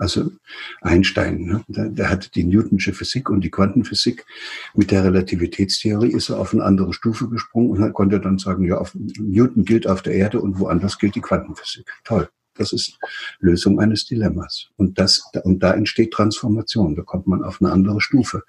Also 0.00 0.32
Einstein, 0.80 1.42
ne? 1.42 1.64
der, 1.68 1.90
der 1.90 2.08
hatte 2.08 2.30
die 2.30 2.44
Newtonsche 2.44 2.94
Physik 2.94 3.28
und 3.28 3.42
die 3.42 3.50
Quantenphysik. 3.50 4.24
Mit 4.74 4.90
der 4.92 5.04
Relativitätstheorie 5.04 6.12
ist 6.12 6.30
er 6.30 6.38
auf 6.38 6.54
eine 6.54 6.64
andere 6.64 6.94
Stufe 6.94 7.28
gesprungen 7.28 7.70
und 7.70 7.92
konnte 7.92 8.18
dann 8.18 8.38
sagen, 8.38 8.64
ja, 8.64 8.78
auf, 8.78 8.94
Newton 8.94 9.66
gilt 9.66 9.86
auf 9.86 10.00
der 10.00 10.14
Erde 10.14 10.40
und 10.40 10.58
woanders 10.58 10.98
gilt 10.98 11.16
die 11.16 11.20
Quantenphysik. 11.20 11.92
Toll. 12.04 12.30
Das 12.54 12.72
ist 12.72 12.98
Lösung 13.38 13.80
eines 13.80 14.06
Dilemmas. 14.06 14.68
Und 14.76 14.98
das, 14.98 15.22
und 15.44 15.62
da 15.62 15.72
entsteht 15.72 16.12
Transformation. 16.12 16.94
Da 16.94 17.02
kommt 17.02 17.26
man 17.26 17.42
auf 17.44 17.60
eine 17.60 17.72
andere 17.72 18.00
Stufe. 18.00 18.42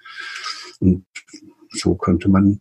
Und 0.80 1.06
so 1.70 1.94
könnte 1.94 2.28
man 2.28 2.60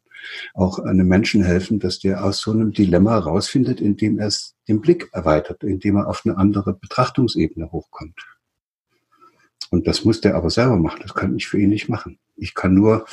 auch 0.53 0.79
einem 0.79 1.07
Menschen 1.07 1.43
helfen, 1.43 1.79
dass 1.79 1.99
der 1.99 2.23
aus 2.23 2.39
so 2.39 2.51
einem 2.51 2.71
Dilemma 2.71 3.17
rausfindet, 3.17 3.81
indem 3.81 4.19
er 4.19 4.31
den 4.67 4.81
Blick 4.81 5.09
erweitert, 5.13 5.63
indem 5.63 5.97
er 5.97 6.07
auf 6.07 6.25
eine 6.25 6.37
andere 6.37 6.73
Betrachtungsebene 6.73 7.71
hochkommt. 7.71 8.19
Und 9.71 9.87
das 9.87 10.03
muss 10.03 10.21
der 10.21 10.35
aber 10.35 10.49
selber 10.49 10.77
machen. 10.77 10.99
Das 11.01 11.13
kann 11.13 11.35
ich 11.35 11.47
für 11.47 11.59
ihn 11.59 11.69
nicht 11.69 11.89
machen. 11.89 12.19
Ich 12.35 12.53
kann 12.53 12.73
nur 12.73 13.05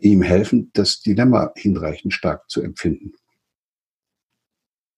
ihm 0.00 0.22
helfen, 0.22 0.70
das 0.74 1.00
Dilemma 1.00 1.52
hinreichend 1.56 2.12
stark 2.12 2.48
zu 2.50 2.62
empfinden. 2.62 3.14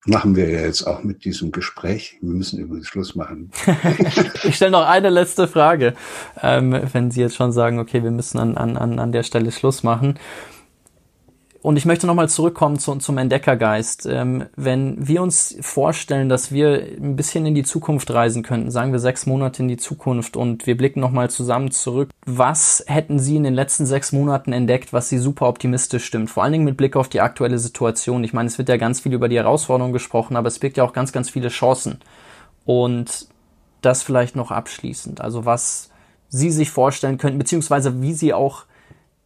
Machen 0.05 0.35
wir 0.37 0.49
ja 0.49 0.61
jetzt 0.61 0.83
auch 0.83 1.03
mit 1.03 1.25
diesem 1.25 1.51
Gespräch. 1.51 2.17
Wir 2.21 2.33
müssen 2.33 2.57
übrigens 2.57 2.87
Schluss 2.87 3.15
machen. 3.15 3.51
ich 4.43 4.55
stelle 4.55 4.71
noch 4.71 4.87
eine 4.87 5.09
letzte 5.09 5.47
Frage, 5.47 5.93
ähm, 6.41 6.79
wenn 6.93 7.11
Sie 7.11 7.19
jetzt 7.19 7.35
schon 7.35 7.51
sagen, 7.51 7.79
okay, 7.79 8.01
wir 8.01 8.11
müssen 8.11 8.39
an, 8.39 8.55
an, 8.55 8.97
an 8.97 9.11
der 9.11 9.23
Stelle 9.23 9.51
Schluss 9.51 9.83
machen. 9.83 10.17
Und 11.61 11.75
ich 11.75 11.85
möchte 11.85 12.07
nochmal 12.07 12.29
zurückkommen 12.29 12.79
zu, 12.79 12.95
zum 12.95 13.17
Entdeckergeist. 13.17 14.05
Ähm, 14.05 14.45
wenn 14.55 14.95
wir 15.05 15.21
uns 15.21 15.57
vorstellen, 15.59 16.29
dass 16.29 16.53
wir 16.53 16.81
ein 16.97 17.17
bisschen 17.17 17.45
in 17.45 17.53
die 17.53 17.63
Zukunft 17.63 18.11
reisen 18.11 18.43
könnten, 18.43 18.71
sagen 18.71 18.93
wir 18.93 18.99
sechs 18.99 19.25
Monate 19.25 19.61
in 19.61 19.67
die 19.67 19.75
Zukunft 19.75 20.37
und 20.37 20.67
wir 20.67 20.77
blicken 20.77 21.01
nochmal 21.01 21.29
zusammen 21.29 21.71
zurück, 21.71 22.11
was 22.25 22.83
hätten 22.87 23.19
Sie 23.19 23.35
in 23.35 23.43
den 23.43 23.53
letzten 23.53 23.85
sechs 23.85 24.13
Monaten 24.13 24.53
entdeckt, 24.53 24.93
was 24.93 25.09
Sie 25.09 25.17
super 25.17 25.49
optimistisch 25.49 26.05
stimmt? 26.05 26.29
Vor 26.29 26.43
allen 26.43 26.53
Dingen 26.53 26.65
mit 26.65 26.77
Blick 26.77 26.95
auf 26.95 27.09
die 27.09 27.19
aktuelle 27.19 27.59
Situation. 27.59 28.23
Ich 28.23 28.31
meine, 28.31 28.47
es 28.47 28.57
wird 28.57 28.69
ja 28.69 28.77
ganz 28.77 29.01
viel 29.01 29.13
über 29.13 29.27
die 29.27 29.37
Herausforderungen 29.37 29.93
gesprochen, 29.93 30.37
aber 30.37 30.47
es 30.47 30.59
birgt 30.59 30.77
ja 30.77 30.85
auch 30.85 30.93
ganz, 30.93 31.11
ganz 31.11 31.29
viele 31.29 31.49
Chancen. 31.49 31.99
Und 32.65 33.27
das 33.81 34.01
vielleicht 34.01 34.35
noch 34.35 34.51
abschließend. 34.51 35.19
Also 35.19 35.45
was 35.45 35.89
Sie 36.29 36.51
sich 36.51 36.69
vorstellen 36.69 37.17
könnten, 37.17 37.39
beziehungsweise 37.39 38.01
wie 38.01 38.13
Sie 38.13 38.33
auch 38.33 38.65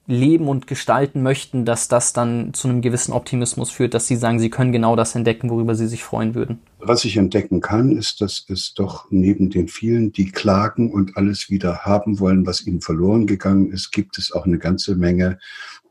leben 0.06 0.50
und 0.50 0.68
gestalten 0.68 1.24
möchten, 1.24 1.64
dass 1.64 1.88
das 1.88 2.12
dann 2.12 2.54
zu 2.54 2.68
einem 2.68 2.82
gewissen 2.82 3.14
Optimismus 3.14 3.70
führt, 3.72 3.94
dass 3.94 4.08
sie 4.08 4.18
sagen, 4.18 4.40
sie 4.40 4.50
können 4.50 4.74
genau 4.74 4.96
das 4.96 5.16
entdecken, 5.16 5.50
worüber 5.50 5.76
sie 5.76 5.88
sich 5.88 6.04
freuen 6.04 6.36
würden? 6.36 6.60
Was 6.80 7.06
ich 7.06 7.16
entdecken 7.16 7.62
kann, 7.62 7.98
ist, 7.98 8.20
dass 8.20 8.46
es 8.50 8.74
doch 8.74 9.08
neben 9.10 9.50
den 9.50 9.70
vielen, 9.70 10.12
die 10.12 10.30
klagen 10.32 10.92
und 10.92 11.16
alles 11.16 11.50
wieder 11.50 11.80
haben 11.86 12.20
wollen, 12.20 12.46
was 12.46 12.68
ihnen 12.68 12.82
verloren 12.82 13.28
gegangen 13.28 13.72
ist, 13.72 13.92
gibt 13.92 14.18
es 14.18 14.34
auch 14.34 14.46
eine 14.46 14.60
ganze 14.60 14.96
Menge, 14.96 15.40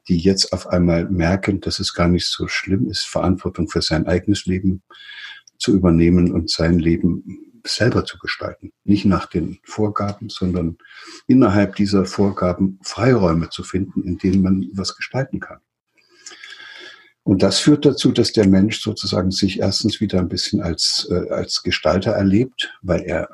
die 0.08 0.18
jetzt 0.18 0.52
auf 0.52 0.66
einmal 0.66 1.08
merken, 1.08 1.60
dass 1.60 1.78
es 1.78 1.94
gar 1.94 2.08
nicht 2.08 2.26
so 2.26 2.48
schlimm 2.48 2.88
ist, 2.88 3.06
Verantwortung 3.06 3.68
für 3.68 3.80
sein 3.80 4.06
eigenes 4.06 4.44
Leben 4.44 4.82
zu 5.56 5.72
übernehmen 5.72 6.32
und 6.32 6.50
sein 6.50 6.78
Leben 6.78 7.51
selber 7.64 8.04
zu 8.04 8.18
gestalten. 8.18 8.72
Nicht 8.84 9.04
nach 9.04 9.26
den 9.26 9.58
Vorgaben, 9.64 10.28
sondern 10.28 10.78
innerhalb 11.26 11.76
dieser 11.76 12.04
Vorgaben 12.04 12.78
Freiräume 12.82 13.50
zu 13.50 13.62
finden, 13.62 14.02
in 14.02 14.18
denen 14.18 14.42
man 14.42 14.70
was 14.74 14.96
gestalten 14.96 15.40
kann. 15.40 15.60
Und 17.24 17.42
das 17.42 17.60
führt 17.60 17.84
dazu, 17.86 18.10
dass 18.10 18.32
der 18.32 18.48
Mensch 18.48 18.80
sozusagen 18.80 19.30
sich 19.30 19.60
erstens 19.60 20.00
wieder 20.00 20.18
ein 20.18 20.28
bisschen 20.28 20.60
als, 20.60 21.06
äh, 21.10 21.30
als 21.30 21.62
Gestalter 21.62 22.12
erlebt, 22.12 22.76
weil 22.82 23.02
er 23.02 23.28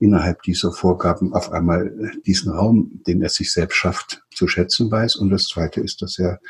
innerhalb 0.00 0.42
dieser 0.42 0.72
Vorgaben 0.72 1.34
auf 1.34 1.52
einmal 1.52 2.12
diesen 2.26 2.50
Raum, 2.50 3.02
den 3.06 3.22
er 3.22 3.28
sich 3.28 3.52
selbst 3.52 3.76
schafft, 3.76 4.22
zu 4.34 4.48
schätzen 4.48 4.90
weiß. 4.90 5.16
Und 5.16 5.28
das 5.30 5.44
Zweite 5.44 5.82
ist, 5.82 6.00
dass 6.00 6.18
er 6.18 6.40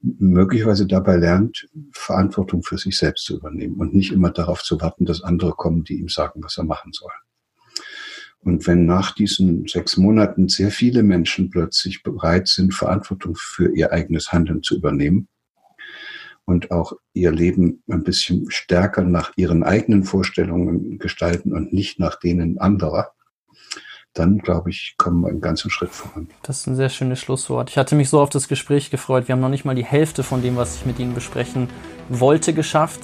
möglicherweise 0.00 0.86
dabei 0.86 1.16
lernt, 1.16 1.68
Verantwortung 1.92 2.62
für 2.62 2.78
sich 2.78 2.96
selbst 2.96 3.26
zu 3.26 3.36
übernehmen 3.36 3.76
und 3.76 3.94
nicht 3.94 4.10
immer 4.10 4.30
darauf 4.30 4.62
zu 4.62 4.80
warten, 4.80 5.04
dass 5.04 5.22
andere 5.22 5.52
kommen, 5.52 5.84
die 5.84 6.00
ihm 6.00 6.08
sagen, 6.08 6.42
was 6.42 6.56
er 6.56 6.64
machen 6.64 6.92
soll. 6.92 7.12
Und 8.40 8.66
wenn 8.66 8.86
nach 8.86 9.14
diesen 9.14 9.66
sechs 9.66 9.96
Monaten 9.96 10.48
sehr 10.48 10.70
viele 10.70 11.02
Menschen 11.02 11.50
plötzlich 11.50 12.02
bereit 12.02 12.48
sind, 12.48 12.74
Verantwortung 12.74 13.34
für 13.36 13.74
ihr 13.74 13.92
eigenes 13.92 14.32
Handeln 14.32 14.62
zu 14.62 14.76
übernehmen, 14.76 15.28
und 16.46 16.70
auch 16.70 16.92
ihr 17.12 17.32
Leben 17.32 17.82
ein 17.90 18.02
bisschen 18.02 18.50
stärker 18.50 19.02
nach 19.02 19.32
ihren 19.36 19.62
eigenen 19.62 20.04
Vorstellungen 20.04 20.98
gestalten 20.98 21.52
und 21.52 21.72
nicht 21.72 21.98
nach 21.98 22.18
denen 22.18 22.58
anderer, 22.58 23.12
dann 24.12 24.38
glaube 24.38 24.70
ich, 24.70 24.94
kommen 24.96 25.22
wir 25.22 25.28
einen 25.28 25.40
ganzen 25.40 25.70
Schritt 25.70 25.90
voran. 25.90 26.28
Das 26.42 26.60
ist 26.60 26.66
ein 26.68 26.76
sehr 26.76 26.88
schönes 26.88 27.18
Schlusswort. 27.20 27.70
Ich 27.70 27.78
hatte 27.78 27.96
mich 27.96 28.08
so 28.08 28.20
auf 28.20 28.30
das 28.30 28.46
Gespräch 28.48 28.90
gefreut. 28.90 29.28
Wir 29.28 29.34
haben 29.34 29.40
noch 29.40 29.48
nicht 29.48 29.64
mal 29.64 29.74
die 29.74 29.84
Hälfte 29.84 30.22
von 30.22 30.40
dem, 30.40 30.56
was 30.56 30.76
ich 30.76 30.86
mit 30.86 30.98
Ihnen 31.00 31.14
besprechen 31.14 31.68
wollte, 32.08 32.54
geschafft. 32.54 33.00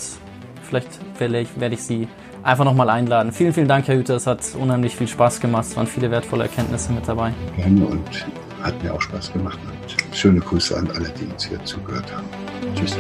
Vielleicht 0.63 1.01
werde 1.19 1.75
ich, 1.75 1.83
Sie 1.83 2.07
einfach 2.45 2.65
nochmal 2.65 2.89
einladen. 2.91 3.33
Vielen, 3.33 3.53
vielen 3.53 3.67
Dank, 3.67 3.89
Herr 3.89 3.97
Hüter. 3.97 4.15
Es 4.15 4.29
hat 4.29 4.41
unheimlich 4.55 4.95
viel 4.95 5.09
Spaß 5.09 5.41
gemacht. 5.41 5.67
Es 5.67 5.77
waren 5.77 5.89
viele 5.89 6.13
wertvolle 6.13 6.45
Erkenntnisse 6.45 6.93
mit 6.93 7.09
dabei. 7.09 7.35
Gerne 7.57 7.87
und 7.87 8.27
hat 8.63 8.81
mir 8.83 8.95
auch 8.95 9.01
Spaß 9.01 9.33
gemacht. 9.33 9.59
Und 9.65 10.17
schöne 10.17 10.39
Grüße 10.39 10.77
an 10.77 10.89
alle, 10.93 11.09
die 11.11 11.25
uns 11.25 11.45
hier 11.45 11.63
zugehört 11.65 12.15
haben. 12.15 12.29
Tschüss. 12.75 12.97